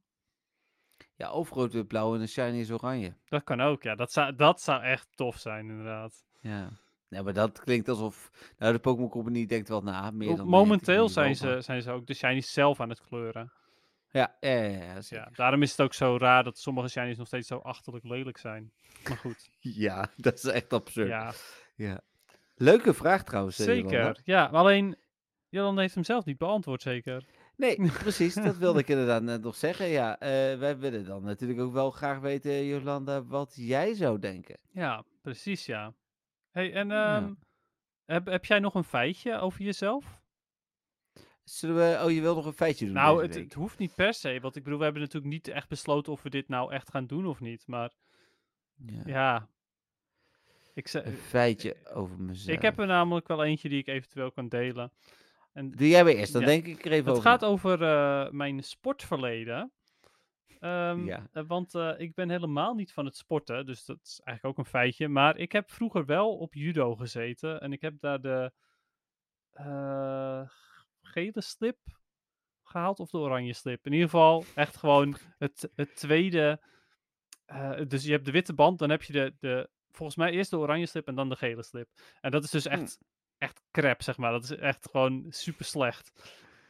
Ja, 1.16 1.32
of 1.32 1.50
rood, 1.50 1.72
wit, 1.72 1.86
blauw 1.88 2.14
en 2.14 2.20
een 2.20 2.28
shiny 2.28 2.58
is 2.60 2.70
oranje. 2.70 3.14
Dat 3.28 3.44
kan 3.44 3.60
ook, 3.60 3.82
ja. 3.82 3.94
Dat 3.94 4.12
zou, 4.12 4.34
dat 4.36 4.60
zou 4.60 4.82
echt 4.82 5.08
tof 5.14 5.36
zijn, 5.38 5.68
inderdaad. 5.68 6.24
Ja. 6.40 6.68
Nee, 7.08 7.22
maar 7.22 7.32
dat 7.32 7.60
klinkt 7.60 7.88
alsof... 7.88 8.30
Nou, 8.58 8.72
de 8.72 8.78
Pokémon 8.78 9.10
Company 9.10 9.46
denkt 9.46 9.68
wel 9.68 9.82
na. 9.82 10.10
Meer 10.10 10.36
dan 10.36 10.46
Momenteel 10.48 11.08
zijn 11.08 11.36
ze, 11.36 11.60
zijn 11.60 11.82
ze 11.82 11.90
ook 11.90 12.06
de 12.06 12.14
shinies 12.14 12.52
zelf 12.52 12.80
aan 12.80 12.88
het 12.88 13.00
kleuren. 13.00 13.52
Ja, 14.10 14.36
ja, 14.40 14.50
ja, 14.50 14.68
ja, 14.68 14.98
Ja, 15.08 15.28
daarom 15.32 15.62
is 15.62 15.70
het 15.70 15.80
ook 15.80 15.94
zo 15.94 16.16
raar 16.16 16.44
dat 16.44 16.58
sommige 16.58 16.88
shinies 16.88 17.16
nog 17.16 17.26
steeds 17.26 17.48
zo 17.48 17.58
achterlijk 17.58 18.04
lelijk 18.04 18.38
zijn. 18.38 18.72
Maar 19.08 19.16
goed, 19.16 19.50
Ja, 19.84 20.08
dat 20.16 20.34
is 20.34 20.44
echt 20.44 20.72
absurd. 20.72 21.08
ja, 21.08 21.32
Ja. 21.74 22.00
Leuke 22.54 22.94
vraag 22.94 23.24
trouwens. 23.24 23.58
eh, 23.58 23.64
zeker. 23.64 24.20
Ja, 24.24 24.48
maar 24.50 24.60
alleen, 24.60 24.96
Jolanda 25.54 25.80
heeft 25.80 25.94
hem 25.94 26.04
zelf 26.04 26.24
niet 26.24 26.38
beantwoord, 26.38 26.82
zeker. 26.82 27.24
Nee, 27.56 27.76
precies. 28.02 28.34
dat 28.34 28.56
wilde 28.56 28.78
ik 28.78 28.88
inderdaad 28.88 29.22
net 29.22 29.42
nog 29.42 29.56
zeggen. 29.66 29.86
Ja, 29.86 30.18
eh, 30.18 30.58
wij 30.58 30.78
willen 30.78 31.04
dan 31.04 31.22
natuurlijk 31.24 31.60
ook 31.60 31.72
wel 31.72 31.90
graag 31.90 32.18
weten, 32.20 32.64
Jolanda, 32.66 33.24
wat 33.24 33.52
jij 33.56 33.94
zou 33.94 34.18
denken. 34.18 34.56
Ja, 34.72 35.04
precies, 35.22 35.66
ja. 35.66 35.94
hey, 36.50 36.72
en 36.72 36.88
Ja. 36.88 37.16
ehm, 37.16 37.32
heb, 38.04 38.26
heb 38.26 38.44
jij 38.44 38.58
nog 38.58 38.74
een 38.74 38.84
feitje 38.84 39.38
over 39.38 39.62
jezelf? 39.62 40.22
Zullen 41.44 41.76
we... 41.76 42.04
Oh, 42.04 42.10
je 42.10 42.20
wil 42.20 42.34
nog 42.34 42.46
een 42.46 42.52
feitje 42.52 42.84
doen 42.84 42.94
Nou, 42.94 43.22
het, 43.22 43.34
het 43.34 43.54
hoeft 43.54 43.78
niet 43.78 43.94
per 43.94 44.14
se, 44.14 44.38
want 44.40 44.56
ik 44.56 44.62
bedoel, 44.62 44.78
we 44.78 44.84
hebben 44.84 45.02
natuurlijk 45.02 45.32
niet 45.32 45.48
echt 45.48 45.68
besloten 45.68 46.12
of 46.12 46.22
we 46.22 46.30
dit 46.30 46.48
nou 46.48 46.72
echt 46.72 46.90
gaan 46.90 47.06
doen 47.06 47.26
of 47.26 47.40
niet. 47.40 47.66
Maar 47.66 47.92
Ja. 48.86 49.02
ja, 49.06 49.48
ik, 50.74 50.92
Een 50.92 51.12
feitje 51.12 51.76
over 51.92 52.20
mezelf. 52.20 52.56
ik 52.56 52.62
heb 52.62 52.78
er 52.78 52.86
namelijk 52.86 53.28
wel 53.28 53.44
eentje 53.44 53.68
die 53.68 53.78
ik 53.78 53.86
eventueel 53.86 54.32
kan 54.32 54.48
delen. 54.48 54.92
En 55.54 55.70
Doe 55.70 55.88
jij 55.88 56.04
maar 56.04 56.12
eerst, 56.12 56.32
dan 56.32 56.40
Ja. 56.42 56.46
denk 56.46 56.66
ik 56.66 56.84
er 56.84 56.92
even 56.92 57.04
Het 57.06 57.16
over. 57.16 57.30
gaat 57.30 57.44
over 57.44 57.82
eh, 57.82 58.30
mijn 58.30 58.62
sportverleden. 58.62 59.72
Ehm, 60.58 61.06
Ja. 61.06 61.28
eh, 61.32 61.42
want 61.46 61.74
eh, 61.74 61.92
ik 61.96 62.14
ben 62.14 62.30
helemaal 62.30 62.74
niet 62.74 62.92
van 62.92 63.04
het 63.04 63.16
sporten, 63.16 63.66
dus 63.66 63.84
dat 63.84 63.98
is 64.02 64.20
eigenlijk 64.24 64.58
ook 64.58 64.64
een 64.64 64.70
feitje. 64.70 65.08
Maar 65.08 65.36
ik 65.36 65.52
heb 65.52 65.70
vroeger 65.70 66.04
wel 66.04 66.36
op 66.36 66.54
judo 66.54 66.94
gezeten 66.96 67.60
en 67.60 67.72
ik 67.72 67.80
heb 67.80 68.00
daar 68.00 68.20
de 68.20 68.52
gele 71.02 71.40
slip 71.42 71.78
gehaald 72.62 73.00
of 73.00 73.10
de 73.10 73.18
oranje 73.18 73.52
slip. 73.52 73.86
In 73.86 73.92
ieder 73.92 74.08
geval 74.08 74.44
echt 74.54 74.76
gewoon 74.76 75.16
het, 75.38 75.70
het 75.74 75.96
tweede. 75.96 76.60
dus 77.86 78.04
je 78.04 78.10
hebt 78.12 78.24
de 78.24 78.30
witte 78.30 78.54
band, 78.54 78.78
dan 78.78 78.90
heb 78.90 79.02
je 79.02 79.12
de, 79.12 79.34
de, 79.40 79.68
volgens 79.90 80.16
mij 80.18 80.30
eerst 80.30 80.50
de 80.50 80.58
oranje 80.58 80.86
slip 80.86 81.06
en 81.08 81.14
dan 81.14 81.28
de 81.28 81.36
gele 81.36 81.62
slip. 81.62 81.88
En 82.20 82.30
dat 82.30 82.44
is 82.44 82.50
dus 82.50 82.64
Hm. 82.64 82.70
echt, 82.70 82.98
echt 83.44 83.62
crap, 83.70 84.02
zeg 84.02 84.16
maar. 84.16 84.32
Dat 84.32 84.44
is 84.44 84.50
echt 84.50 84.88
gewoon 84.90 85.26
super 85.28 85.64
slecht. 85.64 86.12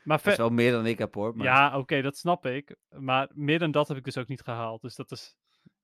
Maar 0.05 0.19
Dat 0.19 0.27
is 0.27 0.37
wel 0.37 0.51
meer 0.51 0.73
dan 0.73 0.87
ik 0.87 0.99
heb 0.99 1.15
hoor. 1.15 1.37
Maar... 1.37 1.47
ja, 1.47 1.79
oké, 1.79 2.03
dat 2.03 2.17
snap 2.17 2.47
ik. 2.47 2.77
Maar 2.89 3.31
meer 3.35 3.59
dan 3.59 3.71
dat 3.71 3.89
heb 3.89 3.97
ik 3.97 4.05
dus 4.05 4.19
ook 4.19 4.29
niet 4.29 4.43
gehaald. 4.43 4.83
Dus 4.83 4.95
dat 4.97 5.11
is, 5.11 5.37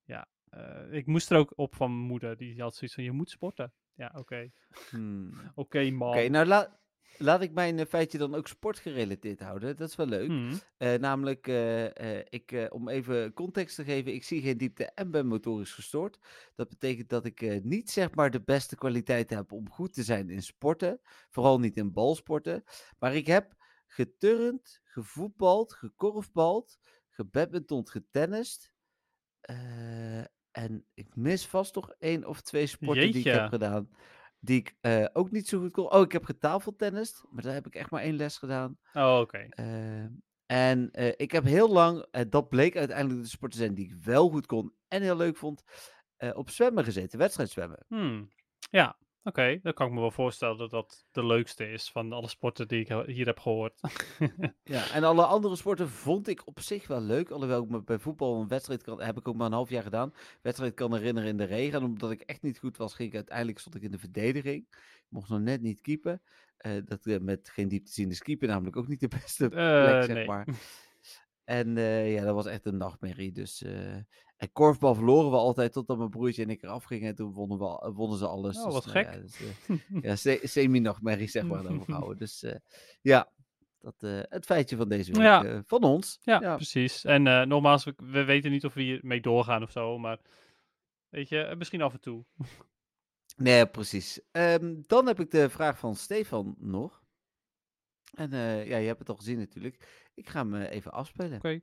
ja. 0.05 0.27
eh, 0.51 0.93
ik 0.93 1.07
moest 1.07 1.31
er 1.31 1.37
ook 1.37 1.53
op 1.57 1.75
van 1.75 1.91
mijn 1.95 2.07
moeder. 2.07 2.37
Die 2.37 2.61
had 2.63 2.75
zoiets 2.75 2.95
van, 2.95 3.05
je 3.05 3.13
moet 3.13 3.31
sporten. 3.31 3.73
Ja, 3.95 4.13
oké. 4.17 4.51
Hmm. 4.91 5.33
Oké, 5.55 5.91
man. 5.91 6.09
Oké, 6.09 6.29
nou 6.29 6.47
laat, 6.47 6.79
laat 7.19 7.43
ik 7.43 7.53
mijn 7.53 7.79
eh, 7.79 7.87
feitje 7.87 8.19
dan 8.19 8.35
ook 8.35 8.49
sportgerelateerd 8.49 9.41
houden. 9.41 9.77
Dat 9.77 9.89
is 9.89 9.97
wel 9.97 10.07
leuk. 10.07 10.27
Hmm. 10.27 10.61
Eh, 10.77 10.95
namelijk, 10.95 11.47
eh, 11.47 12.19
ik, 12.19 12.69
om 12.71 12.89
even 12.89 13.33
context 13.33 13.77
te 13.77 13.85
geven, 13.85 14.15
ik 14.15 14.25
zie 14.25 14.43
geen 14.43 14.59
diepte 14.59 14.85
en 14.85 15.11
ben 15.11 15.27
motorisch 15.27 15.73
gestoord. 15.73 16.19
Dat 16.55 16.69
betekent 16.69 17.09
dat 17.09 17.25
ik 17.25 17.65
niet 17.65 17.91
zeg 17.91 18.15
maar 18.15 18.31
de 18.31 18.43
beste 18.43 18.77
kwaliteit 18.77 19.31
heb 19.31 19.53
om 19.53 19.71
goed 19.71 19.93
te 19.93 20.03
zijn 20.03 20.31
in 20.31 20.43
sporten. 20.43 21.01
Vooral 21.29 21.59
niet 21.59 21.77
in 21.77 21.93
balsporten. 21.93 22.65
Maar 22.99 23.15
ik 23.15 23.27
heb 23.27 23.55
geturnd, 23.87 24.81
gevoetbald, 24.85 25.73
gekorfbald, 25.73 26.79
gebadmintond, 27.09 27.91
getennist. 27.91 28.73
En 30.51 30.85
ik 30.95 31.17
mis 31.17 31.47
vast 31.47 31.73
toch 31.73 31.93
één 31.99 32.27
of 32.27 32.41
twee 32.41 32.67
sporten 32.67 33.13
die 33.13 33.21
ik 33.21 33.33
heb 33.33 33.49
gedaan. 33.49 33.91
Die 34.41 34.59
ik 34.59 34.75
eh, 34.81 35.05
ook 35.13 35.31
niet 35.31 35.49
zo 35.49 35.61
goed 35.61 35.73
kon. 35.73 35.93
Oh, 35.93 36.01
ik 36.01 36.13
heb 36.13 36.25
getafeltennist. 36.25 37.25
Maar 37.31 37.43
daar 37.43 37.55
heb 37.55 37.67
ik 37.67 37.75
echt 37.75 37.91
maar 37.91 38.03
één 38.03 38.17
les 38.17 38.39
gedaan. 38.39 38.79
Oh, 38.93 39.19
oké. 39.21 39.39
Eh, 39.39 40.05
en 40.47 40.91
eh, 40.91 41.13
ik 41.17 41.33
heb 41.33 41.45
heel 41.45 41.69
lang, 41.69 42.07
en 42.11 42.31
dat 42.31 42.49
bleek 42.49 42.77
uiteindelijk 42.77 43.23
de 43.23 43.29
sport 43.29 43.53
te 43.53 43.59
zijn 43.59 43.75
die 43.75 43.85
ik 43.85 44.05
wel 44.05 44.29
goed 44.29 44.47
kon 44.47 44.75
en 44.89 45.03
heel 45.03 45.17
leuk 45.17 45.37
vond, 45.37 45.63
eh, 46.17 46.37
op 46.37 46.51
zwemmen 46.51 46.85
gezeten, 46.85 47.19
wedstrijdzwemmen. 47.19 47.85
Hmm. 47.89 48.29
Ja, 48.71 48.97
oké. 49.23 49.59
Dan 49.63 49.73
kan 49.73 49.87
ik 49.87 49.93
me 49.93 50.01
wel 50.01 50.11
voorstellen 50.11 50.59
dat 50.59 50.71
dat 50.71 51.05
de 51.11 51.27
leukste 51.27 51.71
is 51.71 51.91
van 51.91 52.13
alle 52.13 52.29
sporten 52.29 52.69
die 52.69 52.81
ik 52.81 53.07
hier 53.07 53.27
heb 53.27 53.39
gehoord. 53.39 53.81
Ja, 54.63 54.91
en 54.91 55.05
alle 55.05 55.25
andere 55.25 55.57
sporten 55.57 55.89
vond 55.89 56.29
ik 56.29 56.47
op 56.47 56.61
zich 56.61 56.87
wel 56.87 57.01
leuk. 57.01 57.31
Alhoewel 57.31 57.63
ik 57.63 57.69
me 57.69 57.83
bij 57.83 57.99
voetbal 57.99 58.41
een 58.41 58.49
wedstrijd 58.49 58.83
kan, 58.83 59.03
heb 59.03 59.17
ik 59.19 59.29
ook 59.29 59.37
maar 59.37 59.47
een 59.47 59.53
half 59.53 59.71
jaar 59.71 59.83
gedaan. 59.83 60.13
Wedstrijd 60.43 60.75
kan 60.75 60.95
herinneren 60.95 61.29
in 61.29 61.37
de 61.37 61.45
regen. 61.45 61.81
En 61.81 61.85
omdat 61.87 62.11
ik 62.11 62.21
echt 62.21 62.43
niet 62.43 62.59
goed 62.59 62.77
was, 62.77 62.95
ging 62.95 63.09
ik 63.09 63.15
uiteindelijk 63.15 63.59
stond 63.59 63.75
ik 63.75 63.83
in 63.83 63.91
de 63.91 63.99
verdediging. 63.99 64.67
Ik 64.71 65.07
mocht 65.09 65.29
nog 65.29 65.41
net 65.41 65.61
niet 65.61 65.81
keepen. 65.81 66.23
Eh, 66.57 66.73
dat 66.85 67.07
eh, 67.07 67.19
met 67.19 67.49
geen 67.49 67.69
diepte 67.69 67.93
zien 67.93 68.11
is 68.11 68.23
keeper 68.23 68.49
namelijk 68.49 68.77
ook 68.77 68.89
niet 68.89 69.01
de 69.01 69.09
beste 69.09 69.49
plek, 69.49 69.61
Eh, 69.61 70.03
zeg 70.03 70.15
nee. 70.15 70.27
maar. 70.27 70.47
En 71.45 71.77
ja, 72.07 72.25
dat 72.25 72.35
was 72.35 72.47
echt 72.47 72.67
een 72.67 72.77
nachtmerrie. 72.77 73.33
Dus, 73.33 73.65
en 74.41 74.53
korfbal 74.53 74.95
verloren 74.95 75.31
we 75.31 75.37
altijd 75.37 75.73
totdat 75.73 75.99
mijn 75.99 76.11
broertje 76.11 76.43
en 76.43 76.51
ik 76.51 76.63
eraf 76.63 76.85
gingen. 76.85 77.09
En 77.09 77.15
toen 77.15 77.33
wonnen, 77.33 77.59
we, 77.59 77.65
al- 77.65 77.93
wonnen 77.93 78.19
ze 78.19 78.27
alles. 78.27 78.59
Oh, 78.59 78.65
Dus, 78.65 78.73
wat 78.73 78.87
nou 78.87 78.97
gek. 78.99 79.15
Ja, 79.15 79.21
dus, 79.21 79.41
eh, 79.41 79.77
ja, 80.05 80.17
se- 80.17 80.41
semi-nachtmerrie 80.43 81.29
zeg 81.29 81.45
maar 81.45 81.63
dan 81.63 81.81
overhouden. 81.81 82.17
Dus 82.19 82.43
eh, 82.43 82.55
ja, 83.01 83.33
dat, 83.79 83.95
eh, 84.03 84.21
het 84.23 84.45
feitje 84.45 84.77
van 84.77 84.89
deze 84.89 85.13
week 85.13 85.23
Ja. 85.23 85.45
eh, 85.45 85.59
van 85.67 85.83
ons. 85.83 86.19
Ja, 86.23 86.41
Ja. 86.41 86.55
precies. 86.57 87.05
En 87.05 87.27
eh, 87.27 87.43
nogmaals, 87.47 87.85
we, 87.85 87.95
we 87.97 88.25
weten 88.25 88.51
niet 88.51 88.65
of 88.65 88.75
we 88.75 88.83
hiermee 88.83 89.21
doorgaan 89.21 89.63
of 89.63 89.71
zo, 89.71 89.99
maar 89.99 90.19
weet 91.09 91.29
je, 91.29 91.41
eh, 91.43 91.57
misschien 91.57 91.83
af 91.83 91.93
en 91.93 92.01
toe. 92.01 92.25
Nee, 93.37 93.67
precies. 93.67 94.21
Ehm, 94.31 94.75
dan 94.87 95.07
heb 95.07 95.21
ik 95.21 95.31
de 95.31 95.51
vraag 95.51 95.79
van 95.79 95.95
Stefan 95.95 96.55
nog. 96.59 97.03
En 98.11 98.33
eh, 98.33 98.67
ja, 98.69 98.77
je 98.77 98.87
hebt 98.87 98.99
het 98.99 99.09
al 99.09 99.17
gezien 99.17 99.39
natuurlijk. 99.39 100.09
Ik 100.15 100.29
ga 100.29 100.39
hem 100.41 100.55
eh, 100.55 100.71
even 100.73 100.93
afspelen. 100.93 101.37
Oké. 101.37 101.61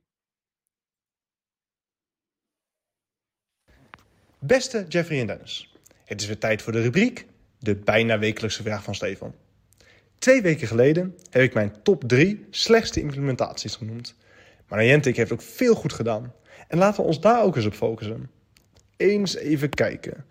Beste 4.40 4.84
Jeffrey 4.88 5.20
en 5.20 5.26
Dennis, 5.26 5.74
het 6.04 6.20
is 6.20 6.26
weer 6.26 6.38
tijd 6.38 6.62
voor 6.62 6.72
de 6.72 6.82
rubriek 6.82 7.26
De 7.58 7.74
bijna 7.74 8.18
wekelijkse 8.18 8.62
vraag 8.62 8.82
van 8.82 8.94
Stefan. 8.94 9.34
Twee 10.18 10.42
weken 10.42 10.66
geleden 10.66 11.16
heb 11.30 11.42
ik 11.42 11.54
mijn 11.54 11.72
top 11.82 12.04
3 12.06 12.46
slechtste 12.50 13.00
implementaties 13.00 13.76
genoemd. 13.76 14.14
Maar 14.68 14.78
Niantic 14.78 15.16
heeft 15.16 15.32
ook 15.32 15.42
veel 15.42 15.74
goed 15.74 15.92
gedaan. 15.92 16.32
En 16.68 16.78
laten 16.78 17.00
we 17.00 17.06
ons 17.06 17.20
daar 17.20 17.42
ook 17.42 17.56
eens 17.56 17.66
op 17.66 17.74
focussen. 17.74 18.30
Eens 18.96 19.36
even 19.36 19.68
kijken. 19.68 20.24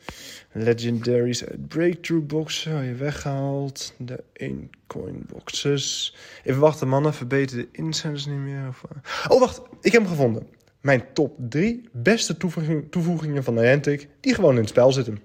Legendaries 0.51 1.45
uit 1.45 1.67
Breakthrough 1.67 2.25
Box 2.25 2.63
heb 2.63 2.83
je 2.83 2.93
weggehaald. 2.93 3.93
De 3.97 4.23
1 4.33 4.69
coin 4.87 5.25
boxes. 5.31 6.15
Even 6.43 6.59
wachten 6.59 6.87
mannen, 6.87 7.13
verbeter 7.13 7.57
de 7.57 7.67
insiders 7.71 8.25
niet 8.25 8.37
meer. 8.37 8.67
Of, 8.67 8.83
eh. 8.83 9.31
Oh 9.31 9.39
wacht, 9.39 9.61
ik 9.81 9.91
heb 9.91 10.01
hem 10.01 10.11
gevonden. 10.11 10.47
Mijn 10.81 11.03
top 11.13 11.35
3 11.37 11.89
beste 11.91 12.37
toevoeging- 12.37 12.91
toevoegingen 12.91 13.43
van 13.43 13.53
Niantic 13.53 14.07
die 14.19 14.33
gewoon 14.33 14.53
in 14.53 14.59
het 14.59 14.69
spel 14.69 14.91
zitten. 14.91 15.19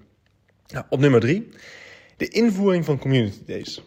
Nou, 0.67 0.85
op 0.89 0.99
nummer 0.99 1.19
3, 1.19 1.49
de 2.17 2.27
invoering 2.27 2.85
van 2.85 2.99
Community 2.99 3.45
Days. 3.45 3.83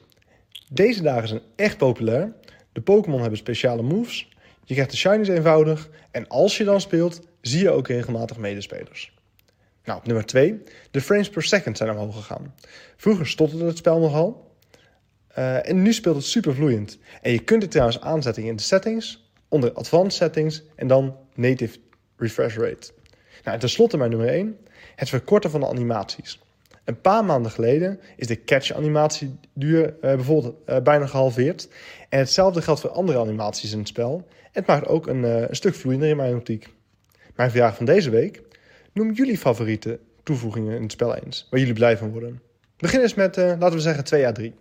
Deze 0.68 1.02
dagen 1.02 1.28
zijn 1.28 1.40
echt 1.56 1.78
populair. 1.78 2.32
De 2.72 2.80
Pokémon 2.80 3.20
hebben 3.20 3.38
speciale 3.38 3.82
moves. 3.82 4.28
Je 4.64 4.74
krijgt 4.74 4.90
de 4.90 4.97
shinies 4.97 5.28
eenvoudig. 5.28 5.90
En 6.10 6.28
als 6.28 6.56
je 6.56 6.64
dan 6.64 6.80
speelt, 6.80 7.20
zie 7.40 7.62
je 7.62 7.70
ook 7.70 7.88
regelmatig 7.88 8.36
medespelers. 8.36 9.14
Nou, 9.84 9.98
op 9.98 10.06
nummer 10.06 10.24
2, 10.24 10.62
de 10.90 11.01
frames 11.01 11.30
per 11.30 11.43
second 11.43 11.76
zijn 11.76 11.90
omhoog 11.90 12.16
gegaan. 12.16 12.55
Vroeger 12.97 13.26
stotterde 13.26 13.64
het 13.64 13.76
spel 13.76 13.98
nogal. 13.98 14.55
Eh, 15.28 15.68
en 15.68 15.82
nu 15.82 15.93
speelt 15.93 16.16
het 16.16 16.24
super 16.24 16.55
vloeiend. 16.55 16.98
En 17.22 17.32
je 17.32 17.38
kunt 17.38 17.62
het 17.62 17.70
trouwens 17.70 18.01
aanzetten 18.01 18.43
in 18.43 18.56
de 18.56 18.62
settings, 18.62 19.26
onder 19.48 19.73
advanced 19.73 20.12
settings 20.12 20.62
en 20.74 20.86
dan 20.86 21.16
native 21.35 21.78
refresh 22.16 22.56
rate. 22.56 22.93
Nou, 23.44 23.55
en 23.55 23.59
tenslotte 23.59 23.97
mijn 23.97 24.10
nummer 24.10 24.28
1, 24.28 24.56
het 24.97 25.09
verkorten 25.09 25.51
van 25.51 25.60
de 25.60 25.68
animaties. 25.68 26.40
Een 26.85 27.01
paar 27.01 27.24
maanden 27.24 27.51
geleden 27.51 28.01
is 28.16 28.27
de 28.27 28.44
catch 28.44 28.73
animatieduur 28.73 29.85
eh, 29.85 30.14
bijvoorbeeld 30.14 30.55
eh, 30.64 30.81
bijna 30.81 31.06
gehalveerd. 31.06 31.68
En 32.09 32.18
hetzelfde 32.18 32.62
geldt 32.62 32.81
voor 32.81 32.90
andere 32.90 33.18
animaties 33.18 33.73
in 33.73 33.78
het 33.78 33.89
spel. 33.89 34.27
Het 34.56 34.66
maakt 34.66 34.86
ook 34.86 35.06
een, 35.06 35.24
eh, 35.24 35.40
een 35.48 35.56
stuk 35.56 35.74
vloeiender 35.74 36.09
in 36.09 36.16
mijn 36.16 36.35
optiek. 36.35 36.68
Mijn 37.35 37.51
vraag 37.51 37.77
van 37.77 37.86
deze 37.86 38.10
week, 38.10 38.43
noem 38.93 39.12
jullie 39.12 39.39
favoriete 39.39 39.98
toevoegingen 40.23 40.77
in 40.77 40.82
het 40.82 40.93
spel 40.93 41.14
eens, 41.14 41.47
waar 41.51 41.60
jullie 41.60 41.74
blij 41.74 41.97
van 41.97 42.10
worden. 42.10 42.40
Begin 42.77 43.01
eens 43.01 43.14
met, 43.14 43.36
eh, 43.36 43.44
laten 43.44 43.73
we 43.73 43.81
zeggen, 43.81 44.05
2 44.05 44.27
à 44.27 44.32
3. 44.32 44.55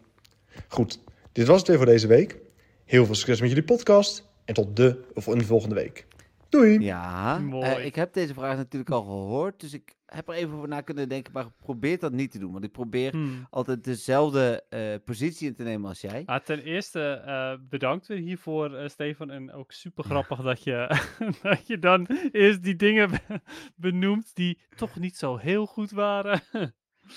Goed, 0.68 1.00
dit 1.32 1.48
was 1.48 1.58
het 1.58 1.68
weer 1.68 1.78
voor 1.78 1.86
deze 1.86 2.08
week. 2.08 2.38
Heel 2.86 3.06
veel 3.06 3.16
succes 3.16 3.40
met 3.40 3.50
jullie 3.50 3.64
podcast 3.64 4.26
en 4.46 4.54
tot 4.54 4.76
de 4.76 5.04
of 5.14 5.28
in 5.28 5.38
de 5.38 5.46
volgende 5.46 5.76
week. 5.76 6.08
Doei! 6.50 6.80
Ja, 6.80 7.36
eh, 7.36 7.42
Mooi. 7.44 7.76
ik 7.76 7.96
heb 7.96 8.14
deze 8.14 8.34
vraag 8.34 8.56
natuurlijk 8.58 8.92
al 8.92 9.04
gehoord. 9.04 9.60
Dus 9.60 9.74
ik 9.74 9.96
heb 10.06 10.28
er 10.30 10.34
even 10.36 10.56
over 10.56 10.68
na 10.68 10.82
kunnen 10.82 11.10
denken. 11.10 11.34
Maar 11.34 11.46
probeer 11.60 12.00
dat 12.00 12.12
niet 12.12 12.32
te 12.32 12.40
doen. 12.40 12.52
Want 12.52 12.64
ik 12.64 12.72
probeer 12.72 13.12
Hmm. 13.12 13.48
altijd 13.50 13.84
dezelfde 13.84 14.64
eh, 14.70 14.96
positie 15.06 15.48
in 15.48 15.56
te 15.56 15.64
nemen 15.64 15.90
als 15.90 16.02
jij. 16.02 16.24
Ah, 16.26 16.40
ten 16.44 16.64
eerste 16.64 17.02
eh, 17.26 17.54
bedankt 17.70 18.08
weer 18.08 18.18
hiervoor, 18.18 18.74
eh, 18.76 18.88
Stefan. 18.90 19.30
En 19.32 19.52
ook 19.52 19.72
super 19.72 20.04
grappig 20.04 20.42
dat, 20.42 20.64
je, 20.64 21.00
dat 21.42 21.68
je 21.68 21.80
dan 21.80 22.06
eerst 22.32 22.64
die 22.64 22.76
dingen 22.76 23.10
be- 23.10 23.42
benoemt 23.76 24.36
die 24.36 24.60
toch 24.76 24.96
niet 24.96 25.18
zo 25.18 25.38
heel 25.38 25.66
goed 25.66 25.92
waren. 25.92 26.42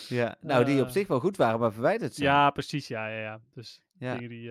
Ja, 0.08 0.36
nou, 0.40 0.64
die 0.64 0.82
op 0.82 0.88
zich 0.88 1.06
wel 1.06 1.20
goed 1.20 1.36
waren, 1.36 1.60
maar 1.60 1.72
verwijderd 1.72 2.14
zijn. 2.14 2.28
ja, 2.28 2.50
precies. 2.50 2.88
Ja, 2.88 3.08
ja, 3.08 3.20
ja. 3.20 3.40
Dus 3.54 3.82
Ja. 3.98 4.14
dingen 4.14 4.28
die... 4.28 4.50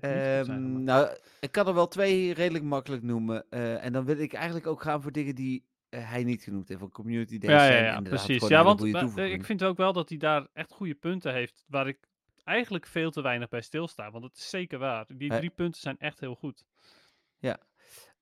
eh, 0.00 0.40
Ehm, 0.40 0.82
nou, 0.82 1.16
ik 1.40 1.52
kan 1.52 1.66
er 1.66 1.74
wel 1.74 1.88
twee 1.88 2.34
redelijk 2.34 2.64
makkelijk 2.64 3.02
noemen. 3.02 3.44
eh, 3.50 3.84
en 3.84 3.92
dan 3.92 4.04
wil 4.04 4.18
ik 4.18 4.32
eigenlijk 4.32 4.66
ook 4.66 4.82
gaan 4.82 5.02
voor 5.02 5.12
dingen 5.12 5.34
die 5.34 5.66
eh, 5.88 6.10
hij 6.10 6.24
niet 6.24 6.42
genoemd 6.42 6.68
heeft. 6.68 6.80
Van 6.80 6.90
community 6.90 7.38
days 7.38 7.52
Ja, 7.52 7.76
ja, 7.76 7.84
ja, 7.84 8.00
precies. 8.00 8.48
Ja, 8.48 8.64
want 8.64 8.84
ik 9.16 9.44
vind 9.44 9.62
ook 9.64 9.76
wel 9.76 9.92
dat 9.92 10.08
hij 10.08 10.18
daar 10.18 10.46
echt 10.52 10.72
goede 10.72 10.94
punten 10.94 11.32
heeft, 11.32 11.64
waar 11.68 11.88
ik 11.88 11.98
eigenlijk 12.44 12.86
veel 12.86 13.10
te 13.10 13.22
weinig 13.22 13.48
bij 13.48 13.60
stilsta. 13.60 14.10
Want 14.10 14.22
dat 14.22 14.36
is 14.36 14.48
zeker 14.50 14.78
waar. 14.78 15.06
Die 15.16 15.30
drie 15.30 15.50
punten 15.50 15.80
zijn 15.80 15.98
echt 15.98 16.20
heel 16.20 16.34
goed. 16.34 16.64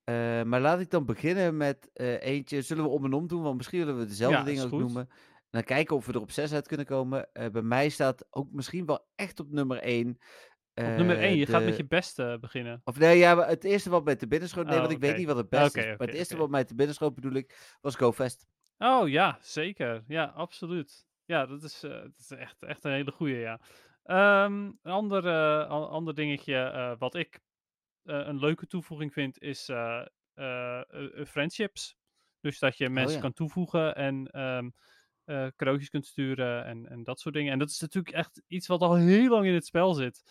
Eh, 0.04 0.42
maar 0.42 0.60
laat 0.60 0.80
ik 0.80 0.90
dan 0.90 1.04
beginnen 1.04 1.56
met 1.56 1.90
eentje. 2.20 2.62
Zullen 2.62 2.84
we 2.84 2.90
om 2.90 3.04
en 3.04 3.12
om 3.12 3.26
doen? 3.26 3.42
Want 3.42 3.56
misschien 3.56 3.78
willen 3.78 3.98
we 3.98 4.06
dezelfde 4.06 4.38
Ja, 4.38 4.44
dingen 4.44 4.62
ook 4.64 4.68
goed. 4.68 4.80
noemen. 4.80 5.08
En 5.10 5.48
dan 5.50 5.62
kijken 5.62 5.96
of 5.96 6.06
we 6.06 6.12
er 6.12 6.20
op 6.20 6.30
zes 6.30 6.52
uit 6.52 6.66
kunnen 6.66 6.86
komen. 6.86 7.28
Bij 7.32 7.62
mij 7.62 7.88
staat 7.88 8.26
ook 8.30 8.52
misschien 8.52 8.86
wel 8.86 9.06
echt 9.14 9.40
op 9.40 9.50
nummer 9.50 9.78
één. 9.78 10.18
Op 10.76 10.84
nummer 10.84 11.16
eh, 11.16 11.22
één, 11.22 11.36
je 11.36 11.46
gaat 11.46 11.64
met 11.64 11.76
je 11.76 11.86
beste 11.86 12.38
beginnen. 12.40 12.80
Of 12.84 12.98
nee, 12.98 13.18
ja, 13.18 13.34
maar 13.34 13.48
het 13.48 13.64
eerste 13.64 13.90
wat 13.90 14.04
mij 14.04 14.16
te 14.16 14.26
binnen 14.26 14.48
schoot. 14.48 14.64
Nee, 14.66 14.74
Oh, 14.74 14.80
want 14.80 14.92
ik 14.92 14.98
weet 14.98 15.16
niet 15.16 15.26
wat 15.26 15.36
het 15.36 15.48
beste 15.48 15.78
is. 15.78 15.84
Maar 15.84 16.06
het 16.06 16.16
eerste 16.16 16.36
wat 16.36 16.50
mij 16.50 16.64
te 16.64 16.74
binnen 16.74 16.94
schoot 16.94 17.14
bedoel 17.14 17.32
ik, 17.32 17.76
was 17.80 17.96
GoFest. 17.96 18.46
Oh 18.78 19.08
ja, 19.08 19.38
zeker. 19.40 20.04
Ja, 20.06 20.24
absoluut. 20.24 21.06
Ja, 21.24 21.46
dat 21.46 21.62
is, 21.62 21.82
eh, 21.82 21.90
dat 21.90 22.18
is 22.18 22.30
echt, 22.30 22.62
echt 22.62 22.84
een 22.84 22.92
hele 22.92 23.10
goeie, 23.10 23.36
ja. 23.38 23.60
Ehm, 24.02 24.54
een 24.82 24.92
ander, 24.92 25.22
an- 25.66 25.88
ander 25.88 26.14
dingetje 26.14 26.56
eh, 26.56 26.92
wat 26.98 27.14
ik 27.14 27.40
een 28.04 28.38
leuke 28.38 28.66
toevoeging 28.66 29.12
vind, 29.12 29.40
is 29.42 29.70
friendships. 31.26 31.96
Dus 32.40 32.58
dat 32.58 32.76
je 32.78 32.90
mensen 32.90 33.14
ja. 33.14 33.20
kan 33.20 33.32
toevoegen 33.32 33.94
en 33.94 34.30
eh, 35.26 35.46
cadeautjes 35.56 35.88
kunt 35.88 36.06
sturen 36.06 36.64
en, 36.64 36.88
en 36.88 37.02
dat 37.02 37.20
soort 37.20 37.34
dingen. 37.34 37.52
En 37.52 37.58
dat 37.58 37.70
is 37.70 37.80
natuurlijk 37.80 38.14
echt 38.14 38.42
iets 38.46 38.66
wat 38.66 38.80
al 38.80 38.94
heel 38.94 39.30
lang 39.30 39.46
in 39.46 39.54
het 39.54 39.66
spel 39.66 39.94
zit. 39.94 40.22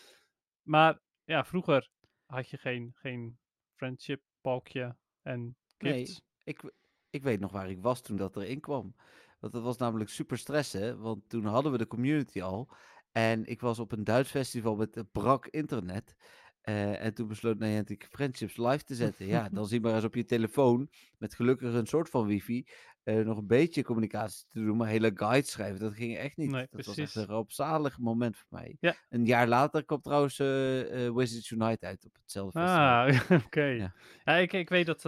Maar 0.66 1.00
ja, 1.24 1.46
vroeger 1.46 1.90
had 2.26 2.50
je 2.50 2.58
geen, 2.58 2.92
geen 2.96 3.38
friendship 3.76 4.22
balkje 4.42 4.96
en 5.22 5.56
Nee. 5.78 6.06
gifts. 6.06 6.22
Ik, 6.44 6.74
ik 7.10 7.24
weet 7.24 7.40
nog 7.40 7.52
waar 7.52 7.70
ik 7.70 7.82
was 7.82 8.02
toen 8.02 8.18
dat 8.18 8.36
erin 8.36 8.60
kwam. 8.60 8.96
Want 9.40 9.54
dat 9.54 9.64
was 9.64 9.78
namelijk 9.78 10.10
super 10.10 10.38
stressen. 10.38 11.00
Want 11.00 11.30
toen 11.30 11.46
hadden 11.46 11.72
we 11.72 11.78
de 11.78 11.88
community 11.88 12.42
al. 12.42 12.70
En 13.12 13.46
ik 13.46 13.62
was 13.62 13.80
op 13.80 13.92
een 13.92 14.04
Duits 14.04 14.30
festival 14.30 14.76
met 14.76 15.04
brak 15.12 15.48
internet. 15.48 16.16
Eh, 16.62 17.04
en 17.04 17.14
toen 17.14 17.28
besloot 17.28 17.60
Niantic 17.60 18.08
Friendships 18.12 18.58
live 18.58 18.84
te 18.84 18.96
zetten. 18.96 19.26
Ja, 19.26 19.50
dan 19.54 19.68
zie 19.68 19.82
maar 19.82 19.96
eens 19.96 20.04
op 20.04 20.16
je 20.16 20.26
telefoon. 20.26 20.90
Met 21.18 21.36
gelukkig 21.36 21.74
een 21.74 21.88
soort 21.88 22.10
van 22.10 22.26
wifi. 22.26 22.68
Eh, 23.06 23.16
nog 23.16 23.38
een 23.38 23.48
beetje 23.48 23.84
communicatie 23.84 24.46
te 24.52 24.60
doen. 24.64 24.78
Maar 24.78 24.88
hele 24.88 25.12
guides 25.16 25.52
schrijven, 25.52 25.80
dat 25.80 25.94
ging 25.94 26.18
echt 26.18 26.38
niet. 26.38 26.50
Nee, 26.50 26.68
dat 26.72 26.86
was 26.86 26.98
echt 26.98 27.16
een 27.16 27.26
rampzalig 27.26 28.00
moment 28.00 28.38
voor 28.38 28.48
mij. 28.50 28.78
Ja. 28.80 28.96
Een 29.10 29.26
jaar 29.26 29.48
later 29.48 29.86
kwam 29.86 30.02
trouwens 30.02 30.40
eh, 30.40 31.06
eh, 31.06 31.14
Wizards 31.16 31.50
Unite 31.52 31.86
uit 31.86 32.06
op 32.06 32.16
hetzelfde 32.22 32.60
festival. 32.60 33.38
Ah, 33.38 33.46
oké. 33.46 33.64
Ja. 33.64 33.94
Ja. 34.24 34.36
ik, 34.36 34.54
ik 34.54 34.70
weet 34.70 34.86
dat, 34.86 35.02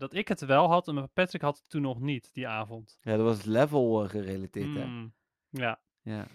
dat 0.00 0.14
ik 0.14 0.28
het 0.28 0.40
wel 0.40 0.68
had, 0.68 0.86
maar 0.86 1.08
Patrick 1.08 1.42
had 1.42 1.56
het 1.58 1.68
toen 1.68 1.82
nog 1.82 2.00
niet, 2.00 2.30
die 2.32 2.48
avond. 2.48 2.98
Ja, 3.00 3.16
dat 3.16 3.24
was 3.24 3.44
level 3.44 4.08
gerelateerd, 4.08 4.74
hè? 4.74 4.84
Mm, 4.84 5.14
Ja. 5.50 5.80
Ja. 6.02 6.26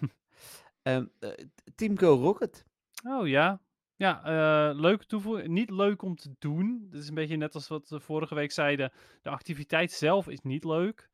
Eh, 0.82 1.02
Team 1.74 1.98
Go 1.98 2.14
Rocket. 2.14 2.66
Oh 3.06 3.28
ja. 3.28 3.60
Ja, 4.02 4.24
eh 4.24 4.78
leuke 4.80 5.06
toevoeging. 5.06 5.48
Niet 5.48 5.70
leuk 5.70 6.02
om 6.02 6.16
te 6.16 6.34
doen. 6.38 6.86
Het 6.90 7.00
is 7.00 7.08
een 7.08 7.14
beetje 7.14 7.36
net 7.36 7.54
als 7.54 7.68
wat 7.68 7.88
we 7.88 8.00
vorige 8.00 8.34
week 8.34 8.52
zeiden. 8.52 8.92
De 9.22 9.30
activiteit 9.30 9.92
zelf 9.92 10.28
is 10.28 10.40
niet 10.40 10.64
leuk. 10.64 11.10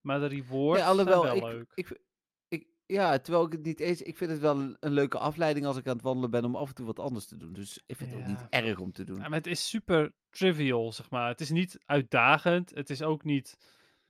Maar 0.00 0.20
de 0.20 0.26
rewards 0.26 0.80
Ja, 0.80 0.88
alhoewel, 0.88 1.22
zijn 1.22 1.40
wel 1.40 1.50
ik, 1.50 1.54
leuk. 1.56 1.72
Ik, 1.74 2.00
ik, 2.48 2.66
ja, 2.86 3.18
terwijl 3.18 3.46
ik 3.46 3.52
het 3.52 3.62
niet 3.62 3.80
eens... 3.80 4.02
Ik 4.02 4.16
vind 4.16 4.30
het 4.30 4.40
wel 4.40 4.58
een, 4.60 4.76
een 4.80 4.92
leuke 4.92 5.18
afleiding 5.18 5.66
als 5.66 5.76
ik 5.76 5.86
aan 5.86 5.94
het 5.94 6.02
wandelen 6.02 6.30
ben 6.30 6.44
om 6.44 6.56
af 6.56 6.68
en 6.68 6.74
toe 6.74 6.86
wat 6.86 6.98
anders 6.98 7.26
te 7.26 7.36
doen. 7.36 7.52
Dus 7.52 7.82
ik 7.86 7.96
vind 7.96 8.10
het 8.10 8.20
ook 8.20 8.26
niet 8.26 8.46
erg 8.50 8.78
om 8.78 8.92
te 8.92 9.04
doen. 9.04 9.16
Ja, 9.16 9.28
maar 9.28 9.38
het 9.38 9.46
is 9.46 9.68
super 9.68 10.12
trivial, 10.30 10.92
zeg 10.92 11.10
maar. 11.10 11.28
Het 11.28 11.40
is 11.40 11.50
niet 11.50 11.78
uitdagend. 11.84 12.70
Het 12.74 12.90
is 12.90 13.02
ook 13.02 13.24
niet... 13.24 13.56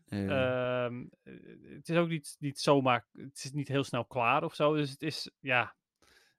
Eh, 0.06 0.84
Ehm, 0.84 1.06
eh, 1.22 1.34
het 1.74 1.88
is 1.88 1.96
ook 1.96 2.08
niet, 2.08 2.36
niet 2.38 2.60
zomaar, 2.60 3.06
het 3.12 3.44
is 3.44 3.52
niet 3.52 3.68
heel 3.68 3.84
snel 3.84 4.04
klaar 4.04 4.44
of 4.44 4.54
zo. 4.54 4.74
Dus 4.74 4.90
het 4.90 5.02
is, 5.02 5.30
ja. 5.40 5.76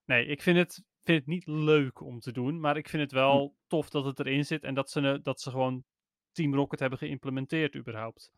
Nee, 0.05 0.25
ik 0.25 0.41
vind 0.41 0.57
het, 0.57 0.83
vind 1.03 1.19
het 1.19 1.27
niet 1.27 1.47
leuk 1.47 2.01
om 2.01 2.19
te 2.19 2.31
doen. 2.31 2.59
Maar 2.59 2.77
ik 2.77 2.89
vind 2.89 3.01
het 3.01 3.11
wel 3.11 3.55
tof 3.67 3.89
dat 3.89 4.05
het 4.05 4.19
erin 4.19 4.45
zit. 4.45 4.63
En 4.63 4.73
dat 4.73 4.89
ze, 4.91 5.19
dat 5.23 5.41
ze 5.41 5.49
gewoon 5.49 5.83
Team 6.31 6.53
Rocket 6.55 6.79
hebben 6.79 6.99
geïmplementeerd, 6.99 7.75
überhaupt. 7.75 8.31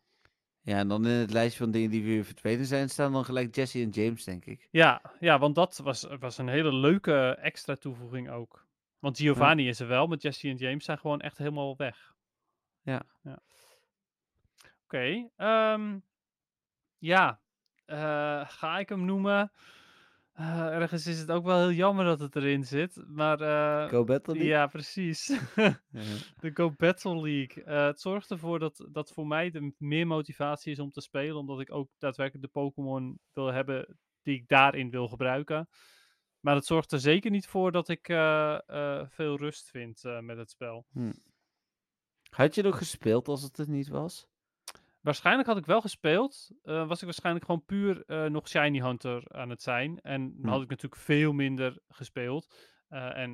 ja, 0.60 0.78
en 0.78 0.88
dan 0.88 1.06
in 1.06 1.12
het 1.12 1.32
lijstje 1.32 1.62
van 1.62 1.70
dingen 1.70 1.90
die 1.90 2.04
weer 2.04 2.24
verdwenen 2.24 2.66
zijn, 2.66 2.90
staan 2.90 3.12
dan 3.12 3.24
gelijk 3.24 3.54
Jesse 3.54 3.82
en 3.82 3.88
James, 3.90 4.24
denk 4.24 4.44
ik. 4.44 4.68
Ja, 4.70 5.02
ja 5.20 5.38
want 5.38 5.54
dat 5.54 5.76
was, 5.78 6.06
was 6.18 6.38
een 6.38 6.48
hele 6.48 6.74
leuke 6.74 7.36
extra 7.40 7.76
toevoeging 7.76 8.30
ook. 8.30 8.66
Want 8.98 9.18
Giovanni 9.18 9.68
is 9.68 9.80
er 9.80 9.86
wel, 9.86 10.06
maar 10.06 10.18
Jesse 10.18 10.48
en 10.48 10.56
James 10.56 10.84
zijn 10.84 10.98
gewoon 10.98 11.20
echt 11.20 11.38
helemaal 11.38 11.76
weg. 11.76 12.14
Ja. 12.82 13.02
ja. 13.22 13.38
Oké, 14.84 15.28
ehm, 15.36 15.98
ja. 16.98 17.40
eh, 17.84 18.48
ga 18.48 18.78
ik 18.78 18.88
hem 18.88 19.04
noemen? 19.04 19.52
Eh, 20.32 20.66
ergens 20.66 21.06
is 21.06 21.18
het 21.18 21.30
ook 21.30 21.44
wel 21.44 21.58
heel 21.58 21.72
jammer 21.72 22.04
dat 22.04 22.20
het 22.20 22.36
erin 22.36 22.64
zit, 22.64 23.02
maar... 23.06 23.40
eh, 23.40 23.88
Go 23.88 24.04
Battle 24.04 24.34
League? 24.34 24.50
ja, 24.50 24.66
precies. 24.66 25.26
De 26.40 26.50
Go 26.54 26.70
Battle 26.76 27.20
League. 27.20 27.64
Eh, 27.64 27.84
het 27.84 28.00
zorgt 28.00 28.30
ervoor 28.30 28.58
dat, 28.58 28.88
dat 28.90 29.10
voor 29.12 29.26
mij 29.26 29.50
de 29.50 29.74
meer 29.78 30.06
motivatie 30.06 30.72
is 30.72 30.78
om 30.78 30.90
te 30.90 31.00
spelen. 31.00 31.36
Omdat 31.36 31.60
ik 31.60 31.72
ook 31.72 31.90
daadwerkelijk 31.98 32.44
de 32.44 32.60
Pokémon 32.60 33.18
wil 33.32 33.46
hebben 33.52 33.98
die 34.22 34.34
ik 34.34 34.48
daarin 34.48 34.90
wil 34.90 35.08
gebruiken. 35.08 35.68
Maar 36.40 36.54
het 36.54 36.66
zorgt 36.66 36.92
er 36.92 37.00
zeker 37.00 37.30
niet 37.30 37.46
voor 37.46 37.72
dat 37.72 37.88
ik 37.88 38.08
eh, 38.08 38.58
veel 39.08 39.36
rust 39.36 39.70
vind 39.70 40.02
met 40.20 40.36
het 40.36 40.50
spel. 40.50 40.86
Had 42.30 42.54
je 42.54 42.62
nog 42.62 42.78
gespeeld 42.78 43.28
als 43.28 43.42
het 43.42 43.58
er 43.58 43.68
niet 43.68 43.88
was? 43.88 44.26
Waarschijnlijk 45.02 45.48
had 45.48 45.56
ik 45.56 45.66
wel 45.66 45.80
gespeeld. 45.80 46.50
eh, 46.62 46.86
was 46.88 46.98
ik 46.98 47.04
waarschijnlijk 47.04 47.44
gewoon 47.44 47.64
puur 47.64 48.04
eh, 48.06 48.24
nog 48.24 48.48
Shiny 48.48 48.80
Hunter 48.80 49.24
aan 49.32 49.50
het 49.50 49.62
zijn. 49.62 50.00
En 50.00 50.34
Hm. 50.40 50.48
had 50.48 50.62
ik 50.62 50.68
natuurlijk 50.68 51.02
veel 51.02 51.32
minder 51.32 51.78
gespeeld. 51.88 52.54
Eh, 52.88 53.16
en 53.16 53.32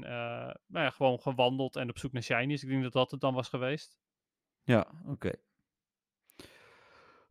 nou 0.67 0.85
ja, 0.85 0.91
gewoon 0.91 1.21
gewandeld 1.21 1.77
en 1.77 1.89
op 1.89 1.99
zoek 1.99 2.13
naar 2.13 2.23
Shinies. 2.23 2.63
Ik 2.63 2.69
denk 2.69 2.83
dat 2.83 2.93
dat 2.93 3.11
het 3.11 3.21
dan 3.21 3.35
was 3.35 3.49
geweest. 3.49 3.99
Ja, 4.63 4.87
oké. 5.07 5.31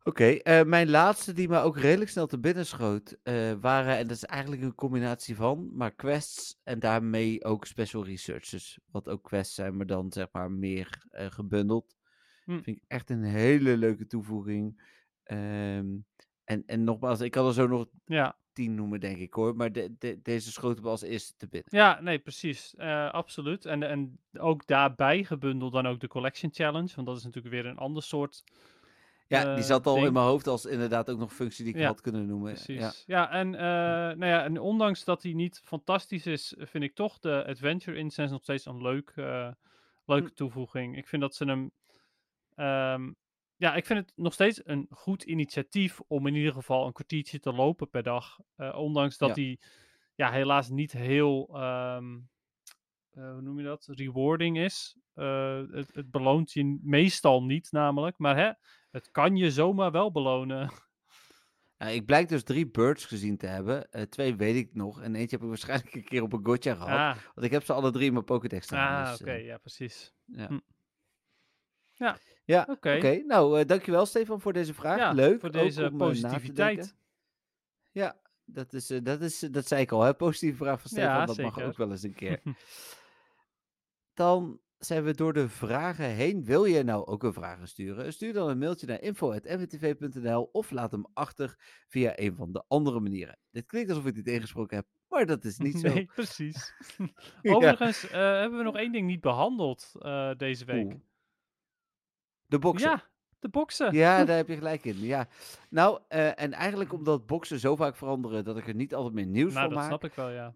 Oké, 0.02 0.38
mijn 0.64 0.90
laatste 0.90 1.32
die 1.32 1.48
me 1.48 1.58
ook 1.58 1.78
redelijk 1.78 2.10
snel 2.10 2.26
te 2.26 2.38
binnen 2.38 2.66
schoot, 2.66 3.16
waren, 3.60 3.96
en 3.96 4.06
dat 4.06 4.16
is 4.16 4.24
eigenlijk 4.24 4.62
een 4.62 4.74
combinatie 4.74 5.36
van, 5.36 5.70
maar 5.76 5.94
quests 5.94 6.60
en 6.64 6.78
daarmee 6.78 7.44
ook 7.44 7.64
special 7.66 8.04
researches. 8.04 8.78
Wat 8.90 9.08
ook 9.08 9.22
quests 9.22 9.54
zijn, 9.54 9.76
maar 9.76 9.86
dan 9.86 10.12
zeg 10.12 10.26
maar 10.32 10.50
meer 10.50 11.02
gebundeld. 11.10 11.96
Hm. 12.48 12.62
Vind 12.62 12.76
ik 12.76 12.84
echt 12.86 13.10
een 13.10 13.22
hele 13.22 13.76
leuke 13.76 14.06
toevoeging. 14.06 14.82
Ehm, 15.22 15.86
en, 16.44 16.62
en 16.66 16.84
nogmaals, 16.84 17.20
ik 17.20 17.30
kan 17.30 17.46
er 17.46 17.52
zo 17.52 17.66
nog 17.66 17.86
Ja, 18.04 18.36
tien 18.52 18.74
noemen, 18.74 19.00
denk 19.00 19.18
ik 19.18 19.34
hoor. 19.34 19.56
Maar 19.56 19.72
de, 19.72 19.94
de, 19.98 20.20
deze 20.22 20.52
schoot 20.52 20.80
me 20.80 20.88
als 20.88 21.02
eerste 21.02 21.36
te 21.36 21.48
binnen. 21.48 21.68
Ja, 21.70 22.00
nee, 22.00 22.18
precies. 22.18 22.74
Eh, 22.76 23.10
absoluut. 23.10 23.64
En, 23.64 23.82
en 23.82 24.18
ook 24.38 24.66
daarbij 24.66 25.24
gebundeld 25.24 25.72
dan 25.72 25.86
ook 25.86 26.00
de 26.00 26.08
Collection 26.08 26.50
Challenge. 26.54 26.92
Want 26.94 27.06
dat 27.06 27.16
is 27.16 27.24
natuurlijk 27.24 27.54
weer 27.54 27.66
een 27.66 27.76
ander 27.78 28.02
soort. 28.02 28.44
Ja, 29.26 29.42
die 29.42 29.62
eh, 29.62 29.68
zat 29.68 29.86
al 29.86 30.04
in 30.04 30.12
mijn 30.12 30.26
hoofd 30.26 30.46
als 30.46 30.66
inderdaad 30.66 31.10
ook 31.10 31.18
nog 31.18 31.34
functie 31.34 31.64
die 31.64 31.74
ik 31.74 31.80
Ja, 31.80 31.86
had 31.86 32.00
kunnen 32.00 32.26
noemen. 32.26 32.52
Precies. 32.52 33.04
Ja. 33.06 33.16
Ja, 33.16 33.30
en, 33.30 33.54
eh, 33.54 33.60
nou 34.16 34.26
ja, 34.26 34.44
en 34.44 34.58
ondanks 34.58 35.04
dat 35.04 35.22
die 35.22 35.34
niet 35.34 35.60
fantastisch 35.64 36.26
is, 36.26 36.54
vind 36.58 36.84
ik 36.84 36.94
toch 36.94 37.18
de 37.18 37.44
Adventure 37.46 37.96
Incense 37.96 38.32
nog 38.32 38.42
steeds 38.42 38.66
een 38.66 38.82
leuk, 38.82 39.12
leuke 40.06 40.32
toevoeging. 40.34 40.96
Ik 40.96 41.08
vind 41.08 41.22
dat 41.22 41.34
ze 41.34 41.44
hem. 41.44 41.70
Ehm, 42.58 43.12
ja, 43.56 43.74
ik 43.74 43.86
vind 43.86 43.98
het 43.98 44.12
nog 44.16 44.32
steeds 44.32 44.60
een 44.64 44.86
goed 44.90 45.22
initiatief 45.22 46.00
om 46.06 46.26
in 46.26 46.34
ieder 46.34 46.52
geval 46.52 46.86
een 46.86 46.92
kwartiertje 46.92 47.40
te 47.40 47.52
lopen 47.52 47.90
per 47.90 48.02
dag. 48.02 48.38
Eh, 48.56 48.76
ondanks 48.78 49.18
dat 49.18 49.28
Ja. 49.28 49.34
die 49.34 49.60
ja, 50.14 50.30
helaas 50.30 50.68
niet 50.68 50.92
heel, 50.92 51.48
ehm, 51.52 52.18
eh, 53.10 53.32
hoe 53.32 53.40
noem 53.40 53.58
je 53.58 53.64
dat, 53.64 53.86
rewarding 53.90 54.58
is. 54.58 54.96
Eh, 55.14 55.62
het, 55.70 55.94
het 55.94 56.10
beloont 56.10 56.52
je 56.52 56.78
meestal 56.82 57.42
niet 57.44 57.72
namelijk, 57.72 58.18
maar 58.18 58.36
hè, 58.36 58.52
het 58.90 59.10
kan 59.10 59.36
je 59.36 59.50
zomaar 59.50 59.90
wel 59.90 60.12
belonen. 60.12 60.70
Ik 61.78 62.06
blijk 62.06 62.28
dus 62.28 62.42
drie 62.42 62.70
birds 62.70 63.04
gezien 63.04 63.36
te 63.36 63.46
hebben. 63.46 63.88
Twee 64.08 64.36
weet 64.36 64.56
ik 64.56 64.74
nog. 64.74 65.00
En 65.02 65.14
eentje 65.14 65.36
heb 65.36 65.42
ik 65.44 65.48
waarschijnlijk 65.48 65.94
een 65.94 66.04
keer 66.04 66.22
op 66.22 66.32
een 66.32 66.44
gotcha 66.46 66.74
gehad. 66.74 67.16
Ah, 67.16 67.22
Want 67.34 67.46
ik 67.46 67.52
heb 67.52 67.64
ze 67.64 67.72
alle 67.72 67.90
drie 67.90 68.06
in 68.06 68.12
mijn 68.12 68.24
Pokédex 68.24 68.66
staan. 68.66 69.04
ah 69.04 69.10
dus, 69.10 69.20
oké, 69.20 69.32
ja, 69.32 69.58
precies. 69.58 70.14
ja. 70.24 70.46
Hm. 70.46 70.58
Ja, 71.92 72.18
Ja, 72.48 72.66
oké. 72.70 73.22
Nou, 73.26 73.60
eh, 73.60 73.66
dankjewel 73.66 74.06
Stefan 74.06 74.40
voor 74.40 74.52
deze 74.52 74.74
vraag. 74.74 74.98
Ja, 74.98 75.12
Leuk. 75.12 75.40
voor 75.40 75.50
deze 75.50 75.80
om, 75.80 76.00
eh, 76.00 76.06
positiviteit. 76.06 76.96
Ja, 77.90 78.20
dat, 78.44 78.72
is, 78.72 78.90
eh, 78.90 78.98
dat, 79.02 79.20
is, 79.20 79.38
dat 79.38 79.66
zei 79.66 79.82
ik 79.82 79.92
al. 79.92 80.02
Hè? 80.02 80.14
Positieve 80.14 80.56
vraag 80.56 80.80
van 80.80 80.90
Stefan, 80.90 81.10
Ja, 81.10 81.26
dat 81.26 81.38
mag 81.38 81.62
ook 81.62 81.76
wel 81.76 81.90
eens 81.90 82.02
een 82.02 82.14
keer. 82.14 82.40
Dan 84.14 84.60
zijn 84.78 85.04
we 85.04 85.14
door 85.14 85.32
de 85.32 85.48
vragen 85.48 86.04
heen. 86.04 86.44
Wil 86.44 86.64
je 86.64 86.82
nou 86.82 87.06
ook 87.06 87.22
een 87.22 87.32
vraag 87.32 87.68
sturen? 87.68 88.12
Stuur 88.12 88.32
dan 88.32 88.48
een 88.48 88.58
mailtje 88.58 88.86
naar 88.86 89.02
info.mwtv.nl 89.02 90.48
of 90.52 90.70
laat 90.70 90.90
hem 90.90 91.06
achter 91.12 91.56
via 91.88 92.12
een 92.18 92.34
van 92.34 92.52
de 92.52 92.64
andere 92.68 93.00
manieren. 93.00 93.38
Dit 93.50 93.66
klinkt 93.66 93.90
alsof 93.90 94.06
ik 94.06 94.14
dit 94.14 94.26
ingesproken 94.26 94.76
heb, 94.76 94.86
maar 95.08 95.26
dat 95.26 95.44
is 95.44 95.58
niet 95.58 95.78
zo. 95.78 95.88
Nee, 95.88 96.04
precies. 96.14 96.72
Ja. 97.42 97.54
Overigens 97.54 98.02
hebben 98.10 98.58
we 98.58 98.64
nog 98.64 98.76
één 98.76 98.92
ding 98.92 99.06
niet 99.06 99.20
behandeld 99.20 99.92
eh, 99.98 100.34
deze 100.36 100.64
week. 100.64 100.84
Oeh. 100.84 101.07
De 102.48 102.58
boksen. 102.58 102.90
Ja, 102.90 103.08
de 103.38 103.48
boksen. 103.48 103.94
Ja, 103.94 104.18
daar 104.24 104.36
heb 104.36 104.48
je 104.48 104.56
gelijk 104.56 104.84
in. 104.84 104.98
Ja. 104.98 105.28
Nou, 105.70 106.00
eh, 106.08 106.40
en 106.40 106.52
eigenlijk 106.52 106.92
omdat 106.92 107.26
boksen 107.26 107.58
zo 107.58 107.76
vaak 107.76 107.96
veranderen 107.96 108.44
dat 108.44 108.56
ik 108.56 108.68
er 108.68 108.74
niet 108.74 108.94
altijd 108.94 109.14
meer 109.14 109.26
nieuws 109.26 109.52
nou, 109.52 109.66
van 109.66 109.68
dat 109.68 109.78
maak. 109.78 109.88
snap 109.88 110.04
ik 110.04 110.14
wel, 110.14 110.30
ja. 110.30 110.54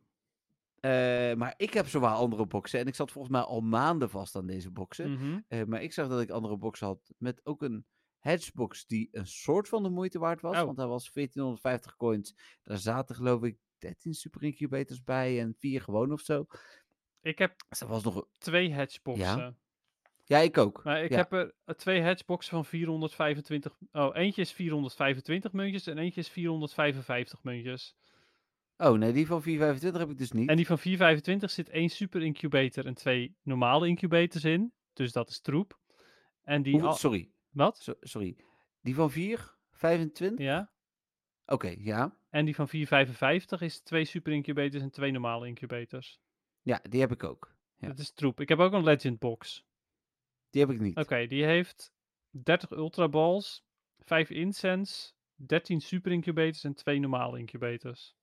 Eh, 0.81 1.36
maar 1.36 1.55
ik 1.56 1.73
heb 1.73 1.89
zowel 1.89 2.10
andere 2.10 2.47
boksen 2.47 2.81
en 2.81 2.86
ik 2.86 2.94
zat 2.94 3.10
volgens 3.10 3.35
mij 3.35 3.43
al 3.43 3.60
maanden 3.60 4.10
vast 4.10 4.36
aan 4.36 4.47
deze 4.47 4.70
boksen. 4.70 5.12
Mhm. 5.12 5.40
Eh, 5.48 5.64
maar 5.64 5.82
ik 5.82 5.93
zag 5.93 6.09
dat 6.09 6.20
ik 6.20 6.31
andere 6.31 6.56
boxen 6.56 6.86
had 6.86 7.12
met 7.19 7.40
ook 7.44 7.62
een 7.62 7.86
hedgebox 8.19 8.86
die 8.86 9.09
een 9.12 9.27
soort 9.27 9.69
van 9.69 9.82
de 9.82 9.90
moeite 9.90 10.19
waard 10.19 10.40
was. 10.40 10.56
Oh. 10.56 10.64
Want 10.64 10.77
hij 10.77 10.86
was 10.86 11.10
1450 11.12 11.97
coins. 11.97 12.35
Daar 12.62 12.78
zaten 12.78 13.14
geloof 13.16 13.43
ik 13.43 13.56
13 13.78 14.14
super 14.14 14.43
incubators 14.43 15.02
bij 15.02 15.40
en 15.40 15.55
4 15.59 15.81
gewoon 15.81 16.12
of 16.12 16.20
zo. 16.20 16.47
Ik 17.20 17.39
heb 17.39 17.64
Dus 17.69 17.78
dat 17.78 17.89
was 17.89 18.02
nog... 18.02 18.27
twee 18.39 18.74
hatchboxen. 18.74 19.39
Ja, 19.39 19.55
ik 20.39 20.59
ook. 20.59 20.85
Maar 20.85 21.03
ik 21.05 21.11
Ja. 21.11 21.17
heb 21.17 21.33
er 21.33 21.55
eh, 21.65 21.75
twee 21.75 22.03
hatchboxen 22.03 22.51
van 22.51 22.65
425. 22.65 23.73
Oh, 23.93 24.17
eentje 24.17 24.41
is 24.43 24.53
425 24.53 25.53
muntjes 25.53 25.87
en 25.87 25.99
eentje 25.99 26.21
is 26.21 26.29
455 26.29 27.43
muntjes. 27.43 27.97
Oh 28.77 28.99
nee, 28.99 29.13
die 29.13 29.27
van 29.27 29.43
425 29.43 30.01
heb 30.01 30.11
ik 30.11 30.19
dus 30.19 30.33
niet. 30.33 30.49
En 30.49 30.57
die 30.57 30.67
van 30.67 30.79
425 30.79 31.51
zit 31.51 31.69
één 31.69 31.89
super 31.89 32.23
incubator 32.23 32.87
en 32.87 32.95
twee 32.95 33.37
normale 33.43 33.89
incubators 33.89 34.45
in. 34.45 34.73
Dus 34.93 35.13
dat 35.13 35.29
is 35.29 35.41
troep. 35.41 35.79
En 36.43 36.63
die. 36.63 36.73
Hoeveel- 36.73 36.93
Sorry, 36.93 37.31
Wat? 37.51 37.79
so- 37.79 37.95
sorry. 38.01 38.37
Die 38.81 38.95
van 38.95 39.11
4? 39.11 39.55
25? 39.73 40.45
Ja. 40.47 40.71
Oké, 41.47 41.75
ja. 41.79 42.17
En 42.31 42.45
die 42.45 42.55
van 42.55 42.69
455 42.69 43.61
is 43.61 43.81
twee 43.81 44.05
super 44.05 44.33
incubators 44.33 44.83
en 44.83 44.91
twee 44.91 45.11
normale 45.13 45.47
incubators. 45.47 46.21
Ja, 46.63 46.81
die 46.89 47.01
heb 47.01 47.13
ik 47.13 47.25
ook. 47.25 47.55
Ja. 47.77 47.89
Dat 47.89 47.99
is 47.99 48.13
troep. 48.13 48.41
Ik 48.41 48.49
heb 48.49 48.59
ook 48.59 48.73
een 48.73 48.83
legend 48.85 49.19
box. 49.19 49.65
Die 50.53 50.61
heb 50.61 50.70
ik 50.70 50.81
niet. 50.81 50.97
Oké, 50.97 51.27
die 51.27 51.45
heeft 51.45 51.93
30 52.31 52.70
ultra 52.70 53.09
balls, 53.09 53.65
5 53.99 54.31
incense, 54.31 55.12
13 55.35 55.81
super 55.81 56.12
incubators 56.12 56.65
en 56.65 56.74
twee 56.74 57.01
normale 57.01 57.39
incubators. 57.39 58.16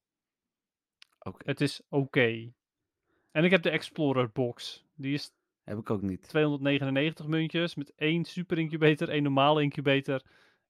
Oké, 1.19 1.43
Het 1.45 1.61
is 1.61 1.81
oké. 1.89 2.53
En 3.31 3.43
ik 3.43 3.51
heb 3.51 3.61
de 3.61 3.69
Explorer 3.69 4.31
box. 4.31 4.85
Die 4.95 5.13
is 5.13 5.33
heb 5.63 5.77
ik 5.77 5.89
ook 5.89 6.01
niet. 6.01 6.27
299 6.27 7.27
muntjes 7.27 7.75
met 7.75 7.93
één 7.95 8.25
super 8.25 8.57
incubator, 8.57 9.09
één 9.09 9.23
normale 9.23 9.63
incubator 9.63 10.21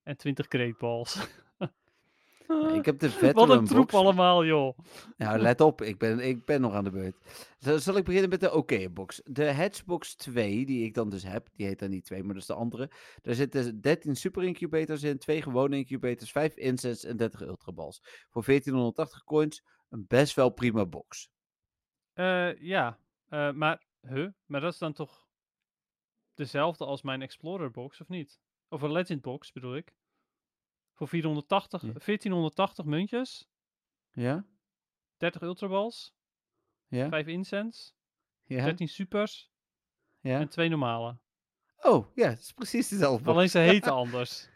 en 0.03 0.17
20 0.17 0.45
great 0.49 0.77
balls. 0.77 1.15
Ik 2.49 2.85
heb 2.85 2.99
de 2.99 3.09
Wat 3.09 3.17
veteran 3.17 3.51
een 3.51 3.65
troep 3.65 3.91
box. 3.91 3.93
allemaal, 3.93 4.45
joh. 4.45 4.77
Nou, 5.17 5.39
let 5.39 5.61
op, 5.61 5.81
ik 5.81 5.97
ben, 5.97 6.19
ik 6.19 6.45
ben 6.45 6.61
nog 6.61 6.73
aan 6.73 6.83
de 6.83 6.89
beurt. 6.89 7.15
Zal, 7.57 7.79
zal 7.79 7.97
ik 7.97 8.03
beginnen 8.03 8.29
met 8.29 8.39
de 8.39 8.53
oké-box? 8.53 9.21
De 9.25 9.53
Hatchbox 9.53 10.15
2, 10.15 10.65
die 10.65 10.85
ik 10.85 10.93
dan 10.93 11.09
dus 11.09 11.23
heb, 11.23 11.49
die 11.53 11.65
heet 11.65 11.79
dan 11.79 11.89
niet 11.89 12.05
2, 12.05 12.23
maar 12.23 12.33
dat 12.33 12.41
is 12.41 12.47
de 12.47 12.53
andere. 12.53 12.91
Daar 13.21 13.35
zitten 13.35 13.81
13 13.81 14.15
super 14.15 14.43
incubators 14.43 15.03
in, 15.03 15.17
2 15.17 15.41
gewone 15.41 15.77
incubators, 15.77 16.31
5 16.31 16.55
incense 16.55 17.07
en 17.07 17.17
30 17.17 17.41
ultraballs. 17.41 17.99
Voor 18.29 18.43
1480 18.45 19.23
coins, 19.23 19.63
een 19.89 20.05
best 20.07 20.35
wel 20.35 20.49
prima 20.49 20.85
box. 20.85 21.29
Eh, 22.13 22.61
ja, 22.61 22.99
eh, 23.27 23.51
maar, 23.51 23.83
huh? 24.01 24.27
maar 24.45 24.61
dat 24.61 24.73
is 24.73 24.79
dan 24.79 24.93
toch 24.93 25.27
dezelfde 26.33 26.85
als 26.85 27.01
mijn 27.01 27.21
Explorer 27.21 27.71
box, 27.71 28.01
of 28.01 28.07
niet? 28.07 28.39
Of 28.67 28.81
een 28.81 28.91
Legend 28.91 29.21
box, 29.21 29.51
bedoel 29.51 29.75
ik. 29.75 29.93
Voor 30.99 31.07
480, 31.07 31.81
Ja. 31.81 31.91
1480 31.93 32.85
muntjes, 32.85 33.49
Ja? 34.11 34.45
30 35.17 35.41
ultraballs, 35.41 36.13
Ja? 36.87 37.09
5 37.09 37.27
incense, 37.27 37.91
Ja? 38.43 38.63
13 38.63 38.87
supers 38.87 39.51
ja? 40.19 40.39
en 40.39 40.49
2 40.49 40.69
normale. 40.69 41.17
Oh, 41.81 42.15
ja, 42.15 42.29
het 42.29 42.39
is 42.39 42.51
precies 42.51 42.87
dezelfde 42.87 43.23
box. 43.23 43.35
Alleen 43.35 43.49
ze 43.49 43.59
heten 43.71 43.91
anders. 43.91 44.49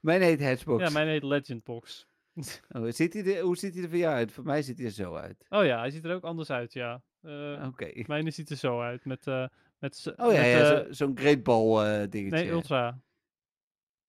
Mijn 0.00 0.22
heet 0.22 0.42
Hatchbox. 0.42 0.82
Ja, 0.82 0.90
mijn 0.90 1.08
heet 1.08 1.22
Legend 1.22 1.64
box. 1.64 2.06
Oh, 2.68 2.90
ziet 2.90 3.12
hij 3.12 3.36
er, 3.36 3.42
hoe 3.42 3.56
ziet 3.56 3.74
hij 3.74 3.82
er 3.82 3.88
voor 3.88 3.98
jou 3.98 4.14
uit? 4.14 4.32
Voor 4.32 4.44
mij 4.44 4.62
ziet 4.62 4.76
hij 4.76 4.86
er 4.86 4.92
zo 4.92 5.14
uit. 5.14 5.44
Oh 5.48 5.64
ja, 5.64 5.78
hij 5.78 5.90
ziet 5.90 6.04
er 6.04 6.14
ook 6.14 6.24
anders 6.24 6.50
uit, 6.50 6.72
ja. 6.72 7.02
Eh 7.22 7.64
Oké. 7.66 8.02
Mijne 8.06 8.30
ziet 8.30 8.50
er 8.50 8.56
zo 8.56 8.80
uit, 8.80 9.04
met, 9.04 9.26
eh 9.26 9.46
met, 9.78 10.12
Oh 10.16 10.32
ja, 10.32 10.40
met, 10.40 10.46
ja 10.50 10.60
eh, 10.60 10.84
zo- 10.86 10.92
zo'n 10.92 11.18
great 11.18 11.42
ball 11.42 12.08
dingetje. 12.08 12.38
nee, 12.44 12.50
ultra. 12.50 13.00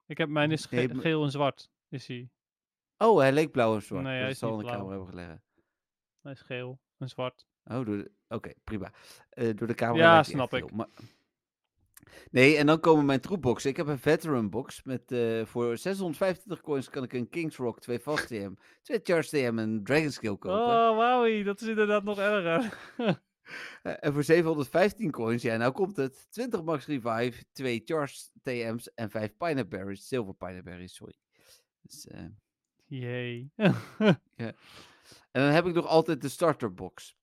Ik 0.05 0.18
heb, 0.18 0.30
mijn 0.30 0.51
is 0.51 0.65
ge- 0.65 0.76
Nee, 0.76 0.88
maar- 0.88 1.01
geel 1.01 1.23
en 1.23 1.31
zwart, 1.31 1.69
is 1.89 2.07
hij. 2.07 2.30
Oh, 2.97 3.18
hij 3.19 3.31
leek 3.31 3.51
blauw 3.51 3.76
en 3.76 3.81
zwart. 3.81 4.03
Nee, 4.03 4.14
hij 4.14 4.22
dat 4.22 4.31
is 4.31 4.39
zal 4.39 4.49
niet 4.49 4.59
de 4.59 4.64
blauw. 4.65 4.77
camera 4.77 4.95
hebben 4.97 5.14
gelegen. 5.14 5.43
Hij 6.22 6.31
is 6.31 6.41
geel 6.41 6.80
en 6.97 7.09
zwart. 7.09 7.47
Oh, 7.64 7.85
door 7.85 7.97
de- 7.97 8.11
oké, 8.27 8.51
prima. 8.64 8.93
Eh, 9.30 9.55
door 9.55 9.68
de 9.68 9.73
camera 9.73 10.03
Ja, 10.03 10.14
hij 10.14 10.23
snap 10.23 10.53
ik. 10.53 10.59
geel, 10.59 10.76
maar- 10.76 10.89
Nee, 12.31 12.57
en 12.57 12.65
dan 12.65 12.80
komen 12.80 13.05
mijn 13.05 13.19
troepboxen. 13.19 13.69
Ik 13.69 13.77
heb 13.77 13.88
een 13.88 13.99
veteran 13.99 14.49
box 14.49 14.84
met 14.84 15.11
eh, 15.11 15.45
voor 15.45 15.77
625 15.77 16.61
coins 16.61 16.89
kan 16.89 17.03
ik 17.03 17.14
een 17.14 17.30
Kings 17.30 17.57
Rock, 17.57 17.80
twee 17.80 17.99
Fast 17.99 18.27
TM, 18.31 18.53
twee 18.81 18.99
Charge 19.03 19.30
TM 19.30 19.57
en 19.59 19.84
Dragon 19.84 20.11
Skill 20.11 20.38
kopen. 20.38 20.51
Oh, 20.59 20.97
wauwie, 20.97 21.43
dat 21.43 21.61
is 21.61 21.68
inderdaad 21.68 22.03
nog 22.03 22.19
erger. 22.19 22.73
Eh, 23.84 23.93
en 23.99 24.14
voor 24.14 24.23
715 24.23 25.11
coins, 25.11 25.41
ja, 25.41 25.57
nou 25.57 25.72
komt 25.72 25.95
het. 25.97 26.27
20 26.31 26.64
Max 26.64 26.85
Revive, 26.85 27.45
twee 27.51 27.81
Charge 27.85 28.15
TM's 28.43 28.93
en 28.93 29.09
5 29.09 29.38
Pineapple 29.38 29.77
Berries, 29.77 30.07
Silver 30.07 30.34
Pineapple 30.34 30.72
Berries, 30.72 30.95
sorry. 30.95 31.14
Dus, 31.88 32.07
eh, 32.07 32.26
Jee. 32.85 33.51
en 33.55 34.15
dan 35.31 35.51
heb 35.51 35.65
ik 35.65 35.73
nog 35.73 35.85
altijd 35.85 36.22
de 36.22 36.30
starter 36.30 36.73
box. 36.73 37.15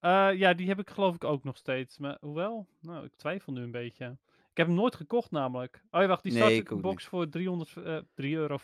Eh, 0.00 0.30
ja, 0.34 0.54
die 0.54 0.68
heb 0.68 0.78
ik 0.78 0.90
geloof 0.90 1.14
ik 1.14 1.24
ook 1.24 1.44
nog 1.44 1.56
steeds. 1.56 1.98
Maar 1.98 2.16
hoewel, 2.20 2.66
nou, 2.80 3.04
ik 3.04 3.14
twijfel 3.16 3.52
nu 3.52 3.62
een 3.62 3.70
beetje. 3.70 4.16
Ik 4.50 4.56
heb 4.56 4.66
hem 4.66 4.76
nooit 4.76 4.94
gekocht 4.94 5.30
namelijk. 5.30 5.82
Oh 5.90 6.00
ja, 6.00 6.06
wacht, 6.06 6.22
die 6.22 6.32
Nee, 6.32 6.40
staat 6.40 6.52
ik 6.52 6.72
ook 6.72 6.80
box 6.80 7.04
voor 7.04 7.28
300, 7.28 7.76
eh 7.76 7.98
3,50 8.14 8.24
euro. 8.24 8.58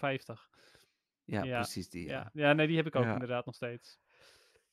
Ja, 1.24 1.42
Ja, 1.42 1.60
precies 1.60 1.88
die. 1.88 2.06
Ja. 2.06 2.30
Ja. 2.32 2.46
ja, 2.48 2.52
nee, 2.52 2.66
die 2.66 2.76
heb 2.76 2.86
ik 2.86 2.96
ook 2.96 3.04
Ja. 3.04 3.12
inderdaad 3.12 3.46
nog 3.46 3.54
steeds. 3.54 3.98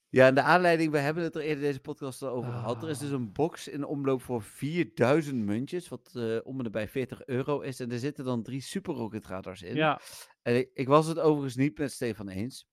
Ja, 0.10 0.28
en 0.28 0.36
de 0.36 0.42
aanleiding, 0.42 0.92
we 0.92 0.98
hebben 0.98 1.24
het 1.24 1.36
er 1.36 1.42
eerder 1.42 1.64
deze 1.64 1.80
podcast 1.80 2.22
al 2.22 2.30
over 2.30 2.52
gehad. 2.52 2.84
Er 2.84 2.90
is 2.90 2.98
dus 2.98 3.08
Ah. 3.10 3.14
een 3.16 3.32
box 3.32 3.68
in 3.68 3.86
omloop 3.86 4.22
voor 4.22 4.42
4000 4.42 5.46
muntjes, 5.46 5.88
wat 5.90 6.12
eh, 6.14 6.38
om 6.44 6.58
en 6.58 6.64
nabij 6.64 6.88
40 6.88 7.26
euro 7.26 7.60
is. 7.62 7.80
En 7.80 7.92
er 7.92 8.00
zitten 8.00 8.26
dan 8.26 8.44
drie 8.44 8.62
Super 8.62 8.94
Rocket 8.94 9.26
radars 9.26 9.62
in. 9.62 9.76
Ja, 9.76 10.02
En 10.42 10.56
ik, 10.56 10.70
ik 10.74 10.88
was 10.88 11.08
het 11.08 11.20
overigens 11.20 11.56
niet 11.56 11.78
met 11.78 11.92
Stefan 11.92 12.30
eens. 12.30 12.68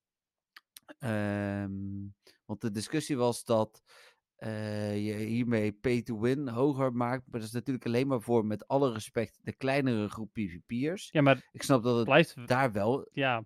Ehm, 0.98 1.72
want 2.44 2.60
de 2.60 2.70
discussie 2.70 3.16
was 3.16 3.44
dat 3.44 3.82
eh, 4.36 5.06
je 5.06 5.12
hiermee 5.14 5.72
pay 5.72 6.02
to 6.02 6.20
win 6.20 6.48
hoger 6.48 6.92
maakt. 6.92 7.22
Maar 7.30 7.40
dat 7.40 7.48
is 7.48 7.54
natuurlijk 7.54 7.86
alleen 7.86 8.06
maar 8.06 8.20
voor, 8.20 8.46
met 8.46 8.68
alle 8.68 8.92
respect, 8.92 9.38
de 9.42 9.52
kleinere 9.56 10.08
groep 10.08 10.32
PvP'ers. 10.32 11.08
ja, 11.12 11.20
maar 11.22 11.48
Ik 11.52 11.62
snap 11.62 11.82
dat 11.82 11.96
het 11.96 12.04
blijft... 12.04 12.46
daar 12.46 12.72
wel... 12.72 13.08
Ja, 13.12 13.44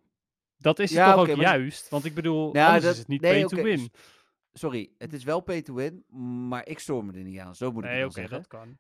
dat 0.59 0.79
is 0.79 0.91
Ja, 0.91 1.11
toch 1.13 1.21
ook 1.21 1.27
maar- 1.37 1.37
juist? 1.47 1.89
Want 1.89 2.05
ik 2.05 2.15
bedoel, 2.15 2.57
Ja, 2.57 2.67
anders 2.67 2.85
dat- 2.85 2.93
is 2.93 2.99
het 2.99 3.09
niet 3.09 3.21
nee, 3.21 3.33
pay 3.33 3.45
oké, 3.45 3.57
to 3.57 3.63
win. 3.63 3.91
Sorry, 4.53 4.91
het 4.99 5.13
is 5.13 5.25
wel 5.25 5.41
pay 5.41 5.63
to 5.63 5.75
win, 5.75 6.05
maar 6.49 6.67
ik 6.67 6.79
stoor 6.79 7.05
me 7.05 7.13
er 7.13 7.23
niet 7.25 7.39
aan. 7.39 7.55
Zo 7.55 7.73
moet 7.73 7.85
ik 7.85 7.91
Nee, 7.91 8.03
het 8.03 8.15
wel 8.15 8.25
zeggen. 8.25 8.37
dat 8.37 8.47
kan. 8.47 8.79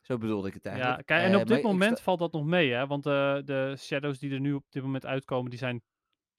Zo 0.00 0.18
bedoelde 0.18 0.48
ik 0.48 0.54
het 0.54 0.66
eigenlijk. 0.66 0.96
Ja, 0.98 1.02
kijk, 1.04 1.26
en 1.28 1.32
Eh, 1.34 1.40
op 1.40 1.46
dit 1.46 1.62
moment 1.62 1.92
sta- 1.94 2.02
valt 2.04 2.18
dat 2.18 2.32
nog 2.32 2.44
mee, 2.44 2.70
hè? 2.72 2.86
Want 2.86 3.02
de, 3.02 3.42
de 3.44 3.74
shadows 3.78 4.18
die 4.18 4.32
er 4.32 4.40
nu 4.40 4.52
op 4.52 4.64
dit 4.68 4.82
moment 4.82 5.06
uitkomen, 5.06 5.50
die 5.50 5.58
zijn 5.58 5.82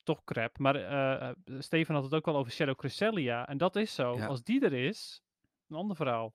toch 0.02 0.24
crap. 0.24 0.58
Maar 0.58 0.74
eh, 0.76 1.28
eh, 1.28 1.36
Steven 1.58 1.94
had 1.94 2.04
het 2.04 2.14
ook 2.14 2.26
al 2.28 2.36
over 2.36 2.52
Shadow 2.52 2.74
Cresselia. 2.76 3.48
En 3.48 3.58
dat 3.58 3.76
is 3.76 3.94
zo. 3.94 4.16
Ja. 4.16 4.26
Als 4.26 4.42
die 4.42 4.64
er 4.64 4.72
is, 4.72 5.22
een 5.68 5.76
ander 5.76 5.96
verhaal. 5.96 6.34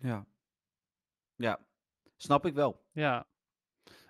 Ja. 0.00 0.26
Ja, 1.36 1.58
snap 2.16 2.46
ik 2.46 2.54
wel. 2.54 2.84
Ja. 2.92 3.26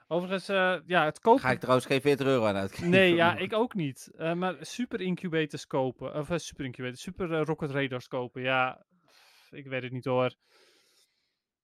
Overigens, 0.07 0.49
eh, 0.49 0.77
ja, 0.87 1.05
het 1.05 1.19
kopen... 1.19 1.41
Ga 1.41 1.51
ik 1.51 1.59
trouwens 1.59 1.87
geen 1.87 2.01
40 2.01 2.27
euro 2.27 2.45
aan 2.45 2.57
uitgeven. 2.57 2.91
Nee, 2.91 3.15
ja, 3.15 3.37
ik 3.37 3.53
ook 3.53 3.75
niet. 3.75 4.11
Eh, 4.17 4.35
maar 4.35 4.57
super 4.61 5.01
incubators 5.01 5.67
kopen, 5.67 6.15
of 6.15 6.31
eh, 6.31 6.39
super 6.39 6.65
incubators, 6.65 7.03
super 7.03 7.45
rocket 7.45 7.71
radars 7.71 8.09
kopen, 8.09 8.43
ja, 8.43 8.85
pff, 9.07 9.53
ik 9.53 9.67
weet 9.67 9.83
het 9.83 9.93
niet 9.93 10.05
hoor. 10.05 10.35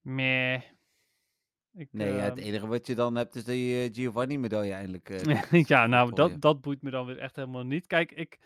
Meh. 0.01 0.61
Ik, 1.73 1.89
Nee, 1.91 2.13
ja, 2.13 2.19
het 2.19 2.39
ehm, 2.39 2.47
enige 2.47 2.67
wat 2.67 2.87
je 2.87 2.95
dan 2.95 3.15
hebt 3.15 3.35
is 3.35 3.45
die 3.45 3.95
Giovanni-medaille 3.95 4.73
eindelijk. 4.73 5.09
ja, 5.73 5.87
nou, 5.87 6.15
dat, 6.15 6.41
dat 6.41 6.61
boeit 6.61 6.83
me 6.83 6.91
dan 6.91 7.07
weer 7.07 7.19
echt 7.19 7.37
helemaal 7.37 7.65
niet. 7.65 7.87
Kijk, 7.87 8.13
ik 8.13 8.39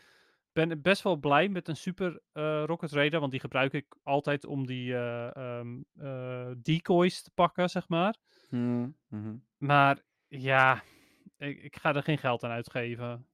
ben 0.55 0.83
best 0.83 1.03
wel 1.03 1.17
blij 1.17 1.49
met 1.49 1.69
een 1.69 1.77
super 1.77 2.21
rocket 2.67 2.93
radar, 2.93 3.21
want 3.21 3.31
die 3.31 3.41
gebruik 3.41 3.73
ik 3.73 3.87
altijd 4.03 4.45
om 4.45 4.67
die 4.67 4.95
eh, 4.95 5.37
ehm, 5.37 5.83
eh, 5.99 6.51
decoys 6.63 7.23
te 7.23 7.31
pakken, 7.35 7.71
zeg 7.71 7.89
maar. 7.89 8.17
Mhm, 8.55 8.89
mhm. 9.09 9.37
Maar 9.57 10.03
ja, 10.29 10.83
ik, 11.37 11.63
ik 11.63 11.77
ga 11.77 11.95
er 11.95 12.03
geen 12.03 12.19
geld 12.19 12.45
aan 12.45 12.51
uitgeven. 12.51 13.27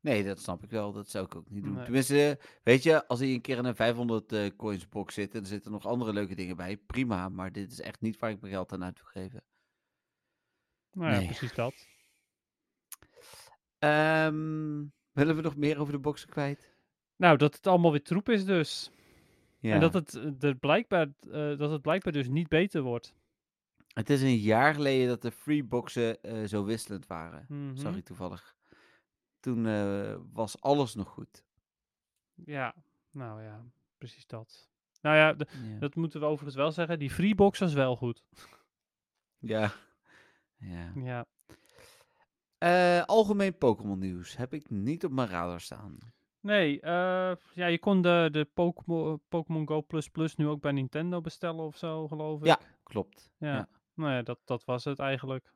Nee, 0.00 0.24
dat 0.24 0.40
snap 0.40 0.62
ik 0.62 0.70
wel. 0.70 0.92
Dat 0.92 1.08
zou 1.08 1.24
ik 1.24 1.34
ook 1.34 1.50
niet 1.50 1.64
doen. 1.64 1.74
Nee. 1.74 1.84
Tenminste, 1.84 2.38
weet 2.62 2.82
je, 2.82 3.06
als 3.06 3.18
hij 3.18 3.28
een 3.28 3.40
keer 3.40 3.58
in 3.58 3.64
een 3.64 3.74
500 3.74 4.32
eh, 4.32 4.50
coins 4.56 4.88
box 4.88 5.14
zit 5.14 5.34
en 5.34 5.40
er 5.40 5.46
zitten 5.46 5.70
nog 5.72 5.86
andere 5.86 6.12
leuke 6.12 6.34
dingen 6.34 6.56
bij, 6.56 6.76
prima. 6.76 7.28
Maar 7.28 7.52
dit 7.52 7.72
is 7.72 7.80
echt 7.80 8.00
niet 8.00 8.18
waar 8.18 8.30
ik 8.30 8.40
mijn 8.40 8.52
geld 8.52 8.72
aan 8.72 8.84
uit 8.84 8.98
wil 8.98 9.22
geven. 9.22 9.42
Nou 10.90 11.10
ja, 11.12 11.16
Nee. 11.16 11.26
precies 11.26 11.54
dat. 11.54 11.86
Ehm, 13.78 14.84
willen 15.12 15.36
we 15.36 15.42
nog 15.42 15.56
meer 15.56 15.78
over 15.78 15.92
de 15.92 15.98
boxen 15.98 16.28
kwijt? 16.28 16.76
Nou, 17.16 17.36
dat 17.36 17.54
het 17.54 17.66
allemaal 17.66 17.90
weer 17.90 18.02
troep 18.02 18.28
is 18.28 18.44
dus. 18.44 18.90
Ja. 19.58 19.74
En 19.74 19.80
dat 19.80 19.94
het, 19.94 20.14
eh, 20.14 20.50
blijkbaar, 20.60 21.06
eh, 21.20 21.56
dat 21.58 21.70
het 21.70 21.82
blijkbaar 21.82 22.12
dus 22.12 22.28
niet 22.28 22.48
beter 22.48 22.82
wordt. 22.82 23.14
Het 23.94 24.10
is 24.10 24.22
een 24.22 24.36
jaar 24.36 24.74
geleden 24.74 25.08
dat 25.08 25.22
de 25.22 25.30
free 25.30 25.64
boxen 25.64 26.22
eh, 26.22 26.44
zo 26.44 26.64
wisselend 26.64 27.06
waren. 27.06 27.44
Mhm. 27.48 27.96
ik 27.96 28.04
toevallig. 28.04 28.56
Toen 29.40 29.66
eh, 29.66 30.16
was 30.32 30.60
alles 30.60 30.94
nog 30.94 31.08
goed. 31.08 31.44
Ja, 32.34 32.74
nou 33.10 33.42
ja, 33.42 33.64
precies 33.98 34.26
dat. 34.26 34.68
Nou 35.00 35.16
ja, 35.16 35.32
de- 35.32 35.46
Ja. 35.72 35.78
dat 35.78 35.94
moeten 35.94 36.20
we 36.20 36.26
overigens 36.26 36.56
wel 36.56 36.72
zeggen. 36.72 36.98
Die 36.98 37.10
freebox 37.10 37.58
was 37.58 37.72
wel 37.72 37.96
goed. 37.96 38.22
Ja. 39.38 39.72
ja. 40.56 40.92
Ja. 40.94 41.26
Eh, 42.58 43.04
algemeen 43.04 43.58
Pokémon 43.58 43.98
nieuws 43.98 44.36
heb 44.36 44.54
ik 44.54 44.70
niet 44.70 45.04
op 45.04 45.12
mijn 45.12 45.28
radar 45.28 45.60
staan. 45.60 45.98
Nee, 46.40 46.78
ja, 46.82 47.66
je 47.66 47.78
kon 47.78 48.02
de, 48.02 48.28
de 48.32 48.44
Pokémon 48.54 49.20
Pokémon 49.28 49.68
Go 49.68 49.82
Plus 49.82 50.08
Plus 50.08 50.36
nu 50.36 50.46
ook 50.48 50.60
bij 50.60 50.72
Nintendo 50.72 51.20
bestellen 51.20 51.64
of 51.64 51.76
zo, 51.76 52.08
geloof 52.08 52.40
ik. 52.40 52.46
Ja. 52.46 52.58
Klopt. 52.82 53.30
Ja. 53.38 53.54
ja. 53.54 53.68
Nou 53.94 54.12
ja, 54.12 54.22
dat, 54.22 54.38
dat 54.44 54.64
was 54.64 54.84
het 54.84 54.98
eigenlijk. 54.98 55.52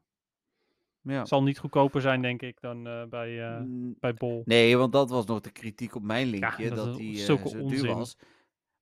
Ja. 1.00 1.24
Zal 1.24 1.42
niet 1.42 1.58
goedkoper 1.58 2.00
zijn, 2.00 2.22
denk 2.22 2.42
ik, 2.42 2.60
dan 2.60 2.86
eh, 2.86 3.04
bij, 3.04 3.54
eh, 3.54 3.60
Mm, 3.60 3.96
bij 4.00 4.14
Bol. 4.14 4.42
Nee, 4.44 4.76
want 4.76 4.92
dat 4.92 5.10
was 5.10 5.26
nog 5.26 5.40
de 5.40 5.50
kritiek 5.50 5.94
op 5.94 6.02
mijn 6.02 6.26
linkje, 6.26 6.68
dat 6.68 6.76
dat 6.76 6.88
is 6.88 6.96
die 6.96 7.18
eh, 7.18 7.24
zo 7.24 7.66
duur 7.66 7.86
was. 7.94 8.16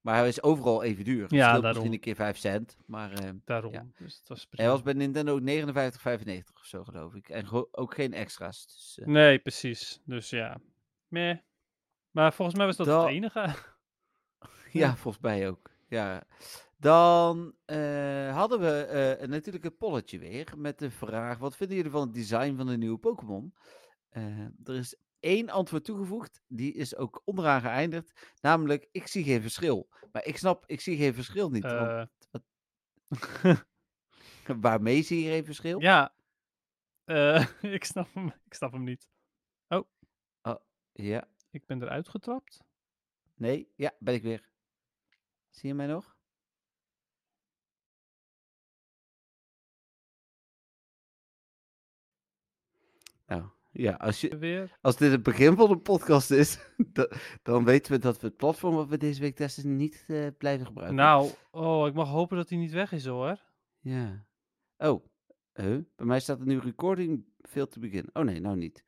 Maar 0.00 0.16
hij 0.16 0.28
is 0.28 0.42
overal 0.42 0.82
even 0.82 1.04
duur. 1.04 1.34
Ja, 1.34 1.46
daarom. 1.46 1.68
misschien 1.68 1.92
een 1.92 2.00
keer 2.00 2.14
5 2.14 2.36
cent, 2.36 2.76
maar 2.86 3.10
Daarom. 3.44 3.72
ja. 3.72 3.86
Dus 3.98 4.16
het 4.18 4.28
was 4.28 4.46
hij 4.50 4.68
was 4.68 4.82
bij 4.82 4.92
Nintendo 4.92 5.34
ook 5.34 5.40
59,95 5.40 6.52
of 6.54 6.64
zo, 6.64 6.84
geloof 6.84 7.14
ik. 7.14 7.28
En 7.28 7.46
ook 7.70 7.94
geen 7.94 8.12
extra's. 8.12 8.66
Dus, 8.66 9.06
Nee, 9.06 9.38
precies. 9.38 10.00
Dus 10.04 10.30
ja. 10.30 10.60
Meh. 11.08 11.36
Maar 12.10 12.32
volgens 12.32 12.56
mij 12.56 12.66
was 12.66 12.76
dat 12.76 12.86
Da- 12.86 13.00
het 13.00 13.08
enige. 13.08 13.48
Ja, 14.72 14.96
volgens 14.96 15.22
mij 15.22 15.48
ook. 15.48 15.70
Ja. 15.88 16.22
Dan 16.76 17.54
eh, 17.64 18.34
hadden 18.36 18.60
we 18.60 18.82
eh, 18.84 19.28
natuurlijk 19.28 19.64
een 19.64 19.76
polletje 19.76 20.18
weer 20.18 20.52
met 20.56 20.78
de 20.78 20.90
vraag: 20.90 21.38
wat 21.38 21.56
vinden 21.56 21.76
jullie 21.76 21.90
van 21.90 22.00
het 22.00 22.14
design 22.14 22.56
van 22.56 22.66
de 22.66 22.76
nieuwe 22.76 22.98
Pokémon? 22.98 23.54
Eh, 24.08 24.38
er 24.64 24.74
is 24.74 24.96
één 25.20 25.48
antwoord 25.50 25.84
toegevoegd, 25.84 26.42
die 26.46 26.72
is 26.74 26.96
ook 26.96 27.22
onderaan 27.24 27.60
geëindigd, 27.60 28.34
namelijk: 28.40 28.88
ik 28.92 29.06
zie 29.06 29.24
geen 29.24 29.42
verschil. 29.42 29.88
Maar 30.12 30.24
ik 30.24 30.36
snap, 30.36 30.64
ik 30.66 30.80
zie 30.80 30.96
geen 30.96 31.14
verschil 31.14 31.50
niet. 31.50 31.62
want 31.64 32.10
Eh, 32.30 33.56
waarmee 34.60 35.02
zie 35.02 35.22
je 35.24 35.30
geen 35.30 35.44
verschil? 35.44 35.80
ja. 35.80 36.14
Ik, 37.60 37.84
snap 37.84 38.14
hem, 38.14 38.26
ik 38.44 38.54
snap 38.54 38.72
hem 38.72 38.84
niet. 38.84 39.08
Ja, 40.92 41.28
Ik 41.50 41.66
ben 41.66 41.82
eruit 41.82 42.08
getrapt. 42.08 42.64
nee, 43.34 43.72
ja, 43.74 43.94
ben 43.98 44.14
ik 44.14 44.22
weer. 44.22 44.48
Zie 45.50 45.68
je 45.68 45.74
mij 45.74 45.86
nog? 45.86 46.15
Ja, 53.76 53.92
als 53.92 54.20
je, 54.20 54.36
Weer. 54.38 54.78
Als 54.80 54.96
dit 54.96 55.10
het 55.12 55.22
begin 55.22 55.56
van 55.56 55.68
de 55.68 55.78
podcast 55.78 56.30
is, 56.30 56.58
da- 56.92 57.10
dan 57.42 57.64
weten 57.64 57.92
we 57.92 57.98
dat 57.98 58.20
we 58.20 58.26
het 58.26 58.36
platform 58.36 58.74
wat 58.74 58.88
we 58.88 58.96
deze 58.96 59.20
week 59.20 59.36
testen 59.36 59.76
niet 59.76 60.04
eh, 60.06 60.26
blijven 60.38 60.66
gebruiken. 60.66 60.96
Nou, 60.96 61.30
oh, 61.50 61.86
ik 61.86 61.94
mag 61.94 62.08
hopen 62.08 62.36
dat 62.36 62.48
hij 62.48 62.58
niet 62.58 62.72
weg 62.72 62.92
is 62.92 63.06
hoor. 63.06 63.40
Ja. 63.80 64.24
Oh, 64.78 65.04
huh? 65.54 65.78
bij 65.96 66.06
mij 66.06 66.20
staat 66.20 66.40
er 66.40 66.46
nu 66.46 66.58
recording 66.58 67.24
veel 67.40 67.68
te 67.68 67.78
beginnen. 67.78 68.10
Oh 68.14 68.22
nee, 68.24 68.40
nou 68.40 68.56
niet. 68.56 68.84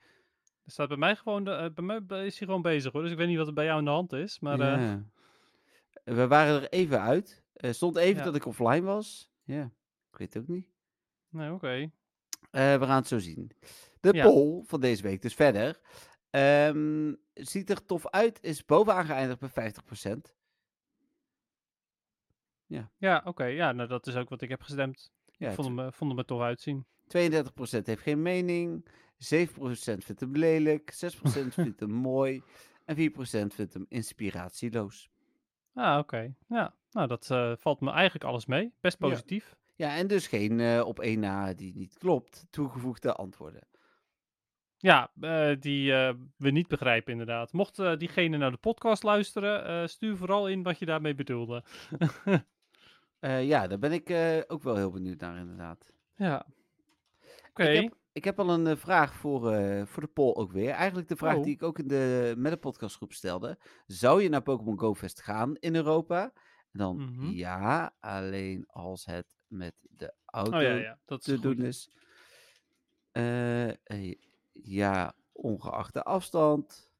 Er 0.65 0.71
staat 0.75 0.89
bij 0.89 0.97
mij 0.97 1.17
gewoon, 1.17 1.45
de, 1.45 1.51
eh, 1.51 1.71
bij 1.75 1.85
mij 1.85 2.27
is 2.27 2.39
hij 2.39 2.47
gewoon 2.47 2.63
bezig 2.63 2.93
hoor. 2.93 3.03
Dus 3.03 3.11
ik 3.11 3.17
weet 3.19 3.29
niet 3.29 3.37
wat 3.39 3.47
er 3.47 3.53
bij 3.53 3.65
jou 3.65 3.79
aan 3.79 3.85
de 3.85 3.91
hand 3.91 4.13
is. 4.13 4.41
Maar 4.41 4.59
ja. 4.59 5.05
We 6.05 6.27
waren 6.27 6.63
er 6.63 6.69
even 6.69 7.01
uit. 7.01 7.43
Stond 7.55 7.97
even 7.97 8.19
Ja. 8.19 8.25
dat 8.25 8.35
ik 8.37 8.47
offline 8.47 8.81
was. 8.81 9.31
Ja, 9.45 9.63
ik 10.13 10.19
weet 10.19 10.35
het 10.35 10.43
ook 10.43 10.49
niet. 10.49 10.67
nee, 11.29 11.53
oké. 11.53 11.91
We 12.51 12.79
gaan 12.81 12.97
het 12.97 13.07
zo 13.07 13.19
zien. 13.19 13.51
De 14.01 14.13
Ja. 14.15 14.25
poll 14.25 14.63
van 14.67 14.81
deze 14.81 15.03
week 15.03 15.23
dus 15.23 15.35
verder. 15.35 15.81
Ehm, 16.31 17.15
ziet 17.35 17.71
er 17.71 17.85
tof 17.87 18.09
uit, 18.09 18.43
is 18.43 18.65
bovenaan 18.65 19.05
geëindigd 19.05 19.41
bij 19.41 19.49
50%. 19.49 20.37
Ja, 22.97 23.23
oké. 23.25 23.45
Ja, 23.45 23.73
nou 23.73 23.89
dat 23.89 24.07
is 24.07 24.17
ook 24.17 24.29
wat 24.29 24.41
ik 24.43 24.49
heb 24.49 24.63
gestemd. 24.63 25.13
Ja, 25.37 25.49
ik 25.49 25.55
vond 25.55 25.69
hem, 25.69 25.79
eh, 25.79 25.93
vond 25.93 26.11
hem 26.11 26.19
er 26.19 26.25
toch 26.27 26.41
uitzien. 26.41 26.87
32% 27.07 27.87
heeft 27.87 28.03
geen 28.03 28.23
mening, 28.23 28.89
7% 29.17 30.05
vindt 30.05 30.21
hem 30.21 30.37
lelijk, 30.37 30.91
6% 30.93 31.55
vindt 31.55 31.81
hem 31.81 31.91
mooi 31.91 32.43
en 32.85 32.97
4% 32.97 33.55
vindt 33.55 33.75
hem 33.75 33.87
inspiratieloos. 33.89 35.11
Ah, 35.75 35.99
oké. 35.99 36.35
Ja, 36.49 36.75
nou 36.91 37.07
dat 37.09 37.31
eh, 37.31 37.53
valt 37.57 37.81
me 37.81 37.91
eigenlijk 37.91 38.25
alles 38.25 38.47
mee. 38.47 38.73
Best 38.81 38.97
Ja. 39.01 39.09
positief. 39.09 39.57
Ja, 39.77 39.97
en 39.97 40.07
dus 40.07 40.27
geen 40.27 40.61
eh, 40.61 40.83
op 40.87 41.01
één 41.01 41.21
na 41.21 41.53
die 41.55 41.75
niet 41.75 41.99
klopt 41.99 42.47
toegevoegde 42.51 43.13
antwoorden. 43.13 43.67
Ja, 44.81 45.11
eh, 45.21 45.51
die 45.61 45.93
eh, 45.93 46.15
we 46.37 46.51
niet 46.51 46.69
begrijpen 46.69 47.13
inderdaad. 47.13 47.53
Mocht 47.53 47.79
eh, 47.79 47.97
diegene 47.97 48.37
naar 48.37 48.51
de 48.51 48.57
podcast 48.57 49.03
luisteren, 49.03 49.89
stuur 49.89 50.17
vooral 50.17 50.49
in 50.49 50.63
wat 50.63 50.79
je 50.79 50.87
daarmee 50.87 51.15
bedoelde. 51.15 51.65
Ja, 53.21 53.67
daar 53.67 53.79
ben 53.79 53.93
ik 53.93 54.11
ook 54.51 54.63
wel 54.63 54.77
heel 54.77 54.91
benieuwd 54.91 55.21
naar 55.21 55.37
inderdaad. 55.37 55.93
ja. 56.17 56.47
Oké. 57.51 57.63
Ik, 57.69 57.83
heb, 57.83 57.95
ik 58.13 58.25
heb 58.25 58.39
al 58.39 58.51
een 58.51 58.77
vraag 58.79 59.15
voor, 59.15 59.43
voor 59.87 60.03
de 60.03 60.09
poll 60.09 60.35
ook 60.35 60.53
weer. 60.53 60.71
Eigenlijk 60.71 61.09
de 61.09 61.17
vraag 61.17 61.37
Oh. 61.37 61.43
die 61.43 61.55
ik 61.55 61.63
ook 61.63 61.79
in 61.79 61.89
de 61.89 62.35
met 62.37 62.53
de 62.53 62.59
podcastgroep 62.59 63.13
stelde. 63.13 63.59
Zou 63.87 64.23
je 64.23 64.29
naar 64.29 64.43
Pokémon 64.43 64.79
Go 64.79 64.95
Fest 64.95 65.23
gaan 65.23 65.57
in 65.57 65.75
Europa? 65.75 66.23
En 66.73 66.79
dan 66.79 66.97
Mhm. 66.97 67.31
ja, 67.31 67.95
alleen 68.01 68.65
als 68.67 69.05
het 69.05 69.37
met 69.47 69.87
de 69.91 70.15
auto 70.25 70.57
Oh 70.57 70.63
ja, 70.63 70.75
ja, 70.75 70.99
dat 71.05 71.19
is 71.19 71.25
te 71.25 71.33
goed. 71.35 71.43
doen 71.43 71.61
is. 71.67 71.91
Eh, 73.13 73.69
ja, 74.63 75.13
ongeacht 75.33 75.93
de 75.95 76.03
afstand. 76.03 76.91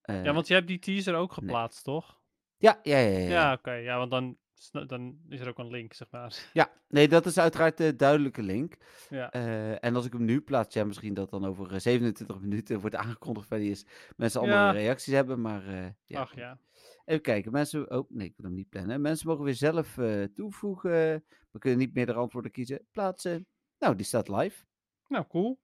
Eh, 0.00 0.24
Ja, 0.24 0.32
want 0.32 0.46
je 0.48 0.54
hebt 0.54 0.66
die 0.66 0.78
teaser 0.78 1.14
ook 1.14 1.32
geplaatst, 1.32 1.84
toch? 1.84 2.20
ja, 2.56 2.78
ja, 2.82 2.98
ja, 2.98 3.18
ja. 3.18 3.28
Ja, 3.28 3.52
oké. 3.52 3.72
Ja, 3.72 3.98
want 3.98 4.10
dan, 4.10 4.38
dan 4.86 5.18
is 5.28 5.40
er 5.40 5.48
ook 5.48 5.58
een 5.58 5.70
link, 5.70 5.92
zeg 5.92 6.10
maar. 6.10 6.50
Ja, 6.52 6.70
nee, 6.88 7.08
dat 7.08 7.26
is 7.26 7.38
uiteraard 7.38 7.76
de 7.76 7.96
duidelijke 7.96 8.42
link. 8.42 8.76
ja. 9.08 9.30
Eh, 9.32 9.84
en 9.84 9.94
als 9.96 10.06
ik 10.06 10.12
hem 10.12 10.24
nu 10.24 10.40
plaats, 10.40 10.74
ja, 10.74 10.84
misschien 10.84 11.14
dat 11.14 11.30
dan 11.30 11.44
over 11.44 11.72
eh, 11.72 11.78
27 11.78 12.40
minuten 12.40 12.80
wordt 12.80 12.96
aangekondigd 12.96 13.50
die 13.50 13.70
is. 13.70 13.86
Mensen 14.16 14.44
Ja. 14.46 14.70
reacties 14.70 15.14
hebben, 15.14 15.40
maar 15.40 15.66
eh, 15.66 15.86
ja. 16.04 16.20
Ach 16.20 16.34
ja. 16.34 16.58
Even 17.04 17.22
kijken, 17.22 17.52
mensen... 17.52 17.90
Oh, 17.90 18.10
nee, 18.10 18.26
ik 18.26 18.34
wil 18.36 18.46
hem 18.46 18.54
niet 18.54 18.68
plannen. 18.68 19.00
Mensen 19.00 19.28
mogen 19.28 19.44
weer 19.44 19.54
zelf 19.54 19.98
eh, 19.98 20.22
toevoegen. 20.22 21.24
We 21.50 21.58
kunnen 21.58 21.78
niet 21.78 21.94
meer 21.94 22.06
de 22.06 22.14
antwoorden 22.14 22.50
kiezen. 22.50 22.86
Plaatsen. 22.90 23.46
Nou, 23.78 23.96
die 23.96 24.06
staat 24.06 24.28
live. 24.28 24.64
Nou, 25.08 25.24
cool. 25.28 25.58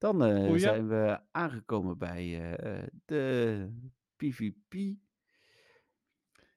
Dan 0.00 0.24
eh, 0.24 0.44
Goeie. 0.44 0.58
zijn 0.58 0.88
we 0.88 1.20
aangekomen 1.30 1.98
bij 1.98 2.18
eh, 2.18 2.78
eh, 2.78 2.86
de 3.04 3.68
PvP. 4.16 4.96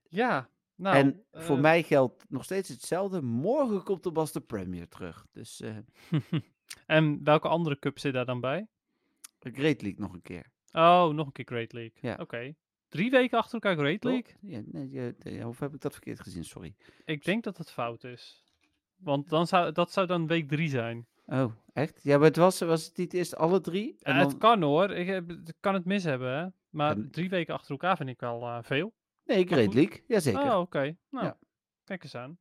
Ja, 0.04 0.50
nou. 0.76 0.96
en 0.96 1.26
voor 1.32 1.60
mij 1.60 1.84
geldt 1.84 2.26
nog 2.30 2.44
steeds 2.44 2.70
hetzelfde. 2.70 3.22
Morgen 3.22 3.84
komt 3.84 4.04
de 4.04 4.12
Master 4.12 4.42
Premier 4.42 4.88
terug. 4.88 5.26
Dus 5.32 5.62
en 6.86 7.24
welke 7.24 7.48
andere 7.48 7.80
cup 7.80 8.00
zit 8.00 8.14
daar 8.14 8.26
dan 8.26 8.40
bij? 8.40 8.68
Great 9.40 9.82
League 9.82 10.00
nog 10.00 10.14
een 10.14 10.22
keer. 10.22 10.52
Oh, 10.72 11.08
nog 11.08 11.26
een 11.26 11.32
keer 11.32 11.46
Great 11.46 11.74
League. 11.74 11.98
Ja. 12.02 12.18
Oké. 12.20 12.56
Drie 12.88 13.12
weken 13.12 13.38
achter 13.38 13.54
elkaar 13.54 13.78
Great 13.78 14.02
Toch? 14.02 14.12
League? 14.12 14.34
Ja, 14.42 14.62
nee, 14.66 15.14
ja, 15.18 15.48
of 15.48 15.60
heb 15.60 15.74
ik 15.74 15.82
dat 15.82 15.92
verkeerd 15.92 16.20
gezien? 16.20 16.46
Sorry. 16.46 16.76
Ik 17.06 17.24
denk 17.24 17.44
dat 17.44 17.58
het 17.58 17.72
fout 17.72 18.04
is. 18.04 18.44
Want 18.96 19.30
dan 19.30 19.48
zou, 19.48 19.72
dat 19.72 19.92
zou 19.92 20.08
dan 20.08 20.28
week 20.28 20.48
drie 20.48 20.70
zijn. 20.70 21.08
Oh, 21.26 21.52
echt? 21.74 22.00
Ja, 22.04 22.18
maar 22.18 22.28
het 22.28 22.36
was, 22.36 22.60
was 22.60 22.86
het 22.86 22.98
niet 22.98 23.14
eerst 23.14 23.36
alle 23.36 23.62
drie? 23.62 23.96
Ja, 24.00 24.12
En 24.12 24.16
Het 24.16 24.30
dan- 24.30 24.40
kan 24.40 24.62
hoor. 24.62 24.92
Ik, 24.92 25.08
ik 25.30 25.54
kan 25.60 25.74
het 25.74 25.86
mis 25.86 26.04
hebben, 26.04 26.38
hè. 26.38 26.48
Maar 26.70 26.92
En- 26.96 27.12
drie 27.12 27.30
weken 27.30 27.54
achter 27.54 27.72
elkaar 27.72 27.98
vind 27.98 28.10
ik 28.10 28.20
wel 28.20 28.42
eh, 28.42 28.58
veel. 28.62 28.94
Nee, 29.26 29.48
goed. 29.48 29.74
League. 29.74 30.04
Jazeker. 30.08 30.54
Oh, 30.54 30.60
oké. 30.60 30.96
Nou, 31.10 31.26
Ja. 31.26 31.38
kijk 31.84 32.04
eens 32.04 32.16
aan. 32.16 32.38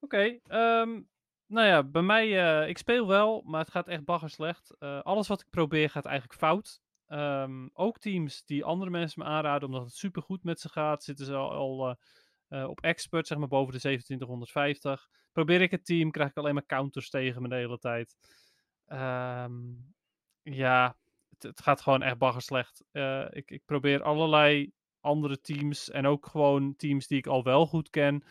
Oké, 0.00 0.38
ehm, 0.46 1.00
nou 1.46 1.66
ja, 1.66 1.82
bij 1.82 2.02
mij, 2.02 2.60
eh, 2.62 2.68
ik 2.68 2.78
speel 2.78 3.06
wel, 3.06 3.42
maar 3.44 3.60
het 3.60 3.70
gaat 3.70 3.88
echt 3.88 4.04
bagger 4.04 4.30
slecht. 4.30 4.74
Eh, 4.78 5.00
alles 5.02 5.28
wat 5.28 5.40
ik 5.40 5.50
probeer 5.50 5.90
gaat 5.90 6.04
eigenlijk 6.06 6.38
fout. 6.38 6.80
Ehm, 7.06 7.68
ook 7.72 7.98
teams 7.98 8.44
die 8.44 8.64
andere 8.64 8.90
mensen 8.90 9.22
me 9.22 9.28
aanraden, 9.28 9.68
omdat 9.68 9.82
het 9.84 9.94
supergoed 9.94 10.44
met 10.44 10.60
ze 10.60 10.68
gaat, 10.68 11.02
zitten 11.04 11.26
ze 11.26 11.34
al, 11.34 11.50
al 11.50 11.88
eh, 11.88 11.94
eh, 12.62 12.68
op 12.68 12.80
expert, 12.80 13.26
zeg 13.26 13.38
maar 13.38 13.48
boven 13.48 13.72
de 13.72 13.78
2750. 13.80 15.08
Probeer 15.36 15.60
ik 15.60 15.70
het 15.70 15.84
team, 15.84 16.10
krijg 16.10 16.30
ik 16.30 16.36
alleen 16.36 16.54
maar 16.54 16.66
counters 16.66 17.10
tegen 17.10 17.42
me 17.42 17.48
de 17.48 17.54
hele 17.54 17.78
tijd. 17.78 18.16
Ehm, 18.86 19.52
ja, 20.42 20.96
het, 21.28 21.42
het 21.42 21.60
gaat 21.60 21.80
gewoon 21.80 22.02
echt 22.02 22.18
baggerslecht. 22.18 22.84
Eh 22.92 23.26
ik, 23.30 23.50
ik 23.50 23.62
probeer 23.64 24.02
allerlei 24.02 24.72
andere 25.00 25.40
teams 25.40 25.90
en 25.90 26.06
ook 26.06 26.26
gewoon 26.26 26.76
teams 26.76 27.06
die 27.06 27.18
ik 27.18 27.26
al 27.26 27.42
wel 27.42 27.66
goed 27.66 27.90
ken. 27.90 28.24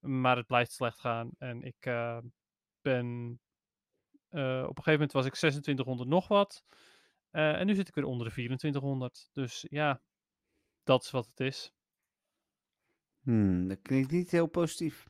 Maar 0.00 0.36
het 0.36 0.46
blijft 0.46 0.72
slecht 0.72 1.00
gaan. 1.00 1.30
En 1.38 1.62
ik 1.62 1.76
eh, 1.86 2.18
ben... 2.80 3.40
eh, 4.28 4.62
op 4.62 4.76
een 4.76 4.84
gegeven 4.84 4.92
moment 4.92 5.12
was 5.12 5.26
ik 5.26 5.32
2600 5.32 6.08
nog 6.08 6.28
wat. 6.28 6.64
En 7.30 7.66
nu 7.66 7.74
zit 7.74 7.88
ik 7.88 7.94
weer 7.94 8.04
onder 8.04 8.26
de 8.26 8.32
2400. 8.32 9.28
Dus 9.32 9.66
ja, 9.70 10.00
dat 10.84 11.04
is 11.04 11.10
wat 11.10 11.26
het 11.26 11.40
is. 11.40 11.72
Hmm, 13.20 13.68
dat 13.68 13.78
klinkt 13.82 14.10
niet 14.10 14.30
heel 14.30 14.46
positief. 14.46 15.06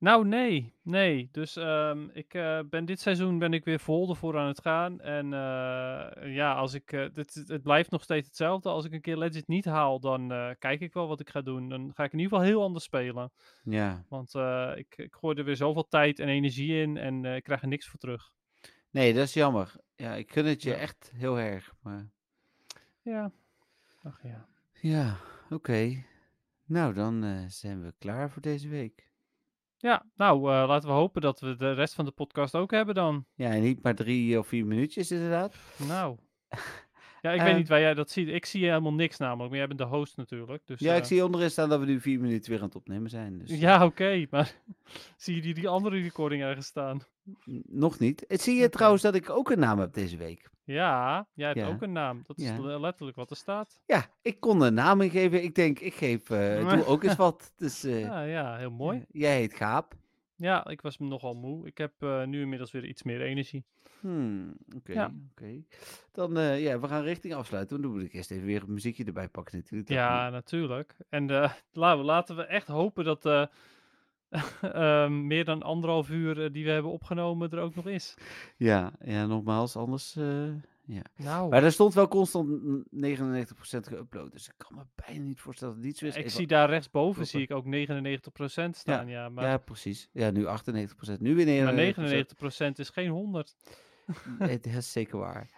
Nou, 0.00 0.26
nee, 0.26 0.74
nee. 0.82 1.28
Dus 1.32 1.56
ehm, 1.56 2.08
ik 2.12 2.34
eh, 2.34 2.60
ben 2.70 2.84
dit 2.84 3.00
seizoen 3.00 3.38
ben 3.38 3.52
ik 3.52 3.64
weer 3.64 3.80
vol 3.80 4.08
ervoor 4.10 4.38
aan 4.38 4.46
het 4.46 4.60
gaan. 4.60 5.00
En 5.00 5.24
eh, 5.24 6.34
ja, 6.34 6.54
als 6.54 6.74
ik, 6.74 6.92
eh, 6.92 7.06
dit, 7.14 7.34
het- 7.34 7.48
het 7.48 7.62
blijft 7.62 7.90
nog 7.90 8.02
steeds 8.02 8.26
hetzelfde. 8.26 8.68
Als 8.68 8.84
ik 8.84 8.92
een 8.92 9.00
keer 9.00 9.16
Legend 9.16 9.46
niet 9.48 9.64
haal, 9.64 10.00
dan 10.00 10.32
eh, 10.32 10.50
kijk 10.58 10.80
ik 10.80 10.92
wel 10.92 11.08
wat 11.08 11.20
ik 11.20 11.30
ga 11.30 11.40
doen. 11.40 11.68
Dan 11.68 11.90
ga 11.94 12.04
ik 12.04 12.12
in 12.12 12.18
ieder 12.18 12.32
geval 12.38 12.52
heel 12.52 12.62
anders 12.62 12.84
spelen. 12.84 13.32
Ja. 13.64 14.04
Want 14.08 14.34
eh, 14.34 14.72
ik, 14.74 14.94
ik 14.96 15.14
gooi 15.14 15.38
er 15.38 15.44
weer 15.44 15.56
zoveel 15.56 15.88
tijd 15.88 16.18
en 16.18 16.28
energie 16.28 16.80
in 16.82 16.96
en 16.96 17.24
eh, 17.24 17.36
ik 17.36 17.42
krijg 17.42 17.62
er 17.62 17.68
niks 17.68 17.88
voor 17.88 17.98
terug. 17.98 18.30
Nee, 18.90 19.14
dat 19.14 19.22
is 19.24 19.34
jammer. 19.34 19.72
Ja, 19.96 20.14
ik 20.14 20.32
gun 20.32 20.46
het 20.46 20.62
je 20.62 20.70
Ja. 20.70 20.76
echt 20.76 21.12
heel 21.14 21.38
erg. 21.38 21.72
Maar 21.82 22.08
Ja, 23.02 23.32
ach 24.02 24.22
ja. 24.22 24.46
ja, 24.80 25.16
oké. 25.50 26.04
Nou, 26.64 26.94
dan 26.94 27.24
eh, 27.24 27.44
zijn 27.46 27.82
we 27.82 27.94
klaar 27.98 28.30
voor 28.30 28.42
deze 28.42 28.68
week. 28.68 29.08
Ja, 29.82 30.04
nou, 30.16 30.38
eh, 30.52 30.64
laten 30.68 30.88
we 30.88 30.94
hopen 30.94 31.20
dat 31.22 31.40
we 31.40 31.56
de 31.56 31.72
rest 31.72 31.94
van 31.94 32.04
de 32.04 32.10
podcast 32.10 32.54
ook 32.54 32.70
hebben 32.70 32.94
dan. 32.94 33.24
Ja, 33.34 33.50
en 33.50 33.62
niet 33.62 33.82
maar 33.82 33.94
drie 33.94 34.38
of 34.38 34.46
vier 34.46 34.66
minuutjes 34.66 35.10
inderdaad. 35.10 35.56
Nou. 35.88 36.16
Ja, 37.22 37.30
ik 37.32 37.38
Eh, 37.38 37.44
weet 37.44 37.56
niet 37.56 37.68
waar 37.68 37.80
jij 37.80 37.94
dat 37.94 38.10
ziet. 38.10 38.28
Ik 38.28 38.46
zie 38.46 38.64
helemaal 38.64 38.92
niks 38.92 39.16
namelijk, 39.18 39.48
maar 39.48 39.58
jij 39.58 39.66
bent 39.66 39.78
de 39.78 39.84
host 39.86 40.16
natuurlijk. 40.16 40.66
Dus, 40.66 40.80
Ja, 40.80 40.94
ik 40.94 41.00
eh, 41.00 41.06
zie 41.06 41.24
onderin 41.24 41.50
staan 41.50 41.68
dat 41.68 41.80
we 41.80 41.86
nu 41.86 42.00
vier 42.00 42.20
minuten 42.20 42.50
weer 42.50 42.60
aan 42.60 42.66
het 42.66 42.76
opnemen 42.76 43.10
zijn. 43.10 43.38
Dus, 43.38 43.50
eh, 43.50 43.60
Ja, 43.60 43.84
oké, 43.84 44.26
maar 44.30 44.54
zie 45.16 45.34
je 45.34 45.40
die, 45.40 45.54
die 45.54 45.68
andere 45.68 46.00
recording 46.02 46.42
ergens 46.42 46.66
staan? 46.66 47.02
Nog 47.68 47.98
niet. 47.98 48.24
Het 48.28 48.40
zie 48.40 48.60
je 48.60 48.68
trouwens 48.68 49.02
dat 49.02 49.14
ik 49.14 49.30
ook 49.30 49.50
een 49.50 49.58
naam 49.58 49.78
heb 49.78 49.92
deze 49.92 50.16
week. 50.16 50.48
Ja, 50.64 51.26
jij 51.34 51.46
hebt 51.46 51.58
Ja. 51.60 51.68
ook 51.68 51.82
een 51.82 51.92
naam. 51.92 52.22
Dat 52.26 52.38
is 52.38 52.44
Ja. 52.48 52.60
le- 52.60 52.80
letterlijk 52.80 53.16
wat 53.16 53.30
er 53.30 53.36
staat. 53.36 53.80
Ja, 53.86 54.06
ik 54.22 54.40
kon 54.40 54.60
een 54.60 54.74
naam 54.74 55.00
ingeven. 55.00 55.42
Ik 55.42 55.54
denk, 55.54 55.78
ik 55.78 55.94
geef, 55.94 56.30
eh, 56.30 56.68
doe 56.74 56.84
ook 56.86 57.04
eens 57.04 57.16
wat. 57.16 57.52
Dus 57.56 57.84
eh, 57.84 58.00
Ja, 58.00 58.22
ja, 58.22 58.56
heel 58.56 58.70
mooi. 58.70 59.04
jij 59.08 59.36
heet 59.36 59.54
Gaap. 59.54 59.94
Ja, 60.36 60.66
ik 60.68 60.80
was 60.80 60.98
nogal 60.98 61.34
moe. 61.34 61.66
Ik 61.66 61.78
heb 61.78 61.92
eh, 61.98 62.24
nu 62.24 62.40
inmiddels 62.40 62.70
weer 62.70 62.84
iets 62.84 63.02
meer 63.02 63.20
energie. 63.22 63.64
Hmm, 64.00 64.56
oké, 64.76 64.92
Ja. 64.92 65.12
oké. 65.30 65.62
Dan, 66.12 66.58
ja, 66.58 66.80
we 66.80 66.88
gaan 66.88 67.02
richting 67.02 67.34
afsluiten. 67.34 67.82
Dan 67.82 67.90
moet 67.90 68.02
ik 68.02 68.12
eerst 68.12 68.30
even 68.30 68.46
weer 68.46 68.62
een 68.62 68.72
muziekje 68.72 69.04
erbij 69.04 69.28
pakken 69.28 69.56
natuurlijk. 69.58 69.88
Ja, 69.90 70.30
natuurlijk. 70.30 70.96
En 71.08 71.26
laten, 71.72 71.98
we, 71.98 72.04
laten 72.04 72.36
we 72.36 72.42
echt 72.44 72.66
hopen 72.66 73.04
dat 73.04 73.50
eh, 74.30 74.42
ehm, 75.04 75.26
meer 75.26 75.44
dan 75.44 75.62
anderhalf 75.62 76.10
uur 76.10 76.44
eh, 76.44 76.52
die 76.52 76.64
we 76.64 76.70
hebben 76.70 76.90
opgenomen 76.92 77.50
er 77.50 77.58
ook 77.60 77.74
nog 77.74 77.86
is. 77.86 78.14
ja, 78.56 78.92
ja, 79.04 79.26
nogmaals, 79.26 79.76
anders... 79.76 80.16
eh, 80.16 80.48
ja. 80.84 81.02
Nou, 81.16 81.50
Maar 81.50 81.62
er 81.64 81.72
stond 81.72 81.94
wel 81.94 82.08
constant 82.08 82.48
n- 82.48 82.86
99% 82.90 83.88
geüpload. 83.88 84.30
Dus 84.32 84.48
ik 84.48 84.54
kan 84.56 84.76
me 84.76 84.82
bijna 85.06 85.24
niet 85.24 85.40
voorstellen 85.40 85.74
dat 85.74 85.82
het 85.84 85.92
niet 85.92 85.98
zo 86.00 86.06
is. 86.06 86.12
ik 86.14 86.18
Even- 86.18 86.30
zie 86.30 86.46
daar 86.46 86.68
rechtsboven 86.68 87.26
zie 87.26 87.40
ik 87.42 87.50
ook 87.50 87.64
99% 87.64 88.76
staan. 88.76 89.08
Ja, 89.08 89.28
maar, 89.28 89.44
Ja, 89.44 89.56
precies. 89.58 90.08
Ja, 90.12 90.30
nu 90.30 90.46
98%. 90.46 91.20
Nu 91.20 91.34
weer 91.34 91.46
99%. 91.46 91.64
maar 91.64 91.74
99% 92.72 92.78
is 92.78 92.88
geen 92.90 93.10
100. 93.10 93.56
Nee, 94.38 94.58
dat 94.60 94.72
is 94.72 94.92
zeker 94.92 95.18
waar. 95.18 95.50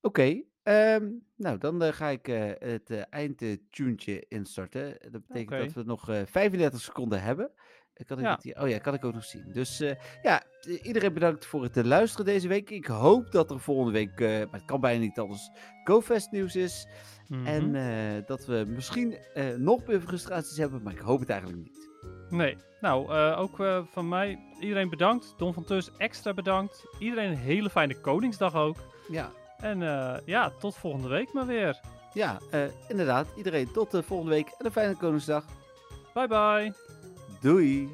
Oké, 0.00 0.42
ehm, 0.62 1.08
nou 1.36 1.58
dan 1.58 1.82
eh, 1.82 1.92
ga 1.92 2.08
ik 2.08 2.26
het 2.58 2.90
uh, 2.90 3.02
eindtuntje 3.10 4.24
instarten. 4.28 4.96
Dat 5.10 5.26
betekent 5.26 5.64
dat 5.64 5.72
we 5.72 5.82
nog 5.90 6.08
eh 6.08 6.22
35 6.26 6.80
seconden 6.80 7.22
hebben. 7.22 7.50
Kan 8.06 8.18
ik 8.18 8.42
Ja. 8.42 8.62
Oh 8.62 8.68
ja, 8.68 8.78
kan 8.78 8.94
ik 8.94 9.04
ook 9.04 9.14
nog 9.14 9.24
zien. 9.24 9.44
Dus 9.52 9.80
eh, 9.80 9.94
ja, 10.22 10.42
iedereen 10.82 11.12
bedankt 11.14 11.46
voor 11.46 11.62
het 11.62 11.76
luisteren 11.84 12.26
deze 12.26 12.48
week. 12.48 12.70
Ik 12.70 12.86
hoop 12.86 13.30
dat 13.32 13.50
er 13.50 13.60
volgende 13.60 13.92
week, 13.92 14.20
eh, 14.20 14.28
maar 14.28 14.48
het 14.60 14.64
kan 14.64 14.80
bijna 14.80 15.00
niet 15.00 15.18
anders, 15.18 15.50
GoFest 15.84 16.30
nieuws 16.30 16.56
is. 16.56 16.86
En 17.44 17.66
Mhm. 17.70 17.74
eh, 17.74 18.26
dat 18.26 18.44
we 18.46 18.64
misschien 18.68 19.16
nog 19.56 19.86
meer 19.86 20.00
frustraties 20.00 20.56
hebben, 20.56 20.82
maar 20.82 20.92
ik 20.92 20.98
hoop 20.98 21.20
het 21.20 21.28
eigenlijk 21.30 21.60
niet. 21.62 21.88
Nee, 22.30 22.56
nou, 22.80 23.10
ook 23.34 23.56
van 23.90 24.08
mij 24.08 24.38
iedereen 24.60 24.88
bedankt. 24.90 25.34
Don 25.36 25.54
van 25.54 25.64
Tus 25.64 25.90
extra 25.96 26.34
bedankt. 26.34 26.84
Iedereen 26.98 27.30
een 27.30 27.36
hele 27.36 27.70
fijne 27.70 28.00
Koningsdag 28.00 28.54
ook. 28.54 28.76
Ja, 29.08 29.30
En 29.60 29.78
ja, 30.24 30.50
tot 30.50 30.76
volgende 30.76 31.08
week 31.08 31.32
maar 31.32 31.46
weer. 31.46 31.80
ja 32.12 32.38
inderdaad. 32.88 33.28
Iedereen 33.36 33.72
tot 33.72 33.90
de 33.90 34.02
volgende 34.02 34.32
week 34.32 34.48
en 34.58 34.66
een 34.66 34.72
fijne 34.72 34.96
Koningsdag. 34.96 35.44
Bye 36.14 36.26
bye. 36.28 36.97
Doei! 37.42 37.88